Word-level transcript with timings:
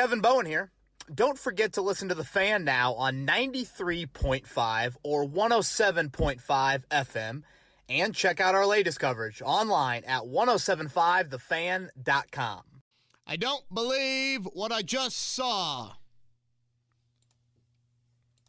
Kevin 0.00 0.22
Bowen 0.22 0.46
here. 0.46 0.72
Don't 1.14 1.38
forget 1.38 1.74
to 1.74 1.82
listen 1.82 2.08
to 2.08 2.14
The 2.14 2.24
Fan 2.24 2.64
now 2.64 2.94
on 2.94 3.26
93.5 3.26 4.96
or 5.02 5.26
107.5 5.26 6.82
FM 6.90 7.42
and 7.86 8.14
check 8.14 8.40
out 8.40 8.54
our 8.54 8.64
latest 8.64 8.98
coverage 8.98 9.42
online 9.44 10.04
at 10.04 10.22
1075thefan.com. 10.22 12.62
I 13.26 13.36
don't 13.36 13.74
believe 13.74 14.48
what 14.54 14.72
I 14.72 14.80
just 14.80 15.34
saw. 15.34 15.92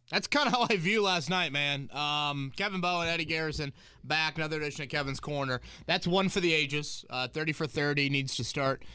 That's 0.10 0.28
kind 0.28 0.48
of 0.48 0.54
how 0.54 0.68
I 0.70 0.78
view 0.78 1.04
last 1.04 1.30
night, 1.30 1.52
man. 1.52 1.90
Um, 1.92 2.54
Kevin 2.56 2.80
Bowen, 2.80 3.10
Eddie 3.10 3.26
Garrison, 3.26 3.74
back 4.06 4.38
another 4.38 4.56
edition 4.56 4.84
of 4.84 4.90
Kevin's 4.90 5.20
Corner. 5.20 5.60
That's 5.86 6.08
one 6.08 6.30
for 6.30 6.40
the 6.40 6.54
ages. 6.54 7.04
Uh, 7.10 7.28
Thirty 7.28 7.52
for 7.52 7.68
thirty 7.68 8.10
needs 8.10 8.38
to 8.38 8.46
start. 8.46 8.86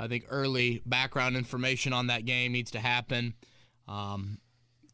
I 0.00 0.08
think 0.08 0.24
early 0.30 0.82
background 0.86 1.36
information 1.36 1.92
on 1.92 2.06
that 2.06 2.24
game 2.24 2.52
needs 2.52 2.70
to 2.70 2.80
happen. 2.80 3.34
Um, 3.86 4.38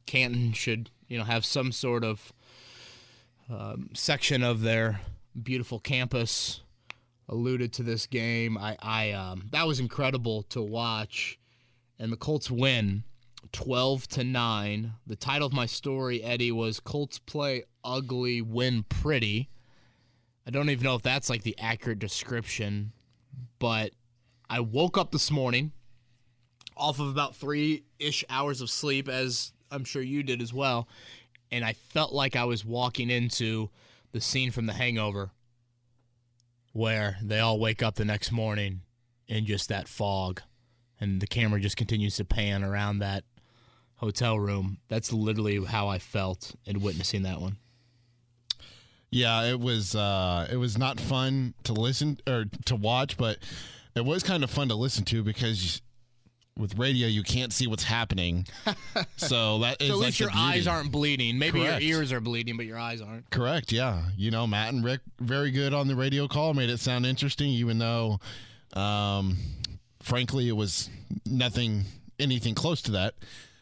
Canton 0.05 0.53
should, 0.53 0.91
you 1.07 1.17
know, 1.17 1.25
have 1.25 1.45
some 1.45 1.71
sort 1.71 2.03
of 2.03 2.33
um, 3.49 3.91
section 3.95 4.43
of 4.43 4.63
their 4.63 5.01
beautiful 5.41 5.79
campus 5.79 6.63
alluded 7.29 7.73
to 7.75 7.85
this 7.85 8.07
game. 8.07 8.59
I, 8.59 8.77
I 8.83 9.13
um, 9.13 9.49
that 9.53 9.67
was 9.67 9.79
incredible 9.79 10.43
to 10.45 10.61
watch, 10.61 11.39
and 11.99 12.13
the 12.13 12.17
Colts 12.17 12.51
win. 12.51 13.05
12 13.53 14.09
to 14.09 14.25
9. 14.25 14.93
The 15.07 15.17
title 15.17 15.47
of 15.47 15.53
my 15.53 15.67
story, 15.67 16.21
Eddie, 16.23 16.51
was 16.51 16.81
Colts 16.81 17.21
play 17.21 17.63
ugly, 17.85 18.43
win 18.43 18.85
pretty. 18.89 19.49
I 20.45 20.51
don't 20.51 20.69
even 20.69 20.83
know 20.83 20.97
if 20.97 21.03
that's 21.03 21.31
like 21.31 21.45
the 21.45 21.57
accurate 21.57 22.01
description, 22.01 22.93
but 23.61 23.93
I 24.49 24.61
woke 24.61 24.97
up 24.97 25.11
this 25.11 25.31
morning 25.31 25.73
off 26.77 27.01
of 27.01 27.09
about 27.09 27.35
three 27.35 27.85
ish 27.99 28.25
hours 28.29 28.61
of 28.61 28.71
sleep, 28.71 29.09
as 29.09 29.53
I'm 29.71 29.85
sure 29.85 30.03
you 30.03 30.23
did 30.23 30.43
as 30.43 30.53
well, 30.53 30.89
and 31.51 31.65
I 31.65 31.73
felt 31.73 32.13
like 32.13 32.37
I 32.37 32.45
was 32.45 32.65
walking 32.65 33.11
into 33.11 33.71
the 34.13 34.21
scene 34.21 34.51
from 34.51 34.67
The 34.67 34.73
Hangover 34.73 35.31
where 36.73 37.17
they 37.23 37.41
all 37.41 37.59
wake 37.59 37.83
up 37.83 37.95
the 37.95 38.05
next 38.05 38.31
morning 38.31 38.83
in 39.29 39.47
just 39.47 39.71
that 39.71 39.89
fog 39.89 40.43
and 41.01 41.21
the 41.21 41.27
camera 41.27 41.59
just 41.61 41.77
continues 41.77 42.17
to 42.17 42.25
pan 42.25 42.63
around 42.63 42.99
that 42.99 43.25
hotel 43.97 44.39
room. 44.39 44.79
That's 44.89 45.13
literally 45.13 45.65
how 45.65 45.89
I 45.89 45.99
felt 45.99 46.55
in 46.67 46.81
witnessing 46.81 47.23
that 47.23 47.41
one. 47.41 47.57
Yeah, 49.11 49.45
it 49.45 49.59
was 49.59 49.95
uh 49.95 50.49
it 50.51 50.57
was 50.57 50.77
not 50.77 51.01
fun 51.01 51.55
to 51.65 51.73
listen 51.73 52.19
or 52.27 52.45
to 52.67 52.77
watch, 52.77 53.17
but 53.17 53.39
it 53.97 54.05
was 54.05 54.23
kind 54.23 54.45
of 54.45 54.51
fun 54.51 54.69
to 54.69 54.75
listen 54.75 55.05
to 55.07 55.23
because 55.23 55.81
with 56.59 56.79
radio 56.79 57.07
you 57.07 57.23
can't 57.23 57.53
see 57.53 57.67
what's 57.67 57.85
happening. 57.85 58.47
so 59.17 59.59
that 59.59 59.81
is 59.81 59.89
So 59.89 59.95
at 59.95 59.99
least 60.01 60.19
the 60.19 60.25
your 60.25 60.33
eyes 60.35 60.67
aren't 60.67 60.91
bleeding. 60.91 61.39
Maybe 61.39 61.61
Correct. 61.61 61.83
your 61.83 61.99
ears 61.99 62.13
are 62.13 62.21
bleeding, 62.21 62.57
but 62.57 62.67
your 62.67 62.79
eyes 62.79 63.01
aren't. 63.01 63.29
Correct. 63.31 63.73
Yeah. 63.73 64.03
You 64.17 64.31
know, 64.31 64.47
Matt 64.47 64.73
and 64.73 64.85
Rick 64.85 65.01
very 65.21 65.51
good 65.51 65.75
on 65.75 65.89
the 65.89 65.97
radio 65.97 66.29
call. 66.29 66.55
Made 66.55 66.71
it 66.71 66.81
sound 66.81 67.05
interesting, 67.07 67.49
even 67.51 67.79
though, 67.79 68.21
um, 68.75 69.37
frankly, 70.01 70.49
it 70.49 70.57
was 70.57 70.89
nothing, 71.27 71.85
anything 72.19 72.55
close 72.55 72.81
to 72.83 72.93
that. 72.93 73.15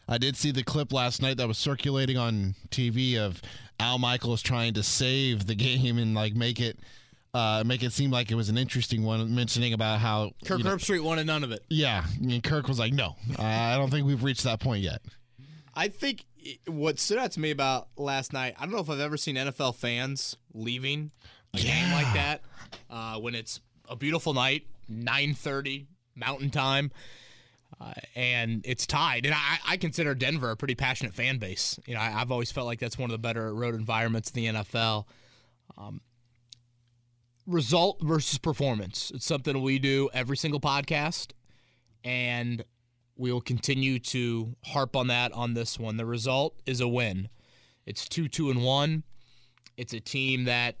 I 0.07 0.17
did 0.17 0.37
see 0.37 0.51
the 0.51 0.63
clip 0.63 0.93
last 0.93 1.21
night 1.21 1.37
that 1.37 1.47
was 1.47 1.57
circulating 1.57 2.17
on 2.17 2.55
TV 2.69 3.17
of 3.17 3.41
Al 3.79 3.97
Michaels 3.97 4.41
trying 4.41 4.73
to 4.75 4.83
save 4.83 5.47
the 5.47 5.55
game 5.55 5.97
and 5.97 6.13
like 6.13 6.33
make 6.35 6.59
it, 6.59 6.79
uh, 7.35 7.63
make 7.65 7.83
it 7.83 7.91
seem 7.91 8.11
like 8.11 8.31
it 8.31 8.35
was 8.35 8.47
an 8.47 8.57
interesting 8.57 9.03
one, 9.03 9.35
mentioning 9.35 9.73
about 9.73 9.99
how 9.99 10.31
Kirk 10.45 10.59
you 10.59 10.63
know- 10.63 10.75
Herbstreit 10.75 11.01
wanted 11.01 11.27
none 11.27 11.43
of 11.43 11.51
it. 11.51 11.63
yeah, 11.69 12.05
and 12.21 12.41
Kirk 12.41 12.67
was 12.69 12.79
like, 12.79 12.93
"No, 12.93 13.15
I 13.37 13.75
don't 13.75 13.89
think 13.91 14.07
we've 14.07 14.23
reached 14.23 14.43
that 14.45 14.59
point 14.61 14.81
yet." 14.83 15.01
I 15.73 15.89
think 15.89 16.23
what 16.67 16.97
stood 16.99 17.17
out 17.17 17.31
to 17.33 17.39
me 17.41 17.51
about 17.51 17.89
last 17.97 18.31
night, 18.31 18.55
I 18.57 18.61
don't 18.65 18.71
know 18.73 18.79
if 18.79 18.89
I've 18.89 18.99
ever 19.01 19.17
seen 19.17 19.35
NFL 19.35 19.75
fans 19.75 20.37
leaving 20.53 21.11
a 21.53 21.57
game 21.57 21.91
like 21.91 22.13
that 22.13 22.41
uh, 22.89 23.19
when 23.19 23.35
it's 23.35 23.59
a 23.89 23.95
beautiful 23.97 24.33
night, 24.33 24.65
9:30 24.89 25.87
Mountain 26.15 26.51
Time, 26.51 26.91
uh, 27.81 27.93
and 28.15 28.61
it's 28.65 28.85
tied. 28.87 29.25
And 29.25 29.35
I, 29.35 29.57
I 29.67 29.77
consider 29.77 30.15
Denver 30.15 30.51
a 30.51 30.55
pretty 30.55 30.75
passionate 30.75 31.13
fan 31.13 31.37
base. 31.39 31.77
You 31.85 31.95
know, 31.95 31.99
I, 31.99 32.21
I've 32.21 32.31
always 32.31 32.51
felt 32.51 32.67
like 32.67 32.79
that's 32.79 32.97
one 32.97 33.09
of 33.09 33.13
the 33.13 33.17
better 33.17 33.53
road 33.53 33.75
environments 33.75 34.31
in 34.31 34.41
the 34.53 34.59
NFL. 34.61 35.05
Um, 35.77 35.99
result 37.47 38.01
versus 38.01 38.37
performance. 38.37 39.11
It's 39.13 39.25
something 39.25 39.61
we 39.61 39.79
do 39.79 40.09
every 40.13 40.37
single 40.37 40.59
podcast, 40.59 41.31
and 42.03 42.63
we 43.15 43.31
will 43.31 43.41
continue 43.41 43.99
to 43.99 44.55
harp 44.65 44.95
on 44.95 45.07
that 45.07 45.31
on 45.33 45.53
this 45.53 45.79
one. 45.79 45.97
The 45.97 46.05
result 46.05 46.59
is 46.65 46.81
a 46.81 46.87
win. 46.87 47.29
It's 47.85 48.07
2 48.09 48.27
2 48.27 48.49
and 48.49 48.63
1. 48.63 49.03
It's 49.77 49.93
a 49.93 49.99
team 49.99 50.45
that 50.45 50.77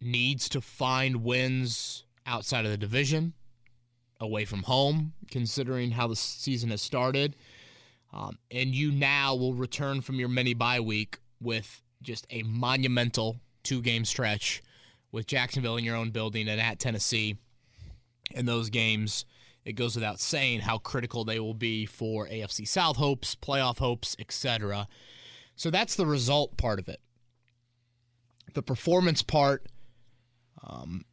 needs 0.00 0.48
to 0.50 0.60
find 0.60 1.24
wins 1.24 2.04
outside 2.26 2.64
of 2.64 2.70
the 2.70 2.76
division, 2.76 3.34
away 4.20 4.44
from 4.44 4.62
home, 4.62 5.12
considering 5.30 5.90
how 5.90 6.06
the 6.06 6.16
season 6.16 6.70
has 6.70 6.80
started. 6.80 7.36
Um, 8.12 8.38
and 8.50 8.74
you 8.74 8.92
now 8.92 9.34
will 9.34 9.54
return 9.54 10.00
from 10.00 10.16
your 10.16 10.28
mini 10.28 10.54
bye 10.54 10.80
week 10.80 11.18
with 11.40 11.82
just 12.00 12.26
a 12.30 12.42
monumental 12.44 13.40
two 13.64 13.82
game 13.82 14.04
stretch 14.04 14.62
with 15.14 15.26
Jacksonville 15.26 15.76
in 15.76 15.84
your 15.84 15.96
own 15.96 16.10
building 16.10 16.48
and 16.48 16.60
at 16.60 16.78
Tennessee. 16.78 17.38
In 18.32 18.46
those 18.46 18.68
games, 18.68 19.24
it 19.64 19.74
goes 19.74 19.94
without 19.94 20.20
saying 20.20 20.60
how 20.60 20.78
critical 20.78 21.24
they 21.24 21.38
will 21.38 21.54
be 21.54 21.86
for 21.86 22.26
AFC 22.26 22.66
South 22.66 22.96
hopes, 22.96 23.34
playoff 23.34 23.78
hopes, 23.78 24.16
etc. 24.18 24.88
So 25.56 25.70
that's 25.70 25.94
the 25.94 26.04
result 26.04 26.56
part 26.56 26.78
of 26.78 26.88
it. 26.88 27.00
The 28.54 28.62
performance 28.62 29.22
part, 29.22 29.66
um, 30.62 31.04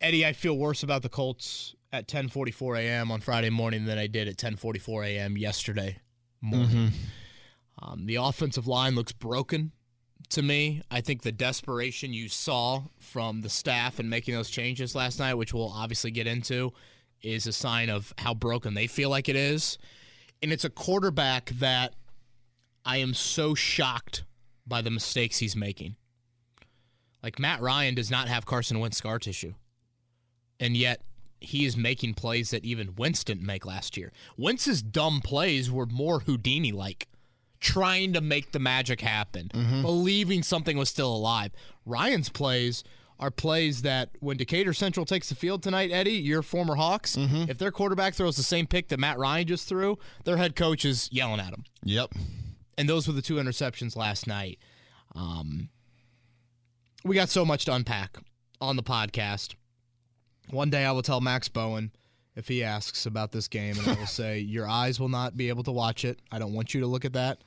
Eddie, 0.00 0.26
I 0.26 0.32
feel 0.32 0.56
worse 0.56 0.82
about 0.82 1.02
the 1.02 1.08
Colts 1.08 1.74
at 1.92 2.06
10:44 2.06 2.78
a.m. 2.78 3.10
on 3.10 3.20
Friday 3.20 3.50
morning 3.50 3.84
than 3.84 3.98
I 3.98 4.06
did 4.06 4.28
at 4.28 4.36
10:44 4.36 5.06
a.m. 5.06 5.36
yesterday 5.36 5.98
morning. 6.40 6.92
Um, 7.82 8.06
the 8.06 8.16
offensive 8.16 8.66
line 8.66 8.94
looks 8.94 9.12
broken 9.12 9.72
to 10.30 10.42
me. 10.42 10.82
I 10.90 11.00
think 11.00 11.22
the 11.22 11.32
desperation 11.32 12.12
you 12.12 12.28
saw 12.28 12.84
from 12.98 13.42
the 13.42 13.48
staff 13.48 14.00
in 14.00 14.08
making 14.08 14.34
those 14.34 14.50
changes 14.50 14.94
last 14.94 15.18
night, 15.18 15.34
which 15.34 15.52
we'll 15.52 15.72
obviously 15.72 16.10
get 16.10 16.26
into, 16.26 16.72
is 17.22 17.46
a 17.46 17.52
sign 17.52 17.90
of 17.90 18.14
how 18.18 18.34
broken 18.34 18.74
they 18.74 18.86
feel 18.86 19.10
like 19.10 19.28
it 19.28 19.36
is. 19.36 19.78
And 20.42 20.52
it's 20.52 20.64
a 20.64 20.70
quarterback 20.70 21.50
that 21.50 21.94
I 22.84 22.96
am 22.98 23.14
so 23.14 23.54
shocked 23.54 24.24
by 24.66 24.80
the 24.80 24.90
mistakes 24.90 25.38
he's 25.38 25.56
making. 25.56 25.96
Like 27.22 27.38
Matt 27.38 27.60
Ryan 27.60 27.94
does 27.94 28.10
not 28.10 28.28
have 28.28 28.46
Carson 28.46 28.78
Wentz 28.78 28.96
scar 28.96 29.18
tissue. 29.18 29.54
And 30.58 30.76
yet 30.76 31.02
he 31.40 31.64
is 31.64 31.76
making 31.76 32.14
plays 32.14 32.50
that 32.50 32.64
even 32.64 32.94
Wentz 32.96 33.24
didn't 33.24 33.44
make 33.44 33.66
last 33.66 33.96
year. 33.96 34.12
Wentz's 34.36 34.82
dumb 34.82 35.20
plays 35.22 35.70
were 35.70 35.86
more 35.86 36.20
Houdini 36.20 36.72
like, 36.72 37.08
trying 37.60 38.12
to 38.14 38.20
make 38.20 38.52
the 38.52 38.58
magic 38.58 39.00
happen, 39.02 39.50
believing 39.82 40.42
something 40.42 40.76
was 40.78 40.88
still 40.88 41.14
alive. 41.14 41.52
Ryan's 41.86 42.28
plays 42.28 42.82
are 43.18 43.30
plays 43.30 43.82
that 43.82 44.10
when 44.20 44.38
Decatur 44.38 44.72
Central 44.72 45.04
takes 45.04 45.28
the 45.28 45.34
field 45.34 45.62
tonight, 45.62 45.90
Eddie, 45.92 46.12
your 46.12 46.42
former 46.42 46.76
Hawks, 46.76 47.16
if 47.18 47.58
their 47.58 47.70
quarterback 47.70 48.14
throws 48.14 48.36
the 48.36 48.42
same 48.42 48.66
pick 48.66 48.88
that 48.88 48.98
Matt 48.98 49.18
Ryan 49.18 49.46
just 49.46 49.68
threw, 49.68 49.98
their 50.24 50.38
head 50.38 50.56
coach 50.56 50.84
is 50.86 51.08
yelling 51.12 51.38
at 51.40 51.52
him 51.52 51.64
Yep. 51.84 52.14
and 52.78 52.88
those 52.88 53.06
were 53.06 53.12
the 53.12 53.20
two 53.22 53.34
interceptions 53.34 53.94
last 53.94 54.26
night. 54.26 54.58
Um, 55.14 55.68
we 57.04 57.14
got 57.14 57.28
so 57.28 57.44
much 57.44 57.66
to 57.66 57.74
unpack 57.74 58.16
on 58.60 58.76
the 58.76 58.82
podcast. 58.82 59.54
One 60.50 60.70
day 60.70 60.84
I 60.86 60.92
will 60.92 61.02
tell 61.02 61.20
Max 61.20 61.48
Bowen 61.48 61.92
if 62.36 62.48
he 62.48 62.62
asks 62.64 63.04
about 63.06 63.32
this 63.32 63.48
game, 63.48 63.78
and 63.78 63.86
I 63.88 63.94
will 63.94 64.06
say, 64.06 64.38
Your 64.38 64.66
eyes 64.68 64.98
will 65.00 65.08
not 65.08 65.36
be 65.36 65.48
able 65.48 65.62
to 65.64 65.72
watch 65.72 66.04
it. 66.06 66.20
I 66.32 66.38
don't 66.38 66.52
want 66.54 66.72
you 66.74 66.80
to 66.80 66.86
look 66.86 67.04
at 67.04 67.12
that. 67.14 67.42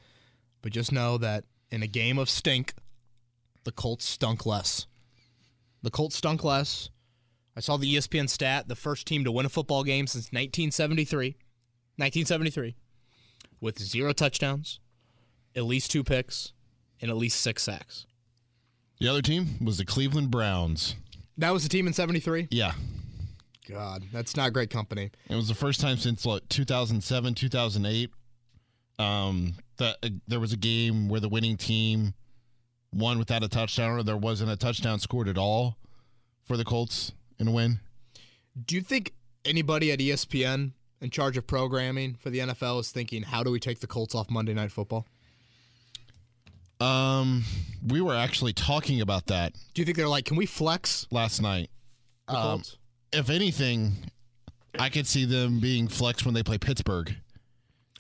But 0.63 0.71
just 0.71 0.91
know 0.91 1.19
that 1.19 1.43
in 1.69 1.83
a 1.83 1.87
game 1.87 2.17
of 2.17 2.29
stink, 2.29 2.73
the 3.65 3.71
Colts 3.71 4.05
stunk 4.05 4.47
less. 4.47 4.87
The 5.83 5.91
Colts 5.91 6.15
stunk 6.15 6.43
less. 6.43 6.89
I 7.55 7.59
saw 7.59 7.77
the 7.77 7.95
ESPN 7.95 8.27
stat 8.27 8.67
the 8.67 8.75
first 8.75 9.05
team 9.05 9.23
to 9.25 9.31
win 9.31 9.45
a 9.45 9.49
football 9.49 9.83
game 9.83 10.07
since 10.07 10.31
1973. 10.31 11.35
1973. 11.97 12.75
With 13.61 13.77
zero 13.77 14.13
touchdowns, 14.13 14.79
at 15.55 15.65
least 15.65 15.91
two 15.91 16.03
picks, 16.03 16.53
and 17.01 17.11
at 17.11 17.17
least 17.17 17.39
six 17.39 17.63
sacks. 17.63 18.07
The 18.99 19.07
other 19.07 19.21
team 19.21 19.57
was 19.63 19.77
the 19.77 19.85
Cleveland 19.85 20.31
Browns. 20.31 20.95
That 21.37 21.51
was 21.51 21.63
the 21.63 21.69
team 21.69 21.87
in 21.87 21.93
73? 21.93 22.47
Yeah. 22.51 22.73
God, 23.69 24.05
that's 24.11 24.35
not 24.35 24.53
great 24.53 24.69
company. 24.69 25.11
It 25.29 25.35
was 25.35 25.47
the 25.47 25.55
first 25.55 25.81
time 25.81 25.97
since 25.97 26.25
what 26.25 26.49
2007, 26.49 27.33
2008 27.35 28.09
um, 28.99 29.55
that 29.77 29.97
uh, 30.03 30.09
there 30.27 30.39
was 30.39 30.53
a 30.53 30.57
game 30.57 31.09
where 31.09 31.19
the 31.19 31.29
winning 31.29 31.57
team 31.57 32.13
won 32.93 33.17
without 33.19 33.43
a 33.43 33.47
touchdown, 33.47 33.91
or 33.91 34.03
there 34.03 34.17
wasn't 34.17 34.51
a 34.51 34.55
touchdown 34.55 34.99
scored 34.99 35.27
at 35.27 35.37
all 35.37 35.77
for 36.43 36.57
the 36.57 36.63
Colts 36.63 37.13
in 37.39 37.47
a 37.47 37.51
win. 37.51 37.79
Do 38.65 38.75
you 38.75 38.81
think 38.81 39.13
anybody 39.45 39.91
at 39.91 39.99
ESPN 39.99 40.71
in 41.01 41.09
charge 41.09 41.37
of 41.37 41.45
programming 41.47 42.15
for 42.15 42.29
the 42.29 42.39
NFL 42.39 42.79
is 42.79 42.91
thinking, 42.91 43.23
how 43.23 43.43
do 43.43 43.51
we 43.51 43.59
take 43.59 43.79
the 43.79 43.87
Colts 43.87 44.15
off 44.15 44.29
Monday 44.29 44.53
Night 44.53 44.71
Football? 44.71 45.05
Um, 46.79 47.43
we 47.87 48.01
were 48.01 48.15
actually 48.15 48.51
talking 48.51 48.99
about 48.99 49.27
that 49.27 49.53
Do 49.73 49.81
you 49.81 49.85
think 49.85 49.95
they're 49.95 50.07
like, 50.07 50.25
can 50.25 50.35
we 50.35 50.45
flex 50.45 51.07
last 51.11 51.41
night. 51.41 51.69
Um, 52.27 52.35
Colts? 52.35 52.77
If 53.11 53.29
anything, 53.29 53.93
I 54.77 54.89
could 54.89 55.07
see 55.07 55.25
them 55.25 55.59
being 55.59 55.87
flexed 55.87 56.25
when 56.25 56.33
they 56.33 56.43
play 56.43 56.57
Pittsburgh. 56.57 57.15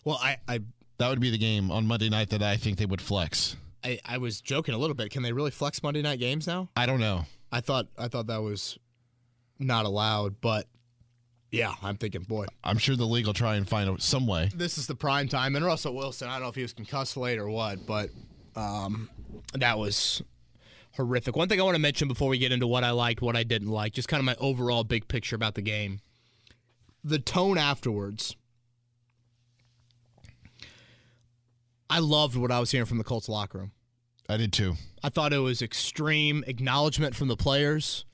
Well, 0.03 0.19
I, 0.21 0.37
I 0.47 0.59
That 1.03 1.09
would 1.09 1.19
be 1.19 1.31
the 1.31 1.37
game 1.37 1.69
on 1.69 1.85
Monday 1.85 2.07
night 2.07 2.29
that 2.29 2.41
I 2.41 2.55
think 2.55 2.77
they 2.77 2.85
would 2.85 3.01
flex. 3.01 3.57
I, 3.83 3.99
I 4.05 4.19
was 4.19 4.39
joking 4.39 4.73
a 4.73 4.77
little 4.77 4.93
bit. 4.95 5.09
Can 5.09 5.21
they 5.21 5.33
really 5.33 5.51
flex 5.51 5.83
Monday 5.83 6.01
night 6.01 6.17
games 6.17 6.47
now? 6.47 6.69
I 6.77 6.85
don't 6.85 7.01
know. 7.01 7.25
I 7.51 7.59
thought 7.59 7.87
I 7.97 8.07
thought 8.07 8.27
that 8.27 8.41
was 8.41 8.79
not 9.59 9.85
allowed, 9.85 10.39
but 10.39 10.65
yeah, 11.51 11.73
I'm 11.83 11.97
thinking, 11.97 12.21
boy, 12.21 12.45
I'm 12.63 12.77
sure 12.77 12.95
the 12.95 13.03
league 13.03 13.25
will 13.25 13.33
try 13.33 13.55
and 13.57 13.67
find 13.67 14.01
some 14.01 14.25
way. 14.27 14.49
this 14.55 14.77
is 14.77 14.87
the 14.87 14.95
prime 14.95 15.27
time. 15.27 15.57
And 15.57 15.65
Russell 15.65 15.93
Wilson, 15.93 16.29
I 16.29 16.35
don't 16.35 16.43
know 16.43 16.47
if 16.47 16.55
he 16.55 16.61
was 16.61 16.71
concussed 16.71 17.17
late 17.17 17.37
or 17.37 17.49
what, 17.49 17.85
but 17.85 18.09
um, 18.55 19.09
that 19.55 19.77
was 19.77 20.23
horrific. 20.93 21.35
One 21.35 21.49
thing 21.49 21.59
I 21.59 21.63
want 21.65 21.75
to 21.75 21.81
mention 21.81 22.07
before 22.07 22.29
we 22.29 22.37
get 22.37 22.53
into 22.53 22.65
what 22.65 22.85
I 22.85 22.91
liked, 22.91 23.21
what 23.21 23.35
I 23.35 23.43
didn't 23.43 23.71
like, 23.71 23.91
just 23.91 24.07
kind 24.07 24.21
of 24.21 24.25
my 24.25 24.37
overall 24.39 24.85
big 24.85 25.09
picture 25.09 25.35
about 25.35 25.55
the 25.55 25.61
game. 25.61 25.99
The 27.03 27.19
tone 27.19 27.57
afterwards. 27.57 28.37
I 31.89 31.99
loved 31.99 32.35
what 32.35 32.51
I 32.51 32.59
was 32.59 32.71
hearing 32.71 32.85
from 32.85 32.97
the 32.97 33.03
Colts 33.03 33.29
locker 33.29 33.59
room. 33.59 33.71
I 34.29 34.37
did 34.37 34.53
too. 34.53 34.75
I 35.03 35.09
thought 35.09 35.33
it 35.33 35.39
was 35.39 35.61
extreme 35.61 36.43
acknowledgement 36.47 37.15
from 37.15 37.27
the 37.27 37.35
players 37.35 38.05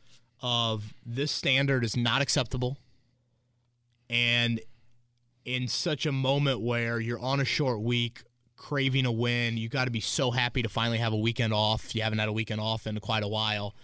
of 0.42 0.94
this 1.06 1.32
standard 1.32 1.84
is 1.84 1.96
not 1.96 2.22
acceptable. 2.22 2.78
And 4.10 4.60
in 5.46 5.68
such 5.68 6.06
a 6.06 6.12
moment 6.12 6.62
where 6.62 7.00
you're 7.00 7.20
on 7.20 7.40
a 7.40 7.46
short 7.46 7.82
week, 7.82 8.24
craving 8.56 9.06
a 9.06 9.12
win, 9.12 9.58
you 9.58 9.70
got 9.70 9.86
to 9.86 9.92
be 9.92 10.02
so 10.02 10.32
happy 10.32 10.62
to 10.62 10.70
finally 10.70 10.98
have 10.98 11.14
a 11.14 11.18
weekend 11.18 11.54
off. 11.54 11.96
You 11.96 12.02
haven't 12.02 12.20
had 12.20 12.30
a 12.30 12.34
weekend 12.34 12.62
off 12.62 12.88
in 12.88 13.00
quite 13.00 13.24
a 13.24 13.28
while. 13.28 13.76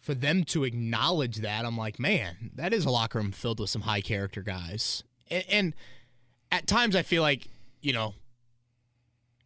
For 0.00 0.14
them 0.14 0.42
to 0.44 0.64
acknowledge 0.64 1.36
that, 1.36 1.64
I'm 1.64 1.76
like, 1.76 2.00
man, 2.00 2.50
that 2.56 2.72
is 2.72 2.84
a 2.84 2.90
locker 2.90 3.18
room 3.18 3.30
filled 3.30 3.60
with 3.60 3.70
some 3.70 3.82
high 3.82 4.00
character 4.00 4.42
guys. 4.42 5.04
And, 5.30 5.44
and 5.48 5.74
at 6.50 6.66
times, 6.66 6.96
I 6.96 7.02
feel 7.02 7.22
like, 7.22 7.46
you 7.80 7.92
know, 7.92 8.14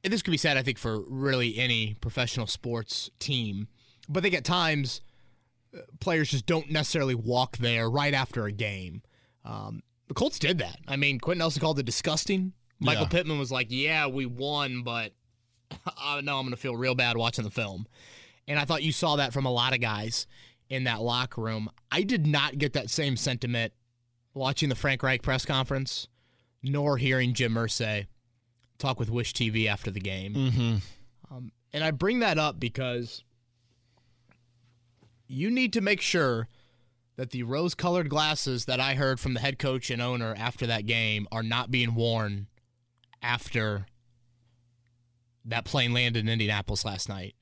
and 0.04 0.12
this 0.12 0.22
could 0.22 0.30
be 0.30 0.36
said, 0.36 0.56
I 0.56 0.62
think, 0.62 0.78
for 0.78 1.00
really 1.08 1.58
any 1.58 1.96
professional 2.00 2.46
sports 2.46 3.10
team. 3.18 3.68
But 4.08 4.20
I 4.20 4.22
think 4.22 4.34
at 4.34 4.44
times 4.44 5.00
uh, 5.76 5.80
players 6.00 6.30
just 6.30 6.46
don't 6.46 6.70
necessarily 6.70 7.14
walk 7.14 7.56
there 7.58 7.90
right 7.90 8.14
after 8.14 8.44
a 8.46 8.52
game. 8.52 9.02
Um, 9.44 9.82
the 10.08 10.14
Colts 10.14 10.38
did 10.38 10.58
that. 10.58 10.78
I 10.86 10.96
mean, 10.96 11.18
Quenton 11.18 11.38
Nelson 11.40 11.60
called 11.60 11.78
it 11.78 11.86
disgusting. 11.86 12.52
Michael 12.78 13.04
Yeah. 13.04 13.08
Pittman 13.08 13.38
was 13.38 13.50
like, 13.50 13.68
"Yeah, 13.70 14.06
we 14.06 14.26
won, 14.26 14.82
but 14.82 15.12
I 15.96 16.20
know 16.20 16.38
I'm 16.38 16.44
going 16.44 16.50
to 16.50 16.56
feel 16.56 16.76
real 16.76 16.94
bad 16.94 17.16
watching 17.16 17.44
the 17.44 17.50
film." 17.50 17.86
And 18.46 18.58
I 18.58 18.64
thought 18.64 18.82
you 18.84 18.92
saw 18.92 19.16
that 19.16 19.32
from 19.32 19.46
a 19.46 19.50
lot 19.50 19.74
of 19.74 19.80
guys 19.80 20.26
in 20.68 20.84
that 20.84 21.00
locker 21.00 21.40
room. 21.40 21.68
I 21.90 22.02
did 22.02 22.26
not 22.26 22.58
get 22.58 22.74
that 22.74 22.90
same 22.90 23.16
sentiment 23.16 23.72
watching 24.34 24.68
the 24.68 24.74
Frank 24.76 25.02
Reich 25.02 25.22
press 25.22 25.44
conference, 25.44 26.06
nor 26.62 26.96
hearing 26.98 27.34
Jim 27.34 27.54
Irsay 27.54 28.06
talk 28.78 28.98
with 28.98 29.10
Wish 29.10 29.32
TV 29.32 29.66
after 29.66 29.90
the 29.90 30.00
game. 30.00 30.34
Mm-hmm. 30.34 31.46
And 31.72 31.84
I 31.84 31.90
bring 31.90 32.20
that 32.20 32.38
up 32.38 32.58
because 32.58 33.22
you 35.26 35.50
need 35.50 35.72
to 35.74 35.80
make 35.80 36.00
sure 36.00 36.48
that 37.16 37.30
the 37.30 37.42
rose 37.42 37.74
colored 37.74 38.08
glasses 38.08 38.66
that 38.66 38.80
I 38.80 38.94
heard 38.94 39.18
from 39.18 39.34
the 39.34 39.40
head 39.40 39.58
coach 39.58 39.90
and 39.90 40.00
owner 40.00 40.34
after 40.38 40.66
that 40.66 40.86
game 40.86 41.26
are 41.32 41.42
not 41.42 41.70
being 41.70 41.94
worn 41.94 42.46
after 43.22 43.86
that 45.44 45.64
plane 45.64 45.92
landed 45.92 46.20
in 46.20 46.28
Indianapolis 46.28 46.84
last 46.84 47.08
night. 47.08 47.34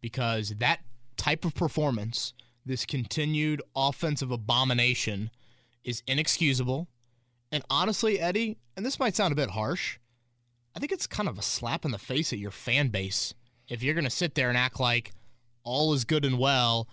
Because 0.00 0.50
that 0.58 0.80
type 1.16 1.44
of 1.44 1.54
performance, 1.54 2.34
this 2.64 2.86
continued 2.86 3.62
offensive 3.74 4.30
abomination, 4.30 5.30
is 5.84 6.02
inexcusable. 6.06 6.88
And 7.50 7.64
honestly, 7.70 8.20
Eddie, 8.20 8.58
and 8.76 8.84
this 8.86 9.00
might 9.00 9.16
sound 9.16 9.32
a 9.32 9.36
bit 9.36 9.50
harsh, 9.50 9.98
I 10.76 10.78
think 10.78 10.92
it's 10.92 11.06
kind 11.06 11.26
of 11.26 11.38
a 11.38 11.42
slap 11.42 11.86
in 11.86 11.90
the 11.90 11.98
face 11.98 12.34
at 12.34 12.38
your 12.38 12.50
fan 12.50 12.88
base 12.88 13.32
if 13.66 13.82
you're 13.82 13.94
going 13.94 14.04
to 14.04 14.10
sit 14.10 14.34
there 14.34 14.50
and 14.50 14.58
act 14.58 14.78
like 14.78 15.12
all 15.62 15.94
is 15.94 16.04
good 16.04 16.24
and 16.24 16.38
well. 16.38 16.86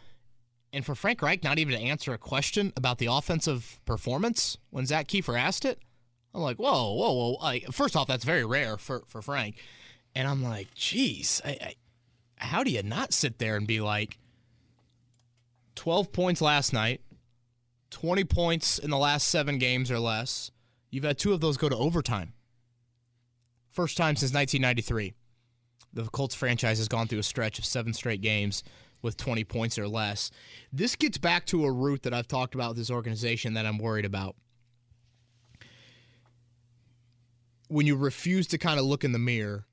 And 0.71 0.85
for 0.85 0.95
Frank 0.95 1.21
Reich 1.21 1.43
not 1.43 1.59
even 1.59 1.75
to 1.75 1.81
answer 1.81 2.13
a 2.13 2.17
question 2.17 2.71
about 2.77 2.97
the 2.97 3.07
offensive 3.07 3.81
performance 3.85 4.57
when 4.69 4.85
Zak 4.85 5.07
Keefer 5.09 5.37
asked 5.37 5.65
it, 5.65 5.79
I'm 6.33 6.41
like, 6.41 6.57
whoa, 6.57 6.93
whoa, 6.93 7.35
whoa. 7.35 7.59
First 7.71 7.97
off, 7.97 8.07
that's 8.07 8.23
very 8.23 8.45
rare 8.45 8.77
for, 8.77 9.03
for 9.07 9.21
Frank. 9.21 9.57
And 10.15 10.29
I'm 10.29 10.41
like, 10.41 10.73
geez, 10.73 11.41
I, 11.43 11.49
I, 11.49 11.75
how 12.37 12.63
do 12.63 12.71
you 12.71 12.83
not 12.83 13.13
sit 13.13 13.37
there 13.37 13.57
and 13.57 13.67
be 13.67 13.81
like, 13.81 14.17
12 15.75 16.13
points 16.13 16.41
last 16.41 16.71
night, 16.71 17.01
20 17.89 18.23
points 18.23 18.79
in 18.79 18.89
the 18.89 18.97
last 18.97 19.27
seven 19.27 19.57
games 19.57 19.91
or 19.91 19.99
less? 19.99 20.51
You've 20.89 21.03
had 21.03 21.17
two 21.17 21.33
of 21.33 21.41
those 21.41 21.57
go 21.57 21.67
to 21.67 21.75
overtime. 21.75 22.33
First 23.73 23.97
time 23.97 24.15
since 24.15 24.31
1993. 24.31 25.13
The 25.93 26.03
Colts 26.09 26.35
franchise 26.35 26.77
has 26.77 26.87
gone 26.87 27.07
through 27.07 27.19
a 27.19 27.23
stretch 27.23 27.57
of 27.57 27.65
seven 27.65 27.91
straight 27.93 28.21
games 28.21 28.63
with 29.01 29.17
20 29.17 29.43
points 29.45 29.79
or 29.79 29.87
less. 29.87 30.29
This 30.71 30.95
gets 30.95 31.17
back 31.17 31.47
to 31.47 31.65
a 31.65 31.71
root 31.71 32.03
that 32.03 32.13
I've 32.13 32.27
talked 32.27 32.53
about 32.53 32.69
with 32.69 32.77
this 32.77 32.91
organization 32.91 33.55
that 33.55 33.65
I'm 33.65 33.79
worried 33.79 34.05
about. 34.05 34.35
When 37.67 37.87
you 37.87 37.95
refuse 37.95 38.45
to 38.47 38.59
kind 38.59 38.79
of 38.79 38.85
look 38.85 39.03
in 39.03 39.11
the 39.11 39.19
mirror 39.19 39.65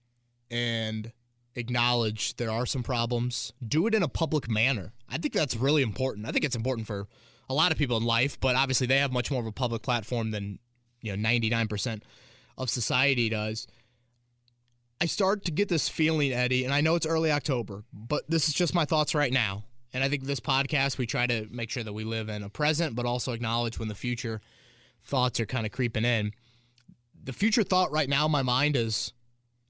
and 0.50 1.12
acknowledge 1.54 2.36
there 2.36 2.50
are 2.50 2.64
some 2.64 2.82
problems, 2.82 3.52
do 3.66 3.86
it 3.86 3.94
in 3.94 4.02
a 4.02 4.08
public 4.08 4.48
manner. 4.48 4.92
I 5.10 5.18
think 5.18 5.34
that's 5.34 5.56
really 5.56 5.82
important. 5.82 6.26
I 6.26 6.32
think 6.32 6.46
it's 6.46 6.56
important 6.56 6.86
for 6.86 7.06
a 7.50 7.54
lot 7.54 7.70
of 7.70 7.76
people 7.76 7.98
in 7.98 8.04
life, 8.04 8.40
but 8.40 8.56
obviously 8.56 8.86
they 8.86 8.98
have 8.98 9.12
much 9.12 9.30
more 9.30 9.40
of 9.40 9.46
a 9.46 9.52
public 9.52 9.82
platform 9.82 10.30
than, 10.30 10.58
you 11.02 11.14
know, 11.14 11.28
99% 11.28 12.00
of 12.56 12.70
society 12.70 13.28
does. 13.28 13.66
I 15.00 15.06
start 15.06 15.46
to 15.46 15.50
get 15.50 15.68
this 15.68 15.88
feeling, 15.88 16.32
Eddie, 16.32 16.64
and 16.64 16.74
I 16.74 16.82
know 16.82 16.94
it's 16.94 17.06
early 17.06 17.32
October, 17.32 17.84
but 17.92 18.28
this 18.28 18.48
is 18.48 18.54
just 18.54 18.74
my 18.74 18.84
thoughts 18.84 19.14
right 19.14 19.32
now. 19.32 19.64
And 19.94 20.04
I 20.04 20.08
think 20.08 20.24
this 20.24 20.40
podcast, 20.40 20.98
we 20.98 21.06
try 21.06 21.26
to 21.26 21.46
make 21.50 21.70
sure 21.70 21.82
that 21.82 21.92
we 21.92 22.04
live 22.04 22.28
in 22.28 22.42
a 22.42 22.50
present, 22.50 22.94
but 22.94 23.06
also 23.06 23.32
acknowledge 23.32 23.78
when 23.78 23.88
the 23.88 23.94
future 23.94 24.42
thoughts 25.02 25.40
are 25.40 25.46
kind 25.46 25.64
of 25.64 25.72
creeping 25.72 26.04
in. 26.04 26.32
The 27.24 27.32
future 27.32 27.62
thought 27.62 27.90
right 27.90 28.08
now 28.08 28.26
in 28.26 28.30
my 28.30 28.42
mind 28.42 28.76
is 28.76 29.12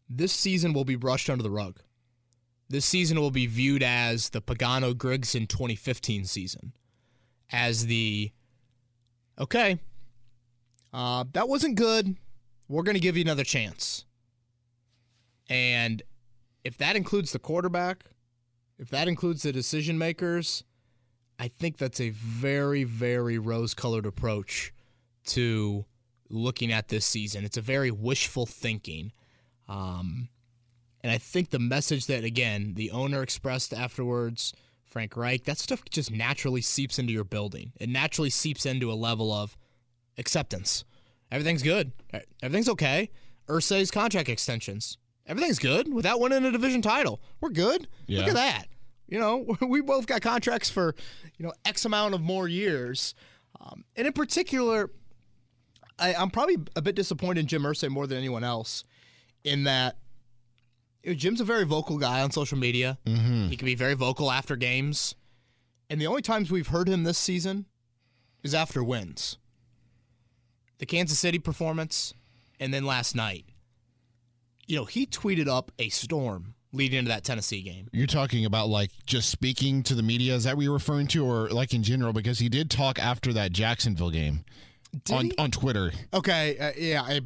this 0.08 0.32
season 0.32 0.72
will 0.72 0.84
be 0.84 0.96
brushed 0.96 1.30
under 1.30 1.44
the 1.44 1.50
rug. 1.50 1.78
This 2.68 2.84
season 2.84 3.20
will 3.20 3.30
be 3.30 3.46
viewed 3.46 3.82
as 3.82 4.30
the 4.30 4.42
Pagano 4.42 4.94
Grigson 4.94 5.48
2015 5.48 6.24
season, 6.24 6.72
as 7.50 7.86
the 7.86 8.32
okay, 9.38 9.78
uh, 10.92 11.24
that 11.32 11.48
wasn't 11.48 11.76
good. 11.76 12.16
We're 12.68 12.82
going 12.82 12.94
to 12.94 13.00
give 13.00 13.16
you 13.16 13.22
another 13.22 13.44
chance. 13.44 14.04
And 15.50 16.02
if 16.64 16.78
that 16.78 16.96
includes 16.96 17.32
the 17.32 17.38
quarterback, 17.38 18.04
if 18.78 18.88
that 18.90 19.08
includes 19.08 19.42
the 19.42 19.52
decision 19.52 19.98
makers, 19.98 20.64
I 21.38 21.48
think 21.48 21.76
that's 21.76 22.00
a 22.00 22.10
very, 22.10 22.84
very 22.84 23.36
rose 23.38 23.74
colored 23.74 24.06
approach 24.06 24.72
to 25.26 25.84
looking 26.30 26.72
at 26.72 26.88
this 26.88 27.04
season. 27.04 27.44
It's 27.44 27.56
a 27.56 27.62
very 27.62 27.90
wishful 27.90 28.46
thinking. 28.46 29.12
Um, 29.68 30.28
and 31.02 31.10
I 31.10 31.18
think 31.18 31.50
the 31.50 31.58
message 31.58 32.06
that, 32.06 32.24
again, 32.24 32.74
the 32.74 32.90
owner 32.90 33.22
expressed 33.22 33.74
afterwards, 33.74 34.52
Frank 34.84 35.16
Reich, 35.16 35.44
that 35.44 35.58
stuff 35.58 35.82
just 35.90 36.10
naturally 36.10 36.60
seeps 36.60 36.98
into 36.98 37.12
your 37.12 37.24
building. 37.24 37.72
It 37.80 37.88
naturally 37.88 38.30
seeps 38.30 38.66
into 38.66 38.92
a 38.92 38.94
level 38.94 39.32
of 39.32 39.56
acceptance. 40.18 40.84
Everything's 41.32 41.62
good. 41.62 41.92
Everything's 42.42 42.68
okay. 42.68 43.10
Irsay's 43.48 43.90
contract 43.90 44.28
extensions. 44.28 44.98
Everything's 45.30 45.60
good 45.60 45.94
without 45.94 46.18
winning 46.18 46.44
a 46.44 46.50
division 46.50 46.82
title. 46.82 47.20
We're 47.40 47.50
good. 47.50 47.86
Look 48.08 48.28
at 48.28 48.34
that. 48.34 48.66
You 49.06 49.20
know, 49.20 49.56
we 49.66 49.80
both 49.80 50.06
got 50.06 50.22
contracts 50.22 50.68
for, 50.68 50.96
you 51.38 51.46
know, 51.46 51.52
X 51.64 51.84
amount 51.84 52.14
of 52.14 52.20
more 52.20 52.48
years. 52.48 53.14
Um, 53.60 53.84
and 53.94 54.08
in 54.08 54.12
particular, 54.12 54.90
I, 56.00 56.14
I'm 56.14 56.30
probably 56.30 56.56
a 56.74 56.82
bit 56.82 56.96
disappointed 56.96 57.40
in 57.40 57.46
Jim 57.46 57.62
Irsay 57.62 57.88
more 57.88 58.08
than 58.08 58.18
anyone 58.18 58.42
else 58.42 58.82
in 59.44 59.64
that 59.64 59.98
you 61.04 61.12
know, 61.12 61.16
Jim's 61.16 61.40
a 61.40 61.44
very 61.44 61.64
vocal 61.64 61.96
guy 61.96 62.22
on 62.22 62.32
social 62.32 62.58
media. 62.58 62.98
He 63.48 63.56
can 63.56 63.66
be 63.66 63.76
very 63.76 63.94
vocal 63.94 64.32
after 64.32 64.56
games. 64.56 65.14
And 65.88 66.00
the 66.00 66.08
only 66.08 66.22
times 66.22 66.50
we've 66.50 66.68
heard 66.68 66.88
him 66.88 67.04
this 67.04 67.18
season 67.18 67.66
is 68.42 68.52
after 68.52 68.82
wins. 68.82 69.38
The 70.78 70.86
Kansas 70.86 71.20
City 71.20 71.38
performance, 71.38 72.14
and 72.58 72.74
then 72.74 72.84
last 72.84 73.14
night. 73.14 73.44
You 74.70 74.76
know, 74.76 74.84
he 74.84 75.04
tweeted 75.04 75.48
up 75.48 75.72
a 75.80 75.88
storm 75.88 76.54
leading 76.72 77.00
into 77.00 77.08
that 77.08 77.24
Tennessee 77.24 77.60
game. 77.60 77.88
You're 77.92 78.06
talking 78.06 78.44
about 78.44 78.68
like 78.68 78.92
just 79.04 79.28
speaking 79.28 79.82
to 79.82 79.96
the 79.96 80.02
media. 80.04 80.34
Is 80.36 80.44
that 80.44 80.56
what 80.56 80.62
you're 80.62 80.72
referring 80.72 81.08
to, 81.08 81.24
or 81.26 81.48
like 81.48 81.74
in 81.74 81.82
general? 81.82 82.12
Because 82.12 82.38
he 82.38 82.48
did 82.48 82.70
talk 82.70 82.98
after 83.00 83.32
that 83.32 83.50
Jacksonville 83.50 84.10
game. 84.10 84.44
Did 85.04 85.16
on 85.16 85.24
he? 85.26 85.32
on 85.38 85.50
Twitter. 85.50 85.90
Okay, 86.14 86.56
uh, 86.56 86.70
yeah, 86.78 87.02
I, 87.02 87.20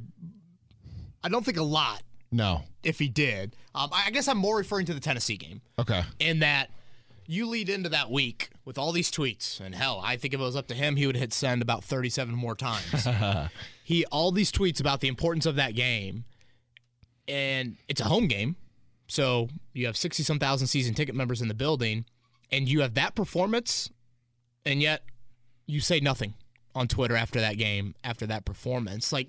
I 1.22 1.28
don't 1.28 1.44
think 1.44 1.58
a 1.58 1.62
lot. 1.62 2.02
No. 2.32 2.62
If 2.82 2.98
he 2.98 3.08
did, 3.08 3.54
um, 3.74 3.90
I 3.92 4.04
I 4.06 4.10
guess 4.10 4.26
I'm 4.26 4.38
more 4.38 4.56
referring 4.56 4.86
to 4.86 4.94
the 4.94 5.00
Tennessee 5.00 5.36
game 5.36 5.60
Okay. 5.78 6.02
in 6.18 6.38
that 6.38 6.70
you 7.26 7.46
lead 7.46 7.68
into 7.68 7.90
that 7.90 8.10
week 8.10 8.50
with 8.64 8.78
all 8.78 8.90
these 8.92 9.10
tweets, 9.10 9.60
and 9.60 9.74
hell, 9.74 10.00
I 10.02 10.16
think 10.16 10.32
if 10.32 10.40
it 10.40 10.42
was 10.42 10.56
up 10.56 10.66
to 10.68 10.74
him, 10.74 10.96
he 10.96 11.06
would 11.06 11.16
hit 11.16 11.34
send 11.34 11.60
about 11.60 11.84
37 11.84 12.34
more 12.34 12.54
times. 12.54 13.06
he 13.84 14.06
all 14.06 14.32
these 14.32 14.50
tweets 14.50 14.80
about 14.80 15.00
the 15.00 15.08
importance 15.08 15.44
of 15.44 15.56
that 15.56 15.74
game, 15.74 16.24
and 17.28 17.76
it's 17.88 18.00
a 18.00 18.04
home 18.04 18.26
game, 18.26 18.56
so 19.06 19.48
you 19.72 19.86
have 19.86 19.96
60 19.96 20.22
some 20.22 20.38
thousand 20.38 20.66
season 20.68 20.94
ticket 20.94 21.14
members 21.14 21.42
in 21.42 21.48
the 21.48 21.54
building, 21.54 22.04
and 22.50 22.68
you 22.68 22.80
have 22.80 22.94
that 22.94 23.14
performance, 23.14 23.90
and 24.64 24.80
yet 24.80 25.02
you 25.66 25.80
say 25.80 26.00
nothing 26.00 26.34
on 26.74 26.88
Twitter 26.88 27.16
after 27.16 27.40
that 27.40 27.56
game, 27.56 27.94
after 28.02 28.26
that 28.26 28.44
performance, 28.44 29.12
like. 29.12 29.28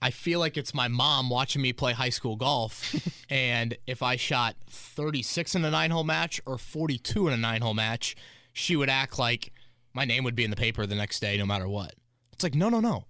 I 0.00 0.12
feel 0.12 0.38
like 0.38 0.56
it's 0.56 0.72
my 0.72 0.86
mom 0.86 1.28
watching 1.28 1.60
me 1.60 1.72
play 1.72 1.92
high 1.92 2.10
school 2.10 2.36
golf. 2.36 2.94
and 3.30 3.76
if 3.84 4.00
I 4.00 4.14
shot 4.14 4.54
36 4.68 5.56
in 5.56 5.64
a 5.64 5.72
nine 5.72 5.90
hole 5.90 6.04
match 6.04 6.40
or 6.46 6.56
42 6.56 7.26
in 7.26 7.34
a 7.34 7.36
nine 7.36 7.62
hole 7.62 7.74
match, 7.74 8.14
she 8.52 8.76
would 8.76 8.88
act 8.88 9.18
like 9.18 9.52
my 9.94 10.04
name 10.04 10.22
would 10.22 10.36
be 10.36 10.44
in 10.44 10.50
the 10.50 10.56
paper 10.56 10.86
the 10.86 10.94
next 10.94 11.18
day 11.18 11.36
no 11.36 11.46
matter 11.46 11.68
what. 11.68 11.94
It's 12.32 12.44
like, 12.44 12.54
no, 12.54 12.68
no, 12.68 12.78
no. 12.78 13.06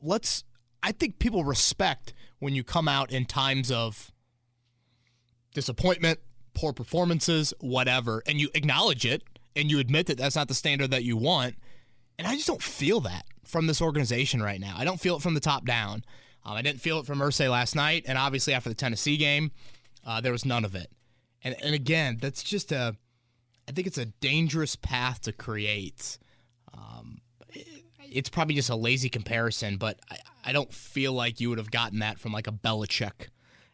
Let's, 0.00 0.44
I 0.82 0.92
think 0.92 1.18
people 1.18 1.44
respect 1.44 2.14
when 2.38 2.54
you 2.54 2.64
come 2.64 2.88
out 2.88 3.10
in 3.12 3.26
times 3.26 3.70
of 3.70 4.12
disappointment, 5.54 6.20
poor 6.54 6.72
performances, 6.72 7.52
whatever, 7.60 8.22
and 8.26 8.40
you 8.40 8.50
acknowledge 8.54 9.04
it 9.04 9.22
and 9.56 9.70
you 9.70 9.78
admit 9.78 10.06
that 10.06 10.18
that's 10.18 10.36
not 10.36 10.48
the 10.48 10.54
standard 10.54 10.90
that 10.90 11.04
you 11.04 11.16
want. 11.16 11.56
And 12.18 12.26
I 12.26 12.34
just 12.34 12.46
don't 12.46 12.62
feel 12.62 13.00
that 13.00 13.24
from 13.44 13.66
this 13.66 13.82
organization 13.82 14.42
right 14.42 14.60
now. 14.60 14.74
I 14.76 14.84
don't 14.84 15.00
feel 15.00 15.16
it 15.16 15.22
from 15.22 15.34
the 15.34 15.40
top 15.40 15.64
down. 15.64 16.04
Um, 16.44 16.56
I 16.56 16.62
didn't 16.62 16.80
feel 16.80 17.00
it 17.00 17.06
from 17.06 17.18
Irsay 17.18 17.50
last 17.50 17.74
night, 17.74 18.04
and 18.06 18.16
obviously 18.16 18.54
after 18.54 18.68
the 18.68 18.74
Tennessee 18.74 19.16
game, 19.16 19.50
uh, 20.06 20.20
there 20.20 20.32
was 20.32 20.44
none 20.44 20.64
of 20.64 20.74
it. 20.74 20.90
And 21.42 21.56
and 21.62 21.74
again, 21.74 22.18
that's 22.20 22.42
just 22.42 22.72
a, 22.72 22.96
I 23.68 23.72
think 23.72 23.86
it's 23.86 23.98
a 23.98 24.06
dangerous 24.06 24.76
path 24.76 25.20
to 25.22 25.32
create. 25.32 26.18
Um, 26.72 27.20
it's 28.10 28.28
probably 28.28 28.54
just 28.54 28.70
a 28.70 28.76
lazy 28.76 29.08
comparison, 29.08 29.76
but 29.76 30.00
I, 30.10 30.18
I 30.44 30.52
don't 30.52 30.72
feel 30.72 31.12
like 31.12 31.40
you 31.40 31.48
would 31.50 31.58
have 31.58 31.70
gotten 31.70 31.98
that 32.00 32.18
from 32.18 32.32
like 32.32 32.46
a 32.46 32.52
Belichick 32.52 33.28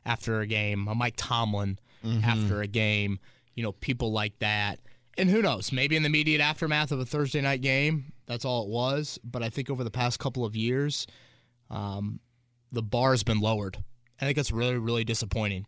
after 0.05 0.41
a 0.41 0.47
game, 0.47 0.89
a 0.89 0.95
Mike 0.95 1.15
Tomlin 1.17 1.79
after 2.25 2.61
a 2.63 2.67
game, 2.69 3.19
you 3.55 3.63
know, 3.65 3.73
people 3.73 4.13
like 4.13 4.39
that. 4.39 4.79
And 5.19 5.29
who 5.29 5.43
knows, 5.43 5.73
maybe 5.73 5.97
in 5.97 6.03
the 6.03 6.09
immediate 6.09 6.41
aftermath 6.41 6.93
of 6.93 7.01
a 7.01 7.07
Thursday 7.07 7.41
night 7.41 7.63
game, 7.63 8.13
that's 8.27 8.45
all 8.45 8.65
it 8.65 8.69
was. 8.69 9.19
But 9.25 9.43
I 9.43 9.49
think 9.49 9.71
over 9.71 9.83
the 9.83 9.91
past 9.91 10.21
couple 10.21 10.45
of 10.45 10.55
years, 10.55 11.07
um, 11.71 12.21
the 12.71 12.83
bar 12.83 13.11
has 13.13 13.23
been 13.23 13.41
lowered. 13.41 13.83
I 14.21 14.25
think 14.25 14.37
that's 14.37 14.53
really, 14.53 14.77
really 14.77 15.05
disappointing. 15.05 15.67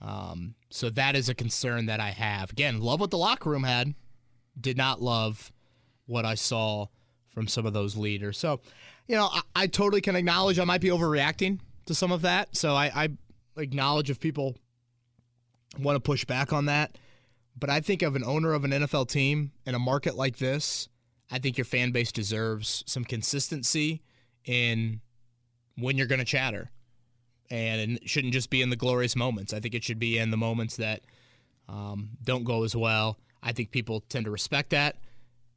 Um, 0.00 0.54
so 0.70 0.90
that 0.90 1.16
is 1.16 1.28
a 1.28 1.34
concern 1.34 1.86
that 1.86 2.00
I 2.00 2.10
have. 2.10 2.50
Again, 2.50 2.80
love 2.80 3.00
what 3.00 3.10
the 3.10 3.18
locker 3.18 3.50
room 3.50 3.64
had, 3.64 3.94
did 4.60 4.76
not 4.76 5.00
love 5.00 5.52
what 6.06 6.24
I 6.24 6.34
saw 6.34 6.86
from 7.30 7.46
some 7.46 7.66
of 7.66 7.72
those 7.72 7.96
leaders. 7.96 8.38
So, 8.38 8.60
you 9.08 9.16
know, 9.16 9.28
I, 9.32 9.40
I 9.56 9.66
totally 9.66 10.00
can 10.00 10.14
acknowledge 10.14 10.58
I 10.58 10.64
might 10.64 10.80
be 10.80 10.88
overreacting 10.88 11.58
to 11.86 11.94
some 11.94 12.12
of 12.12 12.22
that. 12.22 12.56
So 12.56 12.74
I, 12.74 12.92
I 12.94 13.08
acknowledge 13.56 14.10
if 14.10 14.20
people 14.20 14.54
want 15.78 15.96
to 15.96 16.00
push 16.00 16.24
back 16.24 16.52
on 16.52 16.66
that. 16.66 16.96
But 17.58 17.70
I 17.70 17.80
think 17.80 18.02
of 18.02 18.14
an 18.14 18.22
owner 18.22 18.52
of 18.52 18.64
an 18.64 18.70
NFL 18.70 19.08
team 19.08 19.50
in 19.66 19.74
a 19.74 19.78
market 19.78 20.14
like 20.14 20.36
this, 20.36 20.88
I 21.30 21.38
think 21.38 21.58
your 21.58 21.64
fan 21.64 21.90
base 21.90 22.12
deserves 22.12 22.84
some 22.86 23.04
consistency 23.04 24.02
in 24.44 25.00
when 25.76 25.98
you're 25.98 26.06
going 26.06 26.20
to 26.20 26.24
chatter. 26.24 26.70
And 27.50 27.92
it 27.96 28.08
shouldn't 28.08 28.34
just 28.34 28.50
be 28.50 28.62
in 28.62 28.70
the 28.70 28.76
glorious 28.76 29.16
moments. 29.16 29.52
I 29.52 29.60
think 29.60 29.74
it 29.74 29.82
should 29.82 29.98
be 29.98 30.18
in 30.18 30.30
the 30.30 30.36
moments 30.36 30.76
that 30.76 31.00
um, 31.68 32.10
don't 32.22 32.44
go 32.44 32.62
as 32.62 32.76
well. 32.76 33.18
I 33.42 33.52
think 33.52 33.70
people 33.70 34.00
tend 34.08 34.26
to 34.26 34.30
respect 34.30 34.70
that. 34.70 34.96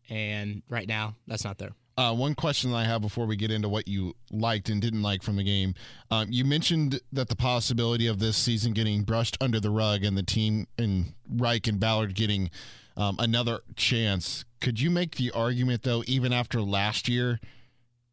And 0.09 0.63
right 0.69 0.87
now, 0.87 1.15
that's 1.27 1.43
not 1.43 1.57
there. 1.57 1.71
Uh, 1.97 2.15
one 2.15 2.33
question 2.35 2.73
I 2.73 2.85
have 2.85 3.01
before 3.01 3.25
we 3.25 3.35
get 3.35 3.51
into 3.51 3.67
what 3.67 3.87
you 3.87 4.15
liked 4.31 4.69
and 4.69 4.81
didn't 4.81 5.01
like 5.01 5.21
from 5.21 5.35
the 5.35 5.43
game. 5.43 5.75
Um, 6.09 6.27
you 6.31 6.45
mentioned 6.45 7.01
that 7.11 7.27
the 7.27 7.35
possibility 7.35 8.07
of 8.07 8.19
this 8.19 8.37
season 8.37 8.73
getting 8.73 9.03
brushed 9.03 9.37
under 9.41 9.59
the 9.59 9.69
rug 9.69 10.03
and 10.03 10.17
the 10.17 10.23
team 10.23 10.67
and 10.77 11.13
Reich 11.29 11.67
and 11.67 11.79
Ballard 11.79 12.15
getting 12.15 12.49
um, 12.95 13.17
another 13.19 13.59
chance. 13.75 14.45
Could 14.61 14.79
you 14.79 14.89
make 14.89 15.15
the 15.15 15.31
argument, 15.31 15.83
though, 15.83 16.03
even 16.07 16.31
after 16.31 16.61
last 16.61 17.09
year 17.09 17.39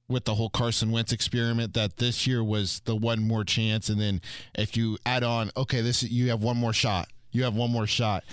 with 0.08 0.25
the 0.25 0.35
whole 0.35 0.50
Carson 0.50 0.90
Wentz 0.90 1.12
experiment, 1.12 1.75
that 1.75 1.99
this 1.99 2.26
year 2.26 2.42
was 2.42 2.80
the 2.85 2.97
one 2.97 3.23
more 3.23 3.44
chance? 3.44 3.88
And 3.88 4.00
then 4.00 4.20
if 4.54 4.76
you 4.76 4.99
add 5.06 5.23
on, 5.23 5.50
okay, 5.56 5.82
this 5.82 6.02
you 6.02 6.30
have 6.30 6.42
one 6.42 6.56
more 6.56 6.73
shot. 6.73 7.08
You 7.30 7.44
have 7.44 7.54
one 7.54 7.70
more 7.70 7.87
shot. 7.87 8.25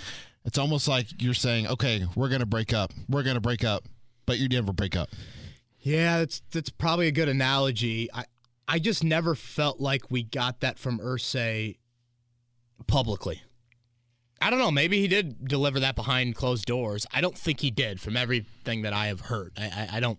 It's 0.44 0.58
almost 0.58 0.88
like 0.88 1.06
you're 1.22 1.34
saying, 1.34 1.66
okay, 1.68 2.04
we're 2.14 2.28
going 2.28 2.40
to 2.40 2.46
break 2.46 2.72
up. 2.72 2.92
We're 3.08 3.22
going 3.22 3.34
to 3.34 3.40
break 3.40 3.64
up, 3.64 3.84
but 4.24 4.38
you 4.38 4.48
never 4.48 4.72
break 4.72 4.96
up. 4.96 5.10
Yeah, 5.86 6.18
that's 6.18 6.42
that's 6.50 6.68
probably 6.68 7.06
a 7.06 7.12
good 7.12 7.28
analogy. 7.28 8.10
I 8.12 8.24
I 8.66 8.80
just 8.80 9.04
never 9.04 9.36
felt 9.36 9.78
like 9.78 10.10
we 10.10 10.24
got 10.24 10.58
that 10.58 10.80
from 10.80 10.98
Irsay 10.98 11.76
publicly. 12.88 13.42
I 14.42 14.50
don't 14.50 14.58
know. 14.58 14.72
Maybe 14.72 15.00
he 15.00 15.06
did 15.06 15.46
deliver 15.46 15.78
that 15.78 15.94
behind 15.94 16.34
closed 16.34 16.66
doors. 16.66 17.06
I 17.14 17.20
don't 17.20 17.38
think 17.38 17.60
he 17.60 17.70
did, 17.70 18.00
from 18.00 18.16
everything 18.16 18.82
that 18.82 18.92
I 18.92 19.06
have 19.06 19.20
heard. 19.20 19.52
I, 19.56 19.62
I, 19.62 19.88
I 19.98 20.00
don't. 20.00 20.18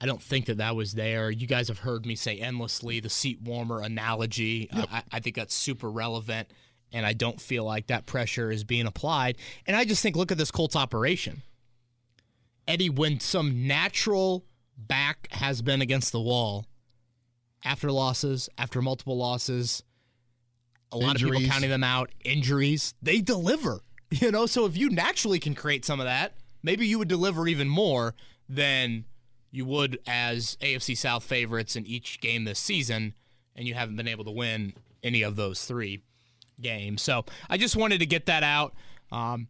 I 0.00 0.06
don't 0.06 0.22
think 0.22 0.46
that 0.46 0.56
that 0.56 0.74
was 0.74 0.94
there. 0.94 1.30
You 1.30 1.46
guys 1.46 1.68
have 1.68 1.80
heard 1.80 2.06
me 2.06 2.14
say 2.16 2.38
endlessly 2.38 2.98
the 2.98 3.10
seat 3.10 3.42
warmer 3.42 3.82
analogy. 3.82 4.70
I, 4.72 5.02
I 5.12 5.20
think 5.20 5.36
that's 5.36 5.54
super 5.54 5.90
relevant, 5.90 6.50
and 6.90 7.04
I 7.04 7.12
don't 7.12 7.38
feel 7.38 7.64
like 7.64 7.88
that 7.88 8.06
pressure 8.06 8.50
is 8.50 8.64
being 8.64 8.86
applied. 8.86 9.36
And 9.66 9.76
I 9.76 9.84
just 9.84 10.02
think, 10.02 10.16
look 10.16 10.32
at 10.32 10.38
this 10.38 10.50
Colts 10.50 10.74
operation. 10.74 11.42
Eddie, 12.66 12.88
when 12.88 13.20
some 13.20 13.66
natural 13.66 14.46
back 14.76 15.28
has 15.32 15.62
been 15.62 15.80
against 15.80 16.12
the 16.12 16.20
wall 16.20 16.66
after 17.64 17.90
losses, 17.90 18.48
after 18.58 18.80
multiple 18.80 19.16
losses, 19.16 19.82
a 20.92 20.96
lot 20.96 21.16
of 21.16 21.22
Injuries. 21.22 21.40
people 21.40 21.52
counting 21.52 21.70
them 21.70 21.84
out, 21.84 22.10
injuries, 22.24 22.94
they 23.02 23.20
deliver. 23.20 23.80
You 24.08 24.30
know, 24.30 24.46
so 24.46 24.66
if 24.66 24.76
you 24.76 24.88
naturally 24.88 25.40
can 25.40 25.56
create 25.56 25.84
some 25.84 25.98
of 25.98 26.06
that, 26.06 26.34
maybe 26.62 26.86
you 26.86 26.96
would 27.00 27.08
deliver 27.08 27.48
even 27.48 27.68
more 27.68 28.14
than 28.48 29.04
you 29.50 29.64
would 29.64 29.98
as 30.06 30.56
AFC 30.60 30.96
South 30.96 31.24
favorites 31.24 31.74
in 31.74 31.84
each 31.86 32.20
game 32.20 32.44
this 32.44 32.60
season, 32.60 33.14
and 33.56 33.66
you 33.66 33.74
haven't 33.74 33.96
been 33.96 34.06
able 34.06 34.22
to 34.24 34.30
win 34.30 34.74
any 35.02 35.22
of 35.22 35.34
those 35.34 35.64
three 35.64 36.04
games. 36.60 37.02
So 37.02 37.24
I 37.50 37.56
just 37.56 37.74
wanted 37.74 37.98
to 37.98 38.06
get 38.06 38.26
that 38.26 38.44
out. 38.44 38.74
Um, 39.10 39.48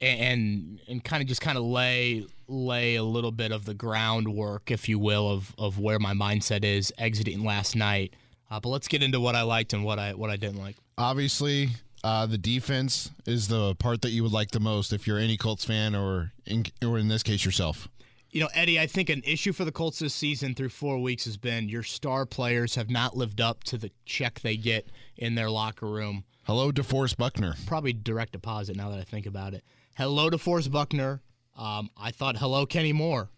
and 0.00 0.80
and 0.88 1.02
kind 1.02 1.22
of 1.22 1.28
just 1.28 1.40
kind 1.40 1.56
of 1.56 1.64
lay 1.64 2.26
lay 2.48 2.96
a 2.96 3.04
little 3.04 3.32
bit 3.32 3.52
of 3.52 3.64
the 3.64 3.74
groundwork, 3.74 4.70
if 4.70 4.88
you 4.88 4.98
will, 4.98 5.30
of 5.30 5.54
of 5.58 5.78
where 5.78 5.98
my 5.98 6.12
mindset 6.12 6.64
is 6.64 6.92
exiting 6.98 7.44
last 7.44 7.76
night. 7.76 8.14
Uh, 8.50 8.60
but 8.60 8.68
let's 8.68 8.88
get 8.88 9.02
into 9.02 9.20
what 9.20 9.34
I 9.34 9.42
liked 9.42 9.72
and 9.72 9.84
what 9.84 9.98
I 9.98 10.14
what 10.14 10.30
I 10.30 10.36
didn't 10.36 10.60
like. 10.60 10.76
obviously 10.98 11.70
uh, 12.04 12.26
the 12.26 12.36
defense 12.36 13.10
is 13.26 13.48
the 13.48 13.74
part 13.76 14.02
that 14.02 14.10
you 14.10 14.22
would 14.22 14.32
like 14.32 14.50
the 14.50 14.60
most 14.60 14.92
if 14.92 15.06
you're 15.06 15.18
any 15.18 15.38
Colts 15.38 15.64
fan 15.64 15.94
or 15.94 16.32
in, 16.44 16.66
or 16.84 16.98
in 16.98 17.08
this 17.08 17.22
case 17.22 17.46
yourself. 17.46 17.88
You 18.30 18.40
know, 18.40 18.48
Eddie, 18.52 18.78
I 18.78 18.86
think 18.86 19.08
an 19.08 19.22
issue 19.24 19.52
for 19.54 19.64
the 19.64 19.72
Colts 19.72 20.00
this 20.00 20.12
season 20.12 20.54
through 20.54 20.68
four 20.68 20.98
weeks 20.98 21.24
has 21.24 21.38
been 21.38 21.68
your 21.68 21.82
star 21.82 22.26
players 22.26 22.74
have 22.74 22.90
not 22.90 23.16
lived 23.16 23.40
up 23.40 23.64
to 23.64 23.78
the 23.78 23.90
check 24.04 24.40
they 24.40 24.56
get 24.56 24.88
in 25.16 25.34
their 25.34 25.48
locker 25.48 25.86
room. 25.86 26.24
Hello, 26.42 26.70
DeForest 26.70 27.16
Buckner. 27.16 27.54
Probably 27.66 27.94
direct 27.94 28.32
deposit 28.32 28.76
now 28.76 28.90
that 28.90 28.98
I 28.98 29.04
think 29.04 29.24
about 29.24 29.54
it. 29.54 29.64
Hello 29.96 30.28
DeForest 30.28 30.70
Buckner. 30.70 31.22
Um, 31.56 31.90
I 31.96 32.10
thought 32.10 32.36
hello 32.36 32.66
Kenny 32.66 32.92
Moore 32.92 33.30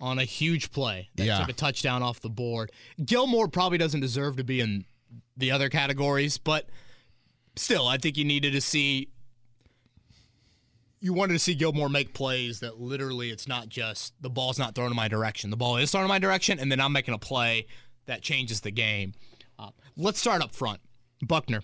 on 0.00 0.18
a 0.18 0.24
huge 0.24 0.70
play 0.72 1.08
that 1.16 1.26
Yeah. 1.26 1.38
took 1.40 1.50
a 1.50 1.52
touchdown 1.52 2.02
off 2.02 2.20
the 2.20 2.30
board. 2.30 2.72
Gilmore 3.04 3.48
probably 3.48 3.78
doesn't 3.78 4.00
deserve 4.00 4.36
to 4.36 4.44
be 4.44 4.60
in 4.60 4.86
the 5.36 5.50
other 5.50 5.68
categories, 5.68 6.38
but 6.38 6.68
still, 7.56 7.86
I 7.86 7.98
think 7.98 8.16
you 8.16 8.24
needed 8.24 8.52
to 8.52 8.60
see. 8.60 9.08
You 11.02 11.14
wanted 11.14 11.32
to 11.32 11.38
see 11.38 11.54
Gilmore 11.54 11.88
make 11.88 12.12
plays 12.12 12.60
that 12.60 12.78
literally 12.78 13.30
it's 13.30 13.48
not 13.48 13.68
just 13.70 14.12
the 14.20 14.28
ball's 14.28 14.58
not 14.58 14.74
thrown 14.74 14.90
in 14.90 14.96
my 14.96 15.08
direction. 15.08 15.48
The 15.50 15.56
ball 15.56 15.76
is 15.78 15.90
thrown 15.90 16.04
in 16.04 16.08
my 16.08 16.18
direction, 16.18 16.58
and 16.58 16.70
then 16.70 16.80
I'm 16.80 16.92
making 16.92 17.14
a 17.14 17.18
play 17.18 17.66
that 18.06 18.20
changes 18.20 18.60
the 18.60 18.70
game. 18.70 19.14
Uh, 19.58 19.70
let's 19.96 20.20
start 20.20 20.42
up 20.42 20.54
front. 20.54 20.80
Buckner. 21.26 21.62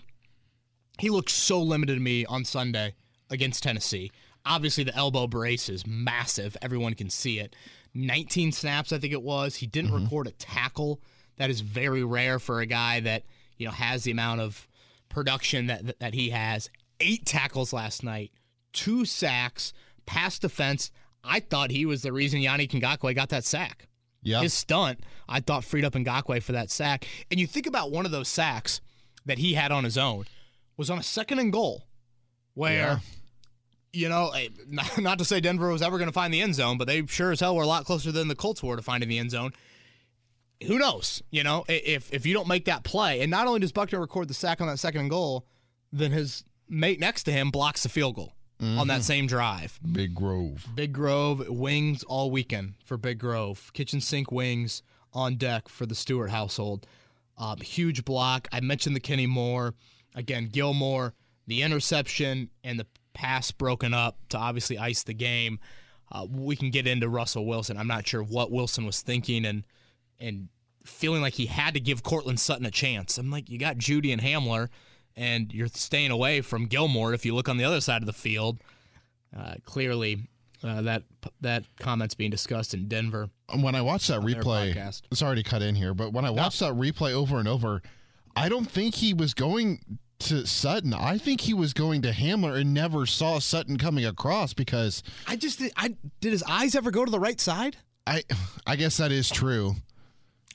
He 0.99 1.09
looked 1.11 1.29
so 1.29 1.61
limited 1.61 1.95
to 1.95 1.99
me 1.99 2.25
on 2.25 2.45
Sunday 2.45 2.95
against 3.29 3.61
Tennessee. 3.61 4.11
Obviously, 4.47 4.83
the 4.83 4.95
elbow 4.95 5.27
brace 5.27 5.69
is 5.69 5.85
massive. 5.85 6.55
Everyone 6.61 6.93
can 6.93 7.09
see 7.09 7.39
it. 7.39 7.55
19 7.93 8.51
snaps, 8.51 8.93
I 8.93 8.99
think 8.99 9.13
it 9.13 9.21
was. 9.21 9.55
He 9.55 9.67
didn't 9.67 9.91
mm-hmm. 9.91 10.03
record 10.03 10.27
a 10.27 10.31
tackle. 10.31 11.01
That 11.37 11.49
is 11.49 11.61
very 11.61 12.03
rare 12.03 12.39
for 12.39 12.61
a 12.61 12.65
guy 12.65 12.99
that 13.01 13.23
you 13.57 13.65
know 13.65 13.71
has 13.71 14.03
the 14.03 14.11
amount 14.11 14.41
of 14.41 14.67
production 15.09 15.67
that 15.67 15.99
that, 15.99 16.13
he 16.13 16.29
has. 16.29 16.69
Eight 16.99 17.25
tackles 17.25 17.73
last 17.73 18.03
night, 18.03 18.31
two 18.73 19.05
sacks, 19.05 19.73
pass 20.05 20.39
defense. 20.39 20.91
I 21.23 21.39
thought 21.39 21.71
he 21.71 21.85
was 21.85 22.01
the 22.01 22.13
reason 22.13 22.41
Yannick 22.41 22.71
Ngakoue 22.71 23.15
got 23.15 23.29
that 23.29 23.43
sack. 23.43 23.87
Yeah. 24.23 24.41
His 24.41 24.53
stunt, 24.53 25.01
I 25.29 25.39
thought 25.39 25.63
freed 25.63 25.85
up 25.85 25.93
Ngakoue 25.93 26.41
for 26.41 26.53
that 26.53 26.71
sack. 26.71 27.05
And 27.29 27.39
you 27.39 27.47
think 27.47 27.67
about 27.67 27.91
one 27.91 28.05
of 28.05 28.11
those 28.11 28.27
sacks 28.27 28.81
that 29.25 29.37
he 29.37 29.53
had 29.53 29.71
on 29.71 29.83
his 29.83 29.97
own 29.97 30.25
was 30.75 30.89
on 30.89 30.97
a 30.97 31.03
second 31.03 31.39
and 31.39 31.51
goal, 31.51 31.83
where, 32.53 32.73
Yeah. 32.73 32.99
You 33.93 34.09
know, 34.09 34.29
eh, 34.29 34.49
not, 34.97 35.19
to 35.19 35.25
say 35.25 35.39
Denver 35.39 35.71
was 35.71 35.81
ever 35.81 35.97
going 35.97 36.09
to 36.09 36.13
find 36.13 36.33
the 36.33 36.41
end 36.41 36.55
zone, 36.55 36.77
but 36.77 36.87
they 36.87 37.05
sure 37.05 37.31
as 37.31 37.39
hell 37.39 37.55
were 37.55 37.63
a 37.63 37.67
lot 37.67 37.85
closer 37.85 38.11
than 38.11 38.27
the 38.27 38.35
Colts 38.35 38.61
were 38.63 38.75
to 38.75 38.81
finding 38.81 39.09
the 39.09 39.17
end 39.17 39.31
zone. 39.31 39.53
Who 40.65 40.79
knows? 40.79 41.21
You 41.29 41.43
know, 41.43 41.65
if 41.67 42.11
if 42.13 42.25
you 42.25 42.33
don't 42.33 42.47
make 42.47 42.65
that 42.65 42.83
play, 42.83 43.21
and 43.21 43.29
not 43.29 43.47
only 43.47 43.59
does 43.59 43.71
Buckner 43.71 43.99
record 43.99 44.27
the 44.27 44.33
sack 44.33 44.59
on 44.59 44.67
that 44.67 44.79
second 44.79 45.01
and 45.01 45.09
goal, 45.09 45.45
then 45.91 46.11
his 46.11 46.43
mate 46.67 46.99
next 46.99 47.23
to 47.23 47.31
him 47.31 47.51
blocks 47.51 47.83
the 47.83 47.89
field 47.89 48.15
goal 48.15 48.33
on 48.59 48.87
that 48.87 49.03
same 49.03 49.27
drive. 49.27 49.79
Big 49.91 50.15
Grove. 50.15 50.65
Big 50.73 50.93
Grove 50.93 51.47
wings 51.47 52.03
all 52.03 52.31
weekend 52.31 52.73
for 52.83 52.97
Big 52.97 53.19
Grove. 53.19 53.71
Kitchen 53.73 54.01
sink 54.01 54.31
wings 54.31 54.81
on 55.13 55.35
deck 55.35 55.69
for 55.69 55.85
the 55.85 55.95
Stewart 55.95 56.31
household. 56.31 56.87
Um, 57.37 57.59
huge 57.59 58.03
block. 58.03 58.47
I 58.51 58.59
mentioned 58.61 58.95
the 58.95 58.99
Kenny 58.99 59.27
Moore. 59.27 59.75
Again, 60.15 60.49
Gilmore, 60.51 61.13
the 61.45 61.61
interception 61.61 62.49
and 62.63 62.79
the 62.79 62.87
pass 63.17 63.49
broken 63.49 63.95
up 63.95 64.15
to 64.29 64.37
obviously 64.37 64.77
ice 64.77 65.01
the 65.01 65.13
game. 65.13 65.59
Uh, 66.11 66.27
we 66.29 66.55
can 66.55 66.69
get 66.69 66.85
into 66.85 67.09
Russell 67.09 67.47
Wilson. 67.47 67.75
I'm 67.75 67.87
not 67.87 68.07
sure 68.07 68.21
what 68.21 68.51
Wilson 68.51 68.85
was 68.85 69.01
thinking 69.01 69.43
and 69.43 69.63
and 70.19 70.49
feeling 70.85 71.21
like 71.21 71.33
he 71.33 71.47
had 71.47 71.73
to 71.73 71.79
give 71.79 72.03
Courtland 72.03 72.39
Sutton 72.39 72.65
a 72.65 72.71
chance. 72.71 73.17
I'm 73.17 73.31
like, 73.31 73.49
you 73.49 73.57
got 73.57 73.77
Jeudy 73.77 74.13
and 74.13 74.21
Hamler, 74.21 74.69
and 75.15 75.51
you're 75.53 75.67
staying 75.67 76.11
away 76.11 76.41
from 76.41 76.67
Gilmore. 76.67 77.13
If 77.13 77.25
you 77.25 77.35
look 77.35 77.49
on 77.49 77.57
the 77.57 77.65
other 77.65 77.81
side 77.81 78.03
of 78.03 78.05
the 78.05 78.13
field, 78.13 78.59
uh, 79.37 79.55
clearly 79.65 80.29
uh, 80.63 80.83
that 80.83 81.03
that 81.41 81.65
comment's 81.79 82.13
being 82.13 82.31
discussed 82.31 82.75
in 82.75 82.87
Denver. 82.87 83.29
When 83.59 83.73
I 83.73 83.81
watched 83.81 84.07
that 84.09 84.21
replay, 84.21 85.01
sorry 85.13 85.37
to 85.37 85.43
cut 85.43 85.63
in 85.63 85.73
here, 85.73 85.95
but 85.95 86.13
when 86.13 86.23
I 86.23 86.29
watched 86.29 86.59
that 86.59 86.73
replay 86.73 87.13
over 87.13 87.39
and 87.39 87.47
over, 87.47 87.81
I 88.35 88.47
don't 88.47 88.69
think 88.69 88.93
he 88.95 89.13
was 89.15 89.33
going 89.33 89.99
to 90.19 90.45
Sutton. 90.47 90.93
I 90.93 91.17
think 91.17 91.41
he 91.41 91.53
was 91.53 91.73
going 91.73 92.01
to 92.03 92.11
Hamler 92.11 92.59
and 92.59 92.73
never 92.73 93.05
saw 93.05 93.39
Sutton 93.39 93.77
coming 93.77 94.05
across 94.05 94.53
because 94.53 95.03
I 95.27 95.35
just 95.35 95.59
did, 95.59 95.71
I 95.77 95.95
did 96.21 96.31
his 96.31 96.43
eyes 96.43 96.75
ever 96.75 96.91
go 96.91 97.05
to 97.05 97.11
the 97.11 97.19
right 97.19 97.39
side? 97.39 97.77
I 98.05 98.23
I 98.65 98.75
guess 98.75 98.97
that 98.97 99.11
is 99.11 99.29
true. 99.29 99.75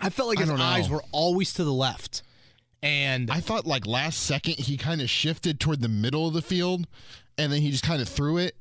I 0.01 0.11
felt 0.11 0.29
like 0.29 0.39
his 0.39 0.51
eyes 0.51 0.89
were 0.89 1.03
always 1.13 1.53
to 1.55 1.65
the 1.65 1.73
left, 1.73 2.23
and 2.83 3.31
I 3.31 3.41
thought 3.41 3.67
like 3.67 3.87
last 3.87 4.21
second 4.23 4.55
he 4.55 4.77
kind 4.77 5.01
of 5.01 5.09
shifted 5.11 5.61
toward 5.61 5.81
the 5.83 5.89
middle 5.89 6.27
of 6.27 6.35
the 6.35 6.43
field 6.43 6.87
and 7.39 7.53
then 7.53 7.61
he 7.63 7.71
just 7.71 7.85
kind 7.85 8.03
of 8.03 8.09
threw 8.09 8.39
it. 8.39 8.57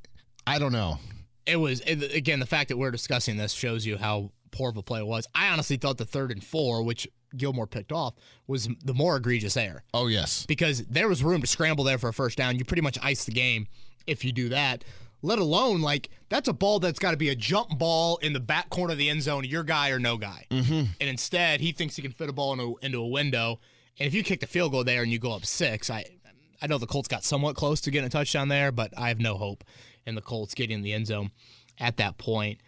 I 0.46 0.60
don't 0.60 0.72
know. 0.72 1.00
it 1.46 1.55
was 1.55 1.81
again 1.81 2.39
the 2.39 2.46
fact 2.46 2.70
that 2.70 2.77
we're 2.77 2.91
discussing 2.91 3.38
this 3.38 3.53
shows 3.53 3.86
you 3.86 3.98
how 3.98 4.31
poor 4.51 4.70
of 4.70 4.77
a 4.77 4.84
play 4.84 5.00
it 5.00 5.08
was. 5.08 5.25
I 5.34 5.50
honestly 5.50 5.77
thought 5.77 5.98
the 5.98 6.05
third 6.05 6.31
and 6.31 6.43
four, 6.43 6.84
which 6.84 7.08
Gilmore 7.38 7.67
picked 7.67 7.91
off, 7.91 8.15
was 8.47 8.67
the 8.83 8.93
more 8.93 9.15
egregious 9.17 9.55
error. 9.57 9.83
Oh 9.93 10.07
yes. 10.07 10.45
because 10.45 10.83
there 10.85 11.07
was 11.07 11.23
room 11.23 11.41
to 11.41 11.47
scramble 11.47 11.83
there 11.83 11.97
for 11.97 12.09
a 12.09 12.13
first 12.13 12.38
down. 12.38 12.57
You 12.57 12.65
pretty 12.65 12.81
much 12.81 12.97
ice 13.01 13.25
the 13.25 13.31
game 13.31 13.67
if 14.07 14.25
you 14.25 14.31
do 14.31 14.50
that. 14.50 14.83
Let 15.23 15.38
alone 15.38 15.81
like 15.81 16.09
that's 16.29 16.47
a 16.47 16.53
ball 16.53 16.79
that's 16.79 16.97
got 17.00 17.11
to 17.11 17.17
be 17.17 17.29
a 17.29 17.35
jump 17.35 17.77
ball 17.77 18.17
in 18.17 18.33
the 18.33 18.39
back 18.39 18.69
corner 18.69 18.93
of 18.93 18.97
the 18.97 19.09
end 19.09 19.21
zone, 19.21 19.43
your 19.43 19.63
guy 19.63 19.91
or 19.91 20.00
no 20.00 20.17
guy. 20.17 20.47
Mm-hmm. 20.50 20.91
And 21.00 21.09
instead, 21.09 21.61
he 21.61 21.71
thinks 21.71 21.95
he 21.95 22.01
can 22.01 22.11
fit 22.11 22.27
a 22.29 22.33
ball 22.33 22.53
into, 22.53 22.77
into 22.81 22.97
a 23.00 23.07
window. 23.07 23.59
And 24.00 24.07
if 24.07 24.15
you 24.15 24.23
kick 24.23 24.39
the 24.39 24.47
field 24.47 24.71
goal 24.71 24.83
there 24.83 25.03
and 25.03 25.11
you 25.11 25.19
go 25.19 25.31
up 25.33 25.45
six, 25.45 25.91
I 25.91 26.05
I 26.61 26.67
know 26.67 26.77
the 26.77 26.88
Colts 26.88 27.07
got 27.07 27.23
somewhat 27.23 27.55
close 27.55 27.81
to 27.81 27.91
getting 27.91 28.07
a 28.07 28.09
touchdown 28.09 28.47
there, 28.47 28.71
but 28.71 28.93
I 28.97 29.09
have 29.09 29.19
no 29.19 29.35
hope 29.38 29.63
in 30.05 30.15
the 30.15 30.21
Colts 30.21 30.53
getting 30.53 30.77
in 30.77 30.81
the 30.81 30.93
end 30.93 31.07
zone 31.07 31.31
at 31.79 31.97
that 31.97 32.17
point. 32.17 32.59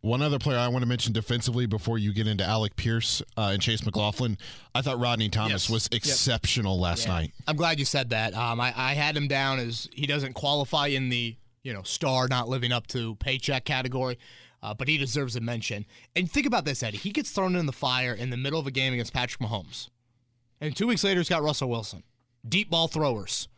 One 0.00 0.22
other 0.22 0.38
player 0.38 0.58
I 0.58 0.68
want 0.68 0.82
to 0.82 0.88
mention 0.88 1.12
defensively 1.12 1.66
before 1.66 1.98
you 1.98 2.12
get 2.12 2.26
into 2.26 2.44
Alec 2.44 2.76
Pierce 2.76 3.22
uh, 3.36 3.50
and 3.52 3.60
Chase 3.62 3.84
McLaughlin. 3.84 4.38
I 4.74 4.82
thought 4.82 4.98
Rodney 4.98 5.28
Thomas 5.28 5.64
Yes. 5.64 5.70
was 5.70 5.88
exceptional 5.92 6.78
last 6.78 7.08
night. 7.08 7.32
I'm 7.46 7.56
glad 7.56 7.78
you 7.78 7.84
said 7.84 8.10
that. 8.10 8.34
Um, 8.34 8.60
I, 8.60 8.72
I 8.76 8.94
had 8.94 9.16
him 9.16 9.28
down 9.28 9.58
as 9.58 9.88
he 9.92 10.06
doesn't 10.06 10.34
qualify 10.34 10.86
in 10.88 11.08
the 11.08 11.36
you 11.62 11.72
know 11.72 11.82
star 11.82 12.28
not 12.28 12.48
living 12.48 12.72
up 12.72 12.86
to 12.88 13.14
paycheck 13.16 13.64
category, 13.64 14.18
uh, 14.62 14.74
but 14.74 14.86
he 14.88 14.98
deserves 14.98 15.34
a 15.36 15.40
mention. 15.40 15.84
And 16.14 16.30
think 16.30 16.46
about 16.46 16.64
this, 16.64 16.82
Eddie. 16.82 16.98
He 16.98 17.10
gets 17.10 17.30
thrown 17.30 17.56
in 17.56 17.66
the 17.66 17.72
fire 17.72 18.12
in 18.14 18.30
the 18.30 18.36
middle 18.36 18.60
of 18.60 18.66
a 18.66 18.70
game 18.70 18.92
against 18.92 19.12
Patrick 19.12 19.40
Mahomes, 19.40 19.88
and 20.60 20.76
two 20.76 20.86
weeks 20.86 21.02
later 21.04 21.20
he's 21.20 21.28
got 21.28 21.42
Russell 21.42 21.68
Wilson, 21.68 22.02
deep 22.48 22.70
ball 22.70 22.86
throwers, 22.88 23.48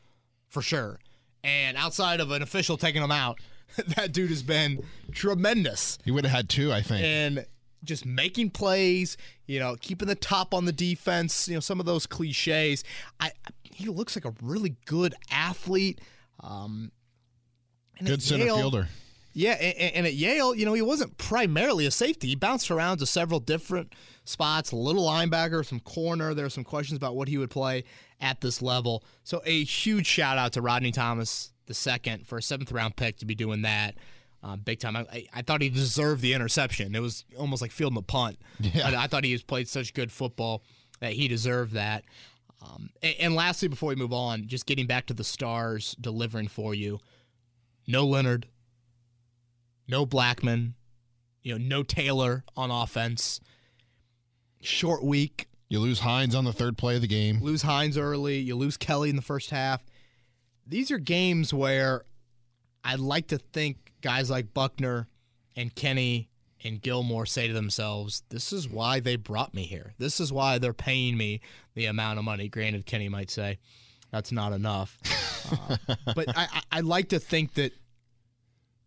for 0.48 0.62
sure. 0.62 0.98
And 1.44 1.76
outside 1.76 2.20
of 2.20 2.30
an 2.32 2.42
official 2.42 2.76
taking 2.76 3.02
him 3.02 3.12
out, 3.12 3.38
that 3.96 4.12
dude 4.12 4.30
has 4.30 4.42
been 4.42 4.82
tremendous 5.12 5.98
He 6.04 6.10
would 6.10 6.24
have 6.24 6.34
had 6.34 6.48
two, 6.48 6.72
I 6.72 6.82
think. 6.82 7.04
and 7.04 7.46
just 7.84 8.04
making 8.04 8.50
plays, 8.50 9.16
you 9.46 9.60
know, 9.60 9.76
keeping 9.80 10.08
the 10.08 10.14
top 10.16 10.52
on 10.52 10.64
the 10.64 10.72
defense, 10.72 11.46
you 11.48 11.54
know, 11.54 11.60
some 11.60 11.78
of 11.80 11.86
those 11.86 12.06
cliches. 12.06 12.82
I 13.20 13.30
he 13.62 13.86
looks 13.88 14.16
like 14.16 14.24
a 14.24 14.34
really 14.42 14.76
good 14.86 15.14
athlete. 15.30 16.00
Um, 16.40 16.90
and 17.98 18.06
Good 18.08 18.22
center 18.22 18.44
Yale- 18.46 18.56
fielder. 18.56 18.88
Yeah, 19.34 19.52
and, 19.52 19.94
and 19.94 20.06
at 20.06 20.14
Yale, 20.14 20.52
you 20.54 20.64
know, 20.64 20.72
he 20.72 20.82
wasn't 20.82 21.16
primarily 21.16 21.86
a 21.86 21.92
safety. 21.92 22.26
He 22.28 22.34
bounced 22.34 22.72
around 22.72 22.98
to 22.98 23.06
several 23.06 23.38
different 23.38 23.92
spots, 24.24 24.72
a 24.72 24.76
little 24.76 25.06
linebacker, 25.06 25.64
some 25.64 25.78
corner. 25.78 26.34
There 26.34 26.46
are 26.46 26.50
some 26.50 26.64
questions 26.64 26.96
about 26.96 27.14
what 27.14 27.28
he 27.28 27.38
would 27.38 27.50
play 27.50 27.84
at 28.20 28.40
this 28.40 28.60
level. 28.60 29.04
So 29.22 29.40
a 29.44 29.62
huge 29.62 30.06
shout 30.06 30.38
out 30.38 30.54
to 30.54 30.60
Rodney 30.62 30.90
Thomas 30.90 31.52
the 31.68 31.74
second 31.74 32.26
for 32.26 32.38
a 32.38 32.42
seventh 32.42 32.72
round 32.72 32.96
pick 32.96 33.18
to 33.18 33.26
be 33.26 33.36
doing 33.36 33.62
that. 33.62 33.94
Uh, 34.42 34.56
big 34.56 34.78
time. 34.80 34.96
I, 34.96 35.00
I, 35.12 35.26
I 35.34 35.42
thought 35.42 35.62
he 35.62 35.68
deserved 35.68 36.22
the 36.22 36.32
interception. 36.32 36.94
It 36.94 37.00
was 37.00 37.24
almost 37.38 37.62
like 37.62 37.70
fielding 37.70 37.98
a 37.98 38.02
punt. 38.02 38.38
Yeah. 38.60 38.88
I, 38.88 39.04
I 39.04 39.06
thought 39.06 39.24
he 39.24 39.32
has 39.32 39.42
played 39.42 39.68
such 39.68 39.94
good 39.94 40.10
football 40.12 40.62
that 41.00 41.12
he 41.12 41.28
deserved 41.28 41.72
that. 41.74 42.04
Um, 42.62 42.90
and, 43.02 43.14
and 43.20 43.34
lastly, 43.34 43.68
before 43.68 43.90
we 43.90 43.94
move 43.96 44.12
on, 44.12 44.46
just 44.48 44.66
getting 44.66 44.86
back 44.86 45.06
to 45.06 45.14
the 45.14 45.24
stars 45.24 45.96
delivering 46.00 46.48
for 46.48 46.74
you. 46.74 46.98
No 47.86 48.04
Leonard, 48.06 48.46
no 49.88 50.04
Blackman, 50.04 50.74
you 51.42 51.56
know, 51.56 51.64
no 51.64 51.82
Taylor 51.82 52.44
on 52.56 52.70
offense. 52.70 53.40
Short 54.60 55.02
week, 55.04 55.46
You 55.68 55.80
lose 55.80 56.00
Hines 56.00 56.34
on 56.34 56.44
the 56.44 56.52
third 56.52 56.76
play 56.76 56.96
of 56.96 57.00
the 57.00 57.06
game. 57.08 57.40
lose 57.40 57.62
Hines 57.62 57.96
early, 57.96 58.38
you 58.38 58.54
lose 58.56 58.76
Kelly 58.76 59.08
in 59.10 59.16
the 59.16 59.22
first 59.22 59.50
half. 59.50 59.82
These 60.68 60.90
are 60.90 60.98
games 60.98 61.54
where 61.54 62.04
I'd 62.84 63.00
like 63.00 63.28
to 63.28 63.38
think 63.38 63.92
guys 64.02 64.28
like 64.28 64.52
Buckner 64.52 65.08
and 65.56 65.74
Kenny 65.74 66.28
and 66.62 66.80
Gilmore 66.82 67.24
say 67.24 67.46
to 67.46 67.54
themselves, 67.54 68.22
"This 68.28 68.52
is 68.52 68.68
why 68.68 69.00
they 69.00 69.16
brought 69.16 69.54
me 69.54 69.64
here. 69.64 69.94
This 69.98 70.20
is 70.20 70.32
why 70.32 70.58
they're 70.58 70.74
paying 70.74 71.16
me 71.16 71.40
the 71.74 71.86
amount 71.86 72.18
of 72.18 72.24
money." 72.24 72.48
Granted, 72.48 72.84
Kenny 72.84 73.08
might 73.08 73.30
say 73.30 73.58
that's 74.10 74.30
not 74.30 74.52
enough, 74.52 74.98
uh, 75.68 75.96
but 76.14 76.36
I, 76.36 76.62
I, 76.70 76.80
like 76.80 77.10
to 77.10 77.18
think 77.18 77.54
that 77.54 77.72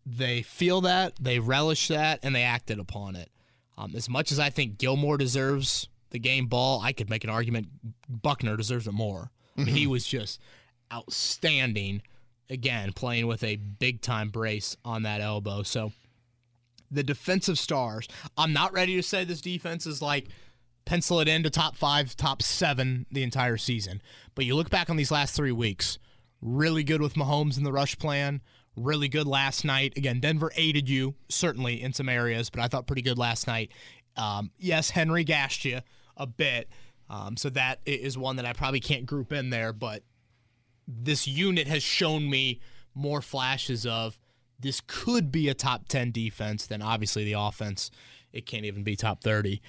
they 0.04 0.42
feel 0.42 0.82
that, 0.82 1.14
they 1.20 1.38
relish 1.38 1.88
that, 1.88 2.20
and 2.22 2.34
they 2.34 2.42
acted 2.42 2.78
upon 2.78 3.16
it. 3.16 3.30
Um, 3.78 3.92
as 3.96 4.08
much 4.08 4.30
as 4.30 4.38
I 4.38 4.50
think 4.50 4.78
Gilmore 4.78 5.16
deserves 5.16 5.88
the 6.10 6.18
game 6.18 6.46
ball, 6.46 6.80
I 6.80 6.92
could 6.92 7.08
make 7.08 7.24
an 7.24 7.30
argument 7.30 7.68
Buckner 8.08 8.56
deserves 8.56 8.86
it 8.86 8.92
more. 8.92 9.30
I 9.56 9.64
mean, 9.64 9.74
he 9.74 9.86
was 9.86 10.06
just 10.06 10.40
outstanding. 10.92 12.02
Again, 12.50 12.92
playing 12.92 13.26
with 13.26 13.42
a 13.44 13.56
big 13.56 14.02
time 14.02 14.28
brace 14.28 14.76
on 14.84 15.04
that 15.04 15.20
elbow. 15.20 15.62
So 15.62 15.92
the 16.90 17.02
defensive 17.02 17.58
stars, 17.58 18.08
I'm 18.36 18.52
not 18.52 18.72
ready 18.72 18.96
to 18.96 19.02
say 19.02 19.24
this 19.24 19.40
defense 19.40 19.86
is 19.86 20.02
like 20.02 20.28
pencil 20.84 21.20
it 21.20 21.28
into 21.28 21.48
top 21.48 21.76
five, 21.76 22.16
top 22.16 22.42
seven 22.42 23.06
the 23.10 23.22
entire 23.22 23.56
season. 23.56 24.02
But 24.34 24.44
you 24.44 24.54
look 24.54 24.70
back 24.70 24.90
on 24.90 24.96
these 24.96 25.10
last 25.10 25.34
three 25.34 25.52
weeks, 25.52 25.98
really 26.42 26.84
good 26.84 27.00
with 27.00 27.14
Mahomes 27.14 27.56
in 27.56 27.64
the 27.64 27.72
rush 27.72 27.98
plan, 27.98 28.42
really 28.76 29.08
good 29.08 29.26
last 29.26 29.64
night. 29.64 29.94
Again, 29.96 30.20
Denver 30.20 30.52
aided 30.56 30.88
you, 30.88 31.14
certainly 31.28 31.80
in 31.80 31.92
some 31.92 32.08
areas, 32.08 32.50
but 32.50 32.60
I 32.60 32.68
thought 32.68 32.86
pretty 32.86 33.02
good 33.02 33.18
last 33.18 33.46
night. 33.46 33.72
Um, 34.16 34.50
yes, 34.58 34.90
Henry 34.90 35.24
gashed 35.24 35.64
you 35.64 35.80
a 36.16 36.26
bit. 36.26 36.68
Um, 37.08 37.36
so 37.36 37.50
that 37.50 37.80
is 37.86 38.16
one 38.18 38.36
that 38.36 38.46
I 38.46 38.52
probably 38.52 38.80
can't 38.80 39.06
group 39.06 39.32
in 39.32 39.50
there, 39.50 39.72
but 39.72 40.02
this 40.86 41.26
unit 41.26 41.66
has 41.66 41.82
shown 41.82 42.28
me 42.28 42.60
more 42.94 43.22
flashes 43.22 43.86
of 43.86 44.18
this 44.60 44.80
could 44.86 45.32
be 45.32 45.48
a 45.48 45.54
top 45.54 45.88
10 45.88 46.12
defense 46.12 46.66
than 46.66 46.82
obviously 46.82 47.24
the 47.24 47.32
offense. 47.32 47.90
It 48.32 48.46
can't 48.46 48.64
even 48.64 48.82
be 48.82 48.96
top 48.96 49.22
30. 49.22 49.60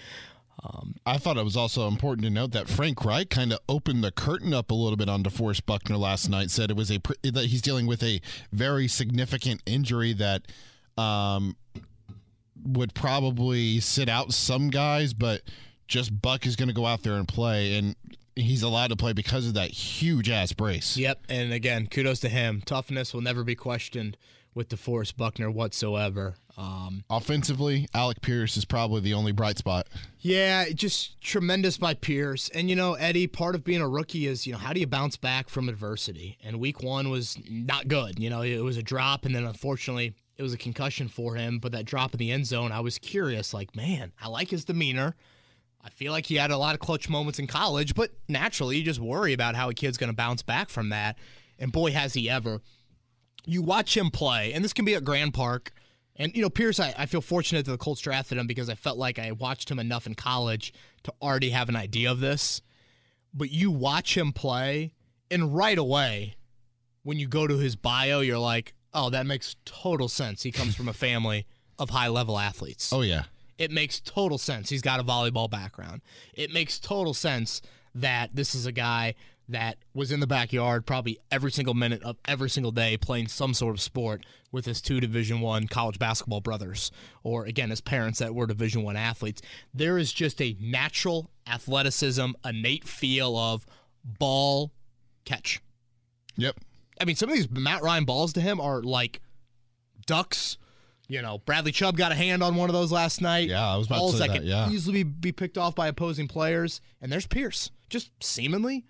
I 1.06 1.18
thought 1.18 1.38
it 1.38 1.44
was 1.44 1.58
also 1.58 1.88
important 1.88 2.24
to 2.26 2.30
note 2.30 2.52
that 2.52 2.70
Frank 2.70 3.04
Reich 3.04 3.30
kind 3.30 3.52
of 3.52 3.60
opened 3.68 4.04
the 4.04 4.12
curtain 4.12 4.54
up 4.54 4.72
a 4.72 4.74
little 4.74 4.96
bit 4.96 5.10
on 5.10 5.24
DeForest 5.24 5.66
Buckner 5.66 5.98
last 5.98 6.30
night. 6.30 6.50
Said 6.52 6.70
it 6.70 6.78
was 6.78 6.90
a 6.90 7.00
that 7.24 7.48
he's 7.48 7.62
dealing 7.62 7.88
with 7.88 8.02
a 8.04 8.22
very 8.52 8.88
significant 8.88 9.62
injury 9.66 10.14
that 10.14 10.44
um, 10.98 11.58
would 12.64 12.94
probably 12.94 13.82
sit 13.82 14.08
out 14.08 14.34
some 14.34 14.70
guys, 14.70 15.14
but 15.14 15.42
just 15.88 16.22
Buck 16.22 16.46
is 16.46 16.56
going 16.56 16.70
to 16.70 16.74
go 16.74 16.86
out 16.86 17.04
there 17.04 17.16
and 17.16 17.28
play, 17.28 17.76
and 17.78 17.96
he's 18.36 18.64
allowed 18.64 18.88
to 18.88 18.96
play 18.96 19.14
because 19.14 19.48
of 19.48 19.54
that 19.56 19.72
huge 19.72 20.30
ass 20.30 20.54
brace. 20.54 20.98
Yep. 20.98 21.26
And 21.30 21.54
again, 21.54 21.88
kudos 21.88 22.20
to 22.22 22.30
him. 22.30 22.62
Toughness 22.66 23.14
will 23.14 23.22
never 23.22 23.44
be 23.44 23.56
questioned 23.56 24.18
with 24.56 24.70
DeForest 24.70 25.18
Buckner 25.18 25.50
whatsoever. 25.50 26.36
Um, 26.56 27.04
Offensively, 27.10 27.88
Alec 27.96 28.22
Pierce 28.22 28.56
is 28.56 28.66
probably 28.66 29.02
the 29.02 29.16
only 29.16 29.32
bright 29.32 29.58
spot. 29.58 29.88
yeah, 30.20 30.70
just 30.70 31.20
tremendous 31.20 31.78
by 31.80 31.96
Pierce. 31.96 32.50
And 32.50 32.70
you 32.70 32.76
know, 32.76 32.94
Eddie, 32.94 33.26
part 33.26 33.56
of 33.56 33.64
being 33.64 33.82
a 33.82 33.88
rookie 33.90 34.28
is, 34.28 34.46
you 34.46 34.54
know, 34.54 34.60
how 34.60 34.72
do 34.72 34.80
you 34.80 34.86
bounce 34.86 35.18
back 35.18 35.50
from 35.50 35.68
adversity? 35.70 36.38
And 36.44 36.60
week 36.60 36.84
one 36.84 37.10
was 37.10 37.36
not 37.50 37.88
good. 37.88 38.20
You 38.20 38.30
know, 38.30 38.44
it 38.44 38.60
was 38.64 38.78
a 38.78 38.84
drop, 38.84 39.26
and 39.26 39.34
then 39.34 39.44
unfortunately, 39.46 40.14
it 40.38 40.44
was 40.44 40.54
a 40.54 40.58
concussion 40.58 41.08
for 41.08 41.34
him. 41.34 41.58
But 41.58 41.72
that 41.72 41.86
drop 41.86 42.14
in 42.14 42.20
the 42.20 42.32
end 42.32 42.46
zone, 42.46 42.72
I 42.72 42.82
was 42.82 43.00
curious, 43.00 43.56
like, 43.56 43.76
man, 43.76 44.12
I 44.22 44.28
like 44.28 44.50
his 44.52 44.66
demeanor. 44.66 45.16
I 45.84 45.90
feel 45.90 46.12
like 46.12 46.26
he 46.26 46.36
had 46.36 46.52
a 46.52 46.58
lot 46.58 46.76
of 46.76 46.80
clutch 46.80 47.10
moments 47.10 47.40
in 47.40 47.48
college, 47.48 47.94
but 47.94 48.12
naturally, 48.30 48.78
you 48.78 48.84
just 48.84 49.00
worry 49.00 49.34
about 49.34 49.56
how 49.56 49.70
a 49.70 49.74
kid's 49.74 49.98
going 49.98 50.10
to 50.10 50.16
bounce 50.16 50.42
back 50.42 50.70
from 50.70 50.90
that. 50.90 51.18
And 51.60 51.72
boy, 51.72 51.92
has 51.92 52.14
he 52.14 52.30
ever. 52.30 52.62
You 53.46 53.62
watch 53.62 53.98
him 53.98 54.10
play, 54.10 54.54
and 54.54 54.64
this 54.64 54.72
can 54.72 54.86
be 54.86 54.96
at 54.96 55.04
Grand 55.04 55.34
Park. 55.34 55.74
And, 56.16 56.34
you 56.36 56.42
know, 56.42 56.50
Pierce, 56.50 56.80
I, 56.80 56.94
I 56.98 57.06
feel 57.06 57.22
fortunate 57.22 57.66
that 57.66 57.72
the 57.72 57.78
Colts 57.78 58.00
drafted 58.00 58.38
him 58.38 58.48
because 58.48 58.70
I 58.70 58.76
felt 58.76 58.98
like 58.98 59.20
I 59.20 59.32
watched 59.34 59.70
him 59.70 59.80
enough 59.80 60.08
in 60.08 60.16
college 60.16 60.74
to 61.04 61.14
already 61.22 61.50
have 61.50 61.68
an 61.68 61.76
idea 61.76 62.10
of 62.10 62.22
this. 62.22 62.62
But 63.34 63.52
you 63.52 63.72
watch 63.72 64.16
him 64.16 64.32
play, 64.32 64.94
and 65.30 65.54
right 65.54 65.78
away, 65.78 66.36
when 67.02 67.20
you 67.20 67.28
go 67.28 67.46
to 67.46 67.58
his 67.58 67.76
bio, 67.76 68.22
you're 68.22 68.40
like, 68.40 68.74
oh, 68.94 69.10
that 69.10 69.26
makes 69.26 69.56
total 69.66 70.08
sense. 70.08 70.44
He 70.44 70.52
comes 70.52 70.76
from 70.76 70.88
a 70.88 70.94
family 70.94 71.46
of 71.80 71.90
high 71.90 72.08
level 72.08 72.40
athletes. 72.40 72.94
Oh 72.94 73.02
yeah. 73.02 73.24
It 73.58 73.72
makes 73.72 74.00
total 74.00 74.38
sense. 74.38 74.70
He's 74.70 74.82
got 74.82 75.00
a 75.00 75.04
volleyball 75.04 75.50
background. 75.50 76.02
It 76.34 76.52
makes 76.52 76.80
total 76.80 77.14
sense 77.14 77.62
that 77.96 78.36
this 78.36 78.56
is 78.56 78.66
a 78.66 78.72
guy 78.72 79.16
that 79.50 79.78
was 79.94 80.12
in 80.12 80.20
the 80.20 80.28
backyard 80.28 80.86
probably 80.86 81.20
every 81.30 81.52
single 81.52 81.74
minute 81.74 82.02
of 82.04 82.18
every 82.26 82.50
single 82.50 82.72
day 82.72 82.98
playing 82.98 83.28
some 83.28 83.54
sort 83.54 83.76
of 83.76 83.82
sport 83.82 84.26
with 84.52 84.66
his 84.66 84.82
two 84.82 85.02
division 85.02 85.42
1 85.42 85.68
college 85.68 86.00
basketball 86.00 86.40
brothers 86.40 86.92
or 87.24 87.46
again 87.46 87.70
his 87.70 87.82
parents 87.82 88.20
that 88.20 88.34
were 88.34 88.48
division 88.48 88.84
1 88.84 88.96
athletes. 88.96 89.42
There 89.74 89.98
is 89.98 90.14
just 90.14 90.42
a 90.42 90.56
natural 90.62 91.30
athleticism, 91.46 92.32
innate 92.46 92.86
feel 92.86 93.38
of 93.38 93.66
ball 94.04 94.72
catch. 95.26 95.62
Yep. 96.38 96.56
I 97.02 97.06
mean, 97.06 97.16
some 97.16 97.30
of 97.30 97.36
these 97.36 97.50
Matt 97.50 97.82
Ryan 97.82 98.06
balls 98.06 98.34
to 98.34 98.42
him 98.42 98.62
are 98.62 98.82
like 98.82 99.22
ducks. 100.06 100.58
You 101.14 101.22
know, 101.22 101.38
Bradley 101.38 101.72
Chubb 101.72 101.96
got 101.96 102.12
a 102.12 102.16
hand 102.16 102.42
on 102.42 102.56
one 102.56 102.72
of 102.72 102.74
those 102.74 102.92
last 102.92 103.22
night. 103.22 103.48
Yeah, 103.48 103.72
I 103.72 103.78
was 103.78 103.86
about 103.86 103.98
to 103.98 104.00
Balls 104.00 104.18
say 104.18 104.28
that 104.30 104.44
yeah. 104.44 104.68
easily 104.72 105.04
be, 105.04 105.12
be 105.12 105.32
picked 105.32 105.60
off 105.60 105.76
by 105.76 105.88
opposing 105.88 106.28
players. 106.28 106.82
And 107.04 107.12
there's 107.12 107.28
Pierce, 107.28 107.70
just 107.88 108.10
seemingly 108.20 108.86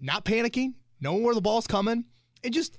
not 0.00 0.24
panicking, 0.24 0.72
knowing 0.98 1.22
where 1.22 1.34
the 1.34 1.42
ball's 1.42 1.66
coming, 1.66 2.06
and 2.42 2.54
just 2.54 2.78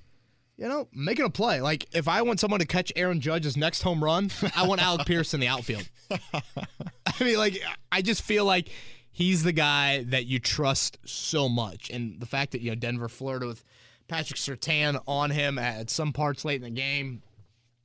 you 0.56 0.68
know 0.68 0.88
making 0.92 1.24
a 1.24 1.30
play. 1.30 1.60
Like 1.60 1.86
if 1.94 2.08
I 2.08 2.22
want 2.22 2.40
someone 2.40 2.58
to 2.58 2.66
catch 2.66 2.92
Aaron 2.96 3.20
Judge's 3.20 3.56
next 3.56 3.82
home 3.82 4.02
run, 4.02 4.32
I 4.56 4.66
want 4.66 4.82
Alec 4.82 5.06
Pierce 5.06 5.34
in 5.34 5.38
the 5.38 5.46
outfield. 5.46 5.88
I 6.10 7.12
mean, 7.20 7.38
like 7.38 7.62
I 7.92 8.02
just 8.02 8.22
feel 8.22 8.44
like 8.44 8.70
he's 9.12 9.44
the 9.44 9.52
guy 9.52 10.02
that 10.08 10.26
you 10.26 10.40
trust 10.40 10.98
so 11.04 11.48
much, 11.48 11.90
and 11.90 12.18
the 12.18 12.26
fact 12.26 12.50
that 12.50 12.60
you 12.60 12.72
know 12.72 12.74
Denver 12.74 13.08
flirted 13.08 13.46
with 13.46 13.64
Patrick 14.08 14.40
Surtain 14.40 15.00
on 15.06 15.30
him 15.30 15.60
at 15.60 15.90
some 15.90 16.12
parts 16.12 16.44
late 16.44 16.56
in 16.56 16.62
the 16.62 16.70
game, 16.70 17.22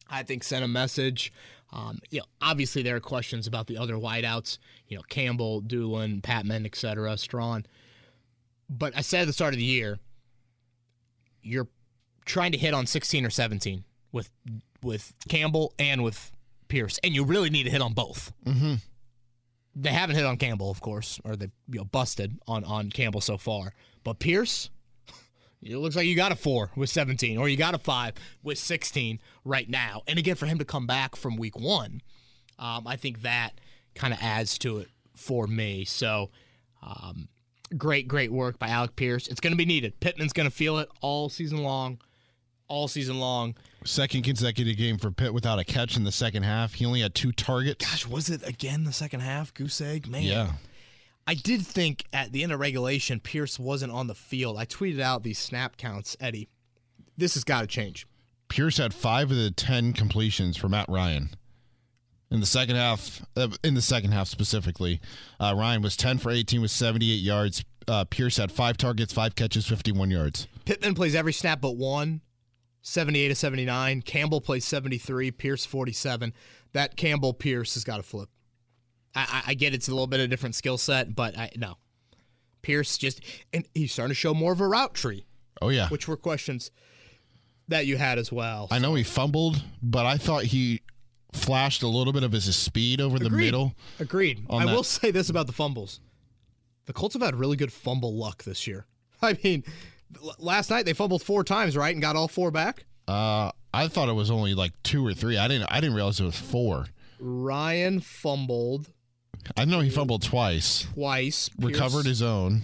I 0.09 0.23
think 0.23 0.43
sent 0.43 0.63
a 0.63 0.67
message. 0.67 1.31
Um, 1.71 1.99
you 2.09 2.19
know, 2.19 2.25
obviously 2.41 2.81
there 2.81 2.95
are 2.95 3.01
questions 3.01 3.45
about 3.45 3.67
the 3.67 3.77
other 3.77 3.95
wideouts, 3.95 4.57
you 4.87 4.97
know, 4.97 5.03
Campbell, 5.09 5.61
Dulin, 5.61 6.23
Patman, 6.23 6.65
et 6.65 6.75
cetera, 6.75 7.15
Strachan. 7.17 7.65
But 8.69 8.97
I 8.97 9.01
said 9.01 9.21
at 9.21 9.27
the 9.27 9.33
start 9.33 9.53
of 9.53 9.59
the 9.59 9.65
year, 9.65 9.99
you're 11.41 11.67
trying 12.25 12.51
to 12.51 12.57
hit 12.57 12.73
on 12.73 12.85
16 12.85 13.25
or 13.25 13.29
17 13.29 13.83
with 14.11 14.29
with 14.81 15.13
Campbell 15.27 15.73
and 15.77 16.03
with 16.03 16.31
Pierce, 16.67 16.99
and 17.03 17.13
you 17.13 17.25
really 17.25 17.49
need 17.49 17.63
to 17.63 17.69
hit 17.69 17.81
on 17.81 17.93
both. 17.93 18.31
Mm-hmm. 18.45 18.75
They 19.75 19.89
haven't 19.89 20.15
hit 20.15 20.25
on 20.25 20.37
Campbell, 20.37 20.71
of 20.71 20.81
course, 20.81 21.19
or 21.23 21.35
they 21.35 21.49
you 21.67 21.79
know 21.79 21.85
busted 21.85 22.39
on 22.47 22.63
on 22.63 22.89
Campbell 22.89 23.21
so 23.21 23.37
far. 23.37 23.73
But 24.03 24.19
Pierce, 24.19 24.69
it 25.61 25.77
looks 25.77 25.95
like 25.95 26.05
you 26.07 26.15
got 26.15 26.31
a 26.31 26.35
four 26.35 26.71
with 26.75 26.89
17, 26.89 27.37
or 27.37 27.49
you 27.49 27.57
got 27.57 27.73
a 27.73 27.79
five 27.79 28.13
with 28.43 28.57
16 28.57 29.19
right 29.43 29.69
now. 29.69 30.03
And 30.07 30.17
again, 30.17 30.35
for 30.35 30.45
him 30.45 30.57
to 30.59 30.65
come 30.65 30.87
back 30.87 31.15
from 31.15 31.35
week 31.35 31.57
one, 31.59 32.01
um, 32.57 32.87
I 32.87 32.95
think 32.95 33.21
that 33.23 33.59
kind 33.95 34.13
of 34.13 34.19
adds 34.21 34.57
to 34.59 34.77
it 34.79 34.87
for 35.15 35.47
me. 35.47 35.85
So, 35.85 36.29
um, 36.81 37.27
great, 37.77 38.07
great 38.07 38.31
work 38.31 38.57
by 38.57 38.69
Alec 38.69 38.95
Pierce. 38.95 39.27
It's 39.27 39.39
going 39.41 39.51
to 39.51 39.57
be 39.57 39.65
needed. 39.65 39.99
Pittman's 39.99 40.33
going 40.33 40.49
to 40.49 40.55
feel 40.55 40.77
it 40.79 40.89
all 41.01 41.29
season 41.29 41.63
long, 41.63 41.99
all 42.67 42.87
season 42.87 43.19
long. 43.19 43.55
Second 43.85 44.23
consecutive 44.23 44.77
game 44.77 44.97
for 44.97 45.11
Pitt 45.11 45.33
without 45.33 45.59
a 45.59 45.63
catch 45.63 45.97
in 45.97 46.03
the 46.03 46.11
second 46.11 46.43
half. 46.43 46.73
He 46.73 46.85
only 46.85 47.01
had 47.01 47.15
two 47.15 47.31
targets. 47.31 47.85
Gosh, 47.85 48.05
was 48.07 48.29
it 48.29 48.45
again 48.47 48.83
the 48.83 48.93
second 48.93 49.21
half? 49.21 49.53
Goose 49.53 49.81
egg, 49.81 50.07
man. 50.07 50.23
yeah. 50.23 50.51
I 51.29 51.35
did 51.35 51.61
think 51.63 52.05
at 52.11 52.31
the 52.31 52.41
end 52.41 52.51
of 52.51 52.59
regulation, 52.59 53.19
Pierce 53.19 53.59
wasn't 53.59 53.91
on 53.91 54.07
the 54.07 54.15
field. 54.15 54.57
I 54.57 54.65
tweeted 54.65 54.99
out 54.99 55.21
these 55.21 55.37
snap 55.37 55.77
counts, 55.77 56.17
Eddie. 56.19 56.49
This 57.17 57.35
has 57.35 57.43
got 57.43 57.61
to 57.61 57.67
change. 57.67 58.07
Pierce 58.47 58.77
had 58.77 58.95
five 58.95 59.29
of 59.29 59.37
the 59.37 59.51
ten 59.51 59.93
completions 59.93 60.57
for 60.57 60.67
Matt 60.67 60.89
Ryan. 60.89 61.29
In 62.31 62.39
the 62.39 62.47
second 62.47 62.77
half, 62.77 63.23
uh, 63.37 63.49
in 63.63 63.75
the 63.75 63.81
second 63.81 64.11
half 64.11 64.27
specifically, 64.27 65.01
uh, 65.39 65.53
Ryan 65.55 65.83
was 65.83 65.95
ten 65.95 66.17
for 66.17 66.31
eighteen 66.31 66.61
with 66.61 66.71
seventy-eight 66.71 67.21
yards. 67.21 67.63
Uh, 67.87 68.05
Pierce 68.05 68.37
had 68.37 68.51
five 68.51 68.77
targets, 68.77 69.13
five 69.13 69.35
catches, 69.35 69.67
fifty-one 69.67 70.09
yards. 70.09 70.47
Pittman 70.65 70.95
plays 70.95 71.13
every 71.13 71.33
snap 71.33 71.61
but 71.61 71.77
one, 71.77 72.21
78 72.81 73.27
to 73.27 73.35
79. 73.35 74.01
Campbell 74.01 74.41
plays 74.41 74.65
73, 74.65 75.29
Pierce 75.29 75.63
47. 75.63 76.33
That 76.73 76.97
Campbell 76.97 77.35
Pierce 77.35 77.75
has 77.75 77.83
got 77.83 77.97
to 77.97 78.03
flip. 78.03 78.29
I, 79.29 79.43
I, 79.47 79.53
get 79.53 79.73
it's 79.73 79.87
a 79.87 79.91
little 79.91 80.07
bit 80.07 80.19
of 80.19 80.25
a 80.25 80.27
different 80.27 80.55
skill 80.55 80.77
set, 80.77 81.15
but 81.15 81.37
I 81.37 81.51
no. 81.55 81.77
Pierce 82.61 82.97
just 82.97 83.21
and 83.53 83.65
he's 83.73 83.93
starting 83.93 84.11
to 84.11 84.15
show 84.15 84.33
more 84.33 84.51
of 84.51 84.61
a 84.61 84.67
route 84.67 84.93
tree, 84.93 85.25
Oh 85.61 85.69
yeah, 85.69 85.87
which 85.89 86.07
were 86.07 86.17
questions 86.17 86.71
that 87.69 87.85
you 87.85 87.97
had 87.97 88.17
as 88.17 88.31
well. 88.31 88.67
I 88.69 88.79
know 88.79 88.95
he 88.95 89.03
fumbled, 89.03 89.63
but 89.81 90.05
I 90.05 90.17
thought 90.17 90.43
he 90.43 90.81
flashed 91.33 91.83
a 91.83 91.87
little 91.87 92.13
bit 92.13 92.23
of 92.23 92.31
his 92.31 92.53
speed 92.55 92.99
over 92.99 93.19
the 93.19 93.29
middle. 93.29 93.75
Agreed. 93.99 94.45
I 94.49 94.65
that. 94.65 94.75
will 94.75 94.83
say 94.83 95.11
this 95.11 95.29
about 95.29 95.47
the 95.47 95.53
fumbles. 95.53 95.99
The 96.85 96.93
Colts 96.93 97.13
have 97.13 97.21
had 97.21 97.35
really 97.35 97.55
good 97.55 97.71
fumble 97.71 98.15
luck 98.15 98.43
this 98.43 98.65
year. 98.65 98.87
I 99.21 99.37
mean, 99.43 99.63
last 100.39 100.69
night 100.69 100.85
they 100.85 100.93
fumbled 100.93 101.21
four 101.21 101.43
times, 101.43 101.77
right, 101.77 101.93
and 101.93 102.01
got 102.01 102.15
all 102.15 102.27
four 102.27 102.51
back. 102.51 102.85
Uh, 103.07 103.51
I 103.73 103.87
thought 103.87 104.09
it 104.09 104.13
was 104.13 104.31
only 104.31 104.55
like 104.55 104.71
two 104.83 105.05
or 105.05 105.13
three. 105.13 105.37
I 105.37 105.47
didn't. 105.47 105.71
I 105.71 105.79
didn't 105.79 105.95
realize 105.95 106.19
it 106.19 106.25
was 106.25 106.39
four. 106.39 106.87
Ryan 107.19 107.99
fumbled 107.99 108.91
I 109.57 109.65
know 109.65 109.79
he 109.79 109.89
fumbled 109.89 110.21
twice, 110.21 110.87
twice. 110.93 111.49
recovered 111.59 112.05
his 112.05 112.21
own. 112.21 112.61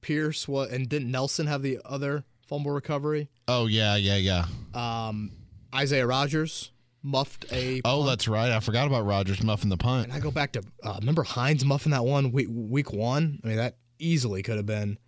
Pierce 0.00 0.48
what 0.48 0.70
and 0.70 0.88
didn't 0.88 1.10
Nelson 1.10 1.46
have 1.46 1.62
the 1.62 1.78
other 1.84 2.24
fumble 2.46 2.70
recovery? 2.72 3.28
Oh 3.48 3.66
yeah, 3.66 3.96
yeah, 3.96 4.16
yeah. 4.16 4.46
Um, 4.74 5.32
Isaiah 5.74 6.06
Rogers 6.06 6.70
muffed 7.02 7.46
a. 7.52 7.80
Oh, 7.84 7.98
punt. 7.98 8.08
that's 8.08 8.28
right. 8.28 8.50
I 8.50 8.60
forgot 8.60 8.86
about 8.86 9.04
Rogers 9.04 9.42
muffing 9.42 9.70
the 9.70 9.76
punt. 9.76 10.08
And 10.08 10.12
I 10.12 10.20
go 10.20 10.30
back 10.30 10.52
to 10.52 10.62
uh, 10.82 10.96
remember 11.00 11.22
Hines 11.22 11.64
muffing 11.64 11.92
that 11.92 12.04
one 12.04 12.32
week, 12.32 12.48
week 12.50 12.92
one. 12.92 13.40
I 13.44 13.48
mean 13.48 13.56
that 13.56 13.76
easily 13.98 14.42
could 14.42 14.56
have 14.56 14.66
been 14.66 14.98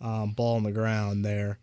um, 0.00 0.32
ball 0.32 0.56
on 0.56 0.62
the 0.62 0.72
ground 0.72 1.24
there. 1.24 1.58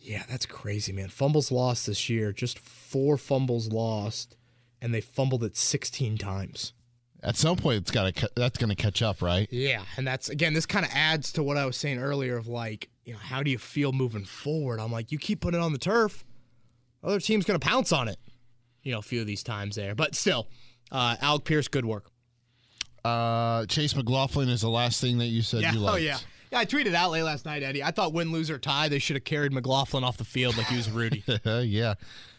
Yeah, 0.00 0.22
that's 0.28 0.46
crazy, 0.46 0.92
man. 0.92 1.08
Fumbles 1.08 1.50
lost 1.50 1.86
this 1.86 2.08
year, 2.08 2.32
just 2.32 2.58
four 2.58 3.18
fumbles 3.18 3.68
lost, 3.72 4.36
and 4.80 4.94
they 4.94 5.00
fumbled 5.00 5.42
it 5.42 5.56
16 5.56 6.16
times. 6.18 6.72
At 7.22 7.36
some 7.36 7.56
point, 7.56 7.78
it's 7.78 7.90
got 7.90 8.14
to. 8.14 8.30
That's 8.36 8.58
going 8.58 8.70
to 8.70 8.76
catch 8.76 9.02
up, 9.02 9.22
right? 9.22 9.48
Yeah, 9.50 9.82
and 9.96 10.06
that's 10.06 10.28
again, 10.28 10.54
this 10.54 10.66
kind 10.66 10.86
of 10.86 10.92
adds 10.94 11.32
to 11.32 11.42
what 11.42 11.56
I 11.56 11.66
was 11.66 11.76
saying 11.76 11.98
earlier 11.98 12.36
of 12.36 12.46
like, 12.46 12.88
you 13.04 13.12
know, 13.14 13.18
how 13.18 13.42
do 13.42 13.50
you 13.50 13.58
feel 13.58 13.92
moving 13.92 14.24
forward? 14.24 14.78
I'm 14.80 14.92
like, 14.92 15.10
you 15.10 15.18
keep 15.18 15.40
putting 15.40 15.60
it 15.60 15.62
on 15.64 15.72
the 15.72 15.78
turf, 15.78 16.24
other 17.02 17.18
team's 17.20 17.44
gonna 17.44 17.58
pounce 17.58 17.90
on 17.92 18.06
it. 18.08 18.18
You 18.82 18.92
know, 18.92 18.98
a 19.00 19.02
few 19.02 19.20
of 19.20 19.26
these 19.26 19.42
times 19.42 19.74
there, 19.76 19.94
but 19.96 20.14
still, 20.14 20.46
uh, 20.92 21.16
Alec 21.20 21.44
Pierce, 21.44 21.66
good 21.68 21.84
work. 21.84 22.10
Uh, 23.04 23.66
Chase 23.66 23.94
McLaughlin 23.96 24.48
is 24.48 24.60
the 24.60 24.68
last 24.70 25.00
thing 25.00 25.18
that 25.18 25.26
you 25.26 25.42
said 25.42 25.62
Yeah. 25.62 25.72
you 25.72 25.80
liked. 25.80 25.94
Oh 25.94 25.98
yeah. 25.98 26.18
Yeah, 26.50 26.60
I 26.60 26.64
tweeted 26.64 26.94
out 26.94 27.10
late 27.10 27.22
last 27.24 27.44
night, 27.44 27.62
Eddie. 27.62 27.82
I 27.82 27.90
thought 27.90 28.12
win, 28.14 28.32
lose, 28.32 28.48
or 28.50 28.58
tie, 28.58 28.88
they 28.88 28.98
should 28.98 29.16
have 29.16 29.24
carried 29.24 29.52
McLaughlin 29.52 30.02
off 30.02 30.16
the 30.16 30.24
field 30.24 30.56
like 30.56 30.66
he 30.66 30.76
was 30.76 30.90
Rudy. 30.90 31.22
yeah, 31.44 31.94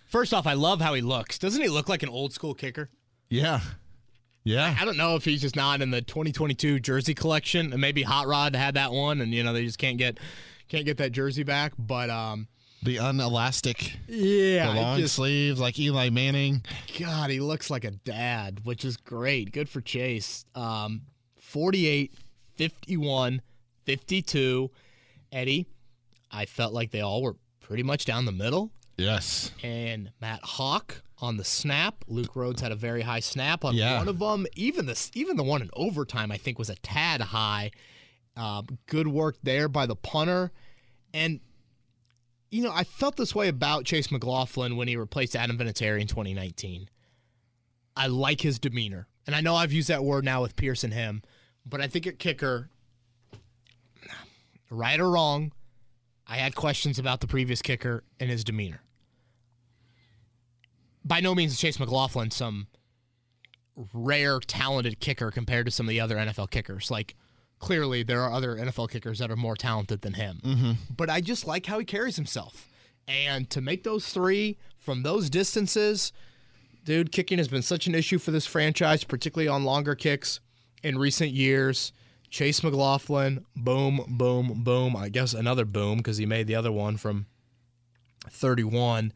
First 0.06 0.34
off, 0.34 0.48
I 0.48 0.54
love 0.54 0.82
how 0.82 0.96
he 0.96 1.02
looks. 1.02 1.38
Doesn't 1.38 1.62
he 1.62 1.68
look 1.70 1.88
like 1.90 2.02
an 2.02 2.10
old 2.10 2.34
school 2.34 2.54
kicker? 2.56 2.90
yeah, 3.30 3.60
yeah. 4.44 4.76
I 4.80 4.86
don't 4.86 4.98
know 4.98 5.16
if 5.16 5.26
he's 5.26 5.42
just 5.42 5.56
not 5.56 5.82
in 5.82 5.92
the 5.92 6.02
2022 6.02 6.80
jersey 6.80 7.14
collection, 7.14 7.72
and 7.72 7.82
maybe 7.82 8.04
Hot 8.04 8.28
Rod 8.28 8.56
had 8.56 8.76
that 8.76 8.92
one, 8.92 9.22
and 9.22 9.34
you 9.34 9.44
know 9.44 9.54
they 9.54 9.66
just 9.66 9.78
can't 9.80 9.98
get 9.98 10.18
can't 10.68 10.86
get 10.86 10.98
that 10.98 11.12
jersey 11.12 11.44
back. 11.44 11.74
But 11.78 12.10
um, 12.10 12.48
The 12.84 12.98
unelastic, 12.98 13.98
yeah, 14.08 14.74
the 14.74 14.80
long 14.82 15.00
just- 15.00 15.16
sleeves, 15.16 15.60
like 15.60 15.78
Eli 15.80 16.10
Manning. 16.10 16.64
God, 17.00 17.30
he 17.30 17.40
looks 17.40 17.70
like 17.70 17.84
a 17.84 17.92
dad, 17.92 18.62
which 18.64 18.86
is 18.86 18.98
great. 18.98 19.52
Good 19.52 19.68
for 19.70 19.82
Chase. 19.82 20.46
Um, 20.56 21.02
48, 21.40 22.14
51, 22.56 23.42
52. 23.86 24.70
Eddie, 25.32 25.68
I 26.32 26.46
felt 26.46 26.74
like 26.74 26.92
they 26.92 27.02
all 27.02 27.22
were 27.22 27.36
pretty 27.60 27.84
much 27.84 28.06
down 28.06 28.26
the 28.26 28.32
middle. 28.32 28.72
Yes. 28.98 29.52
and 29.64 30.12
Matt 30.20 30.42
Haack 30.44 31.02
on 31.22 31.38
the 31.38 31.44
snap. 31.44 32.04
Luke 32.08 32.36
Rhodes 32.36 32.62
had 32.62 32.72
a 32.72 32.76
very 32.76 33.02
high 33.02 33.20
snap 33.20 33.66
on 33.66 33.76
Yeah. 33.76 33.98
one 33.98 34.08
of 34.08 34.20
them. 34.20 34.46
Even 34.56 34.86
the 34.86 35.10
even 35.14 35.36
the 35.38 35.44
one 35.44 35.62
in 35.62 35.70
overtime, 35.74 36.32
I 36.32 36.38
think, 36.38 36.58
was 36.58 36.70
a 36.70 36.76
tad 36.76 37.22
high. 37.22 37.72
Um, 38.36 38.78
good 38.86 39.08
work 39.08 39.38
there 39.44 39.68
by 39.68 39.86
the 39.86 39.96
punter, 39.98 40.52
and 41.14 41.42
you 42.52 42.64
know 42.64 42.72
I 42.72 42.84
felt 42.86 43.18
this 43.18 43.36
way 43.36 43.50
about 43.50 43.84
Chase 43.86 44.12
McLaughlin 44.12 44.78
when 44.78 44.88
he 44.88 44.96
replaced 44.96 45.36
Adam 45.36 45.58
Vinatieri 45.58 46.00
in 46.02 46.08
2019. 46.08 46.90
I 47.98 48.08
like 48.08 48.40
his 48.42 48.58
demeanor, 48.60 49.08
and 49.28 49.36
I 49.36 49.42
know 49.42 49.56
I've 49.56 49.74
used 49.74 49.90
that 49.90 50.06
word 50.06 50.24
now 50.24 50.42
with 50.42 50.56
Pierce 50.56 50.86
and 50.86 50.94
him, 50.94 51.22
but 51.66 51.82
I 51.82 51.88
think 51.88 52.08
at 52.08 52.18
kicker, 52.18 52.70
right 54.70 55.00
or 55.00 55.12
wrong, 55.12 55.52
I 56.28 56.38
had 56.38 56.56
questions 56.56 56.98
about 57.00 57.20
the 57.20 57.28
previous 57.28 57.62
kicker 57.62 58.04
and 58.20 58.30
his 58.30 58.44
demeanor 58.44 58.82
by 61.10 61.20
no 61.20 61.36
means 61.36 61.52
is 61.52 61.60
Chase 61.60 61.80
McLaughlin 61.80 62.32
some 62.32 62.68
rare 63.94 64.40
talented 64.40 65.00
kicker 65.00 65.32
compared 65.32 65.66
to 65.66 65.72
some 65.72 65.88
of 65.88 65.90
the 65.90 66.00
other 66.00 66.16
NFL 66.16 66.52
kickers. 66.52 66.90
Like 66.90 67.16
clearly 67.58 68.04
there 68.04 68.22
are 68.22 68.32
other 68.32 68.56
NFL 68.56 68.90
kickers 68.92 69.20
that 69.20 69.32
are 69.32 69.36
more 69.36 69.56
talented 69.56 70.02
than 70.02 70.14
him. 70.14 70.40
Mm-hmm. 70.44 70.72
But 70.96 71.10
I 71.10 71.20
just 71.20 71.46
like 71.48 71.66
how 71.66 71.80
he 71.80 71.86
carries 71.86 72.16
himself. 72.16 72.70
And 73.08 73.50
to 73.50 73.60
make 73.60 73.84
those 73.84 74.08
three 74.14 74.58
from 74.78 75.02
those 75.02 75.30
distances, 75.30 76.14
dude, 76.86 77.12
kicking 77.12 77.40
has 77.40 77.48
been 77.48 77.64
such 77.64 77.88
an 77.88 77.96
issue 77.96 78.20
for 78.20 78.30
this 78.30 78.46
franchise, 78.46 79.04
particularly 79.04 79.48
on 79.48 79.64
longer 79.64 79.96
kicks 79.96 80.40
in 80.84 80.98
recent 80.98 81.32
years. 81.32 81.92
Chase 82.30 82.64
McLaughlin, 82.64 83.44
boom, 83.56 84.06
boom, 84.08 84.64
boom. 84.64 84.96
I 84.96 85.10
guess 85.10 85.34
another 85.34 85.66
boom 85.66 85.98
because 85.98 86.18
he 86.18 86.28
made 86.28 86.46
the 86.46 86.54
other 86.54 86.72
one 86.72 86.98
from 86.98 87.26
31 88.30 89.12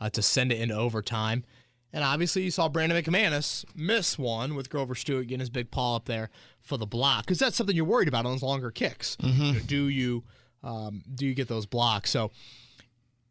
uh, 0.00 0.10
to 0.10 0.22
send 0.22 0.52
it 0.52 0.60
into 0.60 0.74
overtime. 0.74 1.44
And 1.92 2.04
obviously, 2.04 2.42
you 2.42 2.50
saw 2.50 2.68
Brandon 2.68 3.02
McManus 3.02 3.64
miss 3.74 4.18
one 4.18 4.54
with 4.54 4.68
Grover 4.68 4.94
Stewart 4.94 5.26
getting 5.26 5.40
his 5.40 5.50
big 5.50 5.70
paw 5.70 5.96
up 5.96 6.04
there 6.04 6.28
for 6.60 6.76
the 6.76 6.86
block 6.86 7.24
because 7.24 7.38
that's 7.38 7.56
something 7.56 7.74
you're 7.74 7.84
worried 7.86 8.08
about 8.08 8.26
on 8.26 8.32
those 8.32 8.42
longer 8.42 8.70
kicks. 8.70 9.16
You 9.20 9.52
know, 9.54 9.60
do 9.66 9.88
you 9.88 10.24
um, 10.62 11.02
do 11.14 11.26
you 11.26 11.34
get 11.34 11.48
those 11.48 11.64
blocks? 11.64 12.10
So 12.10 12.30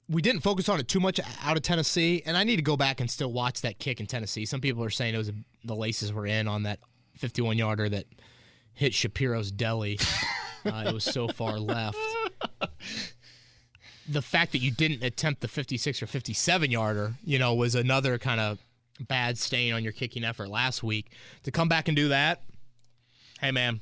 we 0.10 0.22
didn't 0.22 0.42
focus 0.42 0.70
on 0.70 0.80
it 0.80 0.88
too 0.88 1.00
much 1.00 1.20
out 1.44 1.56
of 1.56 1.64
Tennessee, 1.64 2.24
and 2.26 2.36
I 2.36 2.44
need 2.44 2.56
to 2.56 2.62
go 2.64 2.78
back 2.78 3.00
and 3.00 3.12
still 3.12 3.32
watch 3.32 3.62
that 3.62 3.78
kick 3.78 4.00
in 4.00 4.08
Tennessee. 4.08 4.46
Some 4.46 4.62
people 4.62 4.84
are 4.84 4.90
saying 4.90 5.14
it 5.14 5.18
was 5.20 5.32
the 5.64 5.76
laces 5.76 6.12
were 6.12 6.26
in 6.26 6.48
on 6.48 6.64
that 6.64 6.80
51 7.18 7.58
yarder 7.58 7.90
that 7.90 8.06
hit 8.74 8.94
Shapiro's 8.94 9.52
deli. 9.52 10.00
uh, 10.66 10.86
it 10.88 10.94
was 10.94 11.04
so 11.04 11.28
far 11.28 11.60
left 11.60 11.98
the 14.08 14.22
fact 14.22 14.52
that 14.54 14.60
you 14.60 14.72
didn't 14.72 15.04
attempt 15.04 15.42
the 15.42 15.48
56 15.48 16.02
or 16.02 16.08
57 16.08 16.72
yarder, 16.72 17.14
you 17.24 17.38
know, 17.40 17.54
was 17.54 17.76
another 17.76 18.18
kind 18.18 18.40
of 18.40 18.60
bad 19.00 19.38
stain 19.38 19.74
on 19.74 19.84
your 19.84 19.94
kicking 19.94 20.24
effort 20.24 20.50
last 20.50 20.84
week. 20.84 21.12
To 21.44 21.52
come 21.52 21.70
back 21.70 21.88
and 21.88 21.96
do 21.96 22.10
that, 22.10 22.42
hey 23.42 23.52
man, 23.52 23.82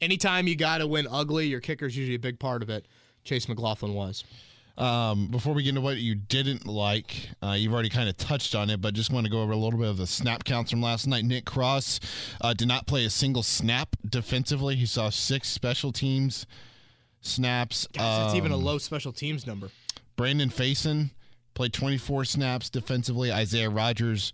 anytime 0.00 0.46
you 0.46 0.56
got 0.56 0.78
to 0.78 0.86
win 0.86 1.06
ugly, 1.10 1.46
your 1.46 1.60
kicker's 1.60 1.96
usually 1.96 2.16
a 2.16 2.20
big 2.20 2.38
part 2.38 2.62
of 2.62 2.70
it. 2.70 2.86
Chase 3.24 3.48
McLaughlin 3.48 3.94
was. 3.94 4.24
Um, 4.78 5.28
before 5.28 5.54
we 5.54 5.62
get 5.62 5.70
into 5.70 5.80
what 5.80 5.96
you 5.96 6.14
didn't 6.14 6.66
like, 6.66 7.30
uh, 7.42 7.52
you've 7.52 7.72
already 7.72 7.88
kind 7.88 8.10
of 8.10 8.16
touched 8.18 8.54
on 8.54 8.68
it, 8.68 8.82
but 8.82 8.92
just 8.92 9.10
want 9.10 9.24
to 9.24 9.32
go 9.32 9.40
over 9.40 9.52
a 9.52 9.56
little 9.56 9.78
bit 9.78 9.88
of 9.88 9.96
the 9.96 10.06
snap 10.06 10.44
counts 10.44 10.70
from 10.70 10.82
last 10.82 11.06
night. 11.06 11.24
Nick 11.24 11.46
Cross 11.46 12.00
uh, 12.42 12.52
did 12.52 12.68
not 12.68 12.86
play 12.86 13.06
a 13.06 13.10
single 13.10 13.42
snap 13.42 13.96
defensively. 14.06 14.76
He 14.76 14.84
saw 14.84 15.08
six 15.08 15.48
special 15.48 15.92
teams 15.92 16.46
snaps. 17.26 17.86
Guys, 17.92 18.24
that's 18.24 18.34
even 18.34 18.52
a 18.52 18.56
Um, 18.56 18.64
low 18.64 18.78
special 18.78 19.12
teams 19.12 19.46
number. 19.46 19.70
Brandon 20.16 20.48
Facyson 20.48 21.10
played 21.54 21.72
24 21.72 22.24
snaps 22.24 22.70
defensively. 22.70 23.32
Isaiah 23.32 23.70
Rogers 23.70 24.32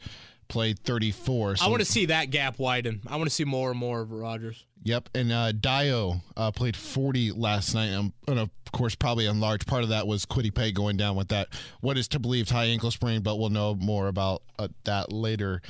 played 0.48 0.78
34. 0.81 1.57
I 1.61 1.68
want 1.68 1.81
to 1.81 1.85
see 1.87 2.07
that 2.07 2.31
gap 2.31 2.59
widen. 2.59 3.00
I 3.07 3.16
want 3.16 3.28
to 3.28 3.35
see 3.35 3.44
more 3.44 3.70
and 3.70 3.78
more 3.78 4.00
of 4.02 4.12
Rogers. 4.12 4.64
Yep, 4.85 5.11
and 5.14 5.31
uh, 5.33 5.52
Dayo 5.52 6.20
uh, 6.37 6.50
played 6.50 6.76
40 6.76 7.31
last 7.33 7.72
night, 7.74 7.92
um, 7.94 8.12
and 8.26 8.38
of 8.40 8.50
course, 8.72 8.96
probably 8.96 9.26
a 9.26 9.33
large 9.33 9.64
part 9.64 9.85
of 9.85 9.90
that 9.90 10.07
was 10.09 10.26
Kwity 10.26 10.52
Paye 10.52 10.72
going 10.72 10.96
down 10.96 11.14
with 11.14 11.28
that 11.28 11.48
what 11.81 11.96
is 11.96 12.09
to 12.09 12.18
believe 12.18 12.50
high 12.50 12.64
ankle 12.64 12.90
sprain, 12.90 13.22
but 13.22 13.37
we'll 13.37 13.50
know 13.50 13.76
more 13.76 14.09
about 14.09 14.42
uh, 14.59 14.66
that 14.85 15.12
later 15.12 15.62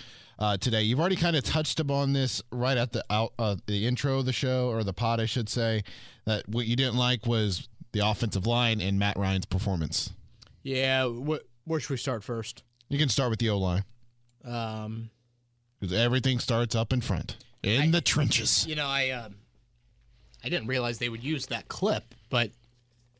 uh, 0.42 0.56
today. 0.58 0.82
You've 0.82 0.98
already 1.00 1.16
kind 1.16 1.36
of 1.36 1.44
touched 1.44 1.78
upon 1.80 2.12
this 2.12 2.42
right 2.50 2.76
at 2.76 2.92
the 2.92 3.04
out 3.10 3.32
uh, 3.38 3.56
the 3.66 3.86
intro 3.86 4.18
of 4.18 4.26
the 4.26 4.32
show 4.32 4.68
or 4.68 4.82
the 4.84 4.92
pod, 4.92 5.20
I 5.20 5.26
should 5.26 5.48
say. 5.48 5.84
That 6.24 6.48
what 6.48 6.66
you 6.66 6.76
didn't 6.76 6.96
like 6.96 7.26
was 7.26 7.68
the 7.92 8.00
offensive 8.00 8.46
line 8.46 8.80
and 8.80 8.98
Matt 8.98 9.16
Ryan's 9.16 9.46
performance. 9.46 10.12
Yeah, 10.62 11.06
wh- 11.08 11.40
where 11.68 11.80
should 11.80 11.90
we 11.90 11.96
start 11.96 12.22
first? 12.24 12.62
You 12.88 12.98
can 12.98 13.08
start 13.08 13.30
with 13.30 13.38
the 13.38 13.50
O 13.50 13.58
line 13.58 13.84
Um, 14.44 15.10
because 15.80 15.92
everything 15.96 16.38
starts 16.38 16.74
up 16.74 16.92
in 16.92 17.00
front 17.00 17.36
in 17.62 17.90
the 17.92 18.00
trenches. 18.00 18.66
You 18.66 18.74
know, 18.76 18.86
I 18.86 19.10
um, 19.10 19.36
I 20.44 20.48
didn't 20.48 20.66
realize 20.66 20.98
they 20.98 21.08
would 21.08 21.22
use 21.24 21.46
that 21.46 21.68
clip, 21.68 22.14
but 22.30 22.50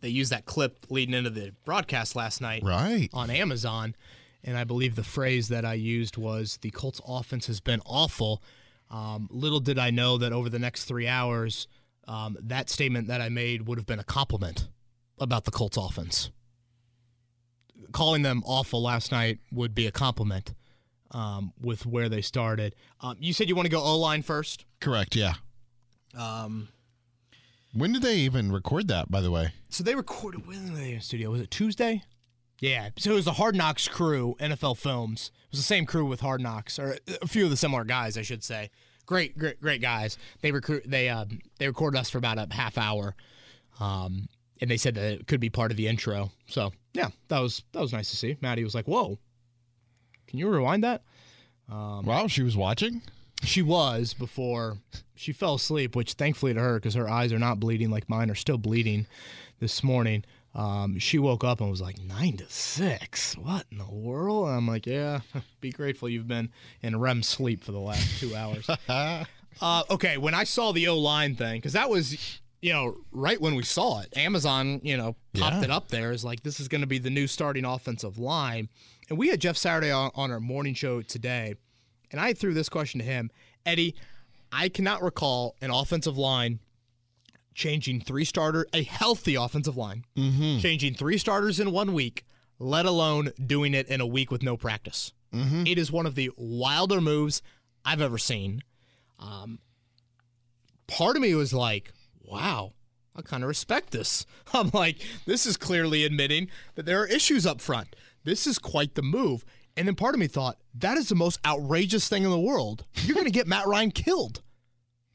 they 0.00 0.08
used 0.08 0.32
that 0.32 0.44
clip 0.44 0.86
leading 0.90 1.14
into 1.14 1.30
the 1.30 1.52
broadcast 1.64 2.16
last 2.16 2.40
night 2.40 2.62
Right. 2.64 3.08
on 3.12 3.30
Amazon, 3.30 3.94
and 4.44 4.56
I 4.56 4.64
believe 4.64 4.94
the 4.96 5.04
phrase 5.04 5.48
that 5.48 5.64
I 5.64 5.74
used 5.74 6.16
was 6.16 6.58
the 6.62 6.70
Colts 6.70 7.00
offense 7.06 7.46
has 7.46 7.60
been 7.60 7.80
awful. 7.86 8.42
Um, 8.90 9.28
little 9.30 9.60
did 9.60 9.78
I 9.78 9.90
know 9.90 10.18
that 10.18 10.32
over 10.32 10.48
the 10.50 10.58
next 10.58 10.84
three 10.84 11.08
hours, 11.08 11.68
um, 12.08 12.36
that 12.40 12.68
statement 12.68 13.08
that 13.08 13.20
I 13.20 13.28
made 13.28 13.66
would 13.66 13.78
have 13.78 13.86
been 13.86 13.98
a 14.00 14.04
compliment 14.04 14.68
about 15.18 15.44
the 15.44 15.50
Colts 15.50 15.76
offense. 15.76 16.30
Calling 17.92 18.22
them 18.22 18.42
awful 18.46 18.82
last 18.82 19.12
night 19.12 19.38
would 19.50 19.74
be 19.74 19.86
a 19.86 19.90
compliment 19.92 20.54
um, 21.10 21.52
with 21.60 21.84
where 21.86 22.08
they 22.08 22.22
started. 22.22 22.74
Um, 23.00 23.16
you 23.20 23.32
said 23.32 23.48
you 23.48 23.54
want 23.54 23.66
to 23.66 23.70
go 23.70 23.80
O 23.82 23.98
line 23.98 24.22
first. 24.22 24.64
Correct. 24.80 25.14
Yeah. 25.14 25.34
Um, 26.18 26.68
When 27.74 27.92
did 27.92 28.02
they 28.02 28.16
even 28.16 28.50
record 28.52 28.88
that? 28.88 29.10
By 29.10 29.20
the 29.20 29.30
way. 29.30 29.52
so 29.68 29.84
they 29.84 29.94
recorded 29.94 30.46
when 30.46 30.70
were 30.72 30.78
they 30.78 30.90
in 30.90 30.98
the 30.98 31.02
studio? 31.02 31.30
Was 31.30 31.40
it 31.40 31.50
Tuesday? 31.50 32.02
Yeah. 32.62 32.90
So 32.96 33.10
it 33.10 33.14
was 33.14 33.24
the 33.24 33.32
Hard 33.32 33.56
Knocks 33.56 33.88
crew, 33.88 34.36
NFL 34.38 34.78
Films. 34.78 35.32
It 35.46 35.50
was 35.50 35.60
the 35.60 35.64
same 35.64 35.84
crew 35.84 36.06
with 36.06 36.20
Hard 36.20 36.40
Knocks, 36.40 36.78
or 36.78 36.96
a 37.20 37.26
few 37.26 37.42
of 37.42 37.50
the 37.50 37.56
similar 37.56 37.82
guys, 37.82 38.16
I 38.16 38.22
should 38.22 38.44
say. 38.44 38.70
Great, 39.04 39.36
great, 39.36 39.60
great 39.60 39.82
guys. 39.82 40.16
They 40.42 40.52
recruit. 40.52 40.84
They 40.86 41.08
um, 41.08 41.40
they 41.58 41.66
recorded 41.66 41.98
us 41.98 42.08
for 42.08 42.18
about 42.18 42.38
a 42.38 42.46
half 42.54 42.78
hour, 42.78 43.16
um, 43.80 44.28
and 44.60 44.70
they 44.70 44.76
said 44.76 44.94
that 44.94 45.12
it 45.12 45.26
could 45.26 45.40
be 45.40 45.50
part 45.50 45.72
of 45.72 45.76
the 45.76 45.88
intro. 45.88 46.30
So 46.46 46.72
yeah, 46.94 47.08
that 47.26 47.40
was 47.40 47.64
that 47.72 47.80
was 47.80 47.92
nice 47.92 48.10
to 48.10 48.16
see. 48.16 48.36
Maddie 48.40 48.62
was 48.62 48.76
like, 48.76 48.86
"Whoa, 48.86 49.18
can 50.28 50.38
you 50.38 50.48
rewind 50.48 50.84
that?" 50.84 51.02
wow, 51.68 52.28
she 52.28 52.44
was 52.44 52.56
watching. 52.56 53.02
She 53.42 53.60
was 53.60 54.14
before 54.14 54.78
she 55.16 55.32
fell 55.32 55.54
asleep, 55.54 55.96
which 55.96 56.12
thankfully 56.12 56.54
to 56.54 56.60
her, 56.60 56.74
because 56.76 56.94
her 56.94 57.10
eyes 57.10 57.32
are 57.32 57.40
not 57.40 57.58
bleeding 57.58 57.90
like 57.90 58.08
mine 58.08 58.30
are 58.30 58.36
still 58.36 58.58
bleeding 58.58 59.08
this 59.58 59.82
morning. 59.82 60.24
Um, 60.54 60.98
she 60.98 61.18
woke 61.18 61.44
up 61.44 61.60
and 61.60 61.70
was 61.70 61.80
like, 61.80 61.98
nine 61.98 62.36
to 62.36 62.44
six. 62.48 63.36
What 63.38 63.64
in 63.72 63.78
the 63.78 63.90
world? 63.90 64.48
And 64.48 64.56
I'm 64.56 64.68
like, 64.68 64.86
yeah, 64.86 65.20
be 65.60 65.70
grateful 65.70 66.08
you've 66.08 66.28
been 66.28 66.50
in 66.82 66.98
REM 67.00 67.22
sleep 67.22 67.64
for 67.64 67.72
the 67.72 67.80
last 67.80 68.20
two 68.20 68.34
hours. 68.36 68.68
uh, 68.88 69.24
okay, 69.90 70.18
when 70.18 70.34
I 70.34 70.44
saw 70.44 70.72
the 70.72 70.88
O 70.88 70.98
line 70.98 71.36
thing, 71.36 71.58
because 71.58 71.72
that 71.72 71.88
was, 71.88 72.40
you 72.60 72.72
know, 72.72 72.96
right 73.12 73.40
when 73.40 73.54
we 73.54 73.62
saw 73.62 74.00
it, 74.00 74.16
Amazon, 74.16 74.80
you 74.82 74.96
know, 74.96 75.16
popped 75.34 75.56
Yeah. 75.56 75.62
it 75.64 75.70
up 75.70 75.88
there 75.88 76.10
as 76.10 76.24
like, 76.24 76.42
this 76.42 76.60
is 76.60 76.68
going 76.68 76.82
to 76.82 76.86
be 76.86 76.98
the 76.98 77.10
new 77.10 77.26
starting 77.26 77.64
offensive 77.64 78.18
line. 78.18 78.68
And 79.08 79.18
we 79.18 79.28
had 79.28 79.40
Jeff 79.40 79.56
Saturday 79.56 79.90
on, 79.90 80.10
on 80.14 80.30
our 80.30 80.40
morning 80.40 80.74
show 80.74 81.00
today. 81.02 81.54
And 82.10 82.20
I 82.20 82.34
threw 82.34 82.52
this 82.52 82.68
question 82.68 83.00
to 83.00 83.06
him 83.06 83.30
Eddie, 83.64 83.94
I 84.52 84.68
cannot 84.68 85.02
recall 85.02 85.56
an 85.62 85.70
offensive 85.70 86.18
line 86.18 86.58
changing 87.54 88.00
three 88.00 88.24
starter, 88.24 88.66
a 88.72 88.82
healthy 88.82 89.34
offensive 89.34 89.76
line, 89.76 90.04
changing 90.60 90.94
three 90.94 91.18
starters 91.18 91.60
in 91.60 91.70
one 91.72 91.92
week, 91.92 92.24
let 92.58 92.86
alone 92.86 93.30
doing 93.44 93.74
it 93.74 93.88
in 93.88 94.00
a 94.00 94.06
week 94.06 94.30
with 94.30 94.42
no 94.42 94.56
practice. 94.56 95.12
It 95.66 95.78
is 95.78 95.90
one 95.90 96.06
of 96.06 96.14
the 96.14 96.30
wilder 96.36 97.00
moves 97.00 97.42
I've 97.84 98.00
ever 98.02 98.18
seen. 98.18 98.62
Um, 99.18 99.58
part 100.86 101.16
of 101.16 101.22
me 101.22 101.34
was 101.34 101.52
like, 101.54 101.92
wow, 102.22 102.72
I 103.16 103.22
kind 103.22 103.42
of 103.42 103.48
respect 103.48 103.90
this. 103.90 104.26
I'm 104.54 104.70
like, 104.74 105.00
this 105.26 105.46
is 105.46 105.56
clearly 105.56 106.04
admitting 106.04 106.48
that 106.74 106.86
there 106.86 107.00
are 107.00 107.06
issues 107.06 107.46
up 107.46 107.60
front. 107.60 107.94
This 108.24 108.46
is 108.46 108.58
quite 108.58 108.94
the 108.94 109.02
move. 109.02 109.44
And 109.76 109.88
then 109.88 109.94
part 109.94 110.14
of 110.14 110.20
me 110.20 110.26
thought, 110.26 110.58
that 110.74 110.98
is 110.98 111.08
the 111.08 111.14
most 111.14 111.40
outrageous 111.46 112.08
thing 112.08 112.24
in 112.24 112.30
the 112.30 112.38
world. 112.38 112.84
You're 113.04 113.14
going 113.14 113.26
to 113.26 113.32
get 113.32 113.46
Matt 113.46 113.66
Ryan 113.66 113.90
killed. 113.90 114.42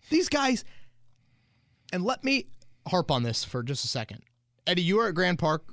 These 0.10 0.30
guys, 0.30 0.64
and 1.92 2.04
let 2.04 2.24
me 2.24 2.48
harp 2.88 3.12
on 3.12 3.24
this 3.24 3.44
for 3.44 3.64
just 3.64 3.86
a 3.86 3.88
second. 3.88 4.22
Eddie, 4.66 4.82
you 4.82 4.98
were 4.98 5.08
at 5.08 5.16
Grand 5.16 5.40
Park 5.40 5.64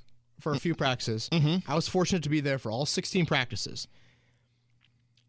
for 0.41 0.53
a 0.53 0.59
few 0.59 0.75
practices. 0.75 1.29
Mm-hmm. 1.33 1.47
Mm-hmm. 1.47 1.71
I 1.71 1.75
was 1.75 1.89
fortunate 1.89 2.23
to 2.25 2.29
be 2.29 2.41
there 2.41 2.59
for 2.59 2.71
all 2.71 2.87
16 2.87 3.27
practices. 3.27 3.89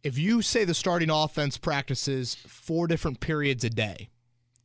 If 0.03 0.17
you 0.17 0.41
say 0.41 0.65
the 0.65 0.73
starting 0.73 1.09
offense 1.09 1.57
practices 1.57 2.35
four 2.35 2.87
different 2.87 3.19
periods 3.19 3.63
a 3.63 3.69
day, 3.69 4.09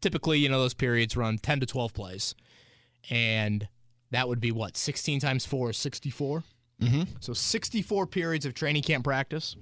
typically, 0.00 0.38
you 0.38 0.48
know, 0.48 0.60
those 0.60 0.74
periods 0.74 1.16
run 1.16 1.38
10 1.38 1.60
to 1.60 1.66
12 1.66 1.94
plays. 1.94 2.34
And 3.08 3.68
that 4.10 4.28
would 4.28 4.40
be 4.40 4.52
what, 4.52 4.76
16 4.76 5.20
times 5.20 5.46
4 5.46 5.70
is 5.70 5.78
64? 5.78 6.42
Mm-hmm. 6.82 7.02
So 7.20 7.32
64 7.32 8.06
periods 8.06 8.44
of 8.44 8.54
training 8.54 8.82
camp 8.82 9.04
practice. 9.04 9.56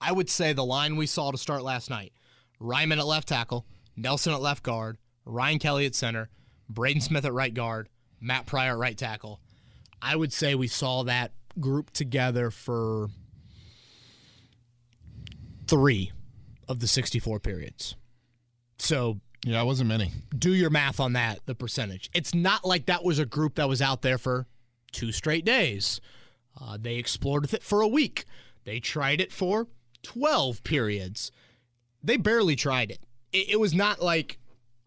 I 0.00 0.10
would 0.10 0.28
say 0.28 0.52
the 0.52 0.64
line 0.64 0.96
we 0.96 1.06
saw 1.06 1.30
to 1.30 1.38
start 1.38 1.62
last 1.62 1.88
night 1.88 2.12
Ryman 2.58 2.98
at 2.98 3.06
left 3.06 3.28
tackle, 3.28 3.66
Nelson 3.96 4.32
at 4.32 4.40
left 4.40 4.62
guard, 4.62 4.98
Ryan 5.24 5.58
Kelly 5.58 5.86
at 5.86 5.94
center, 5.94 6.28
Braden 6.68 7.00
Smith 7.02 7.24
at 7.24 7.32
right 7.32 7.52
guard, 7.54 7.88
Matt 8.20 8.46
Pryor 8.46 8.72
at 8.72 8.78
right 8.78 8.96
tackle. 8.96 9.40
I 10.00 10.16
would 10.16 10.32
say 10.32 10.54
we 10.54 10.66
saw 10.68 11.02
that 11.04 11.32
group 11.60 11.90
together 11.90 12.50
for 12.50 13.08
three 15.66 16.12
of 16.68 16.80
the 16.80 16.86
64 16.86 17.40
periods. 17.40 17.96
So 18.78 19.20
Yeah, 19.44 19.62
it 19.62 19.64
wasn't 19.66 19.88
many. 19.88 20.12
do 20.36 20.54
your 20.54 20.70
math 20.70 21.00
on 21.00 21.12
that, 21.14 21.40
the 21.46 21.54
percentage. 21.54 22.10
It's 22.14 22.34
not 22.34 22.64
like 22.64 22.86
that 22.86 23.04
was 23.04 23.18
a 23.18 23.26
group 23.26 23.56
that 23.56 23.68
was 23.68 23.82
out 23.82 24.02
there 24.02 24.18
for 24.18 24.46
two 24.92 25.12
straight 25.12 25.44
days. 25.44 26.00
Uh, 26.60 26.76
they 26.80 26.96
explored 26.96 27.52
it 27.52 27.62
for 27.62 27.80
a 27.80 27.88
week. 27.88 28.24
They 28.64 28.78
tried 28.80 29.20
it 29.20 29.32
for 29.32 29.68
12 30.02 30.62
periods. 30.64 31.32
They 32.02 32.16
barely 32.16 32.56
tried 32.56 32.90
it. 32.90 33.00
It, 33.32 33.50
it 33.50 33.60
was 33.60 33.72
not 33.74 34.02
like 34.02 34.38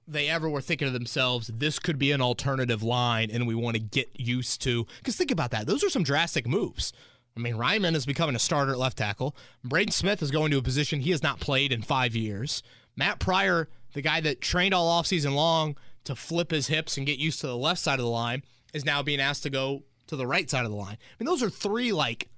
they 0.07 0.27
ever 0.27 0.49
were 0.49 0.61
thinking 0.61 0.87
to 0.87 0.93
themselves, 0.93 1.47
this 1.47 1.79
could 1.79 1.97
be 1.97 2.11
an 2.11 2.21
alternative 2.21 2.83
line 2.83 3.29
and 3.31 3.47
we 3.47 3.55
want 3.55 3.75
to 3.75 3.81
get 3.81 4.09
used 4.13 4.61
to. 4.61 4.85
Because 4.97 5.15
think 5.15 5.31
about 5.31 5.51
that. 5.51 5.67
Those 5.67 5.83
are 5.83 5.89
some 5.89 6.03
drastic 6.03 6.47
moves. 6.47 6.93
I 7.35 7.39
mean, 7.39 7.55
Raimann 7.55 7.95
is 7.95 8.05
becoming 8.05 8.35
a 8.35 8.39
starter 8.39 8.73
at 8.73 8.79
left 8.79 8.97
tackle. 8.97 9.35
Braden 9.63 9.91
Smith 9.91 10.21
is 10.21 10.31
going 10.31 10.51
to 10.51 10.57
a 10.57 10.61
position 10.61 11.01
he 11.01 11.11
has 11.11 11.23
not 11.23 11.39
played 11.39 11.71
in 11.71 11.81
five 11.81 12.15
years. 12.15 12.63
Matt 12.95 13.19
Pryor, 13.19 13.67
the 13.93 14.01
guy 14.01 14.21
that 14.21 14.41
trained 14.41 14.73
all 14.73 15.01
offseason 15.01 15.35
long 15.35 15.75
to 16.05 16.15
flip 16.15 16.51
his 16.51 16.67
hips 16.67 16.97
and 16.97 17.05
get 17.05 17.19
used 17.19 17.41
to 17.41 17.47
the 17.47 17.57
left 17.57 17.81
side 17.81 17.99
of 17.99 18.05
the 18.05 18.11
line, 18.11 18.43
is 18.73 18.85
now 18.85 19.01
being 19.01 19.19
asked 19.19 19.43
to 19.43 19.49
go 19.49 19.83
to 20.07 20.15
the 20.15 20.27
right 20.27 20.49
side 20.49 20.65
of 20.65 20.71
the 20.71 20.77
line. 20.77 20.97
I 20.99 21.15
mean, 21.19 21.25
those 21.25 21.43
are 21.43 21.49
three 21.49 21.91
like 21.91 22.29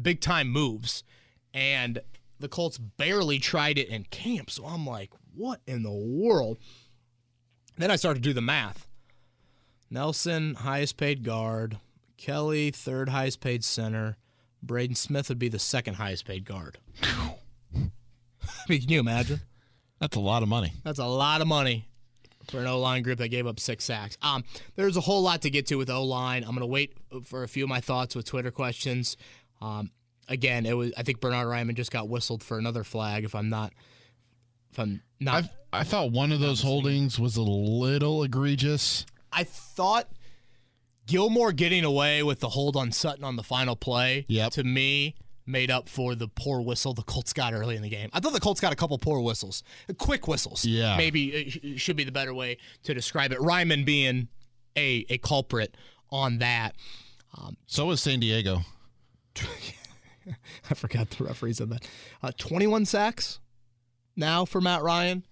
big 0.00 0.20
time 0.20 0.48
moves. 0.48 1.04
And 1.52 2.00
the 2.38 2.48
Colts 2.48 2.78
barely 2.78 3.38
tried 3.38 3.78
it 3.78 3.88
in 3.88 4.04
camp. 4.04 4.50
So 4.50 4.64
I'm 4.64 4.86
like, 4.86 5.10
what 5.34 5.60
in 5.66 5.82
the 5.82 5.92
world? 5.92 6.58
Then 7.80 7.90
I 7.90 7.96
started 7.96 8.22
to 8.22 8.28
do 8.28 8.34
the 8.34 8.42
math. 8.42 8.86
Nelson, 9.90 10.54
highest 10.54 10.98
paid 10.98 11.24
guard. 11.24 11.78
Kelly, 12.18 12.70
third 12.70 13.08
highest 13.08 13.40
paid 13.40 13.64
center. 13.64 14.18
Braden 14.62 14.94
Smith 14.94 15.30
would 15.30 15.38
be 15.38 15.48
the 15.48 15.58
second 15.58 15.94
highest 15.94 16.26
paid 16.26 16.44
guard. 16.44 16.76
I 17.02 17.36
mean, 18.68 18.80
can 18.82 18.90
you 18.90 19.00
imagine? 19.00 19.40
That's 19.98 20.14
a 20.14 20.20
lot 20.20 20.42
of 20.42 20.48
money. 20.50 20.74
That's 20.84 20.98
a 20.98 21.06
lot 21.06 21.40
of 21.40 21.46
money 21.46 21.88
for 22.50 22.60
an 22.60 22.66
O 22.66 22.78
line 22.78 23.02
group 23.02 23.18
that 23.18 23.28
gave 23.28 23.46
up 23.46 23.58
six 23.58 23.84
sacks. 23.86 24.18
Um, 24.20 24.44
there's 24.76 24.98
a 24.98 25.00
whole 25.00 25.22
lot 25.22 25.40
to 25.42 25.50
get 25.50 25.66
to 25.68 25.76
with 25.76 25.88
O 25.88 26.04
line. 26.04 26.42
I'm 26.42 26.50
going 26.50 26.60
to 26.60 26.66
wait 26.66 26.92
for 27.24 27.44
a 27.44 27.48
few 27.48 27.64
of 27.64 27.70
my 27.70 27.80
thoughts 27.80 28.14
with 28.14 28.26
Twitter 28.26 28.50
questions. 28.50 29.16
Um, 29.62 29.90
again, 30.28 30.66
it 30.66 30.76
was 30.76 30.92
I 30.98 31.02
think 31.02 31.20
Bernhard 31.20 31.46
Raimann 31.46 31.76
just 31.76 31.90
got 31.90 32.10
whistled 32.10 32.42
for 32.42 32.58
another 32.58 32.84
flag. 32.84 33.24
If 33.24 33.34
I'm 33.34 33.48
not, 33.48 33.72
if 34.70 34.78
I'm 34.78 35.02
not, 35.18 35.44
I 35.44 35.50
I 35.80 35.84
thought 35.84 36.10
one 36.10 36.32
of 36.32 36.40
those 36.40 36.62
holdings 36.62 37.18
was 37.18 37.36
a 37.36 37.42
little 37.42 38.22
egregious. 38.22 39.06
I 39.32 39.44
thought 39.44 40.08
Gilmore 41.06 41.52
getting 41.52 41.84
away 41.84 42.22
with 42.22 42.40
the 42.40 42.48
hold 42.50 42.76
on 42.76 42.92
Sutton 42.92 43.24
on 43.24 43.36
the 43.36 43.42
final 43.42 43.76
play. 43.76 44.26
Yep. 44.28 44.52
To 44.52 44.64
me, 44.64 45.14
made 45.46 45.70
up 45.70 45.88
for 45.88 46.14
the 46.14 46.28
poor 46.28 46.60
whistle 46.60 46.92
the 46.94 47.02
Colts 47.02 47.32
got 47.32 47.52
early 47.52 47.76
in 47.76 47.82
the 47.82 47.88
game. 47.88 48.10
I 48.12 48.20
thought 48.20 48.32
the 48.32 48.40
Colts 48.40 48.60
got 48.60 48.72
a 48.72 48.76
couple 48.76 48.98
poor 48.98 49.20
whistles, 49.20 49.62
quick 49.98 50.26
whistles. 50.26 50.64
Yeah. 50.64 50.96
Maybe 50.96 51.28
it 51.28 51.80
should 51.80 51.96
be 51.96 52.04
the 52.04 52.12
better 52.12 52.34
way 52.34 52.58
to 52.84 52.94
describe 52.94 53.32
it. 53.32 53.38
Raimann 53.38 53.84
being 53.84 54.28
a 54.76 55.04
a 55.08 55.18
culprit 55.18 55.76
on 56.10 56.38
that. 56.38 56.74
So 57.66 57.86
was 57.86 58.02
San 58.02 58.20
Diego. 58.20 58.60
I 60.70 60.74
forgot 60.74 61.10
the 61.10 61.24
referee 61.24 61.54
said 61.54 61.70
that. 61.70 61.88
Uh, 62.22 62.32
21 62.36 62.84
sacks 62.84 63.38
now 64.20 64.44
for 64.44 64.60
Matt 64.60 64.82
Ryan. 64.82 65.24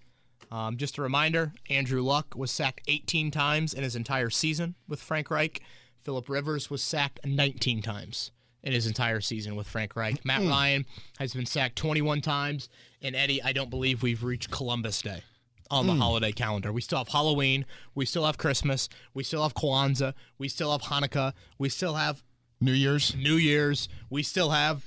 Um, 0.51 0.75
just 0.75 0.97
a 0.97 1.01
reminder 1.01 1.53
Andrew 1.69 2.01
Luck 2.01 2.33
was 2.35 2.51
sacked 2.51 2.81
18 2.87 3.31
times 3.31 3.73
in 3.73 3.83
his 3.83 3.95
entire 3.95 4.29
season 4.29 4.75
with 4.87 4.99
Frank 5.01 5.29
Reich. 5.31 5.61
Philip 6.03 6.27
Rivers 6.27 6.69
was 6.69 6.81
sacked 6.81 7.19
19 7.25 7.81
times 7.81 8.31
in 8.63 8.73
his 8.73 8.87
entire 8.87 9.21
season 9.21 9.55
with 9.55 9.67
Frank 9.67 9.95
Reich. 9.95 10.25
Matt 10.25 10.41
Ryan 10.41 10.85
has 11.19 11.33
been 11.33 11.45
sacked 11.45 11.75
21 11.77 12.21
times. 12.21 12.67
And 13.01 13.15
Eddie, 13.15 13.41
I 13.41 13.53
don't 13.53 13.69
believe 13.69 14.01
we've 14.03 14.23
reached 14.23 14.51
Columbus 14.51 15.01
Day 15.01 15.23
on 15.71 15.87
the 15.87 15.93
holiday 15.93 16.31
calendar. 16.31 16.73
We 16.73 16.81
still 16.81 16.97
have 16.97 17.09
Halloween. 17.09 17.65
We 17.93 18.05
still 18.05 18.25
have 18.25 18.37
Christmas. 18.37 18.89
We 19.13 19.23
still 19.23 19.43
have 19.43 19.53
Kwanzaa. 19.53 20.13
We 20.37 20.49
still 20.49 20.71
have 20.71 20.81
Hanukkah. 20.81 21.33
We 21.57 21.69
still 21.69 21.93
have 21.93 22.23
New 22.59 22.73
Year's. 22.73 23.15
New 23.15 23.35
Year's. 23.35 23.87
We 24.09 24.23
still 24.23 24.49
have, 24.49 24.83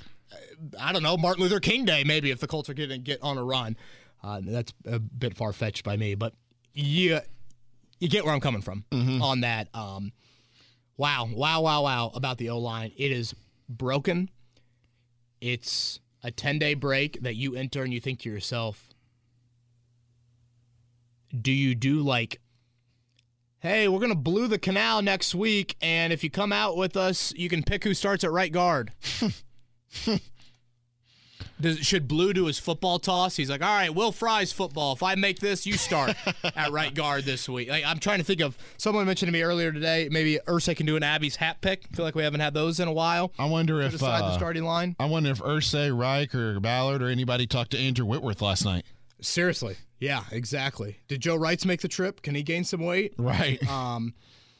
I 0.78 0.92
don't 0.92 1.02
know, 1.02 1.16
Martin 1.16 1.42
Luther 1.42 1.60
King 1.60 1.84
Day. 1.84 2.04
Maybe 2.04 2.30
if 2.30 2.40
the 2.40 2.46
Colts 2.46 2.68
are 2.68 2.74
going 2.74 2.88
to 2.88 2.98
get 2.98 3.22
on 3.22 3.38
a 3.38 3.44
run, 3.44 3.76
uh, 4.22 4.40
that's 4.42 4.72
a 4.86 4.98
bit 4.98 5.36
far 5.36 5.52
fetched 5.52 5.84
by 5.84 5.96
me, 5.96 6.14
but 6.14 6.34
you 6.74 7.20
you 7.98 8.08
get 8.08 8.24
where 8.24 8.34
I'm 8.34 8.40
coming 8.40 8.62
from 8.62 8.84
on 8.92 9.40
that. 9.42 9.68
Um, 9.74 10.12
wow, 10.96 11.28
wow, 11.32 11.60
wow, 11.60 11.82
wow 11.82 12.12
about 12.14 12.38
the 12.38 12.50
O 12.50 12.58
line. 12.58 12.92
It 12.96 13.12
is 13.12 13.34
broken. 13.68 14.30
It's 15.40 16.00
a 16.22 16.30
10 16.30 16.58
day 16.58 16.74
break 16.74 17.22
that 17.22 17.34
you 17.34 17.54
enter 17.54 17.82
and 17.82 17.92
you 17.92 18.00
think 18.00 18.20
to 18.20 18.30
yourself, 18.30 18.88
do 21.40 21.50
you 21.50 21.74
do 21.74 22.00
like 22.00 22.40
hey, 23.62 23.86
we're 23.86 24.00
going 24.00 24.10
to 24.10 24.16
blue 24.16 24.48
the 24.48 24.58
canal 24.58 25.00
next 25.02 25.36
week, 25.36 25.76
and 25.80 26.12
if 26.12 26.24
you 26.24 26.30
come 26.30 26.52
out 26.52 26.76
with 26.76 26.96
us, 26.96 27.32
you 27.36 27.48
can 27.48 27.62
pick 27.62 27.84
who 27.84 27.94
starts 27.94 28.24
at 28.24 28.32
right 28.32 28.52
guard. 28.52 28.92
Does, 31.60 31.78
should 31.78 32.08
Blue 32.08 32.32
do 32.32 32.46
his 32.46 32.58
football 32.58 32.98
toss? 32.98 33.36
He's 33.36 33.48
like, 33.48 33.62
all 33.62 33.74
right, 33.74 33.94
Will 33.94 34.10
Fry's 34.10 34.52
football. 34.52 34.94
If 34.94 35.02
I 35.02 35.14
make 35.14 35.38
this, 35.38 35.64
you 35.64 35.74
start 35.74 36.16
at 36.56 36.72
right 36.72 36.92
guard 36.92 37.24
this 37.24 37.48
week. 37.48 37.68
Like, 37.68 37.84
I'm 37.86 38.00
trying 38.00 38.18
to 38.18 38.24
think 38.24 38.40
of 38.40 38.58
someone 38.78 39.06
mentioned 39.06 39.28
to 39.28 39.32
me 39.32 39.42
earlier 39.42 39.70
today. 39.70 40.08
Maybe 40.10 40.40
Irsay 40.46 40.76
can 40.76 40.86
do 40.86 40.96
an 40.96 41.04
Abby's 41.04 41.36
hat 41.36 41.60
pick. 41.60 41.86
I 41.92 41.96
feel 41.96 42.04
like 42.04 42.16
we 42.16 42.24
haven't 42.24 42.40
had 42.40 42.52
those 42.52 42.80
in 42.80 42.88
a 42.88 42.92
while. 42.92 43.32
I 43.38 43.44
wonder 43.44 43.80
if 43.80 43.92
decide 43.92 44.22
the 44.22 44.26
uh, 44.26 44.36
starting 44.36 44.64
line. 44.64 44.96
I 44.98 45.04
wonder 45.04 45.30
if 45.30 45.38
Irsay, 45.38 45.96
Reich, 45.96 46.34
or 46.34 46.58
Ballard 46.58 47.00
or 47.00 47.08
anybody 47.08 47.46
talked 47.46 47.70
to 47.72 47.78
Andrew 47.78 48.06
Whitworth 48.06 48.42
last 48.42 48.64
night. 48.64 48.84
Seriously, 49.20 49.76
yeah, 50.00 50.24
exactly. 50.32 50.98
Did 51.06 51.20
Joe 51.20 51.38
Reitz 51.38 51.64
make 51.64 51.80
the 51.80 51.88
trip? 51.88 52.22
Can 52.22 52.34
he 52.34 52.42
gain 52.42 52.64
some 52.64 52.80
weight? 52.80 53.14
Right. 53.18 53.64
Um, 53.68 54.14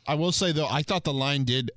I 0.07 0.15
will 0.15 0.33
say 0.33 0.53
though, 0.53 0.69
I 0.69 0.83
thought 0.83 1.03
the 1.03 1.13
line 1.13 1.43
did 1.45 1.73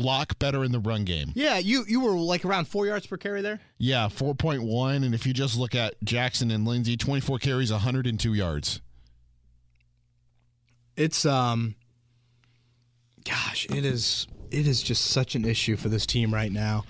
block 0.00 0.38
better 0.38 0.64
in 0.64 0.72
the 0.72 0.78
run 0.78 1.04
game. 1.04 1.32
yeah, 1.34 1.58
you 1.58 1.84
you 1.88 2.00
were 2.00 2.12
like 2.12 2.44
around 2.44 2.68
four 2.68 2.86
yards 2.86 3.06
per 3.06 3.16
carry 3.16 3.42
there. 3.42 3.60
Yeah, 3.78 4.08
four 4.08 4.34
point 4.34 4.62
one, 4.62 5.02
and 5.04 5.14
if 5.14 5.26
you 5.26 5.32
just 5.32 5.58
look 5.58 5.74
at 5.74 5.94
Jackson 6.04 6.50
and 6.50 6.66
Lindsey, 6.66 6.96
twenty 6.96 7.20
four 7.20 7.38
carries, 7.38 7.70
hundred 7.70 8.06
and 8.06 8.18
two 8.18 8.34
yards. 8.34 8.80
it's 10.96 11.24
um 11.26 11.74
gosh 13.24 13.66
it 13.70 13.84
is 13.84 14.26
it 14.50 14.66
is 14.66 14.82
just 14.82 15.04
such 15.06 15.34
an 15.34 15.44
issue 15.44 15.76
for 15.76 15.88
this 15.88 16.06
team 16.06 16.32
right 16.32 16.50
now 16.52 16.84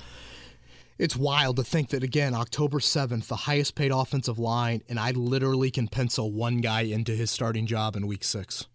it's 0.98 1.16
wild 1.16 1.56
to 1.56 1.64
think 1.64 1.88
that 1.90 2.02
again 2.02 2.32
october 2.34 2.78
7th 2.78 3.26
the 3.26 3.36
highest 3.36 3.74
paid 3.74 3.90
offensive 3.90 4.38
line 4.38 4.82
and 4.88 4.98
i 5.00 5.10
literally 5.10 5.70
can 5.70 5.88
pencil 5.88 6.30
one 6.30 6.60
guy 6.60 6.82
into 6.82 7.12
his 7.12 7.30
starting 7.30 7.66
job 7.66 7.96
in 7.96 8.06
week 8.06 8.22
six 8.22 8.66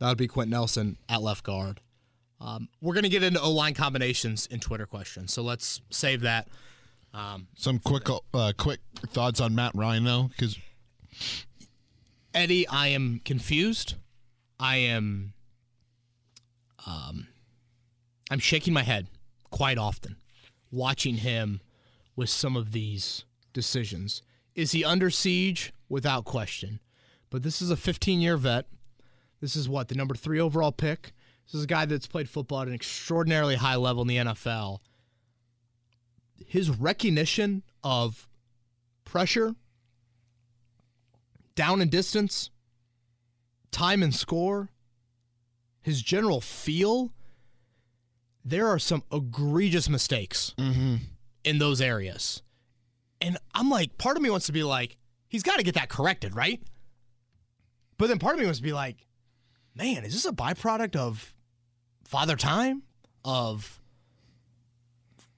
that 0.00 0.08
would 0.08 0.18
be 0.18 0.26
quenton 0.26 0.50
nelson 0.50 0.98
at 1.08 1.22
left 1.22 1.44
guard 1.44 1.80
um, 2.40 2.68
we're 2.80 2.94
going 2.94 3.04
to 3.04 3.08
get 3.08 3.22
into 3.22 3.40
o-line 3.40 3.74
combinations 3.74 4.46
in 4.46 4.60
twitter 4.60 4.86
questions 4.86 5.32
so 5.32 5.42
let's 5.42 5.80
save 5.90 6.20
that 6.20 6.48
Some 7.56 7.78
quick 7.78 8.08
uh, 8.34 8.52
quick 8.58 8.80
thoughts 9.08 9.40
on 9.40 9.54
Matt 9.54 9.72
Ryan 9.74 10.04
though, 10.04 10.24
because 10.24 10.58
Eddie, 12.34 12.68
I 12.68 12.88
am 12.88 13.22
confused. 13.24 13.94
I 14.60 14.76
am 14.76 15.32
um 16.86 17.28
I'm 18.30 18.38
shaking 18.38 18.74
my 18.74 18.82
head 18.82 19.06
quite 19.50 19.78
often 19.78 20.16
watching 20.70 21.16
him 21.16 21.62
with 22.16 22.28
some 22.28 22.54
of 22.54 22.72
these 22.72 23.24
decisions. 23.54 24.20
Is 24.54 24.72
he 24.72 24.84
under 24.84 25.08
siege? 25.08 25.72
Without 25.88 26.24
question. 26.24 26.80
But 27.30 27.44
this 27.44 27.62
is 27.62 27.70
a 27.70 27.76
15-year 27.76 28.36
vet. 28.36 28.66
This 29.40 29.54
is 29.54 29.68
what, 29.68 29.86
the 29.86 29.94
number 29.94 30.16
3 30.16 30.40
overall 30.40 30.72
pick. 30.72 31.12
This 31.46 31.54
is 31.54 31.64
a 31.64 31.68
guy 31.68 31.84
that's 31.86 32.06
played 32.06 32.28
football 32.28 32.62
at 32.62 32.68
an 32.68 32.74
extraordinarily 32.74 33.54
high 33.54 33.76
level 33.76 34.02
in 34.02 34.08
the 34.08 34.16
NFL. 34.16 34.80
His 36.46 36.70
recognition 36.70 37.62
of 37.84 38.28
pressure, 39.04 39.54
down 41.54 41.80
and 41.80 41.90
distance, 41.90 42.50
time 43.70 44.02
and 44.02 44.14
score, 44.14 44.70
his 45.80 46.02
general 46.02 46.40
feel, 46.40 47.12
there 48.44 48.66
are 48.66 48.78
some 48.78 49.04
egregious 49.12 49.88
mistakes 49.88 50.52
mm-hmm. 50.58 50.96
in 51.44 51.58
those 51.58 51.80
areas. 51.80 52.42
And 53.20 53.38
I'm 53.54 53.70
like, 53.70 53.96
part 53.98 54.16
of 54.16 54.22
me 54.22 54.30
wants 54.30 54.46
to 54.46 54.52
be 54.52 54.64
like, 54.64 54.96
he's 55.28 55.44
got 55.44 55.58
to 55.58 55.62
get 55.62 55.74
that 55.76 55.88
corrected, 55.88 56.34
right? 56.34 56.60
But 57.98 58.08
then 58.08 58.18
part 58.18 58.34
of 58.34 58.40
me 58.40 58.46
wants 58.46 58.58
to 58.58 58.64
be 58.64 58.72
like, 58.72 59.06
man, 59.74 60.04
is 60.04 60.12
this 60.12 60.26
a 60.26 60.32
byproduct 60.32 60.96
of 60.96 61.34
father 62.06 62.36
time? 62.36 62.82
Of 63.24 63.80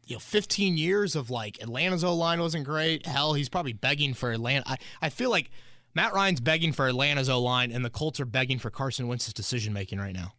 you 0.04 0.16
know 0.16 0.20
15 0.20 0.76
years 0.76 1.16
of 1.16 1.30
like 1.30 1.58
Atlanta's 1.62 2.04
O 2.04 2.14
line 2.14 2.40
wasn't 2.40 2.64
great. 2.64 3.06
Hell, 3.06 3.32
he's 3.34 3.48
probably 3.48 3.72
begging 3.72 4.14
for 4.14 4.30
Atlanta. 4.30 4.68
I, 4.68 4.76
I 5.02 5.08
feel 5.08 5.30
like 5.30 5.50
Matt 5.94 6.12
Ryan's 6.12 6.40
begging 6.40 6.72
for 6.72 6.86
Atlanta's 6.86 7.28
O 7.30 7.40
line, 7.40 7.72
and 7.72 7.84
the 7.84 7.90
Colts 7.90 8.20
are 8.20 8.26
begging 8.26 8.58
for 8.58 8.70
Carson 8.70 9.08
Wentz's 9.08 9.32
decision 9.32 9.72
making 9.72 9.98
right 9.98 10.14
now. 10.14 10.34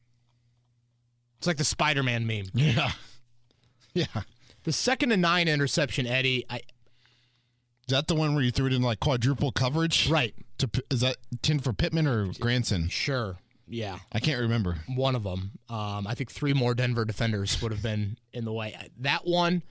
It's 1.40 1.48
like 1.48 1.58
the 1.58 1.64
Spider 1.64 2.04
Man 2.04 2.28
meme. 2.28 2.46
Yeah. 2.54 2.92
Yeah. 3.94 4.06
The 4.66 4.72
second 4.72 5.12
and 5.12 5.22
nine 5.22 5.48
interception, 5.48 6.06
Eddie. 6.06 6.46
I, 6.50 6.58
Is 6.58 6.62
that 7.90 8.08
the 8.08 8.14
one 8.16 8.36
where 8.36 8.44
you 8.44 8.52
threw 8.52 8.68
it 8.68 8.74
in 8.74 8.82
like 8.84 9.00
quadruple 9.00 9.52
coverage? 9.52 10.10
right. 10.10 10.36
To, 10.60 10.70
is 10.92 11.00
that 11.02 11.16
10 11.42 11.60
for 11.60 11.72
Pittman 11.74 12.06
or 12.06 12.28
Granson? 12.40 12.90
Sure. 12.90 13.38
Yeah. 13.70 14.00
I 14.12 14.20
can't 14.20 14.42
remember. 14.42 14.78
one 14.96 15.16
of 15.16 15.24
them. 15.24 15.52
Um, 15.70 16.08
I 16.08 16.16
think 16.16 16.32
three 16.32 16.54
more 16.54 16.74
Denver 16.74 17.06
defenders 17.06 17.62
would 17.62 17.72
have 17.72 17.84
been 17.84 18.18
in 18.34 18.46
the 18.46 18.52
way. 18.54 18.76
That 19.00 19.26
one 19.26 19.64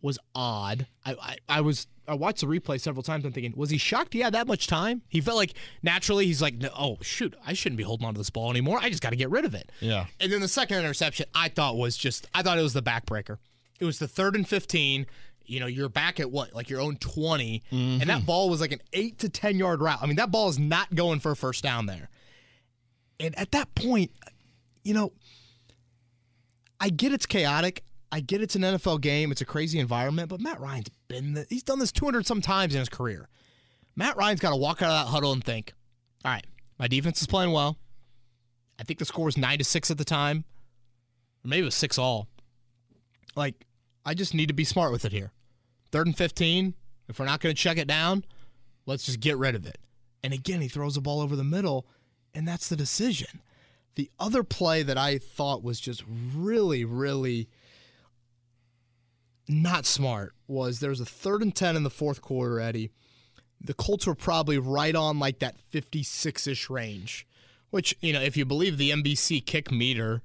was 0.00 0.18
odd. 0.34 0.86
I, 1.06 1.12
I, 1.14 1.36
I 1.48 1.60
was 1.60 1.86
I 2.08 2.14
watched 2.14 2.40
the 2.40 2.46
replay 2.48 2.80
several 2.80 3.04
times. 3.04 3.24
I'm 3.24 3.32
thinking, 3.32 3.54
was 3.56 3.70
he 3.70 3.78
shocked? 3.78 4.12
He 4.12 4.20
had 4.20 4.34
that 4.34 4.48
much 4.48 4.66
time. 4.66 5.02
He 5.08 5.20
felt 5.20 5.36
like 5.36 5.54
naturally 5.84 6.26
he's 6.26 6.42
like, 6.42 6.54
no, 6.54 6.68
oh 6.76 6.98
shoot, 7.00 7.34
I 7.46 7.52
shouldn't 7.52 7.76
be 7.76 7.84
holding 7.84 8.04
on 8.06 8.14
to 8.14 8.18
this 8.18 8.28
ball 8.30 8.50
anymore. 8.50 8.80
I 8.82 8.88
just 8.90 9.00
got 9.02 9.10
to 9.10 9.16
get 9.16 9.30
rid 9.30 9.44
of 9.44 9.54
it. 9.54 9.70
Yeah. 9.78 10.06
And 10.18 10.32
then 10.32 10.40
the 10.40 10.48
second 10.48 10.78
interception, 10.78 11.26
I 11.32 11.48
thought 11.48 11.76
was 11.76 11.96
just, 11.96 12.26
I 12.34 12.42
thought 12.42 12.58
it 12.58 12.62
was 12.62 12.72
the 12.72 12.82
backbreaker. 12.82 13.38
It 13.78 13.84
was 13.84 14.00
the 14.00 14.08
third 14.08 14.34
and 14.34 14.46
15. 14.48 15.06
You 15.44 15.60
know, 15.60 15.66
you're 15.66 15.88
back 15.88 16.18
at 16.18 16.30
what, 16.32 16.52
like 16.54 16.68
your 16.68 16.80
own 16.80 16.96
20. 16.96 17.62
And 17.70 18.02
that 18.02 18.26
ball 18.26 18.50
was 18.50 18.60
like 18.60 18.72
an 18.72 18.80
eight 18.92 19.18
to 19.20 19.28
10 19.28 19.56
yard 19.56 19.80
route. 19.80 19.98
I 20.02 20.06
mean, 20.06 20.16
that 20.16 20.32
ball 20.32 20.48
is 20.48 20.58
not 20.58 20.92
going 20.94 21.20
for 21.20 21.30
a 21.30 21.36
first 21.36 21.62
down 21.62 21.86
there. 21.86 22.08
And 23.22 23.38
at 23.38 23.52
that 23.52 23.74
point, 23.74 24.10
you 24.82 24.92
know, 24.92 25.12
I 26.80 26.90
get 26.90 27.12
it's 27.12 27.24
chaotic. 27.24 27.84
I 28.10 28.20
get 28.20 28.42
it's 28.42 28.56
an 28.56 28.62
NFL 28.62 29.00
game. 29.00 29.30
It's 29.30 29.40
a 29.40 29.46
crazy 29.46 29.78
environment, 29.78 30.28
but 30.28 30.40
Matt 30.40 30.60
Ryan's 30.60 30.90
been, 31.06 31.34
the, 31.34 31.46
he's 31.48 31.62
done 31.62 31.78
this 31.78 31.92
200 31.92 32.26
some 32.26 32.42
times 32.42 32.74
in 32.74 32.80
his 32.80 32.88
career. 32.88 33.28
Matt 33.94 34.16
Ryan's 34.16 34.40
got 34.40 34.50
to 34.50 34.56
walk 34.56 34.82
out 34.82 34.90
of 34.90 35.06
that 35.06 35.12
huddle 35.12 35.32
and 35.32 35.42
think, 35.42 35.72
all 36.24 36.32
right, 36.32 36.46
my 36.78 36.88
defense 36.88 37.20
is 37.20 37.28
playing 37.28 37.52
well. 37.52 37.78
I 38.78 38.82
think 38.82 38.98
the 38.98 39.04
score 39.04 39.26
was 39.26 39.38
nine 39.38 39.58
to 39.58 39.64
six 39.64 39.90
at 39.90 39.98
the 39.98 40.04
time, 40.04 40.44
or 41.44 41.48
maybe 41.48 41.62
it 41.62 41.66
was 41.66 41.74
six 41.76 41.98
all. 41.98 42.26
Like, 43.36 43.66
I 44.04 44.14
just 44.14 44.34
need 44.34 44.48
to 44.48 44.54
be 44.54 44.64
smart 44.64 44.90
with 44.90 45.04
it 45.04 45.12
here. 45.12 45.30
Third 45.92 46.08
and 46.08 46.16
fifteen. 46.16 46.74
If 47.08 47.18
we're 47.18 47.26
not 47.26 47.40
going 47.40 47.54
to 47.54 47.60
check 47.60 47.76
it 47.78 47.86
down, 47.86 48.24
let's 48.86 49.04
just 49.04 49.20
get 49.20 49.36
rid 49.36 49.54
of 49.54 49.66
it. 49.66 49.78
And 50.24 50.32
again, 50.32 50.60
he 50.60 50.68
throws 50.68 50.94
the 50.94 51.00
ball 51.00 51.20
over 51.20 51.36
the 51.36 51.44
middle, 51.44 51.86
and 52.34 52.46
that's 52.46 52.68
the 52.68 52.76
decision. 52.76 53.40
The 53.94 54.10
other 54.18 54.42
play 54.42 54.82
that 54.82 54.96
I 54.96 55.18
thought 55.18 55.62
was 55.62 55.78
just 55.78 56.02
really, 56.34 56.84
really 56.84 57.48
not 59.48 59.84
smart 59.86 60.34
was 60.46 60.80
there 60.80 60.90
was 60.90 61.00
a 61.00 61.06
third 61.06 61.42
and 61.42 61.54
10 61.54 61.76
in 61.76 61.82
the 61.82 61.90
fourth 61.90 62.22
quarter, 62.22 62.60
Eddie. 62.60 62.90
The 63.60 63.74
Colts 63.74 64.06
were 64.06 64.14
probably 64.14 64.58
right 64.58 64.94
on 64.94 65.18
like 65.18 65.38
that 65.40 65.58
56 65.58 66.46
ish 66.46 66.70
range, 66.70 67.26
which, 67.70 67.96
you 68.00 68.12
know, 68.12 68.20
if 68.20 68.36
you 68.36 68.44
believe 68.44 68.78
the 68.78 68.90
NBC 68.90 69.44
kick 69.44 69.70
meter, 69.70 70.22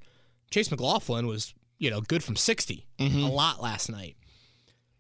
Chase 0.50 0.72
McLaughlin 0.72 1.28
was, 1.28 1.54
you 1.78 1.90
know, 1.90 2.02
good 2.02 2.24
from 2.24 2.36
60 2.36 2.88
mm-hmm. 2.98 3.24
a 3.24 3.30
lot 3.30 3.62
last 3.62 3.90
night. 3.90 4.16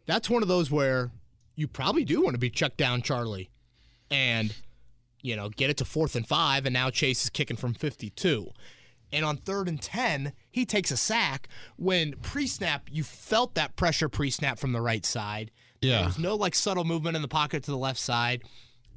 That's 0.05 0.29
one 0.29 0.41
of 0.41 0.47
those 0.47 0.69
where 0.69 1.11
you 1.55 1.67
probably 1.67 2.05
do 2.05 2.21
want 2.21 2.35
to 2.35 2.39
be 2.39 2.49
checked 2.49 2.77
down, 2.77 3.01
Charlie, 3.01 3.49
and, 4.11 4.53
you 5.27 5.35
know, 5.35 5.49
get 5.49 5.69
it 5.69 5.77
to 5.77 5.85
fourth 5.85 6.15
and 6.15 6.27
five, 6.27 6.65
and 6.65 6.73
now 6.73 6.89
Chase 6.89 7.23
is 7.25 7.29
kicking 7.29 7.57
from 7.57 7.73
52. 7.73 8.51
And 9.11 9.23
on 9.23 9.37
third 9.37 9.67
and 9.67 9.81
10, 9.81 10.33
he 10.49 10.65
takes 10.65 10.91
a 10.91 10.97
sack 10.97 11.47
when 11.77 12.13
pre 12.21 12.47
snap, 12.47 12.89
you 12.91 13.03
felt 13.03 13.55
that 13.55 13.75
pressure 13.75 14.09
pre 14.09 14.29
snap 14.29 14.59
from 14.59 14.71
the 14.71 14.81
right 14.81 15.05
side. 15.05 15.51
Yeah. 15.81 15.97
There 15.97 16.05
was 16.05 16.19
no 16.19 16.35
like 16.35 16.55
subtle 16.55 16.83
movement 16.83 17.15
in 17.15 17.21
the 17.21 17.27
pocket 17.27 17.63
to 17.63 17.71
the 17.71 17.77
left 17.77 17.99
side. 17.99 18.43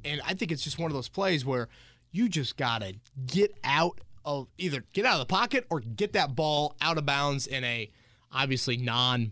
And 0.03 0.21
I 0.25 0.33
think 0.33 0.51
it's 0.51 0.63
just 0.63 0.79
one 0.79 0.89
of 0.89 0.95
those 0.95 1.09
plays 1.09 1.45
where 1.45 1.69
you 2.11 2.27
just 2.27 2.57
got 2.57 2.81
to 2.81 2.95
get 3.25 3.57
out 3.63 4.01
of 4.25 4.47
either 4.57 4.83
get 4.93 5.05
out 5.05 5.13
of 5.13 5.19
the 5.19 5.25
pocket 5.33 5.65
or 5.69 5.79
get 5.79 6.13
that 6.13 6.35
ball 6.35 6.75
out 6.81 6.97
of 6.97 7.05
bounds 7.05 7.47
in 7.47 7.63
a 7.63 7.89
obviously 8.31 8.77
non 8.77 9.31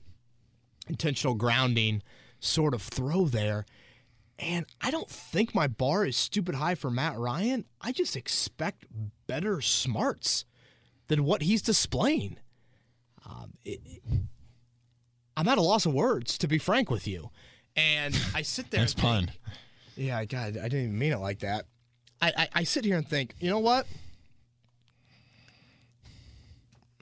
intentional 0.87 1.35
grounding 1.35 2.01
sort 2.39 2.73
of 2.73 2.81
throw 2.81 3.25
there. 3.25 3.65
And 4.41 4.65
I 4.79 4.89
don't 4.89 5.09
think 5.09 5.53
my 5.53 5.67
bar 5.67 6.05
is 6.05 6.15
stupid 6.15 6.55
high 6.55 6.75
for 6.75 6.89
Matt 6.89 7.17
Ryan. 7.17 7.65
I 7.81 7.91
just 7.91 8.15
expect 8.15 8.85
better 9.27 9.59
smarts 9.61 10.45
than 11.09 11.25
what 11.25 11.41
he's 11.41 11.61
displaying. 11.61 12.37
Um, 13.29 13.53
it, 13.65 13.81
it- 13.85 14.01
I'm 15.35 15.47
at 15.47 15.57
a 15.57 15.61
loss 15.61 15.85
of 15.85 15.93
words, 15.93 16.37
to 16.39 16.47
be 16.47 16.57
frank 16.57 16.89
with 16.89 17.07
you. 17.07 17.29
And 17.75 18.17
I 18.35 18.41
sit 18.41 18.71
there. 18.71 18.81
Nice 18.81 18.91
and 18.93 19.01
think, 19.01 19.27
pun. 19.27 19.31
yeah, 19.95 20.25
God, 20.25 20.57
I 20.57 20.63
didn't 20.63 20.79
even 20.85 20.99
mean 20.99 21.13
it 21.13 21.19
like 21.19 21.39
that. 21.39 21.65
I, 22.21 22.33
I, 22.35 22.49
I 22.55 22.63
sit 22.65 22.83
here 22.83 22.97
and 22.97 23.07
think, 23.07 23.35
you 23.39 23.49
know 23.49 23.59
what? 23.59 23.87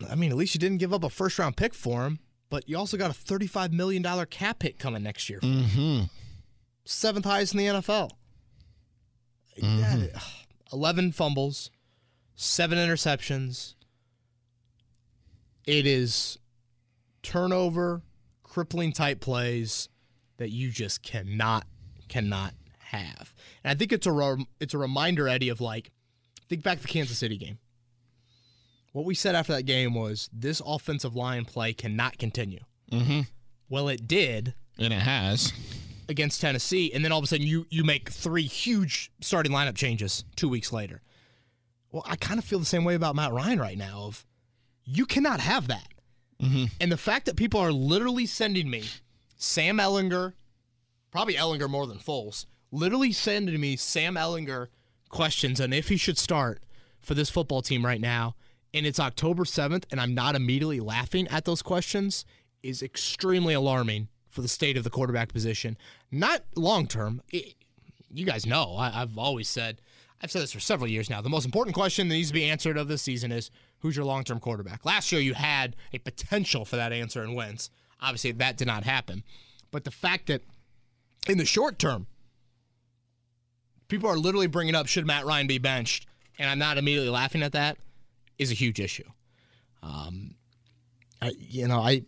I 0.09 0.13
mean, 0.15 0.29
at 0.31 0.37
least 0.37 0.53
you 0.53 0.59
didn't 0.59 0.77
give 0.77 0.93
up 0.93 1.03
a 1.03 1.09
first 1.09 1.39
round 1.39 1.57
pick 1.57 1.73
for 1.73 2.05
him, 2.05 2.19
but 2.49 2.69
you 2.69 2.77
also 2.77 2.97
got 2.97 3.09
a 3.09 3.13
$35 3.13 3.71
million 3.71 4.03
cap 4.27 4.61
hit 4.61 4.77
coming 4.77 5.01
next 5.03 5.29
year. 5.29 5.39
Mm-hmm. 5.39 6.03
Seventh 6.87 7.25
highest 7.25 7.53
in 7.53 7.57
the 7.59 7.65
NFL. 7.65 8.11
That- 9.61 10.23
11 10.71 11.11
fumbles, 11.11 11.69
seven 12.35 12.77
interceptions. 12.77 13.75
It 15.65 15.85
is 15.85 16.37
turnover, 17.23 18.03
crippling 18.43 18.93
type 18.93 19.19
plays 19.19 19.89
that 20.37 20.49
you 20.51 20.71
just 20.71 21.03
cannot 21.03 21.65
cannot 22.07 22.53
have. 22.79 23.33
And 23.63 23.71
I 23.71 23.75
think 23.75 23.91
it's 23.91 24.07
a 24.07 24.11
rem- 24.11 24.47
it's 24.61 24.73
a 24.73 24.77
reminder, 24.77 25.27
Eddie, 25.27 25.49
of 25.49 25.59
like 25.59 25.91
think 26.47 26.63
back 26.63 26.77
to 26.77 26.83
the 26.83 26.89
Kansas 26.89 27.17
City 27.17 27.37
game. 27.37 27.57
What 28.93 29.05
we 29.05 29.13
said 29.13 29.35
after 29.35 29.53
that 29.53 29.63
game 29.63 29.93
was 29.93 30.29
this 30.31 30.61
offensive 30.65 31.15
line 31.15 31.43
play 31.43 31.73
cannot 31.73 32.17
continue. 32.17 32.61
Mm-hmm. 32.91 33.21
Well, 33.69 33.89
it 33.89 34.07
did 34.07 34.53
And 34.79 34.93
it 34.93 35.01
has. 35.01 35.51
Against 36.09 36.39
Tennessee, 36.39 36.91
and 36.93 37.03
then 37.03 37.11
all 37.11 37.19
of 37.19 37.25
a 37.25 37.27
sudden 37.27 37.45
you 37.45 37.65
you 37.69 37.83
make 37.83 38.09
three 38.09 38.43
huge 38.43 39.11
starting 39.19 39.51
lineup 39.51 39.75
changes 39.75 40.23
two 40.37 40.47
weeks 40.47 40.71
later. 40.71 41.01
Well, 41.91 42.03
I 42.05 42.15
kind 42.15 42.39
of 42.39 42.45
feel 42.45 42.59
the 42.59 42.65
same 42.65 42.85
way 42.85 42.95
about 42.95 43.15
Matt 43.15 43.33
Ryan 43.33 43.59
right 43.59 43.77
now. 43.77 44.03
Of 44.03 44.25
you 44.85 45.05
cannot 45.05 45.41
have 45.41 45.67
that, 45.67 45.87
mm-hmm. 46.41 46.65
and 46.79 46.91
the 46.91 46.97
fact 46.97 47.25
that 47.25 47.35
people 47.35 47.59
are 47.59 47.73
literally 47.73 48.25
sending 48.25 48.69
me 48.69 48.85
Sam 49.35 49.79
Ehlinger, 49.79 50.33
probably 51.11 51.33
Ehlinger 51.33 51.69
more 51.69 51.87
than 51.87 51.97
Foles, 51.97 52.45
literally 52.71 53.11
sending 53.11 53.59
me 53.59 53.75
Sam 53.75 54.15
Ehlinger 54.15 54.67
questions 55.09 55.59
on 55.59 55.73
if 55.73 55.89
he 55.89 55.97
should 55.97 56.17
start 56.17 56.61
for 57.01 57.15
this 57.15 57.29
football 57.29 57.61
team 57.61 57.85
right 57.85 58.01
now, 58.01 58.35
and 58.73 58.85
it's 58.85 58.99
October 58.99 59.43
seventh, 59.43 59.85
and 59.91 59.99
I'm 59.99 60.13
not 60.13 60.35
immediately 60.35 60.79
laughing 60.79 61.27
at 61.27 61.43
those 61.45 61.61
questions 61.61 62.23
is 62.63 62.81
extremely 62.81 63.53
alarming 63.53 64.07
for 64.29 64.41
the 64.41 64.47
state 64.47 64.77
of 64.77 64.83
the 64.83 64.89
quarterback 64.89 65.31
position. 65.31 65.77
Not 66.11 66.43
long 66.55 66.87
term. 66.87 67.21
You 67.31 68.25
guys 68.25 68.45
know 68.45 68.75
I, 68.75 69.01
I've 69.01 69.17
always 69.17 69.49
said 69.49 69.81
I've 70.21 70.31
said 70.31 70.41
this 70.41 70.51
for 70.51 70.59
several 70.59 70.89
years 70.89 71.09
now. 71.09 71.21
The 71.21 71.29
most 71.29 71.45
important 71.45 71.75
question 71.75 72.07
that 72.07 72.15
needs 72.15 72.29
to 72.29 72.33
be 72.33 72.49
answered 72.49 72.77
of 72.77 72.87
this 72.87 73.03
season 73.03 73.31
is 73.31 73.51
who's 73.79 73.95
your 73.95 74.05
long 74.05 74.23
term 74.23 74.39
quarterback. 74.39 74.85
Last 74.85 75.11
year 75.11 75.21
you 75.21 75.33
had 75.33 75.75
a 75.93 75.99
potential 75.99 76.65
for 76.65 76.75
that 76.75 76.91
answer 76.91 77.23
in 77.23 77.33
Wentz. 77.33 77.69
Obviously 78.01 78.31
that 78.31 78.57
did 78.57 78.67
not 78.67 78.83
happen, 78.83 79.23
but 79.71 79.83
the 79.83 79.91
fact 79.91 80.27
that 80.27 80.41
in 81.27 81.37
the 81.37 81.45
short 81.45 81.77
term 81.79 82.07
people 83.87 84.09
are 84.09 84.17
literally 84.17 84.47
bringing 84.47 84.75
up 84.75 84.87
should 84.87 85.05
Matt 85.05 85.25
Ryan 85.25 85.47
be 85.47 85.57
benched, 85.57 86.07
and 86.37 86.49
I'm 86.49 86.59
not 86.59 86.77
immediately 86.77 87.09
laughing 87.09 87.43
at 87.43 87.53
that 87.53 87.77
is 88.37 88.51
a 88.51 88.55
huge 88.55 88.79
issue. 88.79 89.09
Um, 89.81 90.35
I, 91.21 91.31
you 91.39 91.67
know, 91.67 91.79
I 91.79 92.03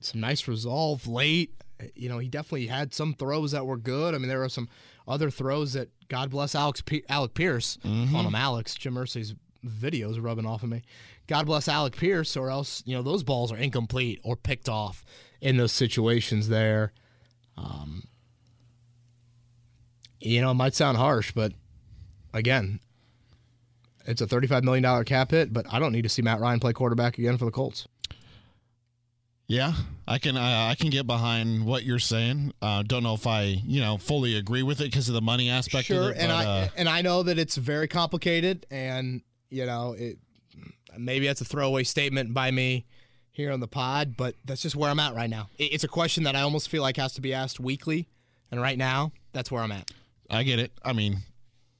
some 0.00 0.20
nice 0.20 0.48
resolve 0.48 1.06
late. 1.06 1.54
You 1.94 2.08
know, 2.08 2.18
he 2.18 2.28
definitely 2.28 2.66
had 2.66 2.92
some 2.92 3.14
throws 3.14 3.52
that 3.52 3.64
were 3.66 3.76
good. 3.78 4.14
I 4.14 4.18
mean, 4.18 4.28
there 4.28 4.40
were 4.40 4.48
some 4.48 4.68
other 5.08 5.30
throws 5.30 5.72
that 5.72 5.88
God 6.08 6.30
bless 6.30 6.54
Alex 6.54 6.80
P- 6.82 7.04
Alec 7.08 7.34
Pierce. 7.34 7.78
on 7.84 8.08
him 8.26 8.34
Alex. 8.34 8.74
Jim 8.74 8.94
Mercy's 8.94 9.34
videos 9.66 10.22
rubbing 10.22 10.46
off 10.46 10.62
of 10.62 10.68
me. 10.68 10.82
God 11.26 11.46
bless 11.46 11.68
Alec 11.68 11.96
Pierce, 11.96 12.36
or 12.36 12.50
else 12.50 12.82
you 12.86 12.94
know 12.96 13.02
those 13.02 13.22
balls 13.22 13.52
are 13.52 13.56
incomplete 13.56 14.20
or 14.24 14.36
picked 14.36 14.68
off 14.68 15.04
in 15.40 15.56
those 15.56 15.72
situations 15.72 16.48
there. 16.48 16.92
Um, 17.56 18.04
you 20.20 20.40
know, 20.40 20.50
it 20.50 20.54
might 20.54 20.74
sound 20.74 20.96
harsh, 20.98 21.32
but 21.32 21.52
again, 22.34 22.80
it's 24.06 24.20
a 24.20 24.26
$35 24.26 24.64
million 24.64 25.04
cap 25.04 25.30
hit, 25.30 25.52
but 25.52 25.66
I 25.72 25.78
don't 25.78 25.92
need 25.92 26.02
to 26.02 26.08
see 26.08 26.20
Matt 26.22 26.40
Ryan 26.40 26.60
play 26.60 26.72
quarterback 26.72 27.18
again 27.18 27.38
for 27.38 27.44
the 27.46 27.50
Colts. 27.50 27.86
Yeah, 29.50 29.72
I 30.06 30.18
can 30.18 30.36
uh, 30.36 30.40
I 30.70 30.76
can 30.78 30.90
get 30.90 31.08
behind 31.08 31.66
what 31.66 31.82
you're 31.82 31.98
saying. 31.98 32.52
Uh, 32.62 32.84
don't 32.86 33.02
know 33.02 33.14
if 33.14 33.26
I 33.26 33.42
you 33.66 33.80
know 33.80 33.96
fully 33.96 34.36
agree 34.36 34.62
with 34.62 34.80
it 34.80 34.84
because 34.84 35.08
of 35.08 35.14
the 35.14 35.20
money 35.20 35.50
aspect 35.50 35.86
Sure, 35.86 36.10
of 36.10 36.16
it. 36.16 36.18
and 36.18 36.28
but, 36.28 36.46
I 36.46 36.46
uh, 36.46 36.68
and 36.76 36.88
I 36.88 37.02
know 37.02 37.24
that 37.24 37.36
it's 37.36 37.56
very 37.56 37.88
complicated, 37.88 38.64
and 38.70 39.22
you 39.48 39.66
know, 39.66 39.94
it 39.98 40.18
maybe 40.96 41.26
that's 41.26 41.40
a 41.40 41.44
throwaway 41.44 41.82
statement 41.82 42.32
by 42.32 42.52
me 42.52 42.86
here 43.32 43.50
on 43.50 43.58
the 43.58 43.66
pod, 43.66 44.16
but 44.16 44.36
that's 44.44 44.62
just 44.62 44.76
where 44.76 44.88
I'm 44.88 45.00
at 45.00 45.16
right 45.16 45.28
now. 45.30 45.48
It- 45.58 45.72
It's 45.72 45.82
a 45.84 45.88
question 45.88 46.22
that 46.24 46.36
I 46.36 46.42
almost 46.42 46.68
feel 46.68 46.82
like 46.82 46.96
has 46.98 47.14
to 47.14 47.20
be 47.20 47.34
asked 47.34 47.58
weekly, 47.58 48.06
and 48.52 48.60
right 48.60 48.78
now, 48.78 49.10
that's 49.32 49.50
where 49.50 49.64
I'm 49.64 49.72
at. 49.72 49.90
I 50.30 50.44
get 50.44 50.60
it. 50.60 50.70
I 50.84 50.92
mean, 50.92 51.22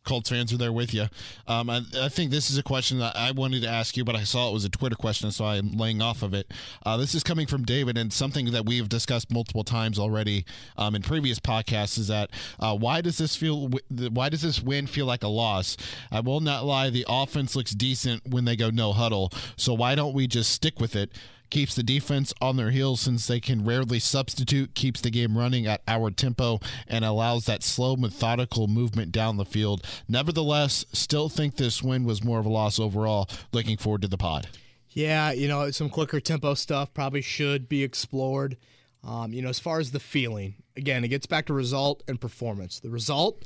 Colts 0.05 0.30
fans 0.30 0.53
are 0.53 0.57
there 0.57 0.72
with 0.72 0.94
you. 0.94 1.07
Um, 1.46 1.68
I, 1.68 1.82
I 1.98 2.09
think 2.09 2.30
this 2.30 2.51
is 2.51 2.59
a 2.59 2.62
question 2.62 2.98
that 2.98 3.14
I 3.16 3.32
wanted 3.32 3.62
to 3.62 3.68
ask 3.68 3.96
you, 3.96 4.05
but 4.05 4.16
I 4.16 4.24
saw 4.24 4.48
it 4.48 4.53
was 4.53 4.64
a 4.64 4.70
Twitter 4.70 4.96
question, 4.96 5.30
so 5.30 5.44
I'm 5.44 5.72
laying 5.72 6.01
off 6.01 6.22
of 6.22 6.34
it. 6.34 6.51
Uh, 6.84 6.96
this 6.96 7.14
is 7.14 7.22
coming 7.22 7.46
from 7.46 7.64
David, 7.64 7.98
and 7.98 8.12
something 8.12 8.51
that 8.53 8.66
we've 8.66 8.88
discussed 8.88 9.30
multiple 9.30 9.64
times 9.64 9.98
already 9.98 10.44
um, 10.76 10.94
in 10.94 11.03
previous 11.03 11.38
podcasts 11.38 11.98
is 11.98 12.09
that 12.09 12.30
uh, 12.59 12.76
why 12.76 13.01
does 13.01 13.18
this 13.18 13.36
feel? 13.36 13.68
Why 13.88 14.28
does 14.28 14.42
this 14.42 14.62
win 14.62 14.86
feel 14.86 15.07
like 15.07 15.22
a 15.22 15.28
loss? 15.28 15.76
I 16.11 16.20
will 16.20 16.40
not 16.40 16.64
lie. 16.64 16.90
The 16.90 17.07
offense 17.09 17.55
looks 17.55 17.72
decent 17.72 18.22
when 18.26 18.44
they 18.44 18.57
go 18.57 18.70
no 18.70 18.92
huddle, 18.92 19.32
so 19.57 19.74
why 19.74 19.94
don't 19.94 20.14
we 20.14 20.26
just 20.26 20.53
stick 20.53 20.80
with 20.80 20.96
it? 20.96 21.12
Keeps 21.51 21.74
the 21.74 21.82
defense 21.82 22.32
on 22.40 22.57
their 22.57 22.70
heels 22.70 23.01
since 23.01 23.26
they 23.26 23.40
can 23.40 23.64
rarely 23.64 23.98
substitute, 23.98 24.74
keeps 24.74 25.01
the 25.01 25.11
game 25.11 25.36
running 25.36 25.66
at 25.66 25.82
our 25.86 26.11
tempo, 26.11 26.61
and 26.86 27.05
allows 27.05 27.46
that 27.46 27.62
slow, 27.62 27.96
methodical 27.96 28.68
movement 28.68 29.12
down 29.12 29.36
the 29.36 29.44
field. 29.44 29.84
Nevertheless, 30.09 30.84
still 30.92 31.28
think 31.28 31.57
this 31.57 31.82
win 31.82 32.05
was 32.05 32.24
more 32.24 32.38
of 32.38 32.46
a 32.46 32.51
loss 32.51 32.78
overall. 32.78 33.28
Looking 33.53 33.76
forward 33.76 34.03
to 34.03 34.09
the 34.09 34.18
pod. 34.18 34.48
Yeah, 34.90 35.30
you 35.32 35.46
know, 35.46 35.70
some 35.70 35.88
quicker 35.88 36.20
tempo 36.20 36.55
stuff 36.55 36.92
probably 36.92 37.22
should 37.22 37.68
be 37.68 37.82
explored. 37.84 38.57
Um, 39.05 39.32
you 39.32 39.40
know, 39.40 39.48
as 39.48 39.59
far 39.59 39.80
as 39.80 39.92
the 39.92 40.01
feeling, 40.01 40.57
again, 40.76 41.05
it 41.05 41.09
gets 41.09 41.26
back 41.26 41.46
to 41.46 41.53
result 41.53 42.03
and 42.09 42.20
performance. 42.20 42.80
The 42.80 42.90
result, 42.90 43.42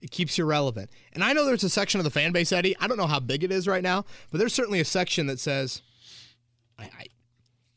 it 0.00 0.10
keeps 0.10 0.38
you 0.38 0.44
relevant. 0.44 0.90
And 1.12 1.22
I 1.22 1.32
know 1.32 1.44
there's 1.44 1.64
a 1.64 1.68
section 1.68 2.00
of 2.00 2.04
the 2.04 2.10
fan 2.10 2.32
base, 2.32 2.50
Eddie. 2.50 2.76
I 2.80 2.86
don't 2.86 2.96
know 2.96 3.06
how 3.06 3.20
big 3.20 3.44
it 3.44 3.52
is 3.52 3.68
right 3.68 3.82
now, 3.82 4.04
but 4.30 4.38
there's 4.38 4.54
certainly 4.54 4.80
a 4.80 4.84
section 4.84 5.26
that 5.26 5.38
says, 5.38 5.82
I, 6.78 6.84
I, 6.84 7.06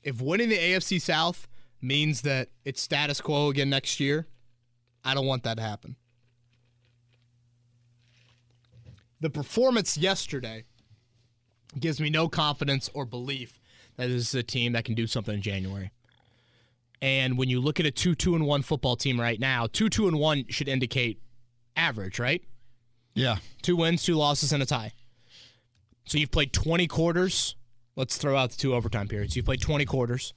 if 0.09 0.21
winning 0.21 0.49
the 0.49 0.57
AFC 0.57 0.99
South 0.99 1.47
means 1.81 2.21
that 2.23 2.49
it's 2.65 2.81
status 2.81 3.21
quo 3.21 3.49
again 3.49 3.69
next 3.69 3.99
year, 3.99 4.25
I 5.05 5.13
don't 5.13 5.27
want 5.27 5.43
that 5.43 5.57
to 5.57 5.61
happen. 5.61 5.95
The 9.21 9.29
performance 9.29 9.99
yesterday 9.99 10.65
gives 11.79 12.01
me 12.01 12.09
no 12.09 12.27
confidence 12.27 12.89
or 12.95 13.05
belief 13.05 13.59
that 13.97 14.07
this 14.07 14.29
is 14.29 14.35
a 14.35 14.41
team 14.41 14.73
that 14.73 14.83
can 14.83 14.95
do 14.95 15.05
something 15.05 15.35
in 15.35 15.43
January. 15.43 15.91
And 17.03 17.37
when 17.37 17.47
you 17.47 17.61
look 17.61 17.79
at 17.79 17.85
a 17.85 17.91
2 17.91 18.15
2 18.15 18.33
and 18.33 18.47
1 18.47 18.61
football 18.63 18.95
team 18.95 19.21
right 19.21 19.39
now, 19.39 19.67
2 19.67 19.89
2 19.89 20.07
and 20.07 20.17
1 20.17 20.45
should 20.49 20.67
indicate 20.67 21.21
average, 21.75 22.17
right? 22.17 22.43
Yeah. 23.13 23.37
Two 23.61 23.75
wins, 23.75 24.03
two 24.03 24.15
losses, 24.15 24.51
and 24.51 24.63
a 24.63 24.65
tie. 24.65 24.93
So 26.05 26.17
you've 26.17 26.31
played 26.31 26.51
20 26.51 26.87
quarters. 26.87 27.55
Let's 27.99 28.17
throw 28.17 28.37
out 28.37 28.51
the 28.51 28.55
two 28.55 28.73
overtime 28.73 29.09
periods. 29.09 29.35
You've 29.35 29.43
played 29.43 29.59
20 29.59 29.83
quarters. 29.83 30.33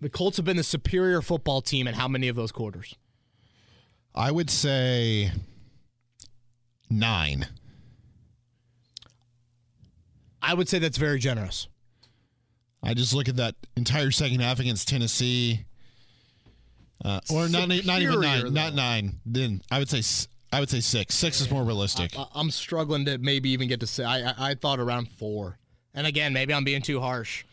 The 0.00 0.10
Colts 0.10 0.36
have 0.36 0.44
been 0.44 0.56
the 0.56 0.64
superior 0.64 1.22
football 1.22 1.62
team 1.62 1.86
in 1.86 1.94
how 1.94 2.08
many 2.08 2.26
of 2.26 2.34
those 2.34 2.50
quarters? 2.50 2.96
I 4.16 4.32
would 4.32 4.50
say 4.50 5.30
nine. 6.90 7.46
I 10.42 10.54
would 10.54 10.68
say 10.68 10.80
that's 10.80 10.98
very 10.98 11.20
generous. 11.20 11.68
I 12.82 12.94
just 12.94 13.14
look 13.14 13.28
at 13.28 13.36
that 13.36 13.54
entire 13.76 14.10
second 14.10 14.40
half 14.40 14.58
against 14.58 14.88
Tennessee. 14.88 15.66
Uh, 17.04 17.20
or 17.30 17.48
not, 17.48 17.68
not 17.68 18.02
even 18.02 18.20
nine, 18.20 18.42
though. 18.42 18.50
not 18.50 18.74
nine. 18.74 19.20
Then 19.24 19.62
I 19.70 19.78
would 19.78 19.88
say 19.88 20.02
I 20.52 20.60
would 20.60 20.70
say 20.70 20.80
six. 20.80 21.14
Six 21.14 21.40
is 21.40 21.50
more 21.50 21.64
realistic. 21.64 22.18
I- 22.18 22.26
I'm 22.34 22.50
struggling 22.50 23.04
to 23.06 23.18
maybe 23.18 23.50
even 23.50 23.68
get 23.68 23.80
to 23.80 23.86
say. 23.86 24.04
I, 24.04 24.30
I 24.30 24.34
I 24.50 24.54
thought 24.54 24.80
around 24.80 25.08
four, 25.10 25.58
and 25.94 26.06
again, 26.06 26.32
maybe 26.32 26.54
I'm 26.54 26.64
being 26.64 26.82
too 26.82 27.00
harsh, 27.00 27.44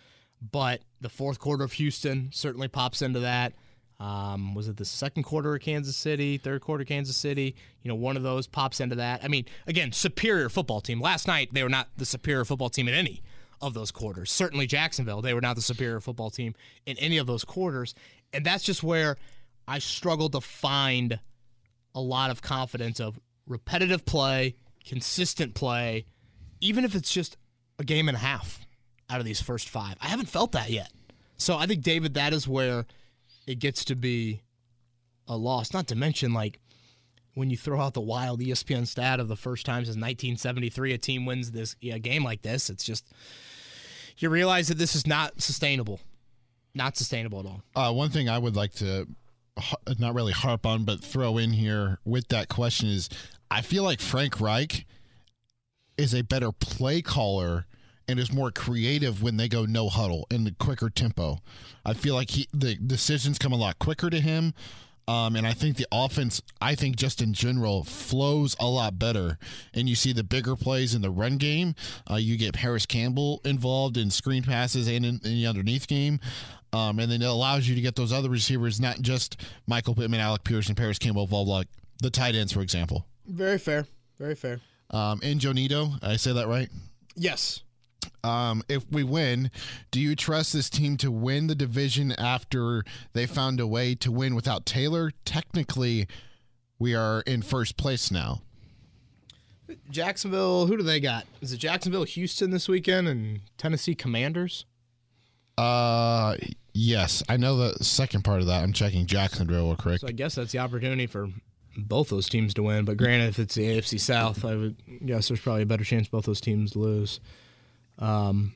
but 0.52 0.82
the 1.02 1.10
fourth 1.10 1.40
quarter 1.40 1.64
of 1.64 1.74
Houston 1.74 2.30
certainly 2.34 2.68
pops 2.68 3.02
into 3.02 3.20
that. 3.22 3.54
Um, 4.00 4.54
was 4.56 4.68
it 4.68 4.76
the 4.76 4.84
second 4.86 5.24
quarter 5.24 5.56
of 5.56 5.62
Kansas 5.62 5.96
City, 5.96 6.38
third 6.38 6.60
quarter 6.62 6.84
Kansas 6.84 7.16
City? 7.16 7.56
You 7.82 7.90
know, 7.90 7.96
one 7.96 8.18
of 8.18 8.24
those 8.24 8.46
pops 8.46 8.82
into 8.82 8.96
that. 8.96 9.24
I 9.24 9.30
mean, 9.30 9.46
again, 9.68 9.92
superior 9.94 10.50
football 10.50 10.82
team. 10.82 11.00
Last 11.00 11.28
night 11.28 11.50
they 11.54 11.64
were 11.64 11.70
not 11.70 11.88
the 11.96 12.06
superior 12.06 12.44
football 12.44 12.70
team 12.70 12.88
in 12.90 12.94
any 12.94 13.22
of 13.62 13.74
those 13.74 13.92
quarters. 13.92 14.32
Certainly 14.32 14.68
Jacksonville, 14.68 15.22
they 15.22 15.34
were 15.34 15.40
not 15.42 15.56
the 15.56 15.62
superior 15.62 16.02
football 16.02 16.30
team 16.30 16.56
in 16.86 16.98
any 16.98 17.18
of 17.18 17.26
those 17.28 17.46
quarters, 17.46 17.96
and 18.34 18.46
that's 18.46 18.66
just 18.66 18.84
where 18.84 19.16
I 19.66 19.80
struggle 19.80 20.30
to 20.32 20.42
find 20.42 21.20
a 21.96 22.02
lot 22.02 22.30
of 22.30 22.42
confidence 22.42 23.00
of 23.00 23.20
repetitive 23.48 24.06
play, 24.06 24.56
consistent 24.86 25.56
play, 25.56 26.06
even 26.62 26.86
if 26.86 26.94
it's 26.94 27.12
just 27.12 27.38
a 27.80 27.84
game 27.84 28.08
and 28.08 28.18
a 28.18 28.20
half 28.20 28.60
out 29.10 29.20
of 29.20 29.26
these 29.26 29.42
first 29.42 29.70
five. 29.70 29.96
I 30.02 30.08
haven't 30.08 30.30
felt 30.30 30.52
that 30.52 30.70
yet. 30.70 30.92
So 31.38 31.58
I 31.58 31.66
think, 31.66 31.82
David, 31.82 32.14
that 32.14 32.34
is 32.34 32.48
where 32.48 32.86
it 33.48 33.60
gets 33.60 33.86
to 33.86 33.96
be 33.96 34.42
a 35.28 35.36
loss. 35.36 35.74
Not 35.74 35.88
to 35.88 35.96
mention, 35.96 36.34
like, 36.34 36.60
when 37.34 37.50
you 37.50 37.58
throw 37.58 37.82
out 37.82 37.94
the 37.94 38.02
wild 38.02 38.40
ESPN 38.40 38.88
stat 38.88 39.20
of 39.20 39.28
the 39.28 39.36
first 39.36 39.66
time 39.66 39.84
since 39.84 39.96
1973 39.96 40.94
a 40.94 40.98
team 40.98 41.26
wins 41.26 41.52
this 41.52 41.76
a 41.84 42.00
game 42.00 42.24
like 42.24 42.42
this, 42.42 42.70
it's 42.70 42.84
just, 42.84 43.06
you 44.18 44.30
realize 44.30 44.70
that 44.70 44.78
this 44.78 44.96
is 44.96 45.06
not 45.06 45.42
sustainable. 45.42 46.00
Not 46.74 46.98
sustainable 46.98 47.40
at 47.40 47.46
all. 47.46 47.62
Uh, 47.76 47.94
one 47.94 48.10
thing 48.10 48.28
I 48.30 48.38
would 48.38 48.56
like 48.56 48.74
to 48.76 49.08
not 50.00 50.14
really 50.14 50.34
harp 50.34 50.66
on, 50.66 50.84
but 50.84 51.02
throw 51.02 51.38
in 51.38 51.54
here 51.54 52.00
with 52.06 52.28
that 52.30 52.50
question 52.50 52.90
is 52.90 53.10
I 53.50 53.62
feel 53.62 53.84
like 53.84 54.02
Frank 54.02 54.42
Reich 54.42 54.86
is 55.98 56.14
a 56.14 56.24
better 56.24 56.52
play 56.52 57.02
caller 57.02 57.66
and 58.08 58.20
is 58.20 58.32
more 58.32 58.52
creative 58.52 59.24
when 59.24 59.38
they 59.38 59.48
go 59.48 59.66
no 59.66 59.90
huddle 59.90 60.28
and 60.30 60.46
the 60.46 60.52
quicker 60.52 60.90
tempo. 60.90 61.40
I 61.86 61.94
feel 61.94 62.16
like 62.16 62.32
he 62.32 62.48
the 62.54 62.76
decisions 62.76 63.40
come 63.40 63.54
a 63.54 63.58
lot 63.58 63.80
quicker 63.80 64.10
to 64.10 64.20
him. 64.20 64.54
Um, 65.08 65.36
and 65.36 65.46
I 65.46 65.54
think 65.54 65.78
the 65.78 65.86
offense, 65.92 66.42
I 66.60 66.74
think 66.74 66.96
just 66.96 67.22
in 67.22 67.34
general, 67.34 67.84
flows 67.84 68.56
a 68.60 68.66
lot 68.66 68.98
better. 68.98 69.38
And 69.72 69.88
you 69.88 69.94
see 69.94 70.14
the 70.14 70.24
bigger 70.24 70.56
plays 70.56 70.96
in 70.96 71.04
the 71.04 71.12
run 71.12 71.38
game. 71.38 71.76
Uh, 72.10 72.16
you 72.16 72.38
get 72.38 72.56
Parris 72.56 72.88
Campbell 72.88 73.40
involved 73.46 73.98
in 73.98 74.10
screen 74.10 74.42
passes 74.42 74.88
and 74.88 75.06
in, 75.06 75.22
in 75.24 75.34
the 75.34 75.46
underneath 75.46 75.88
game. 75.88 76.20
Um, 76.76 77.00
and 77.00 77.10
then 77.10 77.22
it 77.22 77.26
allows 77.26 77.70
you 77.70 77.76
to 77.76 77.82
get 77.82 77.96
those 77.96 78.12
other 78.12 78.30
receivers, 78.30 78.82
not 78.82 79.00
just 79.00 79.42
Michael 79.66 79.96
Pittman, 79.96 80.20
Alec 80.20 80.44
Pierce, 80.44 80.68
and 80.68 80.76
Parris 80.76 81.00
Campbell 81.00 81.24
involved, 81.24 81.50
like 81.50 81.68
the 82.02 82.10
tight 82.10 82.36
ends, 82.36 82.52
for 82.52 82.60
example. 82.60 83.06
Very 83.26 83.58
fair. 83.58 83.88
Very 84.20 84.36
fair. 84.36 84.60
Um, 84.90 85.22
and 85.24 85.40
Jonito, 85.40 85.98
I 86.04 86.18
say 86.18 86.34
that 86.34 86.50
right? 86.50 86.68
Yes. 87.16 87.62
Um, 88.26 88.62
if 88.68 88.84
we 88.92 89.04
win, 89.04 89.52
do 89.92 90.02
you 90.02 90.18
trust 90.18 90.52
this 90.52 90.70
team 90.70 90.98
to 90.98 91.12
win 91.12 91.48
the 91.48 91.56
division 91.56 92.12
after 92.12 92.84
they 93.14 93.26
found 93.26 93.62
a 93.62 93.68
way 93.68 93.96
to 93.96 94.12
win 94.12 94.36
without 94.36 94.66
Taylor? 94.66 95.12
Technically, 95.24 96.08
we 96.78 96.94
are 96.94 97.22
in 97.22 97.42
first 97.42 97.78
place 97.78 98.12
now. 98.12 98.42
Jacksonville, 99.90 100.66
who 100.66 100.76
do 100.76 100.84
they 100.84 101.00
got? 101.00 101.26
Is 101.40 101.54
it 101.54 101.58
Jacksonville, 101.58 102.04
Houston 102.04 102.52
this 102.52 102.68
weekend, 102.68 103.08
and 103.08 103.40
Tennessee 103.58 103.96
Commanders? 103.96 104.66
Uh, 105.58 106.36
yes, 106.76 107.24
I 107.28 107.38
know 107.38 107.56
the 107.58 107.84
second 107.84 108.24
part 108.24 108.42
of 108.42 108.48
that. 108.48 108.62
I'm 108.62 108.74
checking 108.74 109.06
Jacksonville 109.06 109.68
real 109.68 109.76
quick. 109.76 110.02
So 110.02 110.08
I 110.08 110.12
guess 110.12 110.36
that's 110.36 110.52
the 110.52 110.60
opportunity 110.60 111.08
for 111.08 111.30
both 111.78 112.10
those 112.10 112.30
teams 112.30 112.54
to 112.56 112.64
win. 112.64 112.86
But 112.86 112.98
granted, 112.98 113.30
if 113.30 113.40
it's 113.40 113.56
the 113.56 113.64
AFC 113.64 114.00
South, 114.00 114.46
I 114.46 114.56
would 114.56 114.76
guess 115.06 115.30
there's 115.30 115.40
probably 115.40 115.64
a 115.64 115.66
better 115.66 115.84
chance 115.84 116.08
both 116.08 116.26
those 116.26 116.42
teams 116.42 116.76
lose. 116.76 117.20
Um, 117.98 118.54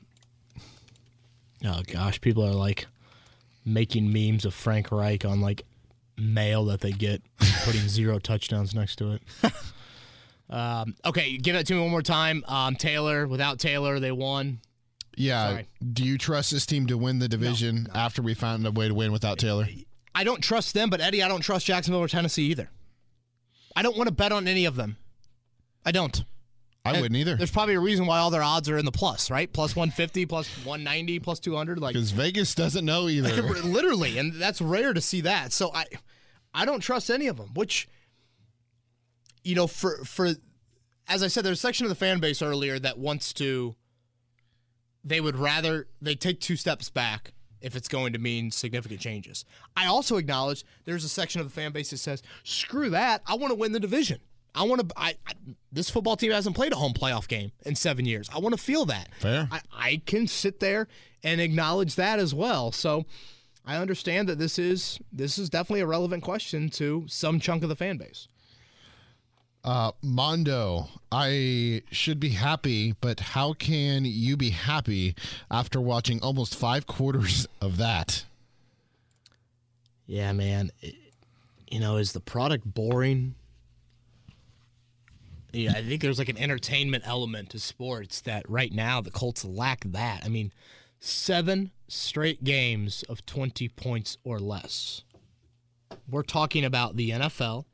oh 1.64 1.82
gosh, 1.86 2.20
people 2.20 2.46
are 2.46 2.52
like 2.52 2.86
making 3.64 4.12
memes 4.12 4.44
of 4.44 4.54
Frank 4.54 4.92
Reich 4.92 5.24
on 5.24 5.40
like 5.40 5.64
mail 6.16 6.66
that 6.66 6.80
they 6.80 6.92
get, 6.92 7.22
putting 7.64 7.80
zero 7.88 8.18
touchdowns 8.18 8.74
next 8.74 8.96
to 8.96 9.12
it. 9.12 9.22
um, 10.50 10.94
okay, 11.06 11.38
give 11.38 11.56
it 11.56 11.66
to 11.66 11.74
me 11.74 11.80
one 11.80 11.90
more 11.90 12.02
time. 12.02 12.44
Um, 12.46 12.76
Taylor, 12.76 13.26
without 13.26 13.58
Taylor, 13.58 13.98
they 13.98 14.12
won. 14.12 14.60
Yeah. 15.16 15.50
Sorry. 15.50 15.68
Do 15.92 16.04
you 16.04 16.18
trust 16.18 16.50
this 16.50 16.66
team 16.66 16.86
to 16.86 16.96
win 16.96 17.18
the 17.18 17.28
division 17.28 17.88
after 17.94 18.22
we 18.22 18.34
found 18.34 18.66
a 18.66 18.70
way 18.70 18.88
to 18.88 18.94
win 18.94 19.12
without 19.12 19.38
Taylor? 19.38 19.66
I 20.14 20.24
don't 20.24 20.40
trust 20.42 20.74
them, 20.74 20.90
but 20.90 21.00
Eddie, 21.00 21.22
I 21.22 21.28
don't 21.28 21.40
trust 21.40 21.66
Jacksonville 21.66 22.00
or 22.02 22.08
Tennessee 22.08 22.44
either. 22.44 22.70
I 23.76 23.82
don't 23.82 23.96
want 23.96 24.08
to 24.08 24.14
bet 24.14 24.32
on 24.32 24.48
any 24.48 24.64
of 24.64 24.76
them. 24.76 24.96
I 25.84 25.92
don't. 25.92 26.24
I 26.84 26.92
And 26.92 27.02
wouldn't 27.02 27.16
either. 27.18 27.36
There's 27.36 27.50
probably 27.50 27.74
a 27.74 27.80
reason 27.80 28.06
why 28.06 28.18
all 28.18 28.30
their 28.30 28.42
odds 28.42 28.68
are 28.68 28.78
in 28.78 28.84
the 28.86 28.90
plus, 28.92 29.30
right? 29.30 29.52
Plus 29.52 29.76
150, 29.76 30.26
plus 30.26 30.48
190, 30.64 31.18
plus 31.20 31.38
200. 31.38 31.78
Like 31.78 31.92
Because 31.94 32.10
Vegas 32.10 32.54
doesn't 32.54 32.84
know 32.84 33.08
either. 33.08 33.42
literally, 33.42 34.18
and 34.18 34.34
that's 34.34 34.60
rare 34.62 34.92
to 34.94 35.00
see 35.00 35.20
that. 35.20 35.52
So 35.52 35.70
I, 35.74 35.84
I 36.54 36.64
don't 36.64 36.80
trust 36.80 37.10
any 37.10 37.26
of 37.26 37.36
them. 37.36 37.50
Which, 37.54 37.86
you 39.44 39.54
know, 39.54 39.66
for 39.66 40.04
for, 40.04 40.30
as 41.06 41.22
I 41.22 41.28
said, 41.28 41.44
there's 41.44 41.58
a 41.58 41.60
section 41.60 41.84
of 41.84 41.90
the 41.90 41.96
fan 41.96 42.18
base 42.18 42.40
earlier 42.42 42.78
that 42.78 42.98
wants 42.98 43.32
to. 43.34 43.76
They 45.04 45.20
would 45.20 45.36
rather 45.36 45.86
they 46.00 46.14
take 46.14 46.40
two 46.40 46.56
steps 46.56 46.90
back 46.90 47.32
if 47.60 47.76
it's 47.76 47.88
going 47.88 48.12
to 48.12 48.18
mean 48.18 48.50
significant 48.50 49.00
changes. 49.00 49.44
I 49.76 49.86
also 49.86 50.16
acknowledge 50.16 50.64
there's 50.84 51.04
a 51.04 51.08
section 51.08 51.40
of 51.40 51.46
the 51.46 51.52
fan 51.52 51.72
base 51.72 51.90
that 51.90 51.98
says, 51.98 52.22
"Screw 52.44 52.90
that! 52.90 53.22
I 53.26 53.34
want 53.34 53.50
to 53.50 53.54
win 53.54 53.72
the 53.72 53.80
division." 53.80 54.20
I 54.54 54.64
want 54.64 54.88
to. 54.88 54.94
I, 54.96 55.14
I 55.26 55.32
this 55.72 55.90
football 55.90 56.16
team 56.16 56.32
hasn't 56.32 56.56
played 56.56 56.72
a 56.72 56.76
home 56.76 56.92
playoff 56.92 57.28
game 57.28 57.52
in 57.64 57.76
seven 57.76 58.04
years. 58.04 58.28
I 58.34 58.38
want 58.38 58.54
to 58.56 58.60
feel 58.62 58.84
that. 58.86 59.08
Fair. 59.20 59.48
I, 59.50 59.60
I 59.72 60.02
can 60.06 60.26
sit 60.26 60.60
there 60.60 60.88
and 61.22 61.40
acknowledge 61.40 61.94
that 61.94 62.18
as 62.18 62.34
well. 62.34 62.72
So 62.72 63.04
I 63.64 63.76
understand 63.76 64.28
that 64.28 64.38
this 64.38 64.58
is 64.58 64.98
this 65.12 65.38
is 65.38 65.50
definitely 65.50 65.80
a 65.80 65.86
relevant 65.86 66.22
question 66.22 66.68
to 66.70 67.04
some 67.06 67.38
chunk 67.40 67.62
of 67.62 67.68
the 67.68 67.76
fan 67.76 67.96
base. 67.96 68.26
Uh, 69.62 69.92
Mondo, 70.02 70.88
I 71.12 71.82
should 71.90 72.18
be 72.18 72.30
happy, 72.30 72.94
but 73.00 73.20
how 73.20 73.52
can 73.52 74.04
you 74.06 74.36
be 74.36 74.50
happy 74.50 75.14
after 75.50 75.80
watching 75.80 76.20
almost 76.22 76.54
five 76.54 76.86
quarters 76.86 77.46
of 77.60 77.76
that? 77.76 78.24
Yeah, 80.06 80.32
man. 80.32 80.70
It- 80.80 80.96
you 81.70 81.78
know, 81.78 81.98
is 81.98 82.12
the 82.12 82.20
product 82.20 82.64
boring? 82.64 83.36
Yeah, 85.52 85.70
I 85.72 85.82
think 85.84 86.02
there's 86.02 86.18
like 86.18 86.28
an 86.28 86.36
entertainment 86.36 87.06
element 87.06 87.50
to 87.50 87.60
sports 87.60 88.20
that 88.22 88.48
right 88.50 88.72
now 88.72 89.00
the 89.00 89.12
Colts 89.12 89.44
lack 89.44 89.84
that. 89.84 90.24
I 90.24 90.28
mean, 90.28 90.52
seven 90.98 91.70
straight 91.86 92.42
games 92.42 93.04
of 93.04 93.24
20 93.24 93.68
points 93.68 94.16
or 94.24 94.40
less. 94.40 95.02
We're 96.08 96.22
talking 96.24 96.64
about 96.64 96.96
the 96.96 97.10
NFL. 97.10 97.66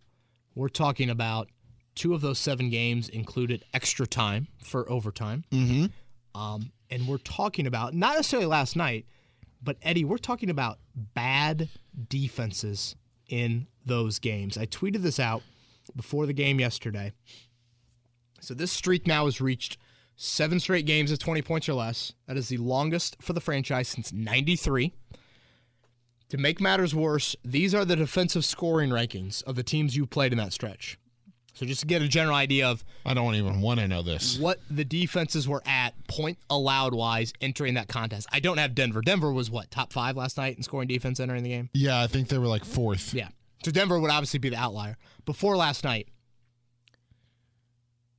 We're 0.54 0.68
talking 0.68 1.08
about 1.08 1.48
two 1.96 2.14
of 2.14 2.20
those 2.20 2.38
seven 2.38 2.70
games 2.70 3.08
included 3.08 3.64
extra 3.74 4.06
time 4.06 4.46
for 4.62 4.88
overtime. 4.90 5.44
Mm-hmm. 5.50 6.40
Um, 6.40 6.70
and 6.90 7.08
we're 7.08 7.18
talking 7.18 7.66
about 7.66 7.94
not 7.94 8.14
necessarily 8.14 8.46
last 8.46 8.76
night, 8.76 9.06
but 9.62 9.76
Eddie, 9.82 10.04
we're 10.04 10.18
talking 10.18 10.50
about 10.50 10.78
bad 10.94 11.68
defenses 12.08 12.94
in 13.28 13.66
those 13.84 14.18
games. 14.18 14.56
I 14.56 14.66
tweeted 14.66 15.02
this 15.02 15.18
out 15.18 15.42
before 15.96 16.26
the 16.26 16.32
game 16.32 16.60
yesterday. 16.60 17.12
So 18.40 18.54
this 18.54 18.70
streak 18.70 19.06
now 19.06 19.24
has 19.24 19.40
reached 19.40 19.78
seven 20.16 20.60
straight 20.60 20.86
games 20.86 21.10
of 21.10 21.18
20 21.18 21.42
points 21.42 21.68
or 21.68 21.74
less. 21.74 22.12
That 22.26 22.36
is 22.36 22.48
the 22.48 22.58
longest 22.58 23.16
for 23.20 23.32
the 23.32 23.40
franchise 23.40 23.88
since 23.88 24.12
93. 24.12 24.92
To 26.28 26.38
make 26.38 26.60
matters 26.60 26.94
worse, 26.94 27.36
these 27.44 27.74
are 27.74 27.84
the 27.84 27.96
defensive 27.96 28.44
scoring 28.44 28.90
rankings 28.90 29.42
of 29.44 29.54
the 29.54 29.62
teams 29.62 29.96
you 29.96 30.06
played 30.06 30.32
in 30.32 30.38
that 30.38 30.52
stretch. 30.52 30.98
So 31.56 31.64
just 31.64 31.80
to 31.80 31.86
get 31.86 32.02
a 32.02 32.08
general 32.08 32.36
idea 32.36 32.68
of 32.68 32.84
I 33.06 33.14
don't 33.14 33.34
even 33.34 33.62
want 33.62 33.80
to 33.80 33.88
know 33.88 34.02
this. 34.02 34.38
what 34.38 34.60
the 34.68 34.84
defenses 34.84 35.48
were 35.48 35.62
at 35.64 35.94
point 36.06 36.36
allowed 36.50 36.92
wise 36.92 37.32
entering 37.40 37.74
that 37.74 37.88
contest. 37.88 38.28
I 38.30 38.40
don't 38.40 38.58
have 38.58 38.74
Denver. 38.74 39.00
Denver 39.00 39.32
was 39.32 39.50
what 39.50 39.70
top 39.70 39.90
five 39.90 40.18
last 40.18 40.36
night 40.36 40.58
in 40.58 40.62
scoring 40.62 40.86
defense 40.86 41.18
entering 41.18 41.44
the 41.44 41.48
game. 41.48 41.70
Yeah, 41.72 42.02
I 42.02 42.08
think 42.08 42.28
they 42.28 42.36
were 42.36 42.46
like 42.46 42.66
fourth. 42.66 43.14
Yeah. 43.14 43.28
So 43.64 43.70
Denver 43.70 43.98
would 43.98 44.10
obviously 44.10 44.38
be 44.38 44.50
the 44.50 44.56
outlier. 44.56 44.98
Before 45.24 45.56
last 45.56 45.82
night, 45.82 46.08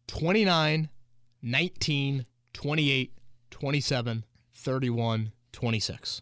29, 0.07 0.89
19, 1.43 2.25
28, 2.53 3.13
27, 3.51 4.25
31, 4.55 5.31
26. 5.51 6.21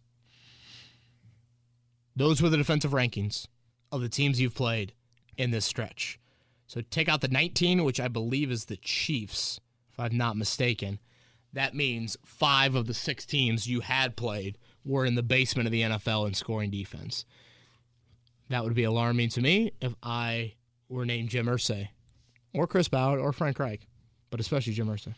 Those 2.13 2.41
were 2.41 2.49
the 2.49 2.57
defensive 2.57 2.91
rankings 2.91 3.47
of 3.89 4.01
the 4.01 4.09
teams 4.09 4.41
you've 4.41 4.53
played 4.53 4.91
in 5.37 5.51
this 5.51 5.63
stretch. 5.63 6.19
So 6.67 6.81
take 6.81 7.07
out 7.07 7.21
the 7.21 7.27
19, 7.27 7.83
which 7.83 7.99
I 7.99 8.07
believe 8.07 8.51
is 8.51 8.65
the 8.65 8.77
Chiefs, 8.77 9.59
if 9.91 9.99
I'm 9.99 10.17
not 10.17 10.37
mistaken. 10.37 10.99
That 11.53 11.73
means 11.73 12.17
five 12.25 12.75
of 12.75 12.87
the 12.87 12.93
six 12.93 13.25
teams 13.25 13.67
you 13.67 13.81
had 13.81 14.15
played 14.15 14.57
were 14.83 15.05
in 15.05 15.15
the 15.15 15.23
basement 15.23 15.67
of 15.67 15.71
the 15.71 15.81
NFL 15.81 16.27
in 16.27 16.33
scoring 16.33 16.69
defense. 16.69 17.25
That 18.49 18.63
would 18.63 18.75
be 18.75 18.83
alarming 18.83 19.29
to 19.29 19.41
me 19.41 19.71
if 19.81 19.95
I 20.03 20.53
were 20.89 21.05
named 21.05 21.29
Jim 21.29 21.47
Irsay 21.47 21.89
or 22.53 22.67
Chris 22.67 22.87
Ballard 22.87 23.19
or 23.19 23.33
Frank 23.33 23.57
Reich, 23.57 23.87
but 24.29 24.39
especially 24.39 24.73
Jim 24.73 24.87
Irsay. 24.87 25.15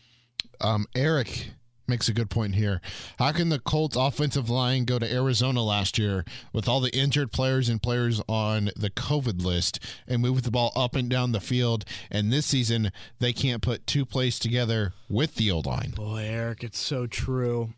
Um, 0.61 0.85
Eric 0.95 1.51
makes 1.87 2.09
a 2.09 2.13
good 2.13 2.29
point 2.29 2.55
here. 2.55 2.81
How 3.17 3.31
can 3.31 3.49
the 3.49 3.59
Colts 3.59 3.95
offensive 3.95 4.49
line 4.49 4.85
go 4.85 4.99
to 4.99 5.11
Arizona 5.11 5.61
last 5.61 5.97
year 5.97 6.25
with 6.51 6.67
all 6.67 6.81
the 6.81 6.95
injured 6.95 7.31
players 7.31 7.69
and 7.69 7.81
players 7.81 8.21
on 8.27 8.71
the 8.75 8.89
COVID 8.89 9.43
list 9.43 9.79
and 10.07 10.21
move 10.21 10.43
the 10.43 10.51
ball 10.51 10.71
up 10.75 10.95
and 10.95 11.09
down 11.09 11.31
the 11.31 11.39
field? 11.39 11.85
And 12.11 12.31
this 12.31 12.45
season, 12.45 12.91
they 13.19 13.33
can't 13.33 13.61
put 13.61 13.87
two 13.87 14.05
plays 14.05 14.39
together 14.39 14.93
with 15.09 15.35
the 15.35 15.49
old 15.51 15.65
line. 15.65 15.91
Boy, 15.91 16.25
Eric, 16.27 16.63
it's 16.63 16.79
so 16.79 17.07
true. 17.07 17.73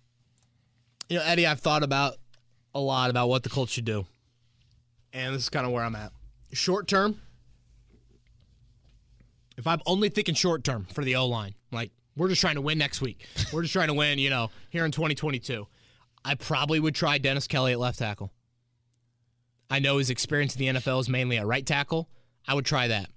You 1.08 1.18
know, 1.18 1.24
Eddie, 1.24 1.48
I've 1.48 1.60
thought 1.60 1.84
about 1.84 2.16
a 2.74 2.80
lot 2.80 3.10
about 3.10 3.30
what 3.30 3.44
the 3.44 3.50
Colts 3.50 3.72
should 3.72 3.86
do. 3.86 4.06
And 5.14 5.34
this 5.34 5.44
is 5.44 5.50
kind 5.50 5.66
of 5.66 5.72
where 5.72 5.84
I'm 5.84 5.96
at. 5.96 6.12
Short 6.52 6.88
term, 6.88 7.20
if 9.58 9.68
I'm 9.68 9.82
only 9.86 10.10
thinking 10.10 10.36
short 10.36 10.64
term 10.64 10.86
for 10.86 11.04
the 11.04 11.16
O 11.16 11.28
line, 11.28 11.54
like 11.72 11.92
we're 12.20 12.28
just 12.28 12.42
trying 12.42 12.56
to 12.56 12.62
win 12.62 12.78
next 12.78 13.02
week, 13.02 13.26
we're 13.52 13.62
just 13.62 13.74
trying 13.74 13.88
to 13.88 13.94
win, 13.94 14.20
you 14.20 14.30
know, 14.30 14.52
here 14.70 14.86
in 14.86 14.92
2022, 14.92 15.66
I 16.24 16.36
probably 16.36 16.80
would 16.80 16.94
try 16.94 17.18
Dennis 17.18 17.48
Kelly 17.48 17.72
at 17.72 17.80
left 17.80 18.00
tackle. 18.00 18.32
I 19.70 19.80
know 19.80 19.98
his 19.98 20.10
experience 20.10 20.56
in 20.56 20.60
the 20.60 20.80
NFL 20.80 21.00
is 21.00 21.10
mainly 21.10 21.38
at 21.38 21.46
right 21.46 21.66
tackle. 21.66 22.10
I 22.48 22.54
would 22.56 22.66
try 22.66 22.88
that. 22.88 23.10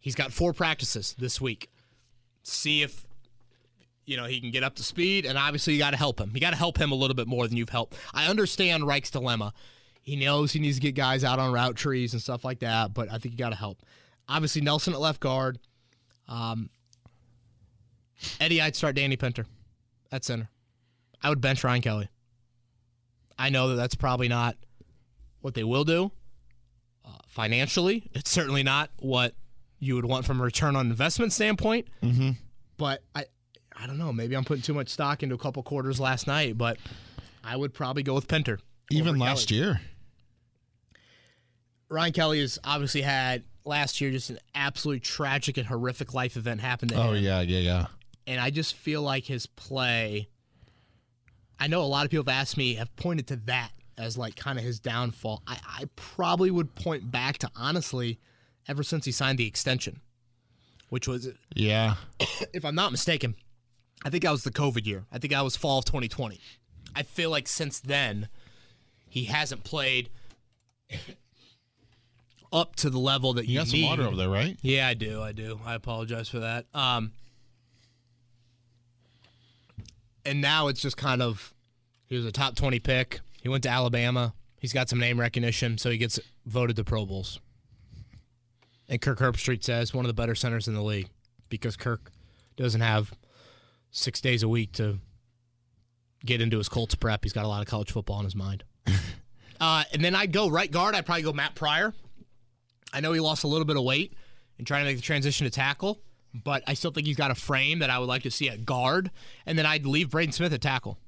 He's 0.00 0.14
got 0.14 0.32
four 0.32 0.52
practices 0.52 1.14
this 1.18 1.40
week. 1.40 1.70
See 2.42 2.82
if 2.82 3.06
you 4.04 4.18
know 4.18 4.26
he 4.26 4.38
can 4.38 4.50
get 4.50 4.62
up 4.62 4.76
to 4.76 4.82
speed, 4.82 5.24
and 5.24 5.38
obviously 5.38 5.72
you 5.72 5.78
got 5.78 5.92
to 5.92 5.96
help 5.96 6.20
him. 6.20 6.30
You 6.34 6.40
got 6.40 6.50
to 6.50 6.56
help 6.56 6.76
him 6.76 6.92
a 6.92 6.94
little 6.94 7.14
bit 7.14 7.26
more 7.26 7.48
than 7.48 7.56
you've 7.56 7.70
helped. 7.70 7.96
I 8.12 8.26
understand 8.26 8.86
Reich's 8.86 9.10
dilemma. 9.10 9.54
He 10.02 10.16
knows 10.16 10.52
he 10.52 10.58
needs 10.58 10.76
to 10.76 10.82
get 10.82 10.94
guys 10.94 11.24
out 11.24 11.38
on 11.38 11.52
route 11.52 11.76
trees 11.76 12.12
and 12.12 12.20
stuff 12.20 12.44
like 12.44 12.58
that, 12.58 12.92
but 12.92 13.10
I 13.10 13.16
think 13.16 13.32
you 13.32 13.38
got 13.38 13.50
to 13.50 13.56
help. 13.56 13.78
Obviously 14.28 14.60
Nelson 14.60 14.92
at 14.92 15.00
left 15.00 15.20
guard. 15.20 15.58
Um, 16.28 16.68
Eddie, 18.40 18.60
I'd 18.60 18.76
start 18.76 18.96
Danny 18.96 19.16
Pinter 19.16 19.46
at 20.12 20.24
center. 20.24 20.48
I 21.22 21.28
would 21.28 21.40
bench 21.40 21.64
Ryan 21.64 21.82
Kelly. 21.82 22.08
I 23.38 23.50
know 23.50 23.68
that 23.68 23.74
that's 23.76 23.94
probably 23.94 24.28
not 24.28 24.56
what 25.40 25.54
they 25.54 25.64
will 25.64 25.84
do 25.84 26.12
uh, 27.04 27.10
financially. 27.26 28.08
It's 28.12 28.30
certainly 28.30 28.62
not 28.62 28.90
what 28.98 29.34
you 29.78 29.96
would 29.96 30.04
want 30.04 30.24
from 30.24 30.40
a 30.40 30.44
return 30.44 30.76
on 30.76 30.86
investment 30.86 31.32
standpoint. 31.32 31.88
Mm-hmm. 32.02 32.30
But 32.76 33.02
I, 33.14 33.24
I 33.76 33.86
don't 33.86 33.98
know. 33.98 34.12
Maybe 34.12 34.36
I'm 34.36 34.44
putting 34.44 34.62
too 34.62 34.74
much 34.74 34.88
stock 34.88 35.22
into 35.22 35.34
a 35.34 35.38
couple 35.38 35.62
quarters 35.62 36.00
last 36.00 36.26
night, 36.26 36.56
but 36.56 36.78
I 37.42 37.56
would 37.56 37.74
probably 37.74 38.02
go 38.02 38.14
with 38.14 38.28
Pinter. 38.28 38.58
Even 38.90 39.18
last 39.18 39.48
Kelly. 39.48 39.60
year. 39.60 39.80
Ryan 41.88 42.12
Kelly 42.12 42.40
has 42.40 42.58
obviously 42.64 43.02
had 43.02 43.44
last 43.64 44.00
year 44.00 44.10
just 44.10 44.30
an 44.30 44.38
absolutely 44.54 45.00
tragic 45.00 45.56
and 45.56 45.66
horrific 45.66 46.14
life 46.14 46.36
event 46.36 46.60
happen 46.60 46.88
to 46.88 46.94
him. 46.94 47.06
Oh, 47.06 47.12
yeah, 47.12 47.40
yeah, 47.40 47.58
yeah. 47.58 47.86
And 48.26 48.40
I 48.40 48.50
just 48.50 48.74
feel 48.74 49.02
like 49.02 49.24
his 49.24 49.46
play. 49.46 50.28
I 51.58 51.66
know 51.68 51.82
a 51.82 51.84
lot 51.84 52.04
of 52.04 52.10
people 52.10 52.24
have 52.30 52.40
asked 52.40 52.56
me, 52.56 52.74
have 52.74 52.94
pointed 52.96 53.28
to 53.28 53.36
that 53.46 53.70
as 53.96 54.18
like 54.18 54.34
kind 54.36 54.58
of 54.58 54.64
his 54.64 54.80
downfall. 54.80 55.42
I, 55.46 55.58
I 55.66 55.84
probably 55.96 56.50
would 56.50 56.74
point 56.74 57.10
back 57.10 57.38
to 57.38 57.50
honestly, 57.54 58.18
ever 58.68 58.82
since 58.82 59.04
he 59.04 59.12
signed 59.12 59.38
the 59.38 59.46
extension, 59.46 60.00
which 60.88 61.06
was, 61.06 61.28
Yeah. 61.54 61.94
if 62.52 62.64
I'm 62.64 62.74
not 62.74 62.90
mistaken, 62.90 63.36
I 64.04 64.10
think 64.10 64.24
that 64.24 64.32
was 64.32 64.42
the 64.44 64.50
COVID 64.50 64.84
year. 64.86 65.04
I 65.12 65.18
think 65.18 65.32
that 65.32 65.42
was 65.44 65.56
fall 65.56 65.78
of 65.78 65.84
2020. 65.84 66.40
I 66.96 67.02
feel 67.02 67.30
like 67.30 67.46
since 67.48 67.78
then, 67.80 68.28
he 69.08 69.24
hasn't 69.24 69.62
played 69.64 70.10
up 72.52 72.76
to 72.76 72.90
the 72.90 72.98
level 72.98 73.32
that 73.34 73.46
You 73.46 73.54
you 73.54 73.58
got 73.60 73.68
some 73.68 73.82
water 73.82 74.02
over 74.02 74.16
there, 74.16 74.28
right? 74.28 74.56
Yeah, 74.62 74.88
I 74.88 74.94
do. 74.94 75.22
I 75.22 75.32
do. 75.32 75.60
I 75.64 75.74
apologize 75.74 76.28
for 76.28 76.40
that. 76.40 76.66
Um, 76.74 77.12
and 80.24 80.40
now 80.40 80.68
it's 80.68 80.80
just 80.80 80.96
kind 80.96 81.22
of 81.22 81.54
he 82.06 82.16
was 82.16 82.24
a 82.24 82.32
top 82.32 82.54
20 82.56 82.78
pick. 82.80 83.20
He 83.42 83.48
went 83.48 83.62
to 83.64 83.68
Alabama. 83.68 84.34
He's 84.58 84.72
got 84.72 84.88
some 84.88 84.98
name 84.98 85.20
recognition, 85.20 85.78
so 85.78 85.90
he 85.90 85.98
gets 85.98 86.18
voted 86.46 86.76
to 86.76 86.84
Pro 86.84 87.04
Bowls. 87.04 87.40
And 88.88 89.00
Kirk 89.00 89.18
Herbstreit 89.18 89.62
says 89.62 89.92
one 89.92 90.04
of 90.04 90.08
the 90.08 90.14
better 90.14 90.34
centers 90.34 90.68
in 90.68 90.74
the 90.74 90.82
league 90.82 91.08
because 91.48 91.76
Kirk 91.76 92.10
doesn't 92.56 92.80
have 92.80 93.12
six 93.90 94.20
days 94.20 94.42
a 94.42 94.48
week 94.48 94.72
to 94.72 94.98
get 96.24 96.40
into 96.40 96.58
his 96.58 96.68
Colts 96.68 96.94
prep. 96.94 97.24
He's 97.24 97.32
got 97.32 97.44
a 97.44 97.48
lot 97.48 97.60
of 97.60 97.68
college 97.68 97.92
football 97.92 98.18
in 98.18 98.24
his 98.24 98.34
mind. 98.34 98.64
uh, 99.60 99.84
and 99.92 100.04
then 100.04 100.14
I'd 100.14 100.32
go 100.32 100.48
right 100.48 100.70
guard. 100.70 100.94
I'd 100.94 101.06
probably 101.06 101.22
go 101.22 101.32
Matt 101.32 101.54
Pryor. 101.54 101.92
I 102.92 103.00
know 103.00 103.12
he 103.12 103.20
lost 103.20 103.44
a 103.44 103.48
little 103.48 103.64
bit 103.64 103.76
of 103.76 103.82
weight 103.82 104.14
in 104.58 104.64
trying 104.64 104.84
to 104.84 104.90
make 104.90 104.96
the 104.96 105.02
transition 105.02 105.44
to 105.44 105.50
tackle, 105.50 106.00
but 106.34 106.62
I 106.66 106.74
still 106.74 106.90
think 106.90 107.06
he's 107.06 107.16
got 107.16 107.30
a 107.30 107.34
frame 107.34 107.78
that 107.78 107.90
I 107.90 107.98
would 107.98 108.08
like 108.08 108.24
to 108.24 108.30
see 108.30 108.48
at 108.48 108.64
guard. 108.64 109.10
And 109.46 109.56
then 109.56 109.66
I'd 109.66 109.86
leave 109.86 110.10
Braden 110.10 110.32
Smith 110.32 110.52
at 110.52 110.60
tackle. 110.60 110.98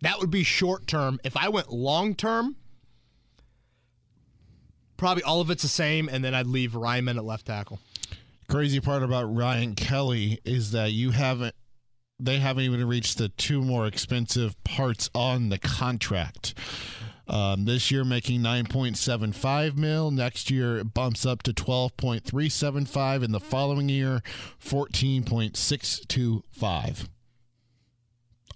That 0.00 0.20
would 0.20 0.30
be 0.30 0.44
short 0.44 0.86
term. 0.86 1.18
If 1.24 1.36
I 1.36 1.48
went 1.48 1.72
long 1.72 2.14
term, 2.14 2.56
probably 4.96 5.24
all 5.24 5.40
of 5.40 5.50
it's 5.50 5.62
the 5.62 5.68
same, 5.68 6.08
and 6.08 6.24
then 6.24 6.34
I'd 6.34 6.46
leave 6.46 6.72
Raimann 6.72 7.16
at 7.16 7.24
left 7.24 7.46
tackle. 7.46 7.80
Crazy 8.48 8.80
part 8.80 9.02
about 9.02 9.24
Ryan 9.24 9.74
Kelly 9.74 10.40
is 10.44 10.70
that 10.70 10.92
you 10.92 11.10
haven't 11.10 11.54
they 12.20 12.38
haven't 12.38 12.64
even 12.64 12.86
reached 12.86 13.18
the 13.18 13.28
two 13.28 13.62
more 13.62 13.86
expensive 13.86 14.56
parts 14.64 15.08
on 15.14 15.50
the 15.50 15.58
contract. 15.58 16.54
Um, 17.28 17.66
this 17.66 17.90
year 17.90 18.04
making 18.04 18.40
9.75 18.40 19.76
mil. 19.76 20.10
Next 20.10 20.50
year 20.50 20.78
it 20.78 20.94
bumps 20.94 21.26
up 21.26 21.42
to 21.42 21.52
12.375. 21.52 23.22
In 23.22 23.32
the 23.32 23.40
following 23.40 23.90
year, 23.90 24.22
14.625. 24.64 27.08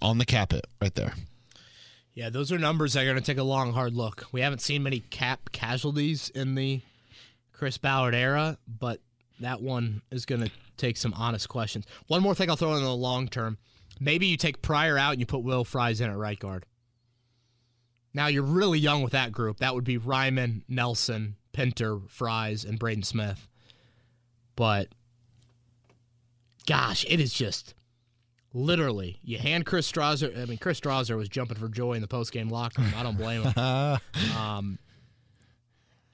On 0.00 0.18
the 0.18 0.24
cap 0.24 0.52
it 0.52 0.66
right 0.80 0.94
there. 0.94 1.14
Yeah, 2.14 2.30
those 2.30 2.52
are 2.52 2.58
numbers 2.58 2.92
that 2.92 3.02
are 3.02 3.04
going 3.04 3.16
to 3.16 3.22
take 3.22 3.38
a 3.38 3.42
long, 3.42 3.72
hard 3.72 3.94
look. 3.94 4.26
We 4.32 4.42
haven't 4.42 4.60
seen 4.60 4.82
many 4.82 5.00
cap 5.00 5.50
casualties 5.52 6.28
in 6.30 6.54
the 6.54 6.82
Chris 7.52 7.78
Ballard 7.78 8.14
era, 8.14 8.58
but 8.66 9.00
that 9.40 9.62
one 9.62 10.02
is 10.10 10.26
going 10.26 10.42
to 10.42 10.50
take 10.76 10.96
some 10.96 11.14
honest 11.14 11.48
questions. 11.48 11.86
One 12.08 12.22
more 12.22 12.34
thing 12.34 12.50
I'll 12.50 12.56
throw 12.56 12.74
in 12.74 12.82
the 12.82 12.94
long 12.94 13.28
term. 13.28 13.56
Maybe 14.00 14.26
you 14.26 14.36
take 14.36 14.62
Pryor 14.62 14.98
out 14.98 15.12
and 15.12 15.20
you 15.20 15.26
put 15.26 15.42
Will 15.42 15.64
Fries 15.64 16.00
in 16.00 16.10
at 16.10 16.16
right 16.16 16.38
guard. 16.38 16.66
Now 18.14 18.26
you're 18.26 18.42
really 18.42 18.78
young 18.78 19.02
with 19.02 19.12
that 19.12 19.32
group. 19.32 19.58
That 19.58 19.74
would 19.74 19.84
be 19.84 19.98
Raimann, 19.98 20.62
Nelson, 20.68 21.36
Pinter, 21.52 21.98
Fries, 22.08 22.64
and 22.64 22.78
Braden 22.78 23.04
Smith. 23.04 23.48
But 24.54 24.88
gosh, 26.66 27.06
it 27.08 27.20
is 27.20 27.32
just 27.32 27.74
literally 28.54 29.18
you 29.22 29.38
hand 29.38 29.66
Chris 29.66 29.90
Strausser. 29.90 30.36
I 30.40 30.44
mean, 30.44 30.58
Chris 30.58 30.80
Strausser 30.80 31.16
was 31.16 31.28
jumping 31.28 31.56
for 31.56 31.68
joy 31.68 31.94
in 31.94 32.02
the 32.02 32.08
postgame 32.08 32.50
locker 32.50 32.82
room. 32.82 32.92
I 32.96 33.02
don't 33.02 33.16
blame 33.16 33.42
him. 33.42 33.54
um, 34.38 34.78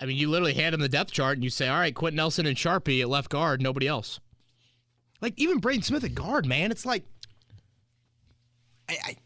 I 0.01 0.07
mean, 0.07 0.17
you 0.17 0.31
literally 0.31 0.55
hand 0.55 0.75
him 0.75 0.81
the 0.81 0.89
depth 0.89 1.11
chart 1.11 1.37
and 1.37 1.45
you 1.45 1.51
say, 1.51 1.69
"All 1.69 1.79
right, 1.79 1.95
Quenton 1.95 2.17
Nelson 2.17 2.47
and 2.47 2.57
Sharpie 2.57 3.01
at 3.01 3.09
left 3.09 3.31
guard, 3.31 3.61
nobody 3.61 3.89
else." 3.89 4.21
Like 5.21 5.35
even 5.37 5.59
Braden 5.59 5.83
Smith 5.83 6.05
at 6.05 6.15
guard, 6.15 6.47
man. 6.47 6.71
It's 6.71 6.87
like 6.87 7.05
I, 8.89 8.97
I 9.05 9.17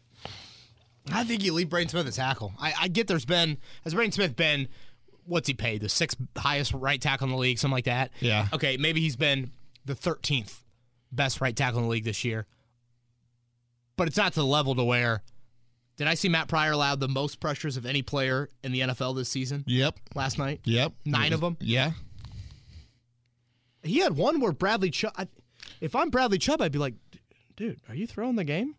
I 1.11 1.23
think 1.23 1.43
you 1.43 1.53
leave 1.53 1.69
Braden 1.69 1.89
Smith 1.89 2.07
at 2.07 2.13
tackle. 2.13 2.53
I, 2.59 2.73
I 2.81 2.87
get 2.87 3.07
there's 3.07 3.25
been 3.25 3.57
has 3.83 3.93
Braden 3.93 4.11
Smith 4.13 4.35
been 4.35 4.67
what's 5.25 5.47
he 5.47 5.53
paid 5.53 5.81
the 5.81 5.89
sixth 5.89 6.17
highest 6.37 6.73
right 6.73 7.01
tackle 7.01 7.25
in 7.25 7.31
the 7.31 7.37
league, 7.37 7.59
something 7.59 7.73
like 7.73 7.85
that. 7.85 8.11
Yeah. 8.19 8.47
Okay, 8.53 8.77
maybe 8.77 9.01
he's 9.01 9.15
been 9.15 9.51
the 9.85 9.95
thirteenth 9.95 10.63
best 11.11 11.41
right 11.41 11.55
tackle 11.55 11.79
in 11.79 11.85
the 11.85 11.89
league 11.91 12.05
this 12.05 12.23
year, 12.23 12.45
but 13.97 14.07
it's 14.07 14.17
not 14.17 14.33
to 14.33 14.39
the 14.39 14.45
level 14.45 14.75
to 14.75 14.83
where. 14.83 15.23
Did 15.95 16.07
I 16.07 16.15
see 16.15 16.27
Matt 16.27 16.47
Pryor 16.47 16.71
allowed 16.71 16.99
the 16.99 17.07
most 17.07 17.39
pressures 17.39 17.77
of 17.77 17.85
any 17.85 18.01
player 18.01 18.49
in 18.63 18.71
the 18.71 18.79
NFL 18.79 19.15
this 19.15 19.29
season? 19.29 19.63
Yep. 19.67 19.99
Last 20.15 20.39
night, 20.39 20.61
Yep. 20.63 20.93
Nine 21.05 21.33
of 21.33 21.41
them. 21.41 21.55
Yeah. 21.59 21.91
he 23.83 23.99
had 23.99 24.15
one 24.15 24.39
where 24.39 24.51
Bradley 24.51 24.89
Chubb. 24.89 25.13
I, 25.17 25.27
if 25.81 25.95
I'm 25.95 26.09
Bradley 26.09 26.37
Chubb, 26.39 26.61
I'd 26.61 26.71
be 26.71 26.79
like, 26.79 26.95
dude, 27.55 27.79
are 27.89 27.95
you 27.95 28.07
throwing 28.07 28.35
the 28.37 28.43
game? 28.43 28.75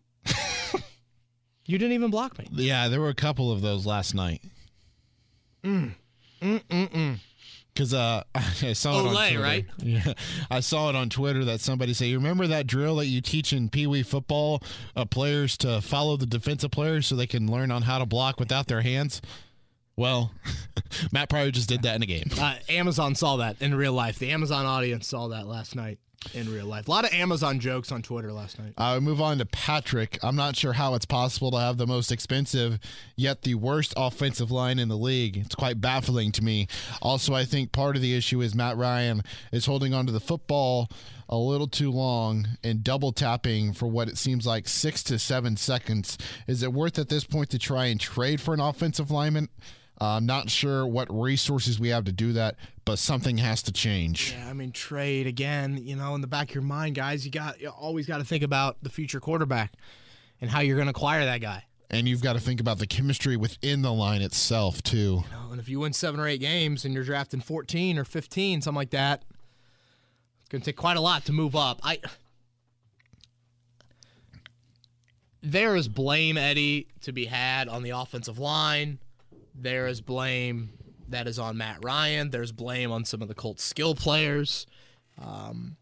You 1.65 1.77
didn't 1.77 1.93
even 1.93 2.11
block 2.11 2.37
me. 2.39 2.47
Yeah, 2.51 2.87
there 2.87 3.01
were 3.01 3.09
a 3.09 3.15
couple 3.15 3.51
of 3.51 3.61
those 3.61 3.85
last 3.85 4.13
night. 4.15 4.41
Mm. 5.63 5.93
Mm 6.41 6.61
mm 6.69 6.89
mm. 6.91 7.19
Because 7.73 7.93
uh, 7.93 8.23
I 8.35 8.73
saw 8.73 8.99
it 8.99 9.07
on 9.07 9.15
Olay, 9.15 9.29
Twitter. 9.29 9.43
right? 9.43 9.65
Yeah, 9.83 10.13
I 10.49 10.59
saw 10.61 10.89
it 10.89 10.95
on 10.95 11.09
Twitter 11.09 11.43
that 11.45 11.59
somebody 11.59 11.93
said, 11.93 12.05
"You 12.05 12.17
remember 12.17 12.47
that 12.47 12.67
drill 12.67 12.95
that 12.97 13.07
you 13.07 13.19
teach 13.21 13.51
in 13.51 13.69
Pee 13.69 13.87
Wee 13.87 14.03
football? 14.03 14.63
Uh, 14.95 15.05
players 15.05 15.57
to 15.57 15.81
follow 15.81 16.15
the 16.17 16.25
defensive 16.25 16.71
players 16.71 17.07
so 17.07 17.15
they 17.15 17.27
can 17.27 17.51
learn 17.51 17.71
on 17.71 17.81
how 17.81 17.97
to 17.99 18.05
block 18.05 18.39
without 18.39 18.67
their 18.67 18.81
hands." 18.81 19.21
Well, 19.97 20.31
Matt 21.11 21.29
Pryor 21.29 21.51
just 21.51 21.69
did 21.69 21.81
that 21.83 21.95
in 21.95 22.03
a 22.03 22.05
game. 22.05 22.29
Uh, 22.37 22.55
Amazon 22.67 23.15
saw 23.15 23.37
that 23.37 23.61
in 23.61 23.73
real 23.73 23.93
life. 23.93 24.19
The 24.19 24.31
Amazon 24.31 24.65
audience 24.65 25.07
saw 25.07 25.29
that 25.29 25.47
last 25.47 25.73
night 25.75 25.99
in 26.33 26.51
real 26.51 26.65
life. 26.65 26.87
A 26.87 26.91
lot 26.91 27.05
of 27.05 27.13
Amazon 27.13 27.59
jokes 27.59 27.91
on 27.91 28.01
Twitter 28.01 28.31
last 28.31 28.59
night. 28.59 28.73
I 28.77 28.99
move 28.99 29.21
on 29.21 29.37
to 29.37 29.45
Patrick. 29.45 30.17
I'm 30.23 30.35
not 30.35 30.55
sure 30.55 30.73
how 30.73 30.95
it's 30.95 31.05
possible 31.05 31.51
to 31.51 31.59
have 31.59 31.77
the 31.77 31.87
most 31.87 32.11
expensive 32.11 32.79
yet 33.15 33.43
the 33.43 33.55
worst 33.55 33.93
offensive 33.95 34.51
line 34.51 34.79
in 34.79 34.89
the 34.89 34.97
league. 34.97 35.37
It's 35.37 35.55
quite 35.55 35.81
baffling 35.81 36.31
to 36.33 36.43
me. 36.43 36.67
Also, 37.01 37.33
I 37.33 37.45
think 37.45 37.71
part 37.71 37.95
of 37.95 38.01
the 38.01 38.15
issue 38.15 38.41
is 38.41 38.55
Matt 38.55 38.77
Ryan 38.77 39.21
is 39.51 39.65
holding 39.65 39.93
onto 39.93 40.11
the 40.11 40.19
football 40.19 40.89
a 41.27 41.37
little 41.37 41.67
too 41.67 41.91
long 41.91 42.47
and 42.63 42.83
double 42.83 43.11
tapping 43.11 43.73
for 43.73 43.87
what 43.87 44.07
it 44.07 44.17
seems 44.17 44.45
like 44.45 44.67
six 44.67 45.01
to 45.03 45.17
seven 45.17 45.57
seconds. 45.57 46.17
Is 46.47 46.61
it 46.61 46.71
worth 46.71 46.99
at 46.99 47.09
this 47.09 47.23
point 47.23 47.49
to 47.51 47.59
try 47.59 47.85
and 47.85 47.99
trade 47.99 48.39
for 48.39 48.53
an 48.53 48.59
offensive 48.59 49.09
lineman? 49.09 49.49
Uh, 49.99 50.17
I'm 50.17 50.25
not 50.25 50.49
sure 50.49 50.85
what 50.85 51.07
resources 51.09 51.79
we 51.79 51.89
have 51.89 52.03
to 52.05 52.11
do 52.11 52.33
that, 52.33 52.55
but 52.85 52.99
something 52.99 53.37
has 53.37 53.63
to 53.63 53.73
change. 53.73 54.35
Yeah, 54.37 54.49
I 54.49 54.53
mean 54.53 54.71
trade 54.71 55.27
again. 55.27 55.79
You 55.83 55.95
know, 55.95 56.15
in 56.15 56.21
the 56.21 56.27
back 56.27 56.49
of 56.49 56.55
your 56.55 56.63
mind, 56.63 56.95
guys, 56.95 57.25
you 57.25 57.31
got 57.31 57.59
you 57.59 57.69
always 57.69 58.05
got 58.05 58.19
to 58.19 58.23
think 58.23 58.43
about 58.43 58.77
the 58.83 58.89
future 58.89 59.19
quarterback 59.19 59.73
and 60.39 60.49
how 60.49 60.59
you're 60.59 60.75
going 60.75 60.87
to 60.87 60.91
acquire 60.91 61.25
that 61.25 61.41
guy. 61.41 61.63
And 61.89 62.07
you've 62.07 62.21
got 62.21 62.33
to 62.33 62.39
think 62.39 62.59
about 62.59 62.79
the 62.79 62.87
chemistry 62.87 63.37
within 63.37 63.81
the 63.81 63.93
line 63.93 64.21
itself, 64.21 64.81
too. 64.81 65.23
You 65.23 65.31
know, 65.31 65.51
and 65.51 65.59
if 65.59 65.69
you 65.69 65.79
win 65.79 65.93
seven 65.93 66.19
or 66.19 66.27
eight 66.27 66.39
games 66.39 66.83
and 66.83 66.93
you're 66.93 67.03
drafting 67.03 67.41
14 67.41 67.99
or 67.99 68.03
15, 68.03 68.61
something 68.61 68.75
like 68.75 68.89
that, 68.89 69.23
it's 70.41 70.49
going 70.49 70.61
to 70.61 70.65
take 70.65 70.77
quite 70.77 70.97
a 70.97 71.01
lot 71.01 71.25
to 71.25 71.31
move 71.31 71.55
up. 71.55 71.79
I 71.83 71.99
there 75.41 75.75
is 75.75 75.87
blame 75.87 76.37
Eddie 76.37 76.87
to 77.01 77.11
be 77.11 77.25
had 77.25 77.67
on 77.67 77.83
the 77.83 77.91
offensive 77.91 78.39
line. 78.39 78.97
There 79.53 79.85
is 79.85 80.01
blame 80.01 80.71
that 81.09 81.27
is 81.27 81.39
on 81.39 81.57
Matt 81.57 81.83
Ryan. 81.83 82.29
There's 82.29 82.51
blame 82.51 82.91
on 82.91 83.05
some 83.05 83.21
of 83.21 83.27
the 83.27 83.35
Colts 83.35 83.63
skill 83.63 83.95
players. 83.95 84.65
Um, 85.21 85.77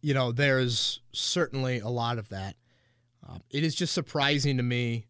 you 0.00 0.14
know, 0.14 0.32
there's 0.32 1.00
certainly 1.12 1.80
a 1.80 1.88
lot 1.88 2.18
of 2.18 2.28
that. 2.28 2.56
Uh, 3.28 3.38
it 3.50 3.64
is 3.64 3.74
just 3.74 3.92
surprising 3.92 4.56
to 4.56 4.62
me. 4.62 5.06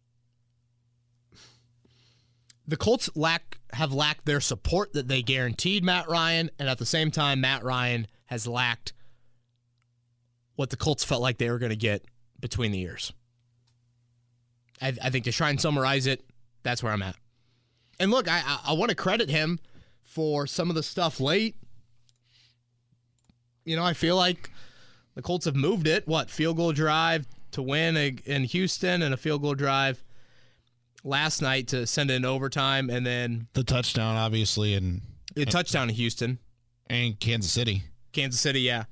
The 2.67 2.77
Colts 2.77 3.09
lack 3.15 3.57
have 3.73 3.93
lacked 3.93 4.25
their 4.25 4.41
support 4.41 4.93
that 4.93 5.07
they 5.07 5.21
guaranteed 5.21 5.83
Matt 5.83 6.09
Ryan, 6.09 6.49
and 6.59 6.69
at 6.69 6.77
the 6.77 6.85
same 6.85 7.11
time, 7.11 7.41
Matt 7.41 7.63
Ryan 7.63 8.07
has 8.25 8.45
lacked 8.45 8.93
what 10.55 10.69
the 10.69 10.77
Colts 10.77 11.03
felt 11.03 11.21
like 11.21 11.37
they 11.37 11.49
were 11.49 11.59
going 11.59 11.71
to 11.71 11.75
get 11.75 12.03
between 12.39 12.71
the 12.71 12.79
years. 12.79 13.13
I, 14.81 14.93
I 15.01 15.09
think 15.09 15.25
to 15.25 15.31
try 15.31 15.49
and 15.49 15.59
summarize 15.59 16.05
it, 16.05 16.23
that's 16.63 16.83
where 16.83 16.91
I'm 16.91 17.01
at. 17.01 17.15
And 17.99 18.11
look, 18.11 18.27
I 18.27 18.41
I, 18.45 18.59
I 18.67 18.73
want 18.73 18.89
to 18.89 18.95
credit 18.95 19.29
him 19.29 19.59
for 20.03 20.47
some 20.47 20.69
of 20.69 20.75
the 20.75 20.83
stuff 20.83 21.19
late. 21.19 21.55
You 23.65 23.75
know, 23.75 23.83
I 23.83 23.93
feel 23.93 24.15
like 24.15 24.49
the 25.15 25.21
Colts 25.21 25.45
have 25.45 25.55
moved 25.55 25.87
it. 25.87 26.07
What 26.07 26.29
field 26.29 26.57
goal 26.57 26.71
drive 26.71 27.27
to 27.51 27.61
win 27.61 27.97
a, 27.97 28.15
in 28.25 28.43
Houston, 28.45 29.01
and 29.01 29.13
a 29.13 29.17
field 29.17 29.41
goal 29.41 29.55
drive 29.55 30.03
last 31.03 31.41
night 31.41 31.67
to 31.69 31.85
send 31.87 32.11
it 32.11 32.15
in 32.15 32.25
overtime, 32.25 32.89
and 32.89 33.05
then 33.05 33.47
The 33.53 33.63
touchdown, 33.63 34.15
obviously, 34.15 34.73
and 34.75 35.01
a 35.35 35.45
touchdown 35.45 35.89
in 35.89 35.95
Houston, 35.95 36.39
and 36.87 37.19
Kansas 37.19 37.51
City. 37.51 37.83
Kansas 38.11 38.41
City. 38.41 38.61
Yeah, 38.61 38.85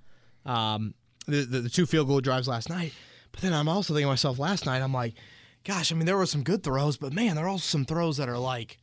um, 0.46 0.94
the, 1.28 1.46
the 1.46 1.62
the 1.62 1.70
two 1.70 1.86
field 1.86 2.08
goal 2.08 2.22
drives 2.22 2.48
last 2.48 2.70
night. 2.70 2.94
But 3.32 3.42
then 3.42 3.54
I'm 3.54 3.70
also 3.70 3.94
thinking 3.94 4.06
to 4.08 4.12
myself 4.12 4.40
last 4.40 4.66
night. 4.66 4.82
I'm 4.82 4.94
like, 4.94 5.14
gosh, 5.64 5.92
I 5.92 5.96
mean, 5.96 6.06
there 6.06 6.18
were 6.18 6.26
some 6.26 6.44
good 6.44 6.64
throws, 6.64 6.98
but 6.98 7.14
man, 7.14 7.36
there 7.36 7.46
are 7.46 7.50
also 7.50 7.66
some 7.66 7.86
throws 7.86 8.18
that 8.18 8.30
are 8.30 8.38
like 8.38 8.80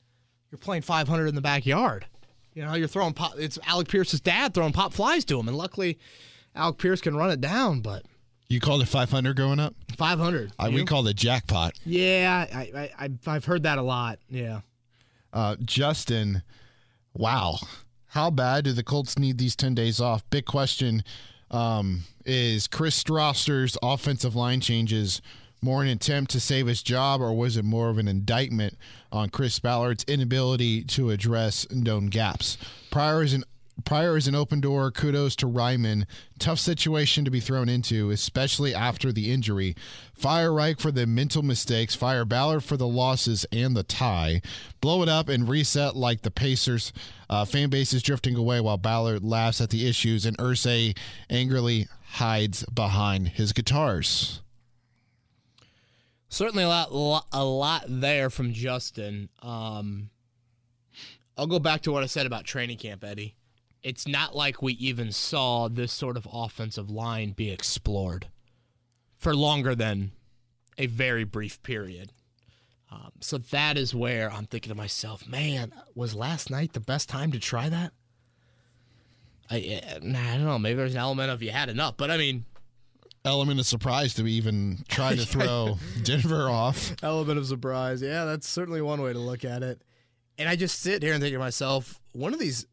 you're 0.55 0.59
playing 0.61 0.83
500 0.83 1.27
in 1.27 1.35
the 1.35 1.41
backyard. 1.41 2.07
You 2.55 2.65
know, 2.65 2.75
you're 2.75 2.87
throwing 2.87 3.13
pop. 3.13 3.33
It's 3.37 3.59
Alec 3.67 3.89
Pierce's 3.89 4.21
dad 4.21 4.55
throwing 4.55 4.73
pop 4.73 4.93
flies 4.95 5.25
to 5.25 5.41
him, 5.41 5.49
and 5.49 5.57
luckily, 5.57 5.99
Alec 6.55 6.79
Pierce 6.79 7.01
can 7.01 7.17
run 7.17 7.33
it 7.33 7.41
down. 7.41 7.81
But 7.81 8.05
You 8.49 8.61
called 8.61 8.81
it 8.81 8.87
500 8.87 9.35
growing 9.35 9.59
up? 9.59 9.75
500. 9.99 10.53
Uh, 10.57 10.71
we 10.73 10.85
called 10.85 11.09
it 11.09 11.17
jackpot. 11.17 11.73
yeah, 11.85 12.47
I, 12.55 12.59
I, 12.59 12.91
I, 13.07 13.11
I've 13.27 13.45
heard 13.45 13.65
that 13.65 13.79
a 13.79 13.83
lot. 13.83 14.21
Yeah. 14.31 14.61
Uh, 15.33 15.57
Justin, 15.65 16.45
wow. 17.13 17.57
How 18.11 18.31
bad 18.31 18.63
do 18.67 18.73
the 18.73 18.85
Colts 18.85 19.19
need 19.19 19.39
these 19.39 19.57
10 19.57 19.75
days 19.75 20.01
off? 20.01 20.23
Big 20.31 20.45
question 20.45 21.03
um, 21.51 22.03
is 22.25 22.69
Chris 22.69 23.03
Strausser's 23.03 23.77
offensive 23.83 24.37
line 24.37 24.61
changes 24.61 25.21
more 25.65 25.83
an 25.83 25.89
attempt 25.89 26.31
to 26.33 26.41
save 26.41 26.67
his 26.67 26.83
job, 26.83 27.21
or 27.21 27.33
was 27.33 27.57
it 27.57 27.65
more 27.65 27.89
of 27.89 27.99
an 27.99 28.07
indictment 28.07 28.77
on 29.11 29.31
Chris 29.31 29.59
Ballard's 29.59 30.05
inability 30.05 30.85
to 30.85 31.11
address 31.11 31.69
known 31.71 32.07
gaps? 32.07 32.59
Pryor 32.91 33.23
is 33.23 33.33
an 33.33 33.45
Pryor 33.85 34.17
is 34.17 34.29
an 34.29 34.37
open 34.37 34.61
door. 34.61 34.91
Kudos 34.93 35.35
to 35.37 35.47
Raimann. 35.47 36.07
Tough 36.39 36.61
situation 36.61 37.25
to 37.25 37.31
be 37.31 37.41
thrown 37.41 37.69
into, 37.69 38.11
especially 38.11 38.73
after 38.73 39.11
the 39.11 39.33
injury. 39.33 39.75
Fire 40.15 40.53
Reich 40.53 40.79
for 40.79 40.93
the 40.93 41.07
mental 41.07 41.43
mistakes. 41.43 41.95
Fire 41.95 42.25
Ballard 42.25 42.63
for 42.63 42.77
the 42.77 42.87
losses 42.87 43.45
and 43.51 43.77
the 43.77 43.83
tie. 43.83 44.43
Blow 44.81 45.03
it 45.03 45.09
up 45.09 45.29
and 45.29 45.49
reset 45.49 45.97
like 45.97 46.23
the 46.23 46.31
Pacers. 46.31 46.93
Uh, 47.29 47.45
fan 47.45 47.69
base 47.69 47.93
is 47.93 48.03
drifting 48.03 48.37
away 48.37 48.61
while 48.61 48.79
Ballard 48.79 49.25
laughs 49.25 49.61
at 49.61 49.71
the 49.71 49.89
issues 49.89 50.25
and 50.25 50.39
Irsay 50.39 50.97
angrily 51.29 51.89
hides 52.13 52.65
behind 52.67 53.29
his 53.29 53.53
guitars. 53.53 54.41
Certainly 56.35 56.65
a 56.65 56.69
lot, 56.69 57.27
a 57.33 57.45
lot 57.45 57.85
there 57.87 58.29
from 58.29 58.53
Justin. 58.53 59.29
Um, 59.41 60.11
I'll 61.39 61.47
go 61.47 61.59
back 61.59 61.83
to 61.83 61.93
what 61.93 62.03
I 62.03 62.07
said 62.07 62.27
about 62.27 62.45
training 62.45 62.79
camp, 62.79 63.05
Eddie. 63.05 63.37
It's 63.83 64.09
not 64.09 64.35
like 64.35 64.63
we 64.63 64.73
even 64.75 65.13
saw 65.13 65.69
this 65.69 65.93
sort 65.93 66.17
of 66.17 66.27
offensive 66.33 66.91
line 66.91 67.33
be 67.33 67.51
explored 67.51 68.29
for 69.19 69.35
longer 69.35 69.75
than 69.75 70.13
a 70.79 70.87
very 70.87 71.25
brief 71.25 71.63
period. 71.63 72.13
Um, 72.91 73.13
so 73.21 73.39
that 73.39 73.77
is 73.77 73.95
where 73.95 74.33
I'm 74.33 74.47
thinking 74.47 74.71
to 74.71 74.77
myself, 74.77 75.29
man, 75.29 75.73
was 75.95 76.15
last 76.15 76.51
night 76.51 76.73
the 76.73 76.81
best 76.81 77.09
time 77.09 77.33
to 77.33 77.39
try 77.39 77.69
that? 77.69 77.93
I, 79.51 79.83
uh, 79.85 79.97
I 79.97 80.37
don't 80.37 80.45
know. 80.45 80.59
Maybe 80.59 80.77
there's 80.77 80.95
an 80.95 81.01
element 81.01 81.31
of 81.31 81.43
you 81.43 81.51
had 81.51 81.69
enough, 81.69 81.97
but 81.97 82.11
I 82.11 82.17
mean, 82.17 82.45
Element 83.25 83.59
of 83.59 83.67
surprise 83.67 84.15
to 84.15 84.27
even 84.27 84.85
try 84.89 85.15
to 85.17 85.25
throw 85.27 85.79
Denver 86.03 86.49
off. 86.49 86.95
element 87.03 87.39
of 87.39 87.47
surprise. 87.47 88.03
Yeah, 88.03 88.27
that's 88.27 88.47
certainly 88.49 88.83
one 88.83 89.01
way 89.01 89.13
to 89.13 89.19
look 89.19 89.45
at 89.45 89.63
it. 89.63 89.83
And 90.39 90.49
I 90.49 90.57
just 90.57 90.81
sit 90.81 91.03
here 91.03 91.15
and 91.15 91.23
think 91.23 91.33
to 91.33 91.39
myself, 91.39 92.01
one 92.13 92.35
of 92.35 92.41
these, 92.41 92.67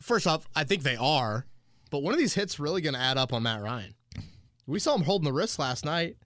first 0.00 0.26
off, 0.26 0.46
I 0.54 0.64
think 0.64 0.82
they 0.82 0.96
are, 0.96 1.46
but 1.90 2.02
one 2.02 2.12
of 2.12 2.18
these 2.18 2.34
hits 2.34 2.60
really 2.60 2.80
going 2.80 2.94
to 2.94 3.00
add 3.00 3.16
up 3.16 3.32
on 3.32 3.44
Matt 3.44 3.62
Ryan. 3.62 3.94
We 4.66 4.80
saw 4.80 4.96
him 4.96 5.02
holding 5.02 5.24
the 5.24 5.32
wrist 5.32 5.58
last 5.58 5.84
night 5.84 6.16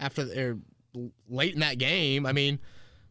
after 0.00 0.24
they're 0.24 0.58
er, 0.96 1.08
late 1.28 1.54
in 1.54 1.60
that 1.60 1.78
game. 1.78 2.26
I 2.26 2.32
mean, 2.32 2.54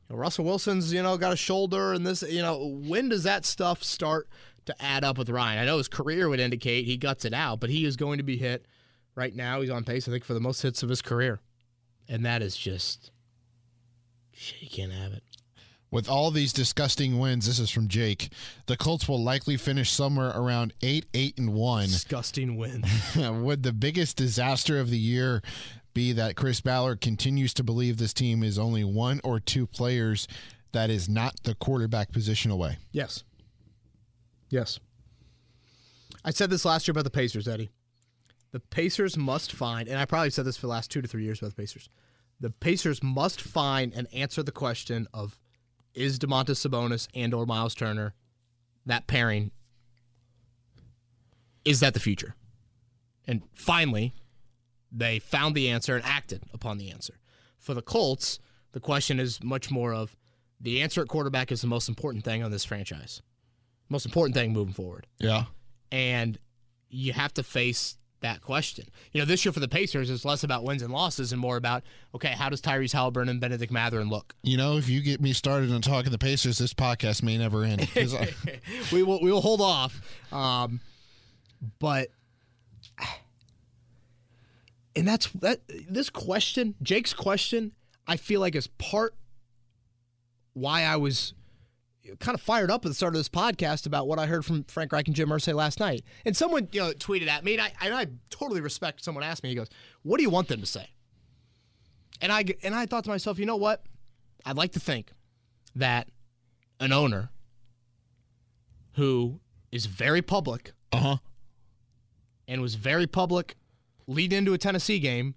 you 0.09 0.15
know, 0.15 0.17
Russell 0.17 0.45
Wilson's, 0.45 0.93
you 0.93 1.01
know, 1.01 1.17
got 1.17 1.33
a 1.33 1.37
shoulder 1.37 1.93
and 1.93 2.05
this, 2.05 2.21
you 2.21 2.41
know, 2.41 2.79
when 2.83 3.09
does 3.09 3.23
that 3.23 3.45
stuff 3.45 3.83
start 3.83 4.27
to 4.65 4.75
add 4.79 5.03
up 5.03 5.17
with 5.17 5.29
Ryan? 5.29 5.59
I 5.59 5.65
know 5.65 5.77
his 5.77 5.87
career 5.87 6.29
would 6.29 6.39
indicate 6.39 6.85
he 6.85 6.97
guts 6.97 7.25
it 7.25 7.33
out, 7.33 7.59
but 7.59 7.69
he 7.69 7.85
is 7.85 7.95
going 7.95 8.17
to 8.17 8.23
be 8.23 8.37
hit 8.37 8.65
right 9.17 9.35
now. 9.35 9.59
He's 9.59 9.69
on 9.69 9.83
pace, 9.83 10.07
I 10.07 10.11
think, 10.11 10.23
for 10.23 10.33
the 10.33 10.39
most 10.39 10.61
hits 10.61 10.83
of 10.83 10.89
his 10.89 11.01
career. 11.01 11.39
And 12.07 12.25
that 12.25 12.41
is 12.41 12.55
just 12.55 13.11
shit, 14.31 14.61
you 14.61 14.69
can't 14.69 14.93
have 14.93 15.11
it. 15.11 15.23
With 15.89 16.09
all 16.09 16.31
these 16.31 16.51
disgusting 16.51 17.17
wins, 17.17 17.47
this 17.47 17.59
is 17.59 17.69
from 17.69 17.87
Jake. 17.87 18.29
The 18.65 18.75
Colts 18.77 19.07
will 19.07 19.23
likely 19.23 19.55
finish 19.55 19.89
somewhere 19.89 20.31
around 20.35 20.73
eight, 20.81 21.05
eight, 21.13 21.37
and 21.37 21.53
one. 21.53 21.85
Disgusting 21.85 22.57
win. 22.57 22.83
Would 23.43 23.63
the 23.63 23.73
biggest 23.73 24.17
disaster 24.17 24.79
of 24.79 24.89
the 24.89 24.97
year 24.97 25.41
be 25.93 26.11
that 26.11 26.35
Chris 26.35 26.59
Ballard 26.59 26.99
continues 26.99 27.53
to 27.55 27.63
believe 27.63 27.97
this 27.97 28.13
team 28.13 28.43
is 28.43 28.59
only 28.59 28.83
one 28.83 29.21
or 29.23 29.39
two 29.39 29.65
players 29.65 30.27
that 30.73 30.89
is 30.89 31.07
not 31.07 31.41
the 31.43 31.55
quarterback 31.55 32.11
position 32.11 32.51
away? 32.51 32.77
Yes. 32.91 33.23
Yes. 34.49 34.79
I 36.25 36.31
said 36.31 36.49
this 36.49 36.65
last 36.65 36.85
year 36.87 36.91
about 36.91 37.05
the 37.05 37.09
Pacers, 37.09 37.47
Eddie. 37.47 37.69
The 38.57 38.63
Pacers 38.71 39.15
must 39.15 39.51
find, 39.51 39.87
and 39.87 39.99
I 39.99 40.05
probably 40.05 40.31
said 40.31 40.43
this 40.45 40.57
for 40.57 40.65
the 40.65 40.71
last 40.71 40.89
two 40.89 40.99
to 40.99 41.07
three 41.07 41.23
years 41.23 41.37
about 41.37 41.55
the 41.55 41.61
Pacers. 41.61 41.89
The 42.39 42.49
Pacers 42.49 43.03
must 43.03 43.39
find 43.39 43.93
and 43.93 44.07
answer 44.11 44.41
the 44.41 44.51
question 44.51 45.07
of 45.13 45.37
is 45.93 46.17
Domantas 46.17 46.67
Sabonis 46.67 47.07
and 47.13 47.35
or 47.35 47.45
Myles 47.45 47.75
Turner 47.75 48.15
that 48.87 49.05
pairing? 49.05 49.51
Is 51.65 51.81
that 51.81 51.93
the 51.93 51.99
future? 51.99 52.33
And 53.27 53.43
finally, 53.53 54.15
they 54.91 55.19
found 55.19 55.53
the 55.53 55.69
answer 55.69 55.95
and 55.95 56.03
acted 56.03 56.41
upon 56.51 56.79
the 56.79 56.89
answer. 56.89 57.19
For 57.59 57.75
the 57.75 57.83
Colts, 57.83 58.39
the 58.71 58.79
question 58.79 59.19
is 59.19 59.43
much 59.43 59.69
more 59.69 59.93
of 59.93 60.15
the 60.59 60.81
answer 60.81 60.99
at 61.03 61.09
quarterback 61.09 61.51
is 61.51 61.61
the 61.61 61.67
most 61.67 61.89
important 61.89 62.23
thing 62.23 62.41
on 62.41 62.49
this 62.49 62.65
franchise. 62.65 63.21
Most 63.87 64.07
important 64.07 64.33
thing 64.33 64.51
moving 64.51 64.73
forward. 64.73 65.05
Yeah. 65.19 65.43
And 65.91 66.39
you 66.89 67.13
have 67.13 67.35
to 67.35 67.43
face 67.43 67.99
that 68.21 68.41
question. 68.41 68.85
You 69.11 69.21
know, 69.21 69.25
this 69.25 69.45
year 69.45 69.51
for 69.51 69.59
the 69.59 69.67
Pacers 69.67 70.09
is 70.09 70.25
less 70.25 70.43
about 70.43 70.63
wins 70.63 70.81
and 70.81 70.91
losses 70.91 71.31
and 71.31 71.39
more 71.39 71.57
about, 71.57 71.83
okay, 72.15 72.29
how 72.29 72.49
does 72.49 72.61
Tyrese 72.61 72.93
Haliburton 72.93 73.29
and 73.29 73.39
Bennedict 73.39 73.71
Mathurin 73.71 74.09
look? 74.09 74.33
You 74.43 74.57
know, 74.57 74.77
if 74.77 74.89
you 74.89 75.01
get 75.01 75.21
me 75.21 75.33
started 75.33 75.71
on 75.71 75.81
talking 75.81 76.11
the 76.11 76.17
Pacers, 76.17 76.57
this 76.57 76.73
podcast 76.73 77.21
may 77.23 77.37
never 77.37 77.63
end. 77.63 77.87
I- 77.95 78.33
we 78.91 79.03
will 79.03 79.21
we 79.21 79.31
will 79.31 79.41
hold 79.41 79.61
off. 79.61 80.01
Um, 80.31 80.79
but 81.79 82.09
and 84.95 85.07
that's 85.07 85.27
that 85.33 85.61
this 85.89 86.09
question, 86.09 86.75
Jake's 86.81 87.13
question, 87.13 87.73
I 88.07 88.17
feel 88.17 88.41
like 88.41 88.55
is 88.55 88.67
part 88.67 89.15
why 90.53 90.83
I 90.83 90.95
was 90.95 91.33
kind 92.19 92.35
of 92.35 92.41
fired 92.41 92.71
up 92.71 92.85
at 92.85 92.89
the 92.89 92.95
start 92.95 93.13
of 93.13 93.19
this 93.19 93.29
podcast 93.29 93.85
about 93.85 94.07
what 94.07 94.19
I 94.19 94.25
heard 94.25 94.45
from 94.45 94.63
Frank 94.65 94.91
Reich 94.91 95.07
and 95.07 95.15
Jim 95.15 95.29
Irsay 95.29 95.53
last 95.53 95.79
night. 95.79 96.03
And 96.25 96.35
someone, 96.35 96.67
you 96.71 96.81
know, 96.81 96.91
tweeted 96.91 97.27
at 97.27 97.43
me, 97.43 97.53
and 97.53 97.61
I, 97.61 97.71
and 97.81 97.93
I 97.93 98.07
totally 98.29 98.61
respect 98.61 99.03
someone 99.03 99.23
asked 99.23 99.43
me, 99.43 99.49
he 99.49 99.55
goes, 99.55 99.69
What 100.03 100.17
do 100.17 100.23
you 100.23 100.29
want 100.29 100.47
them 100.47 100.59
to 100.61 100.65
say? 100.65 100.89
And 102.21 102.31
I 102.31 102.45
and 102.63 102.73
I 102.73 102.85
thought 102.85 103.03
to 103.03 103.09
myself, 103.09 103.37
you 103.37 103.45
know 103.45 103.57
what? 103.57 103.83
I'd 104.45 104.57
like 104.57 104.71
to 104.73 104.79
think 104.79 105.11
that 105.75 106.07
an 106.79 106.91
owner 106.91 107.29
who 108.93 109.39
is 109.71 109.85
very 109.85 110.21
public 110.21 110.71
uh-huh. 110.91 111.17
and 112.47 112.61
was 112.61 112.75
very 112.75 113.05
public 113.05 113.55
leading 114.07 114.39
into 114.39 114.53
a 114.53 114.57
Tennessee 114.57 114.99
game 114.99 115.35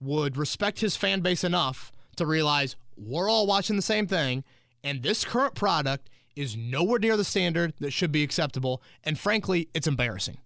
would 0.00 0.36
respect 0.36 0.80
his 0.80 0.96
fan 0.96 1.20
base 1.20 1.42
enough 1.42 1.90
to 2.16 2.26
realize 2.26 2.76
we're 2.96 3.28
all 3.28 3.46
watching 3.46 3.76
the 3.76 3.82
same 3.82 4.06
thing 4.06 4.44
and 4.84 5.02
this 5.02 5.24
current 5.24 5.54
product 5.54 6.10
is 6.36 6.56
nowhere 6.56 7.00
near 7.00 7.16
the 7.16 7.24
standard 7.24 7.72
that 7.80 7.92
should 7.92 8.12
be 8.12 8.22
acceptable 8.22 8.82
and 9.02 9.18
frankly 9.18 9.68
it's 9.74 9.88
embarrassing. 9.88 10.38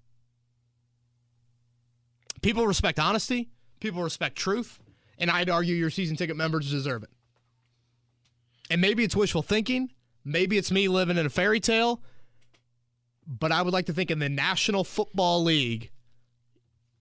People 2.40 2.66
respect 2.66 2.98
honesty, 2.98 3.50
people 3.80 4.02
respect 4.02 4.36
truth, 4.36 4.78
and 5.18 5.30
I'd 5.30 5.50
argue 5.50 5.74
your 5.74 5.90
season 5.90 6.16
ticket 6.16 6.36
members 6.36 6.70
deserve 6.70 7.02
it. 7.02 7.10
And 8.70 8.80
maybe 8.80 9.02
it's 9.02 9.16
wishful 9.16 9.42
thinking, 9.42 9.90
maybe 10.24 10.56
it's 10.56 10.70
me 10.70 10.88
living 10.88 11.16
in 11.16 11.26
a 11.26 11.30
fairy 11.30 11.58
tale, 11.58 12.00
but 13.26 13.50
I 13.50 13.62
would 13.62 13.72
like 13.72 13.86
to 13.86 13.92
think 13.92 14.10
in 14.10 14.20
the 14.20 14.28
National 14.28 14.84
Football 14.84 15.42
League, 15.42 15.90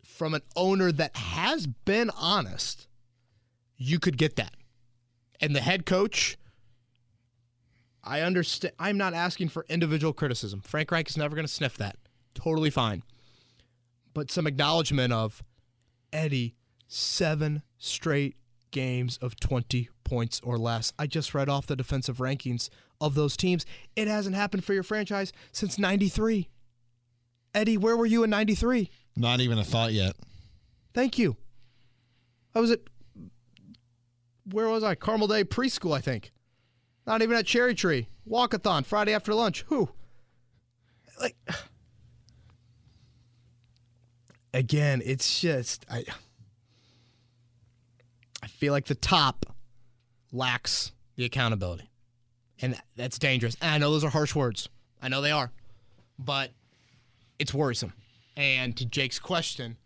from 0.03 0.33
an 0.33 0.41
owner 0.55 0.91
that 0.91 1.15
has 1.15 1.67
been 1.67 2.09
honest, 2.17 2.88
you 3.77 3.99
could 3.99 4.17
get 4.17 4.35
that. 4.38 4.55
And 5.39 5.55
the 5.55 5.61
head 5.61 5.85
coach, 5.85 6.38
I 8.08 8.22
understand. 8.22 8.74
I'm 8.80 8.97
not 8.97 9.14
asking 9.14 9.49
for 9.49 9.66
individual 9.70 10.14
criticism. 10.14 10.62
Frank 10.62 10.91
Reich 10.91 11.10
is 11.10 11.18
never 11.18 11.36
going 11.36 11.45
to 11.45 11.51
sniff 11.51 11.78
that. 11.78 11.97
Totally 12.34 12.70
fine. 12.70 13.03
But 14.14 14.32
some 14.32 14.47
acknowledgement 14.47 15.14
of 15.14 15.43
Eddie, 16.14 16.55
seven 16.88 17.64
straight 17.78 18.36
games 18.72 19.18
of 19.18 19.39
20 19.39 19.89
points 20.03 20.39
or 20.43 20.58
less. 20.58 20.93
I 20.97 21.08
just 21.08 21.34
read 21.34 21.49
off 21.49 21.68
the 21.68 21.76
defensive 21.76 22.18
rankings 22.18 22.70
of 23.01 23.16
those 23.16 23.38
teams. 23.38 23.66
It 23.95 24.08
hasn't 24.08 24.36
happened 24.36 24.64
for 24.64 24.74
your 24.74 24.84
franchise 24.84 25.34
since 25.51 25.78
93. 25.78 26.49
Eddie, 27.53 27.78
where 27.78 27.97
were 27.97 28.05
you 28.05 28.24
in 28.24 28.30
93? 28.30 28.89
Not 29.16 29.39
even 29.39 29.58
a 29.58 29.64
thought 29.64 29.93
yet. 29.93 30.16
Thank 30.93 31.18
you. 31.18 31.36
I 32.55 32.60
was 32.60 32.72
at, 32.72 32.80
where 34.51 34.70
was 34.70 34.84
I? 34.84 34.95
Carmel 34.95 35.28
Day 35.28 35.43
Preschool, 35.43 35.95
I 35.95 36.01
think. 36.01 36.32
Not 37.08 37.22
even 37.22 37.38
at 37.38 37.45
Cherry 37.45 37.74
Tree. 37.74 38.10
Walkathon, 38.30 38.86
Friday 38.86 39.14
after 39.14 39.34
lunch. 39.34 39.64
Who? 39.70 39.89
Like, 41.22 41.38
again, 44.53 45.01
it's 45.03 45.39
just, 45.39 45.86
I, 45.89 46.03
I 48.43 48.47
feel 48.47 48.74
like 48.74 48.86
the 48.86 48.93
top 48.93 49.45
lacks 50.34 50.91
the 51.16 51.24
accountability. 51.24 51.89
And 52.62 52.78
that's 52.95 53.18
dangerous. 53.18 53.55
And 53.62 53.72
I 53.72 53.78
know 53.78 53.91
those 53.91 54.03
are 54.03 54.10
harsh 54.10 54.36
words. 54.36 54.68
I 55.01 55.08
know 55.08 55.22
they 55.22 55.32
are. 55.32 55.51
But 56.20 56.51
it's 57.39 57.53
worrisome. 57.53 57.93
And 58.36 58.76
to 58.78 58.86
Jake's 58.86 59.18
question, 59.18 59.78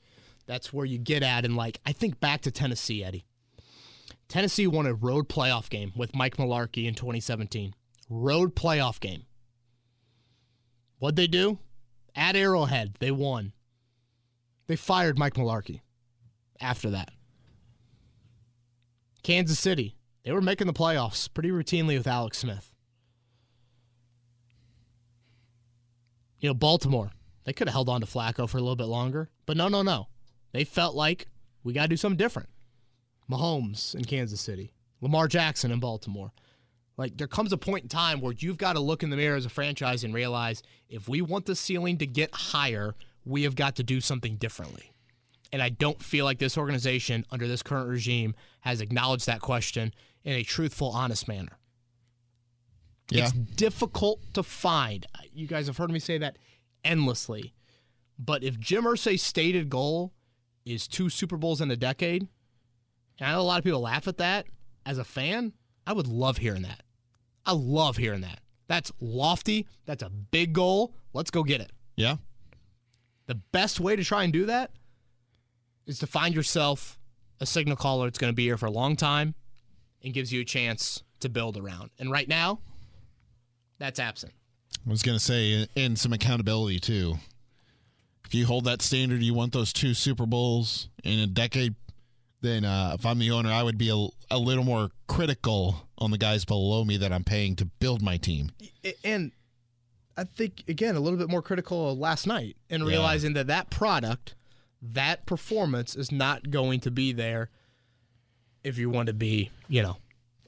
that's 0.48 0.74
where 0.74 0.86
you 0.86 0.98
get 0.98 1.22
at. 1.22 1.46
And 1.46 1.56
like, 1.56 1.80
I 1.86 1.92
think 1.92 2.20
back 2.20 2.42
to 2.42 2.52
Tennessee, 2.52 3.04
Eddie. 3.04 3.26
Tennessee 4.32 4.66
won 4.66 4.86
a 4.86 4.94
road 4.94 5.28
playoff 5.28 5.70
game 5.70 5.92
with 5.94 6.16
Mike 6.16 6.38
Mularkey 6.38 6.88
in 6.88 6.96
2017. 6.96 7.74
Road 8.10 8.56
playoff 8.56 8.98
game. 9.02 9.24
What'd 11.00 11.18
they 11.18 11.28
do? 11.28 11.60
At 12.16 12.38
Arrowhead, 12.38 12.96
they 13.00 13.12
won. 13.12 13.52
They 14.68 14.78
fired 14.78 15.20
Mike 15.20 15.34
Mularkey 15.34 15.82
after 16.62 16.90
that. 16.92 17.12
Kansas 19.22 19.60
City, 19.60 19.98
they 20.24 20.32
were 20.32 20.40
making 20.40 20.68
the 20.68 20.74
playoffs 20.74 21.28
pretty 21.32 21.50
routinely 21.50 21.98
with 21.98 22.08
Alex 22.08 22.38
Smith. 22.38 22.72
You 26.40 26.48
know, 26.48 26.54
Baltimore, 26.54 27.12
they 27.44 27.52
could 27.52 27.68
have 27.68 27.74
held 27.74 27.90
on 27.90 28.00
to 28.00 28.08
Flacco 28.08 28.48
for 28.48 28.60
a 28.60 28.62
little 28.62 28.78
bit 28.78 28.86
longer, 28.86 29.30
but 29.46 29.58
no, 29.58 29.68
no, 29.68 29.82
no. 29.82 30.08
They 30.54 30.64
felt 30.64 30.96
like 30.96 31.28
we 31.66 31.74
got 31.74 31.82
to 31.82 31.90
do 31.90 31.98
something 31.98 32.16
different. 32.16 32.48
Mahomes 33.32 33.96
in 33.96 34.04
Kansas 34.04 34.42
City, 34.42 34.74
Lamar 35.00 35.28
Jackson 35.28 35.72
in 35.72 35.80
Baltimore. 35.80 36.32
Like 36.98 37.18
there 37.18 37.28
comes 37.28 37.54
a 37.54 37.58
point 37.58 37.84
in 37.84 37.90
time 37.90 38.22
where 38.22 38.34
you've 38.38 38.58
got 38.58 38.74
to 38.74 38.80
look 38.80 39.02
in 39.02 39.10
the 39.10 39.18
mirror 39.18 39.38
as 39.38 39.46
a 39.46 39.50
franchise 39.50 40.04
and 40.04 40.14
realize 40.14 40.62
if 40.90 41.08
we 41.08 41.22
want 41.22 41.46
the 41.46 41.56
ceiling 41.56 41.98
to 41.98 42.06
get 42.06 42.34
higher, 42.34 42.96
we 43.26 43.44
have 43.44 43.56
got 43.56 43.76
to 43.78 43.84
do 43.84 44.02
something 44.02 44.36
differently. 44.36 44.92
And 45.54 45.62
I 45.62 45.70
don't 45.70 46.02
feel 46.02 46.26
like 46.26 46.40
this 46.40 46.58
organization 46.58 47.26
under 47.32 47.48
this 47.48 47.64
current 47.64 47.90
regime 47.90 48.36
has 48.62 48.82
acknowledged 48.82 49.26
that 49.26 49.42
question 49.42 49.94
in 50.24 50.34
a 50.34 50.44
truthful, 50.44 50.90
honest 50.90 51.28
manner. 51.28 51.58
Yeah. 53.10 53.24
It's 53.24 53.34
difficult 53.34 54.22
to 54.34 54.44
find. 54.44 55.06
You 55.34 55.48
guys 55.48 55.68
have 55.68 55.78
heard 55.78 55.92
me 55.92 56.00
say 56.00 56.18
that 56.20 56.38
endlessly. 56.84 57.54
But 58.18 58.44
if 58.44 58.60
Jim 58.60 58.84
Irsay's 58.84 59.22
stated 59.22 59.70
goal 59.70 60.14
is 60.66 60.88
two 60.88 61.10
Super 61.10 61.38
Bowls 61.38 61.60
in 61.60 61.72
a 61.72 61.76
decade, 61.76 62.28
and 63.22 63.30
I 63.30 63.34
know 63.34 63.40
a 63.40 63.44
lot 63.44 63.60
of 63.60 63.64
people 63.64 63.80
laugh 63.80 64.10
at 64.10 64.18
that 64.18 64.48
as 64.86 64.98
a 64.98 65.04
fan, 65.06 65.54
I 65.86 65.92
I 65.92 65.94
would 65.94 66.08
love 66.08 66.38
hearing 66.38 66.62
that. 66.62 66.84
I 67.46 67.52
love 67.52 67.98
hearing 67.98 68.22
that. 68.22 68.40
That's 68.68 68.94
lofty. 69.02 69.68
That's 69.86 70.04
a 70.04 70.10
big 70.10 70.54
goal. 70.54 70.96
Let's 71.14 71.30
go 71.30 71.44
get 71.44 71.60
it. 71.60 71.74
Yeah. 71.98 72.16
The 73.28 73.36
best 73.36 73.82
way 73.82 73.98
to 73.98 74.04
try 74.06 74.24
and 74.24 74.32
do 74.32 74.46
that 74.46 74.72
is 75.86 76.00
to 76.00 76.08
find 76.08 76.34
yourself 76.34 76.98
a 77.42 77.46
signal 77.46 77.76
caller 77.76 78.06
that's 78.06 78.18
going 78.18 78.32
to 78.32 78.36
be 78.36 78.46
here 78.46 78.58
for 78.58 78.68
a 78.68 78.72
long 78.72 78.96
time 78.96 79.36
and 80.02 80.14
gives 80.14 80.32
you 80.32 80.40
a 80.40 80.46
chance 80.46 81.04
to 81.20 81.28
build 81.28 81.58
around. 81.58 81.90
And 82.00 82.10
right 82.10 82.30
now, 82.30 82.60
that's 83.78 84.00
absent. 84.00 84.32
I 84.88 84.90
was 84.90 85.02
going 85.02 85.18
to 85.18 85.24
say, 85.24 85.68
and 85.76 86.00
some 86.00 86.14
accountability 86.14 86.80
too. 86.80 87.16
If 88.26 88.34
you 88.34 88.46
hold 88.46 88.64
that 88.64 88.82
standard, 88.82 89.22
you 89.22 89.34
want 89.34 89.52
those 89.52 89.74
two 89.74 89.94
Super 89.94 90.26
Bowls 90.26 90.88
in 91.04 91.20
a 91.20 91.28
decade, 91.28 91.76
then 92.42 92.66
uh, 92.66 92.96
if 92.98 93.06
I'm 93.06 93.20
the 93.20 93.32
owner, 93.32 93.52
I 93.52 93.64
would 93.64 93.78
be 93.78 93.90
a, 93.90 94.08
a 94.34 94.38
little 94.38 94.64
more 94.64 94.90
critical 95.08 95.88
on 95.98 96.12
the 96.12 96.18
guys 96.18 96.44
below 96.46 96.84
me 96.84 96.98
that 96.98 97.14
I'm 97.14 97.24
paying 97.24 97.56
to 97.58 97.66
build 97.66 98.02
my 98.02 98.18
team. 98.18 98.52
And 99.04 99.32
I 100.18 100.24
think, 100.24 100.64
again, 100.68 100.96
a 100.96 101.00
little 101.00 101.20
bit 101.20 101.30
more 101.30 101.42
critical 101.42 101.96
last 101.98 102.28
night 102.28 102.58
and 102.70 102.86
realizing 102.86 103.34
that 103.34 103.48
that 103.48 103.70
product, 103.70 104.36
that 104.82 105.26
performance 105.26 105.96
is 105.96 106.12
not 106.12 106.50
going 106.50 106.80
to 106.82 106.92
be 106.92 107.14
there 107.14 107.50
if 108.64 108.78
you 108.78 108.90
want 108.90 109.08
to 109.08 109.14
be, 109.14 109.52
you 109.68 109.82
know, 109.82 109.98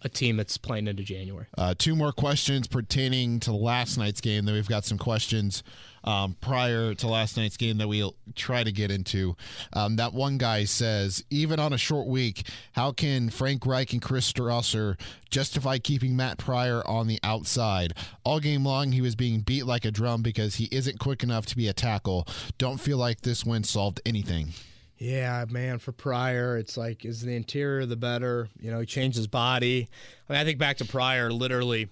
a 0.01 0.09
team 0.09 0.37
that's 0.37 0.57
playing 0.57 0.87
into 0.87 1.03
January. 1.03 1.45
Uh, 1.57 1.73
two 1.77 1.95
more 1.95 2.11
questions 2.11 2.67
pertaining 2.67 3.39
to 3.39 3.53
last 3.53 3.97
night's 3.97 4.19
game. 4.19 4.45
Then 4.45 4.55
we've 4.55 4.67
got 4.67 4.83
some 4.83 4.97
questions 4.97 5.63
um, 6.03 6.35
prior 6.41 6.93
to 6.95 7.07
last 7.07 7.37
night's 7.37 7.57
game 7.57 7.77
that 7.77 7.87
we'll 7.87 8.15
try 8.35 8.63
to 8.63 8.71
get 8.71 8.91
into. 8.91 9.35
Um, 9.73 9.95
that 9.97 10.13
one 10.13 10.37
guy 10.37 10.65
says, 10.65 11.23
even 11.29 11.59
on 11.59 11.73
a 11.73 11.77
short 11.77 12.07
week, 12.07 12.47
how 12.73 12.91
can 12.91 13.29
Frank 13.29 13.65
Reich 13.65 13.93
and 13.93 14.01
Chris 14.01 14.31
Strausser 14.31 14.99
justify 15.29 15.77
keeping 15.77 16.15
Matt 16.15 16.37
Pryor 16.37 16.85
on 16.87 17.07
the 17.07 17.19
outside? 17.23 17.93
All 18.23 18.39
game 18.39 18.65
long, 18.65 18.91
he 18.91 19.01
was 19.01 19.15
being 19.15 19.41
beat 19.41 19.65
like 19.65 19.85
a 19.85 19.91
drum 19.91 20.21
because 20.21 20.55
he 20.55 20.67
isn't 20.71 20.99
quick 20.99 21.23
enough 21.23 21.45
to 21.47 21.55
be 21.55 21.67
a 21.67 21.73
tackle. 21.73 22.27
Don't 22.57 22.79
feel 22.79 22.97
like 22.97 23.21
this 23.21 23.45
win 23.45 23.63
solved 23.63 24.01
anything. 24.05 24.49
Yeah, 24.97 25.43
man, 25.49 25.79
for 25.79 25.91
Pryor, 25.91 26.57
it's 26.57 26.77
like, 26.77 27.03
is 27.03 27.21
the 27.21 27.35
interior 27.35 27.85
the 27.85 27.97
better? 27.97 28.47
You 28.59 28.71
know, 28.71 28.79
he 28.79 28.85
changed 28.85 29.17
his 29.17 29.27
body. 29.27 29.89
I 30.29 30.33
mean, 30.33 30.41
I 30.41 30.45
think 30.45 30.59
back 30.59 30.77
to 30.77 30.85
Pryor 30.85 31.29
literally 31.31 31.89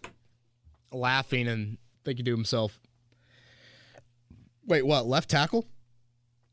laughing 0.93 1.47
and 1.47 1.77
thinking 2.05 2.25
to 2.25 2.31
himself, 2.31 2.79
wait, 4.65 4.85
what, 4.85 5.05
left 5.07 5.29
tackle? 5.29 5.67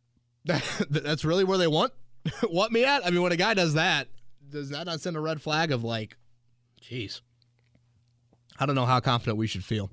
That's 0.44 1.24
really 1.24 1.44
where 1.44 1.58
they 1.58 1.66
want 1.66 1.92
want 2.44 2.72
me 2.72 2.84
at? 2.84 3.06
I 3.06 3.10
mean, 3.10 3.22
when 3.22 3.32
a 3.32 3.36
guy 3.36 3.54
does 3.54 3.74
that, 3.74 4.08
does 4.48 4.70
that 4.70 4.86
not 4.86 5.00
send 5.00 5.16
a 5.16 5.20
red 5.20 5.42
flag 5.42 5.72
of 5.72 5.84
like, 5.84 6.16
jeez? 6.82 7.20
I 8.58 8.66
don't 8.66 8.74
know 8.74 8.86
how 8.86 9.00
confident 9.00 9.38
we 9.38 9.46
should 9.46 9.64
feel. 9.64 9.90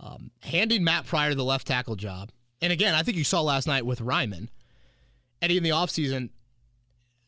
Um, 0.00 0.30
handing 0.40 0.84
Matt 0.84 1.06
Pryor 1.06 1.34
the 1.34 1.44
left 1.44 1.66
tackle 1.66 1.96
job, 1.96 2.30
and 2.60 2.72
again, 2.72 2.94
I 2.94 3.02
think 3.02 3.16
you 3.16 3.24
saw 3.24 3.40
last 3.40 3.66
night 3.66 3.86
with 3.86 4.00
Raimann– 4.00 4.48
Eddie, 5.42 5.56
in 5.56 5.64
the 5.64 5.70
offseason, 5.70 6.30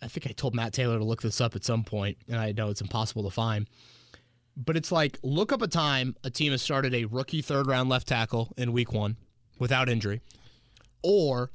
I 0.00 0.06
think 0.06 0.28
I 0.28 0.30
told 0.30 0.54
Matt 0.54 0.72
Taylor 0.72 0.98
to 0.98 1.04
look 1.04 1.20
this 1.20 1.40
up 1.40 1.56
at 1.56 1.64
some 1.64 1.82
point, 1.82 2.16
and 2.28 2.38
I 2.38 2.52
know 2.52 2.70
it's 2.70 2.80
impossible 2.80 3.24
to 3.24 3.30
find. 3.30 3.68
But 4.56 4.76
it's 4.76 4.92
like 4.92 5.18
look 5.24 5.52
up 5.52 5.62
a 5.62 5.66
time 5.66 6.14
a 6.22 6.30
team 6.30 6.52
has 6.52 6.62
started 6.62 6.94
a 6.94 7.06
rookie 7.06 7.42
third 7.42 7.66
round 7.66 7.88
left 7.88 8.06
tackle 8.06 8.52
in 8.56 8.72
week 8.72 8.92
one 8.92 9.16
without 9.58 9.88
injury. 9.88 10.20
Or, 11.02 11.50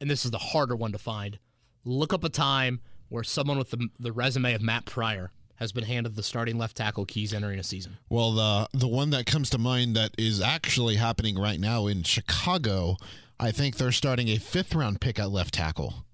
and 0.00 0.10
this 0.10 0.24
is 0.24 0.30
the 0.30 0.38
harder 0.38 0.76
one 0.76 0.92
to 0.92 0.98
find, 0.98 1.38
look 1.84 2.12
up 2.12 2.24
a 2.24 2.28
time 2.28 2.80
where 3.08 3.24
someone 3.24 3.58
with 3.58 3.70
the, 3.70 3.88
the 3.98 4.12
resume 4.12 4.54
of 4.54 4.62
Matt 4.62 4.86
Pryor 4.86 5.30
has 5.56 5.72
been 5.72 5.84
handed 5.84 6.16
the 6.16 6.22
starting 6.22 6.58
left 6.58 6.76
tackle 6.76 7.04
keys 7.04 7.32
entering 7.32 7.58
a 7.58 7.62
season. 7.62 7.96
Well, 8.08 8.32
the 8.32 8.68
the 8.76 8.88
one 8.88 9.10
that 9.10 9.24
comes 9.24 9.50
to 9.50 9.58
mind 9.58 9.94
that 9.94 10.10
is 10.18 10.40
actually 10.40 10.96
happening 10.96 11.38
right 11.38 11.60
now 11.60 11.86
in 11.86 12.02
Chicago 12.02 12.96
I 13.38 13.50
think 13.50 13.76
they're 13.76 13.92
starting 13.92 14.28
a 14.28 14.36
fifth 14.38 14.74
round 14.74 15.00
pick 15.00 15.18
at 15.18 15.30
left 15.30 15.54
tackle. 15.54 16.06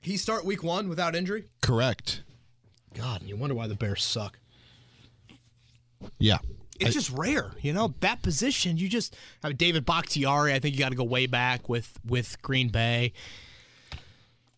He 0.00 0.16
start 0.16 0.44
week 0.44 0.62
one 0.62 0.88
without 0.88 1.14
injury? 1.14 1.44
Correct. 1.62 2.22
God, 2.94 3.22
you 3.22 3.36
wonder 3.36 3.54
why 3.54 3.66
the 3.66 3.74
Bears 3.74 4.02
suck. 4.02 4.38
Yeah. 6.18 6.38
It's 6.80 6.90
I, 6.90 6.92
just 6.92 7.10
rare, 7.10 7.52
you 7.60 7.72
know. 7.72 7.94
That 8.00 8.22
position, 8.22 8.76
you 8.76 8.88
just 8.88 9.16
I 9.44 9.48
mean, 9.48 9.56
David 9.56 9.84
Bakhtiari. 9.84 10.54
I 10.54 10.58
think 10.58 10.74
you 10.74 10.80
got 10.80 10.90
to 10.90 10.96
go 10.96 11.04
way 11.04 11.26
back 11.26 11.68
with 11.68 11.98
with 12.06 12.40
Green 12.42 12.68
Bay. 12.68 13.12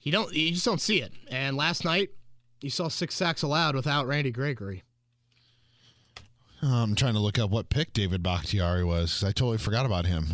You 0.02 0.10
don't, 0.10 0.32
you 0.32 0.50
just 0.52 0.64
don't 0.64 0.80
see 0.80 1.00
it. 1.00 1.12
And 1.30 1.56
last 1.56 1.84
night, 1.84 2.10
you 2.60 2.70
saw 2.70 2.88
six 2.88 3.14
sacks 3.14 3.42
allowed 3.42 3.76
without 3.76 4.06
Randy 4.06 4.32
Gregory. 4.32 4.82
I'm 6.60 6.94
trying 6.94 7.14
to 7.14 7.20
look 7.20 7.38
up 7.38 7.50
what 7.50 7.68
pick 7.68 7.92
David 7.92 8.22
Bakhtiari 8.22 8.84
was. 8.84 9.24
I 9.24 9.28
totally 9.28 9.58
forgot 9.58 9.84
about 9.86 10.06
him. 10.06 10.26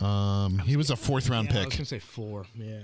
Um, 0.00 0.58
he 0.58 0.76
was 0.76 0.90
a 0.90 0.96
fourth 0.96 1.28
round 1.28 1.48
yeah, 1.48 1.52
pick. 1.52 1.62
I 1.62 1.66
was 1.66 1.74
gonna 1.76 1.84
say 1.86 1.98
four. 1.98 2.46
Yeah. 2.54 2.80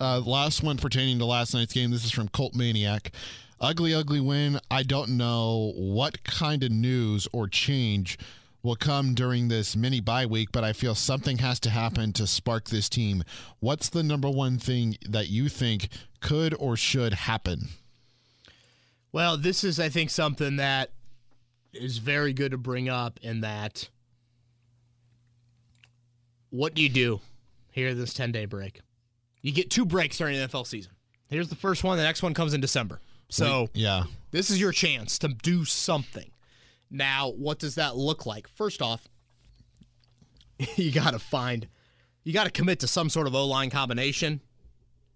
Uh, 0.00 0.20
last 0.20 0.62
one 0.62 0.76
pertaining 0.76 1.18
to 1.18 1.24
last 1.24 1.54
night's 1.54 1.72
game. 1.72 1.90
This 1.90 2.04
is 2.04 2.12
from 2.12 2.28
Colt 2.28 2.54
Maniac. 2.54 3.10
Ugly, 3.60 3.92
ugly 3.92 4.20
win. 4.20 4.60
I 4.70 4.84
don't 4.84 5.10
know 5.10 5.72
what 5.76 6.22
kind 6.22 6.62
of 6.62 6.70
news 6.70 7.26
or 7.32 7.48
change 7.48 8.18
will 8.62 8.76
come 8.76 9.14
during 9.14 9.48
this 9.48 9.74
mini 9.74 10.00
bye 10.00 10.26
week, 10.26 10.50
but 10.52 10.62
I 10.62 10.72
feel 10.72 10.94
something 10.94 11.38
has 11.38 11.58
to 11.60 11.70
happen 11.70 12.12
to 12.14 12.26
spark 12.26 12.68
this 12.68 12.88
team. 12.88 13.24
What's 13.60 13.88
the 13.88 14.02
number 14.02 14.30
one 14.30 14.58
thing 14.58 14.96
that 15.08 15.28
you 15.28 15.48
think 15.48 15.88
could 16.20 16.54
or 16.58 16.76
should 16.76 17.14
happen? 17.14 17.68
Well, 19.10 19.36
this 19.36 19.64
is, 19.64 19.80
I 19.80 19.88
think, 19.88 20.10
something 20.10 20.56
that 20.56 20.90
is 21.72 21.98
very 21.98 22.32
good 22.32 22.52
to 22.52 22.58
bring 22.58 22.88
up 22.88 23.18
in 23.22 23.40
that 23.40 23.88
what 26.50 26.74
do 26.74 26.82
you 26.82 26.88
do 26.88 27.20
here 27.72 27.94
this 27.94 28.14
10 28.14 28.32
day 28.32 28.44
break? 28.44 28.80
You 29.42 29.52
get 29.52 29.70
two 29.70 29.84
breaks 29.84 30.18
during 30.18 30.36
the 30.38 30.46
NFL 30.46 30.66
season. 30.66 30.92
Here's 31.28 31.48
the 31.48 31.56
first 31.56 31.84
one, 31.84 31.96
the 31.96 32.04
next 32.04 32.22
one 32.22 32.34
comes 32.34 32.54
in 32.54 32.60
December. 32.60 33.00
So, 33.28 33.68
yeah. 33.74 34.04
This 34.30 34.50
is 34.50 34.60
your 34.60 34.72
chance 34.72 35.18
to 35.20 35.28
do 35.28 35.64
something. 35.64 36.30
Now, 36.90 37.30
what 37.30 37.58
does 37.58 37.74
that 37.76 37.96
look 37.96 38.26
like? 38.26 38.48
First 38.48 38.82
off, 38.82 39.08
you 40.76 40.90
got 40.90 41.12
to 41.12 41.18
find, 41.18 41.68
you 42.24 42.32
got 42.32 42.44
to 42.44 42.50
commit 42.50 42.80
to 42.80 42.86
some 42.86 43.08
sort 43.08 43.26
of 43.26 43.34
O 43.34 43.46
line 43.46 43.70
combination. 43.70 44.40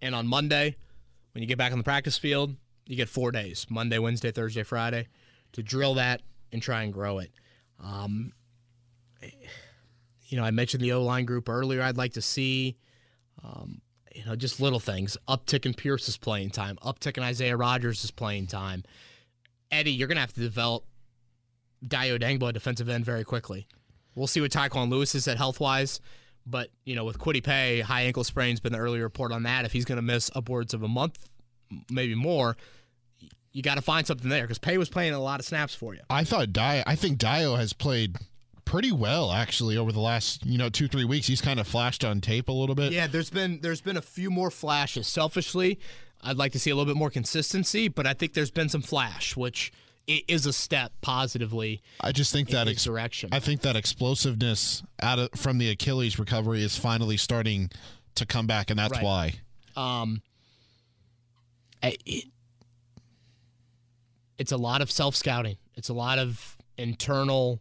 And 0.01 0.15
on 0.15 0.27
Monday, 0.27 0.77
when 1.33 1.43
you 1.43 1.49
get 1.49 1.59
back 1.59 1.73
on 1.73 1.79
the 1.79 1.85
practice 1.85 2.19
field, 2.19 2.57
you 2.87 2.97
get 2.97 3.09
four 3.09 3.31
days 3.31 3.67
Monday, 3.71 3.99
Wednesday, 3.99 4.31
Thursday, 4.31 4.63
Friday 4.63 5.09
to 5.53 5.63
drill 5.63 5.95
that 5.95 6.23
and 6.53 6.61
try 6.61 6.83
and 6.83 6.93
grow 6.93 7.19
it. 7.19 7.33
Um, 7.83 8.33
you 10.29 10.37
know, 10.37 10.45
I 10.45 10.51
mentioned 10.51 10.83
the 10.83 10.93
O 10.93 11.03
line 11.03 11.25
group 11.25 11.49
earlier. 11.49 11.83
I'd 11.83 11.97
like 11.97 12.15
to 12.15 12.23
see, 12.23 12.77
um, 13.45 13.81
you 14.15 14.25
know, 14.25 14.37
just 14.37 14.61
little 14.61 14.81
things. 14.81 15.17
Uptick 15.29 15.67
in 15.67 15.75
Pierce's 15.75 16.17
playing 16.17 16.51
time, 16.51 16.79
uptick 16.83 17.17
in 17.17 17.23
Isaiah 17.23 17.57
Rodgers' 17.57 18.11
playing 18.11 18.47
time. 18.47 18.85
Eddie, 19.71 19.93
you're 19.93 20.09
going 20.09 20.17
to 20.17 20.23
have 20.23 20.33
to 20.35 20.41
develop 20.41 20.85
Dayo 21.85 22.19
Odeyingbo, 22.19 22.53
defensive 22.53 22.89
end, 22.89 23.05
very 23.05 23.25
quickly. 23.25 23.67
We'll 24.15 24.27
see 24.27 24.41
what 24.41 24.51
Tyquan 24.51 24.91
Lewis 24.91 25.15
is 25.15 25.27
at 25.29 25.39
health 25.39 25.61
wise. 25.61 26.01
But, 26.45 26.71
you 26.85 26.97
know, 26.97 27.05
with 27.05 27.19
Kwity 27.19 27.43
Paye, 27.43 27.81
high 27.81 28.03
ankle 28.03 28.25
sprain's 28.25 28.61
been 28.61 28.73
the 28.73 28.79
early 28.79 29.01
report 29.01 29.33
on 29.33 29.45
that. 29.45 29.65
If 29.65 29.73
he's 29.73 29.85
going 29.85 29.97
to 29.97 30.03
miss 30.03 30.31
upwards 30.35 30.75
of 30.75 30.83
a 30.83 30.89
month, 30.89 31.29
maybe 31.91 32.15
more, 32.15 32.57
you 33.53 33.63
got 33.63 33.77
to 33.77 33.83
find 33.83 34.07
something 34.07 34.29
there 34.29 34.43
because 34.43 34.59
Pay 34.59 34.77
was 34.77 34.89
playing 34.89 35.15
a 35.15 35.21
lot 35.21 35.41
of 35.41 35.47
snaps 35.47 35.75
for 35.75 35.95
you. 35.95 36.01
I 36.11 36.25
thought 36.25 36.53
Dio, 36.53 36.83
I 36.87 36.97
think 36.97 37.19
Dayo 37.19 37.57
has 37.57 37.73
played 37.73 38.17
pretty 38.65 38.93
well 38.93 39.31
actually 39.31 39.77
over 39.77 39.93
the 39.93 40.01
last 40.01 40.45
you 40.47 40.59
know 40.59 40.69
two 40.69 40.89
three 40.89 41.05
weeks. 41.05 41.27
He's 41.27 41.41
kind 41.41 41.61
of 41.61 41.67
flashed 41.67 42.05
on 42.05 42.21
tape 42.21 42.49
a 42.49 42.53
little 42.53 42.75
bit. 42.75 42.93
Yeah, 42.93 43.07
there's 43.07 43.31
been 43.31 43.61
there's 43.63 43.81
been 43.81 43.97
a 43.97 44.03
few 44.03 44.31
more 44.31 44.51
flashes. 44.51 45.07
Selfishly, 45.07 45.79
I'd 46.23 46.37
like 46.37 46.53
to 46.53 46.59
see 46.59 46.71
a 46.71 46.75
little 46.75 46.93
bit 46.93 46.99
more 46.99 47.11
consistency, 47.11 47.89
but 47.89 48.07
I 48.07 48.15
think 48.15 48.35
there's 48.35 48.51
been 48.51 48.69
some 48.69 48.83
flash, 48.83 49.37
which 49.37 49.73
is 50.07 50.47
a 50.47 50.53
step 50.53 50.93
positively. 51.01 51.83
I 52.01 52.13
just 52.13 52.33
think 52.33 52.51
that 52.51 52.69
ex- 52.69 52.85
direction. 52.85 53.31
I 53.33 53.39
think 53.39 53.63
that 53.63 53.77
explosiveness 53.77 54.83
out 55.01 55.19
of 55.19 55.31
from 55.37 55.59
the 55.59 55.71
Achilles 55.71 56.19
recovery 56.19 56.63
is 56.63 56.77
finally 56.77 57.17
starting 57.17 57.71
to 58.17 58.27
come 58.27 58.47
back, 58.47 58.71
and 58.71 58.79
that's 58.79 58.93
right. 58.93 59.05
why. 59.05 59.35
Um, 59.77 60.23
it, 61.83 62.25
it's 64.39 64.53
a 64.53 64.57
lot 64.57 64.83
of 64.83 64.91
self 64.91 65.17
scouting. 65.17 65.57
It's 65.75 65.89
a 65.89 65.95
lot 65.95 66.19
of 66.19 66.57
internal 66.77 67.61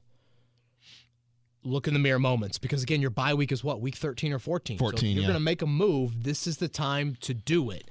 look 1.63 1.87
in 1.87 1.93
the 1.93 1.99
mirror 1.99 2.19
moments 2.19 2.57
because 2.57 2.81
again 2.83 3.01
your 3.01 3.09
bye 3.09 3.33
week 3.33 3.51
is 3.51 3.63
what 3.63 3.81
week 3.81 3.95
13 3.95 4.33
or 4.33 4.39
14 4.39 4.77
14 4.77 4.99
so 4.99 5.05
you're 5.05 5.21
yeah. 5.21 5.27
going 5.27 5.33
to 5.33 5.39
make 5.39 5.61
a 5.61 5.67
move 5.67 6.23
this 6.23 6.47
is 6.47 6.57
the 6.57 6.67
time 6.67 7.15
to 7.21 7.33
do 7.33 7.69
it 7.69 7.89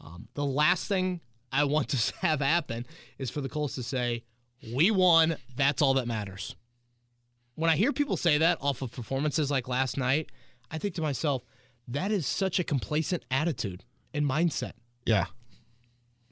um, 0.00 0.26
the 0.34 0.44
last 0.44 0.88
thing 0.88 1.20
i 1.52 1.62
want 1.64 1.88
to 1.90 2.12
have 2.20 2.40
happen 2.40 2.84
is 3.18 3.30
for 3.30 3.40
the 3.40 3.48
colts 3.48 3.74
to 3.76 3.82
say 3.82 4.24
we 4.74 4.90
won 4.90 5.36
that's 5.56 5.80
all 5.80 5.94
that 5.94 6.06
matters 6.06 6.56
when 7.54 7.70
i 7.70 7.76
hear 7.76 7.92
people 7.92 8.16
say 8.16 8.38
that 8.38 8.58
off 8.60 8.82
of 8.82 8.90
performances 8.90 9.50
like 9.50 9.68
last 9.68 9.96
night 9.96 10.30
i 10.70 10.78
think 10.78 10.94
to 10.94 11.02
myself 11.02 11.44
that 11.86 12.10
is 12.10 12.26
such 12.26 12.58
a 12.58 12.64
complacent 12.64 13.24
attitude 13.30 13.84
and 14.12 14.24
mindset 14.26 14.72
yeah 15.06 15.26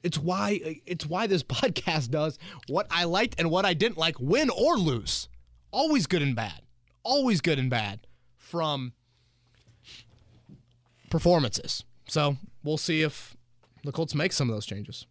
It's 0.03 0.17
why 0.17 0.81
it's 0.85 1.05
why 1.05 1.27
this 1.27 1.43
podcast 1.57 2.09
does 2.09 2.39
what 2.67 2.87
I 2.89 3.03
liked 3.03 3.35
and 3.39 3.51
what 3.51 3.65
I 3.65 3.75
didn't 3.75 3.97
like, 3.99 4.19
win 4.19 4.49
or 4.49 4.75
lose. 4.77 5.29
Always 5.71 6.07
good 6.07 6.23
and 6.23 6.35
bad. 6.35 6.61
Always 7.03 7.41
good 7.41 7.59
and 7.59 7.69
bad 7.69 8.01
from 8.37 8.93
performances. 11.09 11.83
So 12.07 12.37
we'll 12.63 12.77
see 12.77 13.01
if 13.01 13.35
the 13.83 13.91
Colts 13.91 14.15
make 14.15 14.33
some 14.33 14.49
of 14.49 14.55
those 14.55 14.65
changes. 14.65 15.05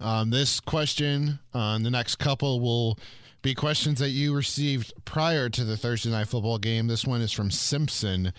Um, 0.00 0.30
this 0.30 0.60
question 0.60 1.38
on 1.52 1.82
the 1.82 1.90
next 1.90 2.16
couple 2.16 2.60
will 2.60 2.98
be 3.42 3.54
questions 3.54 3.98
that 4.00 4.10
you 4.10 4.34
received 4.34 4.92
prior 5.04 5.48
to 5.48 5.64
the 5.64 5.76
Thursday 5.76 6.10
night 6.10 6.28
football 6.28 6.58
game. 6.58 6.86
This 6.86 7.06
one 7.06 7.20
is 7.20 7.32
from 7.32 7.50
Simpson. 7.50 8.32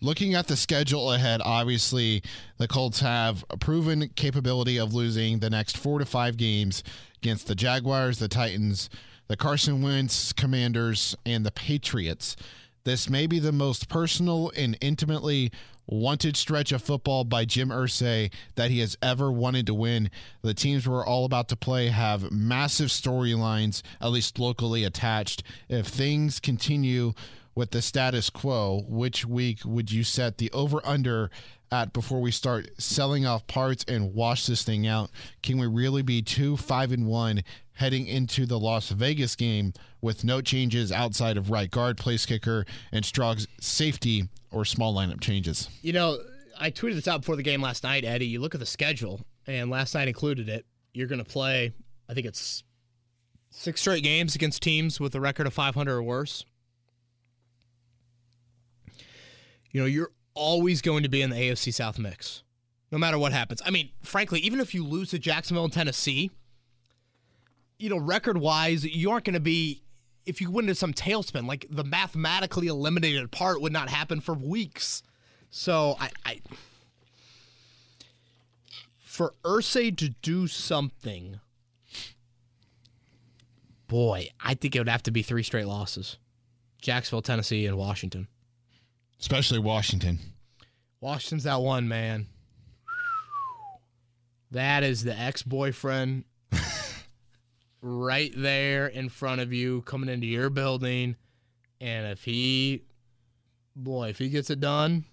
Looking 0.00 0.34
at 0.34 0.46
the 0.46 0.56
schedule 0.56 1.12
ahead, 1.12 1.40
obviously 1.44 2.22
the 2.58 2.66
Colts 2.66 3.00
have 3.00 3.44
a 3.50 3.56
proven 3.56 4.08
capability 4.16 4.78
of 4.78 4.94
losing 4.94 5.38
the 5.38 5.50
next 5.50 5.76
four 5.76 5.98
to 5.98 6.06
five 6.06 6.36
games 6.36 6.82
against 7.18 7.48
the 7.48 7.54
Jaguars, 7.54 8.18
the 8.18 8.28
Titans, 8.28 8.88
the 9.30 9.36
Carson 9.36 9.80
Wentz 9.80 10.32
Commanders, 10.32 11.16
and 11.24 11.46
the 11.46 11.52
Patriots. 11.52 12.34
This 12.82 13.08
may 13.08 13.28
be 13.28 13.38
the 13.38 13.52
most 13.52 13.88
personal 13.88 14.50
and 14.56 14.76
intimately 14.80 15.52
wanted 15.86 16.36
stretch 16.36 16.72
of 16.72 16.82
football 16.82 17.22
by 17.22 17.44
Jim 17.44 17.68
Irsay 17.68 18.32
that 18.56 18.72
he 18.72 18.80
has 18.80 18.98
ever 19.00 19.30
wanted 19.30 19.66
to 19.66 19.74
win. 19.74 20.10
The 20.42 20.52
teams 20.52 20.88
we're 20.88 21.06
all 21.06 21.24
about 21.24 21.48
to 21.50 21.56
play 21.56 21.90
have 21.90 22.32
massive 22.32 22.88
storylines, 22.88 23.82
at 24.00 24.10
least 24.10 24.40
locally 24.40 24.82
attached. 24.82 25.44
If 25.68 25.86
things 25.86 26.40
continue 26.40 27.12
with 27.54 27.70
the 27.70 27.82
status 27.82 28.30
quo, 28.30 28.82
which 28.88 29.24
week 29.24 29.60
would 29.64 29.92
you 29.92 30.02
set 30.02 30.38
the 30.38 30.50
over 30.50 30.80
under 30.84 31.30
at 31.70 31.92
before 31.92 32.20
we 32.20 32.32
start 32.32 32.68
selling 32.78 33.26
off 33.26 33.46
parts 33.46 33.84
and 33.86 34.12
wash 34.12 34.46
this 34.46 34.64
thing 34.64 34.88
out? 34.88 35.08
Can 35.40 35.56
we 35.56 35.68
really 35.68 36.02
be 36.02 36.20
two, 36.20 36.56
five, 36.56 36.90
and 36.90 37.06
one 37.06 37.44
heading 37.80 38.06
into 38.06 38.44
the 38.44 38.58
Las 38.58 38.90
Vegas 38.90 39.34
game 39.34 39.72
with 40.02 40.22
no 40.22 40.42
changes 40.42 40.92
outside 40.92 41.38
of 41.38 41.50
right 41.50 41.70
guard, 41.70 41.96
place 41.96 42.26
kicker, 42.26 42.66
and 42.92 43.06
Strog's 43.06 43.46
safety 43.58 44.28
or 44.52 44.66
small 44.66 44.94
lineup 44.94 45.18
changes? 45.22 45.66
You 45.80 45.94
know, 45.94 46.18
I 46.58 46.70
tweeted 46.70 46.96
this 46.96 47.08
out 47.08 47.22
before 47.22 47.36
the 47.36 47.42
game 47.42 47.62
last 47.62 47.82
night, 47.82 48.04
Eddie. 48.04 48.26
You 48.26 48.38
look 48.38 48.54
at 48.54 48.60
the 48.60 48.66
schedule, 48.66 49.22
and 49.46 49.70
last 49.70 49.94
night 49.94 50.08
included 50.08 50.50
it. 50.50 50.66
You're 50.92 51.06
going 51.06 51.24
to 51.24 51.30
play, 51.30 51.72
I 52.06 52.12
think 52.12 52.26
it's 52.26 52.62
six 53.48 53.80
straight 53.80 54.02
games 54.02 54.34
against 54.34 54.62
teams 54.62 55.00
with 55.00 55.14
a 55.14 55.20
record 55.20 55.46
of 55.46 55.54
500 55.54 55.90
or 55.90 56.02
worse. 56.02 56.44
You 59.70 59.80
know, 59.80 59.86
you're 59.86 60.10
always 60.34 60.82
going 60.82 61.02
to 61.04 61.08
be 61.08 61.22
in 61.22 61.30
the 61.30 61.36
AFC 61.36 61.72
South 61.72 61.98
mix, 61.98 62.42
no 62.92 62.98
matter 62.98 63.16
what 63.16 63.32
happens. 63.32 63.62
I 63.64 63.70
mean, 63.70 63.88
frankly, 64.02 64.40
even 64.40 64.60
if 64.60 64.74
you 64.74 64.84
lose 64.84 65.10
to 65.10 65.18
Jacksonville 65.18 65.64
and 65.64 65.72
Tennessee, 65.72 66.30
you 67.80 67.88
know, 67.88 67.98
record 67.98 68.36
wise, 68.36 68.84
you 68.84 69.10
aren't 69.10 69.24
going 69.24 69.34
to 69.34 69.40
be. 69.40 69.82
If 70.26 70.40
you 70.40 70.50
went 70.50 70.68
into 70.68 70.78
some 70.78 70.92
tailspin, 70.92 71.46
like 71.46 71.66
the 71.70 71.82
mathematically 71.82 72.66
eliminated 72.66 73.30
part 73.30 73.62
would 73.62 73.72
not 73.72 73.88
happen 73.88 74.20
for 74.20 74.34
weeks. 74.34 75.02
So 75.48 75.96
I, 75.98 76.10
I 76.24 76.40
for 78.98 79.34
Irsay 79.42 79.96
to 79.96 80.10
do 80.22 80.46
something, 80.46 81.40
boy, 83.88 84.28
I 84.38 84.54
think 84.54 84.76
it 84.76 84.78
would 84.78 84.88
have 84.88 85.02
to 85.04 85.10
be 85.10 85.22
three 85.22 85.42
straight 85.42 85.66
losses: 85.66 86.18
Jacksonville, 86.80 87.22
Tennessee, 87.22 87.66
and 87.66 87.76
Washington. 87.78 88.28
Especially 89.18 89.58
Washington. 89.58 90.18
Washington's 91.00 91.44
that 91.44 91.60
one 91.60 91.88
man. 91.88 92.26
That 94.50 94.82
is 94.82 95.04
the 95.04 95.16
ex-boyfriend 95.16 96.24
right 97.82 98.32
there 98.36 98.86
in 98.86 99.08
front 99.08 99.40
of 99.40 99.52
you 99.52 99.82
coming 99.82 100.08
into 100.08 100.26
your 100.26 100.50
building. 100.50 101.16
And 101.80 102.06
if 102.06 102.24
he, 102.24 102.82
boy, 103.74 104.08
if 104.10 104.18
he 104.18 104.28
gets 104.28 104.50
it 104.50 104.60
done, 104.60 105.04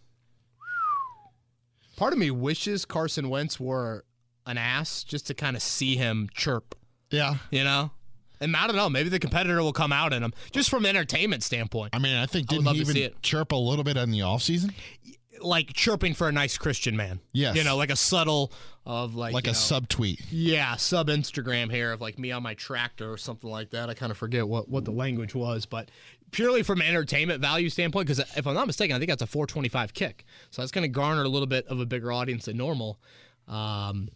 part 1.95 2.13
of 2.13 2.19
me 2.19 2.31
wishes 2.31 2.85
Carson 2.85 3.29
Wentz 3.29 3.59
were 3.59 4.03
an 4.45 4.57
ass 4.57 5.03
just 5.03 5.27
to 5.27 5.33
kind 5.33 5.55
of 5.55 5.61
see 5.61 5.95
him 5.95 6.29
chirp, 6.33 6.75
Yeah. 7.09 7.35
you 7.51 7.63
know? 7.63 7.91
And 8.39 8.55
I 8.55 8.67
don't 8.67 8.75
know, 8.75 8.89
maybe 8.89 9.09
the 9.09 9.17
competitor 9.19 9.61
will 9.63 9.73
come 9.73 9.91
out 9.91 10.13
in 10.13 10.21
him 10.23 10.31
just 10.51 10.69
from 10.69 10.85
an 10.85 10.89
entertainment 10.89 11.41
standpoint. 11.43 11.89
I 11.95 11.99
mean, 11.99 12.15
I 12.15 12.27
think 12.27 12.51
I 12.51 12.55
didn't 12.55 12.65
love 12.65 12.75
he 12.75 12.81
even 12.81 13.11
chirp 13.23 13.51
a 13.51 13.55
little 13.55 13.83
bit 13.83 13.97
in 13.97 14.11
the 14.11 14.19
offseason? 14.19 14.73
Like 15.41 15.73
chirping 15.73 16.13
for 16.13 16.27
a 16.27 16.31
nice 16.31 16.57
Christian 16.57 16.95
man. 16.95 17.19
Yes. 17.31 17.55
You 17.55 17.63
know, 17.63 17.77
like 17.77 17.89
a 17.91 17.95
subtle 17.95 18.51
of 18.85 19.15
like, 19.15 19.33
Like 19.33 19.45
a 19.45 19.49
know, 19.49 19.53
sub 19.53 19.89
tweet. 19.89 20.21
Yeah, 20.31 20.75
sub 20.77 21.07
Instagram 21.07 21.71
here 21.71 21.91
of 21.91 22.01
like 22.01 22.17
me 22.17 22.31
on 22.31 22.43
my 22.43 22.53
tractor 22.53 23.11
or 23.11 23.17
something 23.17 23.49
like 23.49 23.71
that. 23.71 23.89
I 23.89 23.93
kind 23.93 24.11
of 24.11 24.17
forget 24.17 24.47
what, 24.47 24.69
what 24.69 24.85
the 24.85 24.91
language 24.91 25.35
was, 25.35 25.65
but 25.65 25.89
purely 26.31 26.63
from 26.63 26.81
an 26.81 26.87
entertainment 26.87 27.41
value 27.41 27.69
standpoint, 27.69 28.07
because 28.07 28.19
if 28.37 28.47
I'm 28.47 28.53
not 28.53 28.67
mistaken, 28.67 28.95
I 28.95 28.99
think 28.99 29.09
that's 29.09 29.21
a 29.21 29.27
425 29.27 29.93
kick. 29.93 30.25
So 30.49 30.61
that's 30.61 30.71
going 30.71 30.83
to 30.83 30.89
garner 30.89 31.23
a 31.23 31.27
little 31.29 31.47
bit 31.47 31.67
of 31.67 31.79
a 31.79 31.85
bigger 31.85 32.11
audience 32.11 32.45
than 32.45 32.57
normal. 32.57 32.99
Um, 33.47 34.09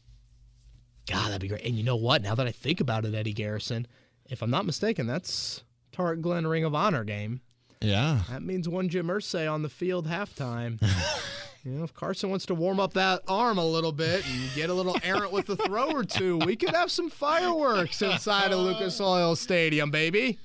God, 1.08 1.28
that'd 1.28 1.42
be 1.42 1.48
great. 1.48 1.66
And 1.66 1.76
you 1.76 1.84
know 1.84 1.96
what? 1.96 2.22
Now 2.22 2.36
that 2.36 2.48
I 2.48 2.52
think 2.52 2.80
about 2.80 3.06
it, 3.06 3.14
Eddie 3.14 3.34
Garrison, 3.34 3.88
if 4.26 4.42
I'm 4.42 4.50
not 4.50 4.66
mistaken, 4.66 5.08
that's 5.08 5.64
Tarik 5.92 6.22
Glenn 6.22 6.48
Ring 6.48 6.64
of 6.64 6.76
Honor 6.76 7.04
game. 7.04 7.42
Yeah. 7.82 8.20
That 8.30 8.44
means 8.44 8.70
one 8.70 8.90
Jim 8.90 9.08
Irsay 9.08 9.52
on 9.52 9.64
the 9.64 9.70
field 9.70 10.08
halftime. 10.08 10.82
you 11.64 11.72
know, 11.72 11.84
if 11.84 11.94
Carson 11.94 12.30
wants 12.30 12.46
to 12.48 12.56
warm 12.56 12.80
up 12.80 12.94
that 12.94 13.22
arm 13.28 13.58
a 13.58 13.66
little 13.66 13.92
bit 13.92 14.26
and 14.28 14.54
get 14.56 14.70
a 14.70 14.74
little 14.74 14.98
errant 15.04 15.32
with 15.32 15.48
the 15.48 15.56
throw 15.56 15.92
or 15.92 16.04
two, 16.04 16.38
we 16.38 16.56
could 16.56 16.72
have 16.72 16.92
some 16.92 17.10
fireworks 17.10 18.02
inside 18.02 18.52
of 18.52 18.60
Lucas 18.60 19.02
Oil 19.02 19.36
Stadium, 19.36 19.90
baby. 19.92 20.38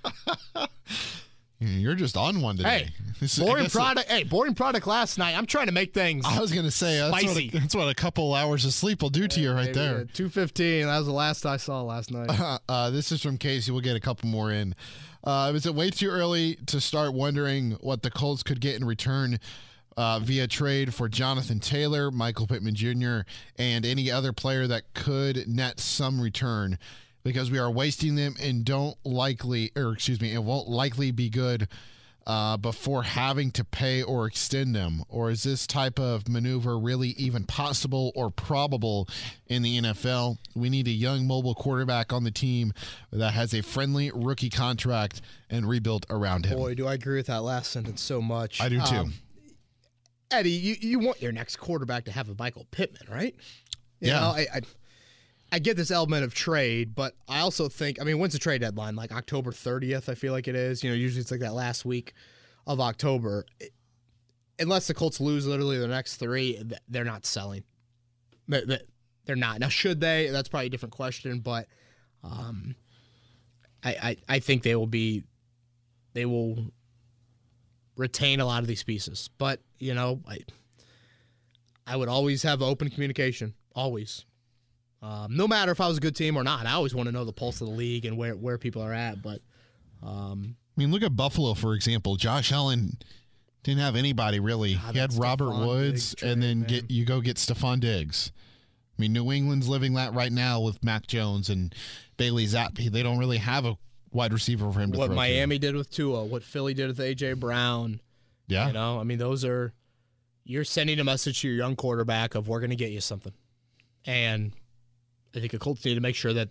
You're 1.58 1.94
just 1.94 2.16
on 2.18 2.42
one 2.42 2.58
today. 2.58 2.90
Hey, 3.18 3.26
boring 3.38 3.70
product. 3.70 4.10
Hey, 4.10 4.24
boring 4.24 4.54
product 4.54 4.86
last 4.86 5.16
night. 5.16 5.36
I'm 5.36 5.46
trying 5.46 5.66
to 5.66 5.72
make 5.72 5.94
things. 5.94 6.26
I 6.26 6.38
was 6.38 6.52
gonna 6.52 6.70
say 6.70 6.98
that's 6.98 7.12
what, 7.12 7.22
Spicy. 7.22 7.48
a, 7.48 7.60
that's 7.60 7.74
what 7.74 7.88
a 7.88 7.94
couple 7.94 8.34
hours 8.34 8.66
of 8.66 8.74
sleep 8.74 9.00
will 9.00 9.08
do 9.08 9.26
to 9.26 9.40
you 9.40 9.52
right 9.52 9.72
there. 9.72 10.04
Two 10.04 10.28
fifteen. 10.28 10.84
That 10.86 10.98
was 10.98 11.06
the 11.06 11.14
last 11.14 11.46
I 11.46 11.56
saw 11.56 11.82
last 11.82 12.10
night. 12.10 12.30
Uh, 12.68 12.90
this 12.90 13.12
is 13.12 13.22
from 13.22 13.38
Casey. 13.38 13.70
We'll 13.70 13.80
get 13.80 13.96
a 13.96 14.00
couple 14.00 14.28
more 14.28 14.50
in. 14.50 14.74
Uh, 15.26 15.50
is 15.56 15.66
it 15.66 15.74
way 15.74 15.90
too 15.90 16.08
early 16.08 16.54
to 16.66 16.80
start 16.80 17.12
wondering 17.12 17.72
what 17.80 18.02
the 18.02 18.10
Colts 18.12 18.44
could 18.44 18.60
get 18.60 18.76
in 18.76 18.84
return 18.84 19.40
uh, 19.96 20.20
via 20.20 20.46
trade 20.46 20.94
for 20.94 21.08
Jonathan 21.08 21.58
Taylor, 21.58 22.12
Michael 22.12 22.46
Pittman 22.46 22.76
Jr., 22.76 23.20
and 23.58 23.84
any 23.84 24.08
other 24.08 24.32
player 24.32 24.68
that 24.68 24.94
could 24.94 25.48
net 25.48 25.80
some 25.80 26.20
return? 26.20 26.78
Because 27.24 27.50
we 27.50 27.58
are 27.58 27.68
wasting 27.68 28.14
them 28.14 28.36
and 28.40 28.64
don't 28.64 28.96
likely, 29.04 29.72
or 29.74 29.94
excuse 29.94 30.20
me, 30.20 30.32
it 30.32 30.44
won't 30.44 30.68
likely 30.68 31.10
be 31.10 31.28
good 31.28 31.66
uh, 32.26 32.56
before 32.56 33.02
having 33.04 33.50
to 33.52 33.64
pay 33.64 34.02
or 34.02 34.26
extend 34.26 34.74
them? 34.74 35.02
Or 35.08 35.30
is 35.30 35.42
this 35.44 35.66
type 35.66 35.98
of 35.98 36.28
maneuver 36.28 36.78
really 36.78 37.10
even 37.10 37.44
possible 37.44 38.12
or 38.14 38.30
probable 38.30 39.08
in 39.46 39.62
the 39.62 39.78
NFL? 39.80 40.38
We 40.54 40.68
need 40.70 40.88
a 40.88 40.92
young 40.92 41.26
mobile 41.26 41.54
quarterback 41.54 42.12
on 42.12 42.24
the 42.24 42.30
team 42.30 42.72
that 43.12 43.32
has 43.34 43.54
a 43.54 43.62
friendly 43.62 44.10
rookie 44.14 44.50
contract 44.50 45.20
and 45.50 45.68
rebuild 45.68 46.06
around 46.10 46.46
him. 46.46 46.58
Boy, 46.58 46.74
do 46.74 46.86
I 46.86 46.94
agree 46.94 47.16
with 47.16 47.26
that 47.26 47.42
last 47.42 47.70
sentence 47.70 48.00
so 48.00 48.20
much. 48.20 48.60
I 48.60 48.68
do 48.68 48.80
too. 48.80 48.96
Um, 48.96 49.12
Eddie, 50.30 50.50
you, 50.50 50.74
you 50.80 50.98
want 50.98 51.22
your 51.22 51.30
next 51.32 51.56
quarterback 51.56 52.04
to 52.06 52.10
have 52.12 52.28
a 52.28 52.34
Michael 52.36 52.66
Pittman, 52.72 53.06
right? 53.08 53.34
You 54.00 54.08
Yeah. 54.08 54.20
know, 54.20 54.26
I, 54.26 54.46
I 54.54 54.60
I 55.52 55.58
get 55.60 55.76
this 55.76 55.90
element 55.90 56.24
of 56.24 56.34
trade, 56.34 56.94
but 56.94 57.14
I 57.28 57.40
also 57.40 57.68
think 57.68 58.00
I 58.00 58.04
mean, 58.04 58.18
when's 58.18 58.32
the 58.32 58.38
trade 58.38 58.60
deadline? 58.62 58.96
Like 58.96 59.12
October 59.12 59.52
30th, 59.52 60.08
I 60.08 60.14
feel 60.14 60.32
like 60.32 60.48
it 60.48 60.56
is. 60.56 60.82
You 60.82 60.90
know, 60.90 60.96
usually 60.96 61.20
it's 61.20 61.30
like 61.30 61.40
that 61.40 61.54
last 61.54 61.84
week 61.84 62.12
of 62.66 62.80
October. 62.80 63.44
It- 63.60 63.72
unless 64.58 64.86
the 64.86 64.94
Colts 64.94 65.20
lose 65.20 65.46
literally 65.46 65.78
the 65.78 65.86
next 65.86 66.16
three, 66.16 66.62
they're 66.88 67.04
not 67.04 67.26
selling. 67.26 67.62
They- 68.48 68.64
they- 68.64 68.80
They're 69.26 69.36
not. 69.36 69.58
Now, 69.60 69.68
should 69.68 70.00
they? 70.00 70.28
That's 70.30 70.48
probably 70.48 70.66
a 70.68 70.70
different 70.70 70.92
question, 70.94 71.40
but 71.40 71.66
um, 72.22 72.74
I, 73.84 73.90
I 73.90 74.16
I 74.36 74.38
think 74.38 74.62
they 74.62 74.74
will 74.76 74.86
be 74.86 75.24
they 76.12 76.24
will 76.26 76.72
retain 77.96 78.40
a 78.40 78.46
lot 78.46 78.62
of 78.62 78.68
these 78.68 78.82
pieces. 78.84 79.30
But 79.38 79.60
you 79.78 79.94
know, 79.94 80.22
I 80.28 80.38
I 81.86 81.96
would 81.96 82.08
always 82.08 82.42
have 82.44 82.62
open 82.62 82.88
communication, 82.90 83.54
always. 83.74 84.24
Um, 85.02 85.36
no 85.36 85.46
matter 85.46 85.72
if 85.72 85.80
I 85.80 85.88
was 85.88 85.98
a 85.98 86.00
good 86.00 86.16
team 86.16 86.36
or 86.36 86.42
not, 86.44 86.66
I 86.66 86.72
always 86.72 86.94
want 86.94 87.06
to 87.08 87.12
know 87.12 87.24
the 87.24 87.32
pulse 87.32 87.60
of 87.60 87.68
the 87.68 87.72
league 87.74 88.04
and 88.06 88.16
where 88.16 88.34
where 88.34 88.58
people 88.58 88.82
are 88.82 88.92
at. 88.94 89.22
But 89.22 89.40
um, 90.02 90.56
I 90.76 90.80
mean, 90.80 90.90
look 90.90 91.02
at 91.02 91.14
Buffalo, 91.16 91.54
for 91.54 91.74
example. 91.74 92.16
Josh 92.16 92.50
Allen 92.52 92.96
didn't 93.62 93.80
have 93.80 93.96
anybody 93.96 94.40
really. 94.40 94.74
God, 94.74 94.94
he 94.94 94.98
had 94.98 95.12
Robert 95.14 95.46
Stephon 95.50 95.66
Woods, 95.66 96.10
Diggs 96.14 96.22
and 96.22 96.42
then 96.42 96.60
man. 96.60 96.68
get 96.68 96.90
you 96.90 97.04
go 97.04 97.20
get 97.20 97.36
Stephon 97.36 97.80
Diggs. 97.80 98.32
I 98.98 99.02
mean, 99.02 99.12
New 99.12 99.30
England's 99.30 99.68
living 99.68 99.94
that 99.94 100.14
right 100.14 100.32
now 100.32 100.60
with 100.60 100.82
Mac 100.82 101.06
Jones 101.06 101.50
and 101.50 101.74
Bailey 102.16 102.46
Zappe. 102.46 102.90
They 102.90 103.02
don't 103.02 103.18
really 103.18 103.36
have 103.38 103.66
a 103.66 103.76
wide 104.10 104.32
receiver 104.32 104.72
for 104.72 104.80
him 104.80 104.92
to 104.92 104.98
what 104.98 105.06
throw 105.06 105.14
to. 105.14 105.16
Miami 105.16 105.58
did 105.58 105.74
with 105.76 105.90
Tua, 105.90 106.24
what 106.24 106.42
Philly 106.42 106.72
did 106.72 106.86
with 106.88 106.98
AJ 106.98 107.38
Brown, 107.38 108.00
Yeah. 108.48 108.68
you 108.68 108.72
know, 108.72 108.98
I 108.98 109.02
mean, 109.02 109.18
those 109.18 109.44
are 109.44 109.74
you're 110.44 110.64
sending 110.64 110.98
a 110.98 111.04
message 111.04 111.42
to 111.42 111.48
your 111.48 111.56
young 111.58 111.76
quarterback 111.76 112.34
of 112.34 112.48
we're 112.48 112.60
going 112.60 112.70
to 112.70 112.76
get 112.76 112.90
you 112.92 113.02
something, 113.02 113.34
and 114.06 114.52
I 115.36 115.40
think 115.40 115.52
the 115.52 115.58
Colts 115.58 115.84
need 115.84 115.94
to 115.94 116.00
make 116.00 116.16
sure 116.16 116.32
that 116.32 116.48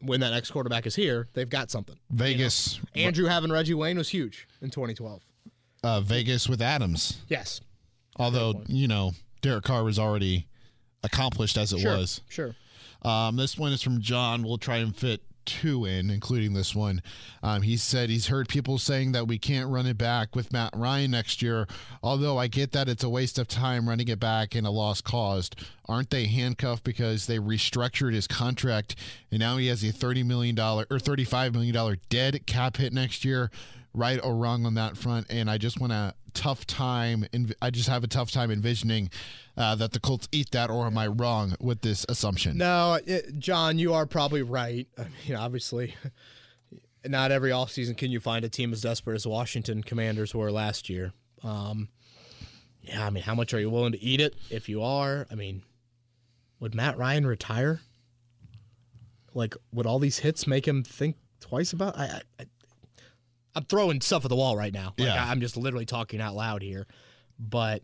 when 0.00 0.20
that 0.20 0.30
next 0.30 0.50
quarterback 0.50 0.86
is 0.86 0.96
here, 0.96 1.28
they've 1.34 1.48
got 1.48 1.70
something. 1.70 1.96
Vegas, 2.10 2.80
Andrew 2.94 3.26
having 3.26 3.52
Reggie 3.52 3.74
Wayne 3.74 3.98
was 3.98 4.08
huge 4.08 4.48
in 4.62 4.70
2012. 4.70 5.20
uh, 5.84 6.00
Vegas 6.00 6.48
with 6.48 6.62
Adams. 6.62 7.18
Yes. 7.28 7.60
Although 8.16 8.62
you 8.66 8.88
know 8.88 9.12
Derek 9.42 9.64
Carr 9.64 9.84
was 9.84 9.98
already 9.98 10.46
accomplished 11.04 11.56
as 11.58 11.72
it 11.72 11.80
Sure. 11.80 11.96
was. 11.98 12.20
Sure. 12.28 12.54
Um, 13.02 13.36
this 13.36 13.56
one 13.58 13.72
is 13.72 13.82
from 13.82 14.00
John. 14.00 14.42
We'll 14.42 14.58
try 14.58 14.78
and 14.78 14.94
fit 14.96 15.22
two 15.50 15.84
in, 15.84 16.10
including 16.10 16.54
this 16.54 16.74
one. 16.74 17.02
Um, 17.42 17.62
he 17.62 17.76
said 17.76 18.08
he's 18.08 18.28
heard 18.28 18.48
people 18.48 18.78
saying 18.78 19.12
that 19.12 19.26
we 19.26 19.38
can't 19.38 19.68
run 19.68 19.86
it 19.86 19.98
back 19.98 20.36
with 20.36 20.52
Matt 20.52 20.70
Ryan 20.76 21.10
next 21.10 21.42
year. 21.42 21.66
Although 22.02 22.38
I 22.38 22.46
get 22.46 22.72
that 22.72 22.88
it's 22.88 23.02
a 23.02 23.08
waste 23.08 23.38
of 23.38 23.48
time 23.48 23.88
running 23.88 24.08
it 24.08 24.20
back 24.20 24.54
and 24.54 24.66
a 24.66 24.70
loss 24.70 25.00
caused. 25.00 25.56
Aren't 25.86 26.10
they 26.10 26.26
handcuffed 26.26 26.84
because 26.84 27.26
they 27.26 27.38
restructured 27.38 28.14
his 28.14 28.28
contract 28.28 28.94
and 29.30 29.40
now 29.40 29.56
he 29.56 29.66
has 29.66 29.82
a 29.82 29.90
thirty 29.90 30.22
million 30.22 30.54
dollar 30.54 30.86
or 30.90 31.00
thirty 31.00 31.24
five 31.24 31.52
million 31.52 31.74
dollar 31.74 31.96
dead 32.08 32.46
cap 32.46 32.76
hit 32.76 32.92
next 32.92 33.24
year? 33.24 33.50
Right 33.92 34.20
or 34.22 34.36
wrong 34.36 34.66
on 34.66 34.74
that 34.74 34.96
front, 34.96 35.26
and 35.30 35.50
I 35.50 35.58
just 35.58 35.80
want 35.80 35.92
a 35.92 36.14
tough 36.32 36.66
time. 36.66 37.26
And 37.32 37.54
I 37.60 37.70
just 37.70 37.88
have 37.88 38.04
a 38.04 38.06
tough 38.06 38.30
time 38.30 38.50
envisioning 38.50 39.10
uh, 39.56 39.74
that 39.76 39.92
the 39.92 40.00
Colts 40.00 40.28
eat 40.30 40.52
that. 40.52 40.70
Or 40.70 40.86
am 40.86 40.96
I 40.96 41.08
wrong 41.08 41.56
with 41.60 41.80
this 41.80 42.06
assumption? 42.08 42.56
No, 42.56 43.00
it, 43.04 43.38
John, 43.38 43.78
you 43.78 43.94
are 43.94 44.06
probably 44.06 44.42
right. 44.42 44.86
I 44.96 45.06
mean, 45.26 45.36
obviously, 45.36 45.96
not 47.04 47.32
every 47.32 47.50
offseason 47.50 47.96
can 47.96 48.10
you 48.10 48.20
find 48.20 48.44
a 48.44 48.48
team 48.48 48.72
as 48.72 48.82
desperate 48.82 49.16
as 49.16 49.26
Washington 49.26 49.82
Commanders 49.82 50.34
were 50.34 50.52
last 50.52 50.88
year. 50.88 51.12
Um, 51.42 51.88
yeah, 52.82 53.06
I 53.06 53.10
mean, 53.10 53.22
how 53.22 53.34
much 53.34 53.54
are 53.54 53.60
you 53.60 53.70
willing 53.70 53.92
to 53.92 54.02
eat 54.02 54.20
it? 54.20 54.34
If 54.50 54.68
you 54.68 54.82
are, 54.82 55.26
I 55.30 55.34
mean, 55.34 55.62
would 56.58 56.74
Matt 56.74 56.98
Ryan 56.98 57.26
retire? 57.26 57.80
Like, 59.34 59.54
would 59.72 59.86
all 59.86 59.98
these 59.98 60.18
hits 60.18 60.46
make 60.46 60.66
him 60.66 60.82
think 60.82 61.16
twice 61.40 61.72
about? 61.72 61.96
I, 61.98 62.22
I 62.38 62.44
I'm 63.54 63.64
throwing 63.64 64.00
stuff 64.00 64.24
at 64.24 64.28
the 64.28 64.36
wall 64.36 64.56
right 64.56 64.72
now. 64.72 64.94
Like, 64.98 65.08
Yeah. 65.08 65.24
I, 65.24 65.30
I'm 65.30 65.40
just 65.40 65.56
literally 65.56 65.86
talking 65.86 66.20
out 66.20 66.34
loud 66.34 66.62
here. 66.62 66.86
But 67.38 67.82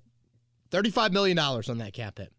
thirty-five 0.71 1.13
million 1.13 1.37
dollars 1.37 1.69
on 1.69 1.79
that 1.79 1.93
cap 1.93 2.19
hit. 2.19 2.33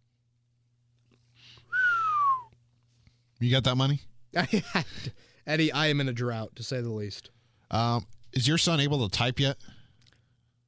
You 3.39 3.51
got 3.51 3.63
that 3.65 3.75
money? 3.75 4.01
Eddie, 5.47 5.71
I 5.71 5.87
am 5.87 6.01
in 6.01 6.09
a 6.09 6.13
drought 6.13 6.55
to 6.55 6.63
say 6.63 6.81
the 6.81 6.89
least. 6.91 7.29
Um, 7.71 8.05
is 8.33 8.47
your 8.47 8.57
son 8.57 8.79
able 8.79 9.07
to 9.07 9.15
type 9.15 9.39
yet? 9.39 9.57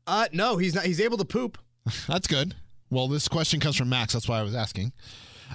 Uh, 0.07 0.27
no, 0.34 0.57
he's 0.57 0.73
not. 0.76 0.86
He's 0.86 1.02
able 1.02 1.18
to 1.18 1.26
poop. 1.26 1.57
That's 2.07 2.27
good. 2.27 2.56
Well, 2.90 3.07
this 3.07 3.27
question 3.27 3.60
comes 3.60 3.76
from 3.76 3.90
Max. 3.90 4.14
That's 4.14 4.27
why 4.27 4.40
I 4.40 4.44
was 4.44 4.56
asking. 4.56 4.94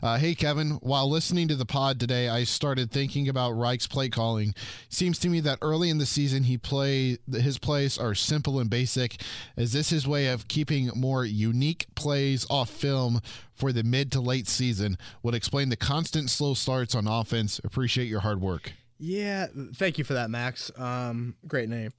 Uh, 0.02 0.18
hey, 0.18 0.34
Kevin. 0.34 0.72
While 0.82 1.08
listening 1.08 1.48
to 1.48 1.56
the 1.56 1.64
pod 1.64 2.00
today, 2.00 2.28
I 2.28 2.44
started 2.44 2.90
thinking 2.90 3.28
about 3.28 3.52
Reich's 3.52 3.86
play 3.86 4.08
calling. 4.08 4.54
Seems 4.88 5.18
to 5.20 5.28
me 5.28 5.40
that 5.40 5.58
early 5.62 5.90
in 5.90 5.98
the 5.98 6.06
season, 6.06 6.44
he 6.44 6.58
play 6.58 7.18
his 7.30 7.58
plays 7.58 7.98
are 7.98 8.14
simple 8.14 8.58
and 8.58 8.68
basic. 8.68 9.20
Is 9.56 9.72
this 9.72 9.90
his 9.90 10.06
way 10.06 10.28
of 10.28 10.48
keeping 10.48 10.90
more 10.94 11.24
unique 11.24 11.86
plays 11.94 12.46
off 12.50 12.70
film 12.70 13.20
for 13.52 13.72
the 13.72 13.82
mid 13.82 14.10
to 14.12 14.20
late 14.20 14.48
season? 14.48 14.98
Would 15.22 15.34
explain 15.34 15.68
the 15.68 15.76
constant 15.76 16.30
slow 16.30 16.54
starts 16.54 16.94
on 16.94 17.06
offense. 17.06 17.60
Appreciate 17.64 18.06
your 18.06 18.20
hard 18.20 18.40
work. 18.40 18.72
Yeah, 18.98 19.46
thank 19.74 19.98
you 19.98 20.04
for 20.04 20.14
that, 20.14 20.30
Max. 20.30 20.70
Um, 20.76 21.34
great 21.46 21.68
name. 21.68 21.92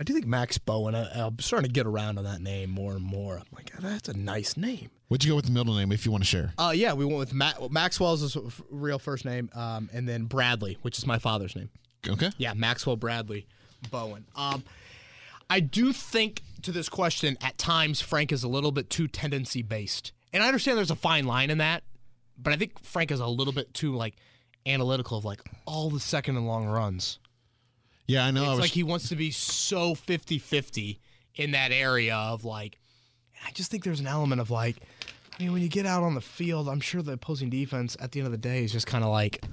I 0.00 0.02
do 0.02 0.14
think 0.14 0.26
Max 0.26 0.56
Bowen. 0.56 0.94
I, 0.94 1.26
I'm 1.26 1.38
starting 1.40 1.68
to 1.68 1.72
get 1.72 1.86
around 1.86 2.16
on 2.16 2.24
that 2.24 2.40
name 2.40 2.70
more 2.70 2.94
and 2.94 3.04
more. 3.04 3.36
I'm 3.36 3.44
like, 3.54 3.70
"Oh, 3.76 3.82
that's 3.82 4.08
a 4.08 4.16
nice 4.16 4.56
name. 4.56 4.88
What'd 5.08 5.24
you 5.26 5.32
go 5.32 5.36
with 5.36 5.44
the 5.44 5.50
middle 5.50 5.74
name 5.74 5.92
if 5.92 6.06
you 6.06 6.10
want 6.10 6.24
to 6.24 6.26
share? 6.28 6.54
Uh, 6.56 6.72
yeah, 6.74 6.94
we 6.94 7.04
went 7.04 7.18
with 7.18 7.34
Ma- 7.34 7.68
Maxwell's 7.70 8.22
his 8.22 8.34
real 8.70 8.98
first 8.98 9.26
name, 9.26 9.50
um, 9.54 9.90
and 9.92 10.08
then 10.08 10.24
Bradley, 10.24 10.78
which 10.80 10.96
is 10.96 11.06
my 11.06 11.18
father's 11.18 11.54
name. 11.54 11.68
Okay. 12.08 12.30
Yeah, 12.38 12.54
Maxwell 12.54 12.96
Bradley 12.96 13.46
Bowen. 13.90 14.24
Um, 14.34 14.64
I 15.50 15.60
do 15.60 15.92
think 15.92 16.42
to 16.62 16.72
this 16.72 16.88
question 16.88 17.36
at 17.42 17.58
times 17.58 18.00
Frank 18.00 18.32
is 18.32 18.42
a 18.42 18.48
little 18.48 18.72
bit 18.72 18.88
too 18.88 19.06
tendency 19.06 19.60
based, 19.60 20.12
and 20.32 20.42
I 20.42 20.46
understand 20.46 20.78
there's 20.78 20.90
a 20.90 20.96
fine 20.96 21.26
line 21.26 21.50
in 21.50 21.58
that, 21.58 21.82
but 22.38 22.54
I 22.54 22.56
think 22.56 22.82
Frank 22.82 23.10
is 23.10 23.20
a 23.20 23.26
little 23.26 23.52
bit 23.52 23.74
too 23.74 23.94
like 23.94 24.16
analytical 24.64 25.18
of 25.18 25.26
like 25.26 25.42
all 25.66 25.90
the 25.90 26.00
second 26.00 26.38
and 26.38 26.46
long 26.46 26.64
runs. 26.66 27.18
Yeah, 28.10 28.26
I 28.26 28.32
know. 28.32 28.40
I 28.40 28.46
It's 28.46 28.50
was 28.50 28.60
like 28.60 28.70
he 28.70 28.82
wants 28.82 29.08
to 29.10 29.16
be 29.16 29.30
so 29.30 29.94
50-50 29.94 30.98
in 31.36 31.52
that 31.52 31.70
area 31.70 32.16
of 32.16 32.44
like. 32.44 32.76
I 33.46 33.52
just 33.52 33.70
think 33.70 33.84
there's 33.84 34.00
an 34.00 34.06
element 34.06 34.40
of 34.40 34.50
like, 34.50 34.76
I 35.38 35.42
mean, 35.42 35.52
when 35.52 35.62
you 35.62 35.68
get 35.68 35.86
out 35.86 36.02
on 36.02 36.14
the 36.14 36.20
field, 36.20 36.68
I'm 36.68 36.80
sure 36.80 37.02
the 37.02 37.12
opposing 37.12 37.48
defense 37.50 37.96
at 38.00 38.12
the 38.12 38.20
end 38.20 38.26
of 38.26 38.32
the 38.32 38.38
day 38.38 38.64
is 38.64 38.72
just 38.72 38.86
kind 38.86 39.04
of 39.04 39.10
like. 39.10 39.44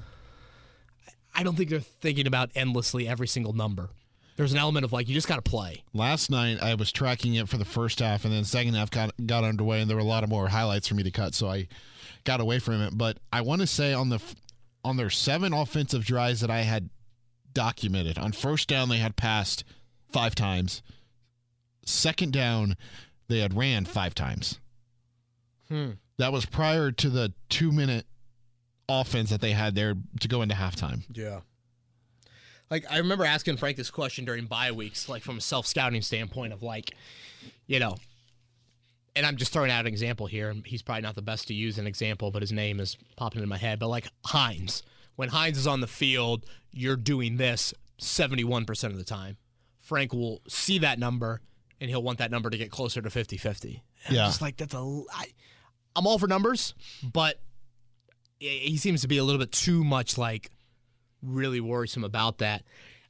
I 1.35 1.43
don't 1.43 1.55
think 1.55 1.69
they're 1.69 1.79
thinking 1.79 2.25
about 2.25 2.49
endlessly 2.55 3.07
every 3.07 3.27
single 3.27 3.53
number. 3.53 3.89
There's 4.37 4.53
an 4.53 4.57
element 4.57 4.85
of 4.85 4.91
like 4.91 5.07
you 5.07 5.13
just 5.13 5.27
got 5.27 5.35
to 5.35 5.47
play. 5.47 5.83
last 5.93 6.31
night 6.31 6.61
I 6.61 6.73
was 6.73 6.91
tracking 6.91 7.35
it 7.35 7.47
for 7.47 7.57
the 7.57 7.65
first 7.65 7.99
half, 7.99 8.25
and 8.25 8.33
then 8.33 8.43
second 8.43 8.73
half 8.73 8.89
got 8.89 9.11
got 9.25 9.43
underway, 9.43 9.81
and 9.81 9.89
there 9.89 9.97
were 9.97 10.01
a 10.01 10.05
lot 10.05 10.23
of 10.23 10.29
more 10.29 10.47
highlights 10.47 10.87
for 10.87 10.95
me 10.95 11.03
to 11.03 11.11
cut, 11.11 11.35
so 11.35 11.47
I 11.47 11.67
got 12.23 12.41
away 12.41 12.57
from 12.57 12.81
it. 12.81 12.97
But 12.97 13.17
I 13.31 13.41
want 13.41 13.61
to 13.61 13.67
say 13.67 13.93
on 13.93 14.09
the 14.09 14.19
on 14.83 14.97
their 14.97 15.11
seven 15.11 15.53
offensive 15.53 16.05
drives 16.05 16.41
that 16.41 16.49
I 16.49 16.61
had 16.61 16.89
documented 17.57 18.19
on 18.19 18.31
first 18.31 18.67
down 18.67 18.87
they 18.87 18.99
had 18.99 19.15
passed 19.15 19.63
five 20.11 20.35
times, 20.35 20.83
second 21.83 22.31
down 22.31 22.77
they 23.29 23.39
had 23.39 23.57
ran 23.57 23.83
five 23.83 24.13
times. 24.13 24.59
Hmm. 25.67 25.93
That 26.19 26.31
was 26.31 26.45
prior 26.45 26.91
to 26.91 27.09
the 27.09 27.33
two 27.49 27.71
minute 27.71 28.05
offense 28.87 29.31
that 29.31 29.41
they 29.41 29.53
had 29.53 29.73
there 29.73 29.95
to 30.19 30.27
go 30.27 30.43
into 30.43 30.53
halftime. 30.53 31.01
Yeah. 31.11 31.39
Like 32.69 32.85
I 32.91 32.99
remember 32.99 33.25
asking 33.25 33.57
Frank 33.57 33.75
this 33.75 33.89
question 33.89 34.23
during 34.23 34.45
bye 34.45 34.71
weeks, 34.71 35.09
like 35.09 35.23
from 35.23 35.39
a 35.39 35.41
self 35.41 35.65
scouting 35.65 36.03
standpoint 36.03 36.53
of 36.53 36.61
like, 36.61 36.91
you 37.65 37.79
know, 37.79 37.95
and 39.15 39.25
I'm 39.25 39.37
just 39.37 39.51
throwing 39.51 39.71
out 39.71 39.81
an 39.81 39.87
example 39.87 40.27
here. 40.27 40.51
and 40.51 40.63
He's 40.63 40.83
probably 40.83 41.01
not 41.01 41.15
the 41.15 41.23
best 41.23 41.47
to 41.47 41.55
use 41.55 41.79
an 41.79 41.87
example, 41.87 42.29
but 42.29 42.43
his 42.43 42.51
name 42.51 42.79
is 42.79 42.97
popping 43.15 43.41
in 43.41 43.49
my 43.49 43.57
head. 43.57 43.79
But 43.79 43.87
like 43.87 44.09
Hines, 44.25 44.83
when 45.15 45.29
Hines 45.29 45.57
is 45.57 45.65
on 45.65 45.81
the 45.81 45.87
field, 45.87 46.45
you're 46.77 46.95
doing 46.95 47.37
this 47.37 47.73
71% 47.99 48.83
of 48.85 48.97
the 48.97 49.03
time. 49.03 49.37
Frank 49.79 50.13
will 50.13 50.41
see 50.47 50.79
that 50.79 50.99
number 50.99 51.41
and 51.79 51.89
he'll 51.89 52.03
want 52.03 52.19
that 52.19 52.31
number 52.31 52.49
to 52.49 52.57
get 52.57 52.71
closer 52.71 53.01
to 53.01 53.09
50 53.09 53.37
50. 53.37 53.83
Yeah. 54.09 54.25
Just 54.25 54.41
like 54.41 54.57
that's 54.57 54.73
a. 54.73 55.01
I, 55.13 55.25
I'm 55.95 56.05
all 56.05 56.19
for 56.19 56.27
numbers, 56.27 56.73
but 57.01 57.41
he 58.39 58.77
seems 58.77 59.01
to 59.01 59.07
be 59.07 59.17
a 59.17 59.23
little 59.23 59.39
bit 59.39 59.51
too 59.51 59.83
much 59.83 60.17
like 60.17 60.51
really 61.23 61.59
worrisome 61.59 62.03
about 62.03 62.37
that. 62.37 62.63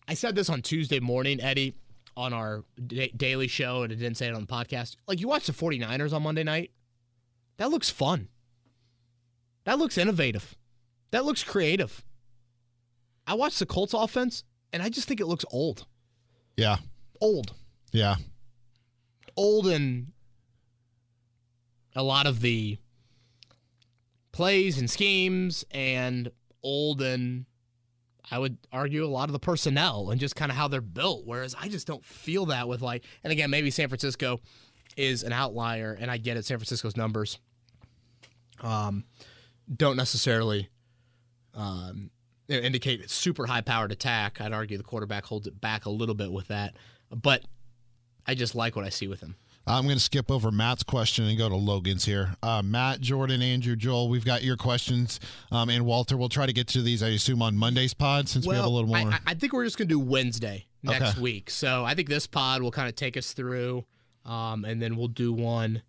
I 0.07 0.13
said 0.13 0.35
this 0.35 0.49
on 0.49 0.61
Tuesday 0.61 0.99
morning, 1.01 1.41
Eddie, 1.41 1.75
on 2.15 2.33
our 2.33 2.63
da- 2.85 3.11
daily 3.15 3.47
show, 3.47 3.83
and 3.83 3.91
I 3.91 3.95
didn't 3.95 4.15
say 4.15 4.27
it 4.27 4.33
on 4.33 4.41
the 4.41 4.47
podcast. 4.47 4.95
Like, 5.05 5.19
you 5.19 5.27
watch 5.27 5.47
the 5.47 5.53
49ers 5.53 6.13
on 6.13 6.23
Monday 6.23 6.43
night, 6.43 6.71
that 7.57 7.69
looks 7.69 7.89
fun. 7.89 8.29
That 9.65 9.79
looks 9.79 9.97
innovative. 9.97 10.55
That 11.11 11.25
looks 11.25 11.43
creative. 11.43 12.05
I 13.27 13.33
watched 13.35 13.59
the 13.59 13.65
Colts 13.65 13.93
offense, 13.93 14.43
and 14.73 14.81
I 14.81 14.89
just 14.89 15.07
think 15.07 15.19
it 15.19 15.27
looks 15.27 15.45
old. 15.51 15.85
Yeah, 16.55 16.77
Old. 17.21 17.53
yeah. 17.91 18.15
Old 19.35 19.67
and 19.67 20.07
a 21.95 22.01
lot 22.01 22.25
of 22.25 22.41
the 22.41 22.77
plays 24.31 24.77
and 24.79 24.89
schemes, 24.89 25.65
and 25.71 26.31
old 26.63 27.01
and 27.01 27.45
I 28.31 28.39
would 28.39 28.57
argue 28.71 29.05
a 29.05 29.07
lot 29.07 29.29
of 29.29 29.33
the 29.33 29.39
personnel 29.39 30.09
and 30.09 30.19
just 30.19 30.35
kind 30.35 30.51
of 30.51 30.57
how 30.57 30.67
they're 30.67 30.81
built. 30.81 31.23
Whereas 31.25 31.55
I 31.59 31.67
just 31.69 31.85
don't 31.87 32.03
feel 32.03 32.47
that 32.47 32.67
with 32.67 32.81
like, 32.81 33.03
and 33.23 33.31
again, 33.31 33.49
maybe 33.49 33.69
San 33.71 33.87
Francisco 33.89 34.39
is 34.95 35.23
an 35.23 35.31
outlier, 35.33 35.95
and 35.99 36.09
I 36.09 36.17
get 36.17 36.37
it. 36.37 36.45
San 36.45 36.57
Francisco's 36.57 36.97
numbers 36.97 37.39
um, 38.61 39.03
don't 39.73 39.95
necessarily 39.97 40.69
um, 41.53 42.09
you 42.47 42.57
know, 42.59 42.63
indicate 42.65 43.01
it's 43.01 43.13
super 43.13 43.45
high 43.45 43.61
powered 43.61 43.91
attack. 43.91 44.39
I'd 44.41 44.53
argue 44.53 44.77
the 44.77 44.83
quarterback 44.83 45.25
holds 45.25 45.47
it 45.47 45.59
back 45.59 45.85
a 45.85 45.89
little 45.89 46.15
bit 46.15 46.31
with 46.31 46.47
that, 46.47 46.75
but 47.09 47.43
I 48.25 48.35
just 48.35 48.55
like 48.55 48.75
what 48.75 48.85
I 48.85 48.89
see 48.89 49.07
with 49.07 49.21
him. 49.21 49.35
I'm 49.69 49.83
going 49.83 49.97
to 49.97 50.01
skip 50.01 50.31
over 50.31 50.49
Matt's 50.49 50.81
question 50.83 51.25
and 51.25 51.37
go 51.37 51.49
to 51.49 51.55
Logan's 51.57 52.05
here. 52.05 52.35
Uh, 52.41 52.61
Matt, 52.63 53.01
Jordan, 53.01 53.41
Andrew, 53.41 53.75
Joel, 53.75 54.07
we've 54.07 54.23
got 54.23 54.41
your 54.41 54.55
questions. 54.55 55.19
Um, 55.51 55.69
and 55.69 55.85
Walter, 55.85 56.15
we'll 56.15 56.29
try 56.29 56.45
to 56.45 56.53
get 56.53 56.67
to 56.69 56.81
these, 56.81 57.03
I 57.03 57.09
assume, 57.09 57.41
on 57.41 57.57
Monday's 57.57 57.93
pod 57.93 58.29
since 58.29 58.47
we 58.47 58.55
have 58.55 58.63
a 58.63 58.69
little 58.69 58.87
more. 58.87 58.97
I, 59.11 59.19
I- 59.27 59.33
think 59.33 59.51
we're 59.51 59.65
just 59.65 59.77
gonna 59.77 59.89
do 59.89 59.99
Wednesday 59.99 60.67
next 60.83 61.11
Okay. 61.15 61.21
week. 61.21 61.49
So 61.49 61.83
I 61.83 61.95
think 61.95 62.07
this 62.07 62.27
pod 62.27 62.61
will 62.61 62.71
kind 62.71 62.87
of 62.87 62.95
take 62.95 63.17
us 63.17 63.33
through, 63.33 63.83
um, 64.25 64.63
and 64.63 64.81
then 64.81 64.95
we'll 64.95 65.09
do 65.09 65.33
one. 65.33 65.81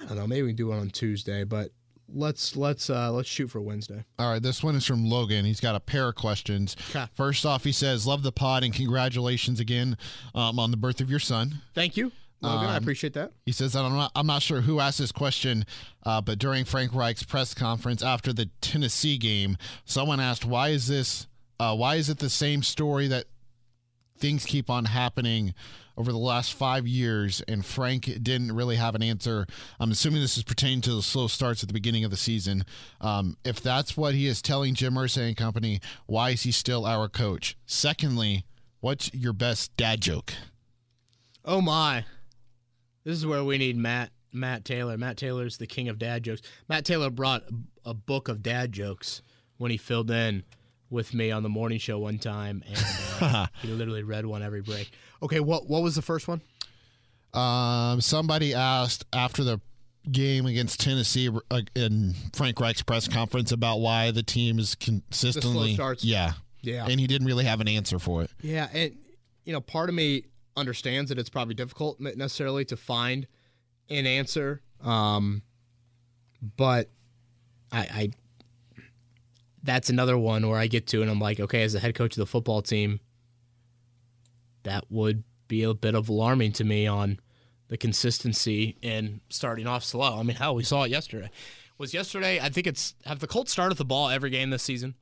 I 0.00 0.06
don't 0.06 0.16
know. 0.16 0.26
Maybe 0.26 0.40
we 0.42 0.48
can 0.48 0.56
do 0.56 0.68
one 0.68 0.78
on 0.78 0.88
Tuesday, 0.88 1.44
but 1.44 1.72
let's 2.14 2.56
let's 2.56 2.90
uh, 2.90 3.10
let's 3.12 3.28
shoot 3.28 3.48
for 3.50 3.60
Wednesday. 3.60 4.04
All 4.18 4.30
right, 4.32 4.42
this 4.42 4.62
one 4.62 4.74
is 4.76 4.84
from 4.86 5.04
Logan. 5.08 5.44
He's 5.44 5.60
got 5.60 5.74
a 5.74 5.80
pair 5.80 6.08
of 6.08 6.14
questions. 6.14 6.76
Okay. 6.90 7.06
First 7.14 7.44
off, 7.46 7.64
he 7.64 7.72
says, 7.72 8.06
Love 8.06 8.22
the 8.22 8.32
pod 8.32 8.64
and 8.64 8.74
congratulations 8.74 9.60
again 9.60 9.96
um, 10.34 10.58
on 10.58 10.70
the 10.70 10.76
birth 10.76 11.00
of 11.00 11.10
your 11.10 11.20
son. 11.20 11.62
Thank 11.74 11.96
you. 11.96 12.12
Logan. 12.42 12.68
I 12.70 12.76
Um, 12.76 12.82
appreciate 12.82 13.12
that. 13.14 13.32
He 13.44 13.52
says 13.52 13.74
that 13.74 13.84
I'm 13.84 13.92
not 13.94 14.12
I'm 14.14 14.26
not 14.26 14.40
sure 14.42 14.62
who 14.62 14.80
asked 14.80 14.98
this 14.98 15.12
question, 15.12 15.64
uh, 16.04 16.20
but 16.22 16.38
during 16.38 16.64
Frank 16.64 16.94
Reich's 16.94 17.22
press 17.24 17.52
conference 17.54 18.02
after 18.02 18.32
the 18.32 18.48
Tennessee 18.62 19.18
game, 19.18 19.56
someone 19.84 20.20
asked 20.20 20.44
why 20.46 20.68
is 20.70 20.88
this 20.88 21.26
uh, 21.58 21.76
why 21.76 21.96
is 21.96 22.08
it 22.08 22.18
the 22.18 22.30
same 22.30 22.62
story 22.62 23.08
that 23.08 23.26
things 24.18 24.44
keep 24.46 24.68
on 24.70 24.86
happening 24.86 25.54
over 26.00 26.12
the 26.12 26.18
last 26.18 26.54
five 26.54 26.86
years, 26.86 27.42
and 27.46 27.64
Frank 27.64 28.06
didn't 28.22 28.52
really 28.52 28.76
have 28.76 28.94
an 28.94 29.02
answer. 29.02 29.46
I'm 29.78 29.90
assuming 29.90 30.22
this 30.22 30.38
is 30.38 30.42
pertaining 30.42 30.80
to 30.82 30.94
the 30.94 31.02
slow 31.02 31.26
starts 31.26 31.62
at 31.62 31.68
the 31.68 31.74
beginning 31.74 32.04
of 32.04 32.10
the 32.10 32.16
season. 32.16 32.64
Um, 33.02 33.36
if 33.44 33.60
that's 33.60 33.98
what 33.98 34.14
he 34.14 34.26
is 34.26 34.40
telling 34.40 34.74
Jim 34.74 34.94
Irsay 34.94 35.28
and 35.28 35.36
company, 35.36 35.78
why 36.06 36.30
is 36.30 36.44
he 36.44 36.52
still 36.52 36.86
our 36.86 37.06
coach? 37.06 37.54
Secondly, 37.66 38.46
what's 38.80 39.12
your 39.12 39.34
best 39.34 39.76
dad 39.76 40.00
joke? 40.00 40.32
Oh 41.44 41.60
my. 41.60 42.06
This 43.04 43.18
is 43.18 43.26
where 43.26 43.44
we 43.44 43.58
need 43.58 43.76
Matt 43.76 44.10
Matt 44.32 44.64
Taylor. 44.64 44.96
Matt 44.96 45.18
Taylor's 45.18 45.58
the 45.58 45.66
king 45.66 45.90
of 45.90 45.98
dad 45.98 46.22
jokes. 46.22 46.40
Matt 46.66 46.86
Taylor 46.86 47.10
brought 47.10 47.42
a 47.84 47.92
book 47.92 48.28
of 48.28 48.42
dad 48.42 48.72
jokes 48.72 49.20
when 49.58 49.70
he 49.70 49.76
filled 49.76 50.10
in 50.10 50.44
with 50.90 51.14
me 51.14 51.30
on 51.30 51.42
the 51.42 51.48
morning 51.48 51.78
show 51.78 51.98
one 51.98 52.18
time, 52.18 52.62
and 52.66 52.84
uh, 53.20 53.46
he 53.62 53.68
literally 53.68 54.02
read 54.02 54.26
one 54.26 54.42
every 54.42 54.60
break. 54.60 54.90
Okay, 55.22 55.40
what 55.40 55.68
what 55.68 55.82
was 55.82 55.94
the 55.94 56.02
first 56.02 56.28
one? 56.28 56.40
Um, 57.32 58.00
somebody 58.00 58.54
asked 58.54 59.04
after 59.12 59.44
the 59.44 59.60
game 60.10 60.46
against 60.46 60.80
Tennessee 60.80 61.30
uh, 61.50 61.60
in 61.76 62.14
Frank 62.32 62.58
Reich's 62.58 62.82
press 62.82 63.06
conference 63.06 63.52
about 63.52 63.78
why 63.80 64.10
the 64.10 64.22
team 64.22 64.58
is 64.58 64.74
consistently 64.74 65.74
starts. 65.74 66.04
yeah 66.04 66.32
Yeah, 66.62 66.86
and 66.88 66.98
he 66.98 67.06
didn't 67.06 67.26
really 67.26 67.44
have 67.44 67.60
an 67.60 67.68
answer 67.68 67.98
for 67.98 68.22
it. 68.22 68.30
yeah, 68.42 68.68
and 68.72 68.96
you 69.44 69.52
know, 69.52 69.60
part 69.60 69.88
of 69.88 69.94
me 69.94 70.24
understands 70.56 71.10
that 71.10 71.18
it's 71.18 71.30
probably 71.30 71.54
difficult 71.54 72.00
necessarily 72.00 72.64
to 72.66 72.76
find 72.76 73.26
an 73.88 74.06
answer, 74.06 74.60
um, 74.82 75.42
but 76.56 76.88
I, 77.70 77.78
I 77.78 78.10
that's 79.62 79.90
another 79.90 80.16
one 80.16 80.48
where 80.48 80.58
I 80.58 80.66
get 80.66 80.86
to 80.88 81.02
and 81.02 81.10
I'm 81.10 81.20
like, 81.20 81.40
okay, 81.40 81.62
as 81.62 81.72
the 81.72 81.80
head 81.80 81.94
coach 81.94 82.12
of 82.12 82.20
the 82.20 82.26
football 82.26 82.62
team, 82.62 83.00
that 84.62 84.84
would 84.90 85.24
be 85.48 85.62
a 85.62 85.74
bit 85.74 85.94
of 85.94 86.08
alarming 86.08 86.52
to 86.52 86.64
me 86.64 86.86
on 86.86 87.18
the 87.68 87.76
consistency 87.76 88.76
in 88.82 89.20
starting 89.28 89.66
off 89.66 89.84
slow. 89.84 90.18
I 90.18 90.22
mean, 90.22 90.36
hell, 90.36 90.54
we 90.54 90.64
saw 90.64 90.84
it 90.84 90.90
yesterday. 90.90 91.30
Was 91.78 91.94
yesterday? 91.94 92.40
I 92.40 92.50
think 92.50 92.66
it's 92.66 92.94
have 93.06 93.20
the 93.20 93.26
Colts 93.26 93.52
started 93.52 93.78
the 93.78 93.86
ball 93.86 94.10
every 94.10 94.28
game 94.28 94.50
this 94.50 94.62
season. 94.62 94.94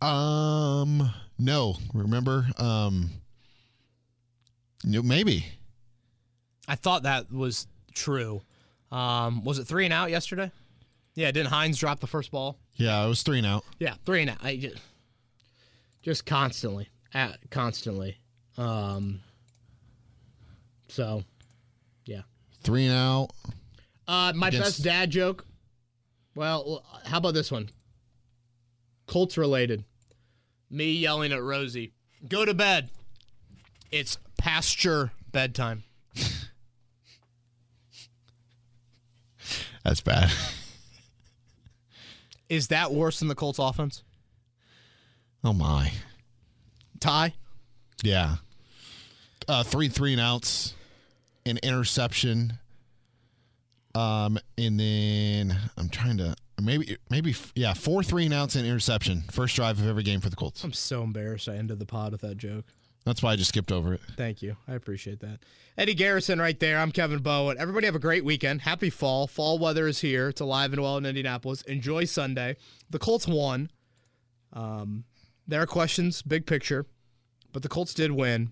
Um, 0.00 1.12
no, 1.38 1.76
remember? 1.92 2.46
Um, 2.58 3.10
maybe. 4.84 5.46
I 6.66 6.74
thought 6.74 7.04
that 7.04 7.32
was 7.32 7.66
true. 7.94 8.42
Um, 8.90 9.44
was 9.44 9.58
it 9.58 9.66
three 9.66 9.84
and 9.84 9.94
out 9.94 10.10
yesterday? 10.10 10.50
Yeah, 11.14 11.30
didn't 11.30 11.50
Hines 11.50 11.78
drop 11.78 12.00
the 12.00 12.06
first 12.06 12.30
ball? 12.30 12.58
Yeah, 12.74 13.04
it 13.04 13.08
was 13.08 13.22
three 13.22 13.38
and 13.38 13.46
out. 13.46 13.64
Yeah, 13.78 13.94
three 14.04 14.22
and 14.22 14.30
out. 14.30 14.38
I 14.42 14.56
just, 14.56 14.78
just 16.02 16.26
constantly, 16.26 16.88
at, 17.12 17.38
constantly. 17.50 18.18
Um, 18.58 19.20
so, 20.88 21.22
yeah. 22.04 22.22
Three 22.62 22.86
and 22.86 22.94
out. 22.94 23.28
Uh, 24.08 24.32
my 24.34 24.48
Against- 24.48 24.66
best 24.66 24.82
dad 24.82 25.10
joke. 25.10 25.46
Well, 26.34 26.84
how 27.04 27.18
about 27.18 27.34
this 27.34 27.52
one? 27.52 27.70
Colts 29.06 29.38
related. 29.38 29.84
Me 30.70 30.90
yelling 30.92 31.32
at 31.32 31.40
Rosie, 31.42 31.92
"Go 32.26 32.44
to 32.44 32.54
bed." 32.54 32.90
It's 33.92 34.18
pasture 34.36 35.12
bedtime. 35.30 35.84
That's 39.84 40.00
bad. 40.00 40.32
Is 42.48 42.68
that 42.68 42.92
worse 42.92 43.18
than 43.18 43.28
the 43.28 43.34
Colts 43.34 43.58
offense? 43.58 44.02
Oh 45.42 45.52
my. 45.52 45.92
Tie. 47.00 47.34
Yeah. 48.02 48.36
Uh, 49.46 49.62
three 49.62 49.88
three 49.88 50.12
and 50.12 50.20
outs, 50.20 50.74
an 51.44 51.58
interception. 51.62 52.54
Um, 53.94 54.38
and 54.56 54.80
then 54.80 55.56
I'm 55.76 55.88
trying 55.88 56.16
to 56.18 56.34
maybe 56.60 56.96
maybe 57.10 57.34
yeah 57.54 57.74
four 57.74 58.02
three 58.02 58.24
and 58.24 58.34
outs 58.34 58.54
and 58.56 58.66
interception. 58.66 59.24
First 59.30 59.54
drive 59.56 59.78
of 59.78 59.86
every 59.86 60.02
game 60.02 60.20
for 60.20 60.30
the 60.30 60.36
Colts. 60.36 60.64
I'm 60.64 60.72
so 60.72 61.02
embarrassed. 61.02 61.48
I 61.48 61.56
ended 61.56 61.78
the 61.78 61.86
pod 61.86 62.12
with 62.12 62.22
that 62.22 62.36
joke. 62.38 62.64
That's 63.04 63.22
why 63.22 63.32
I 63.32 63.36
just 63.36 63.50
skipped 63.50 63.70
over 63.70 63.92
it. 63.92 64.00
Thank 64.16 64.40
you. 64.40 64.56
I 64.66 64.74
appreciate 64.74 65.20
that. 65.20 65.40
Eddie 65.76 65.94
Garrison 65.94 66.38
right 66.38 66.58
there. 66.58 66.78
I'm 66.78 66.90
Kevin 66.90 67.18
Bowen. 67.18 67.58
Everybody 67.58 67.86
have 67.86 67.94
a 67.94 68.00
great 68.00 68.24
weekend. 68.24 68.62
Happy 68.62 68.88
fall. 68.88 69.26
Fall 69.26 69.58
weather 69.58 69.86
is 69.86 70.00
here. 70.00 70.28
It's 70.30 70.40
alive 70.40 70.72
and 70.72 70.80
well 70.80 70.96
in 70.96 71.04
Indianapolis. 71.04 71.60
Enjoy 71.62 72.06
Sunday. 72.06 72.56
The 72.88 72.98
Colts 72.98 73.28
won. 73.28 73.70
Um, 74.54 75.04
there 75.46 75.60
are 75.60 75.66
questions, 75.66 76.22
big 76.22 76.46
picture, 76.46 76.86
but 77.52 77.62
the 77.62 77.68
Colts 77.68 77.92
did 77.92 78.10
win. 78.10 78.50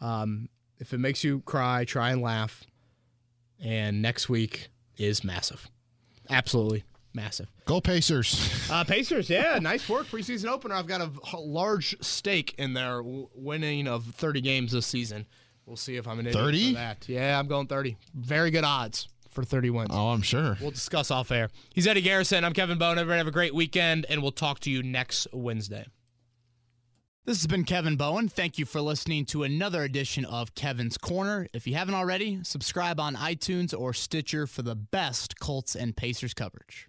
Um, 0.00 0.50
if 0.78 0.92
it 0.92 0.98
makes 0.98 1.24
you 1.24 1.40
cry, 1.40 1.84
try 1.84 2.10
and 2.10 2.20
laugh. 2.20 2.64
And 3.62 4.02
next 4.02 4.28
week 4.28 4.68
is 4.98 5.24
massive. 5.24 5.68
Absolutely 6.28 6.84
massive. 7.14 7.48
Go 7.64 7.80
Pacers. 7.80 8.68
Uh, 8.70 8.84
Pacers, 8.84 9.28
yeah, 9.30 9.58
nice 9.62 9.88
work. 9.88 10.06
Preseason 10.06 10.46
opener. 10.46 10.74
I've 10.74 10.86
got 10.86 11.00
a 11.00 11.36
large 11.38 11.96
stake 12.00 12.54
in 12.58 12.74
their 12.74 13.02
winning 13.02 13.88
of 13.88 14.04
30 14.06 14.40
games 14.40 14.72
this 14.72 14.86
season. 14.86 15.26
We'll 15.66 15.76
see 15.76 15.96
if 15.96 16.08
I'm 16.08 16.18
an 16.18 16.26
idiot 16.26 16.42
30? 16.44 16.68
for 16.72 16.78
that. 16.78 17.08
Yeah, 17.08 17.38
I'm 17.38 17.46
going 17.46 17.66
30. 17.66 17.96
Very 18.14 18.50
good 18.50 18.64
odds 18.64 19.08
for 19.30 19.44
30 19.44 19.70
wins. 19.70 19.90
Oh, 19.92 20.08
I'm 20.08 20.22
sure. 20.22 20.56
We'll 20.60 20.72
discuss 20.72 21.10
off 21.10 21.30
air. 21.30 21.48
He's 21.72 21.86
Eddie 21.86 22.00
Garrison. 22.00 22.44
I'm 22.44 22.52
Kevin 22.52 22.78
Bowen. 22.78 22.98
Everybody 22.98 23.18
have 23.18 23.28
a 23.28 23.32
great 23.32 23.54
weekend, 23.54 24.06
and 24.08 24.22
we'll 24.22 24.32
talk 24.32 24.60
to 24.60 24.70
you 24.70 24.82
next 24.82 25.28
Wednesday. 25.32 25.86
This 27.26 27.36
has 27.38 27.46
been 27.46 27.64
Kevin 27.64 27.96
Bowen. 27.96 28.28
Thank 28.28 28.58
you 28.58 28.64
for 28.64 28.80
listening 28.80 29.26
to 29.26 29.44
another 29.44 29.84
edition 29.84 30.24
of 30.24 30.54
Kevin's 30.54 30.98
Corner. 30.98 31.46
If 31.52 31.66
you 31.66 31.74
haven't 31.74 31.94
already, 31.94 32.40
subscribe 32.42 32.98
on 32.98 33.14
iTunes 33.14 33.78
or 33.78 33.92
Stitcher 33.92 34.46
for 34.46 34.62
the 34.62 34.74
best 34.74 35.38
Colts 35.38 35.76
and 35.76 35.96
Pacers 35.96 36.34
coverage. 36.34 36.88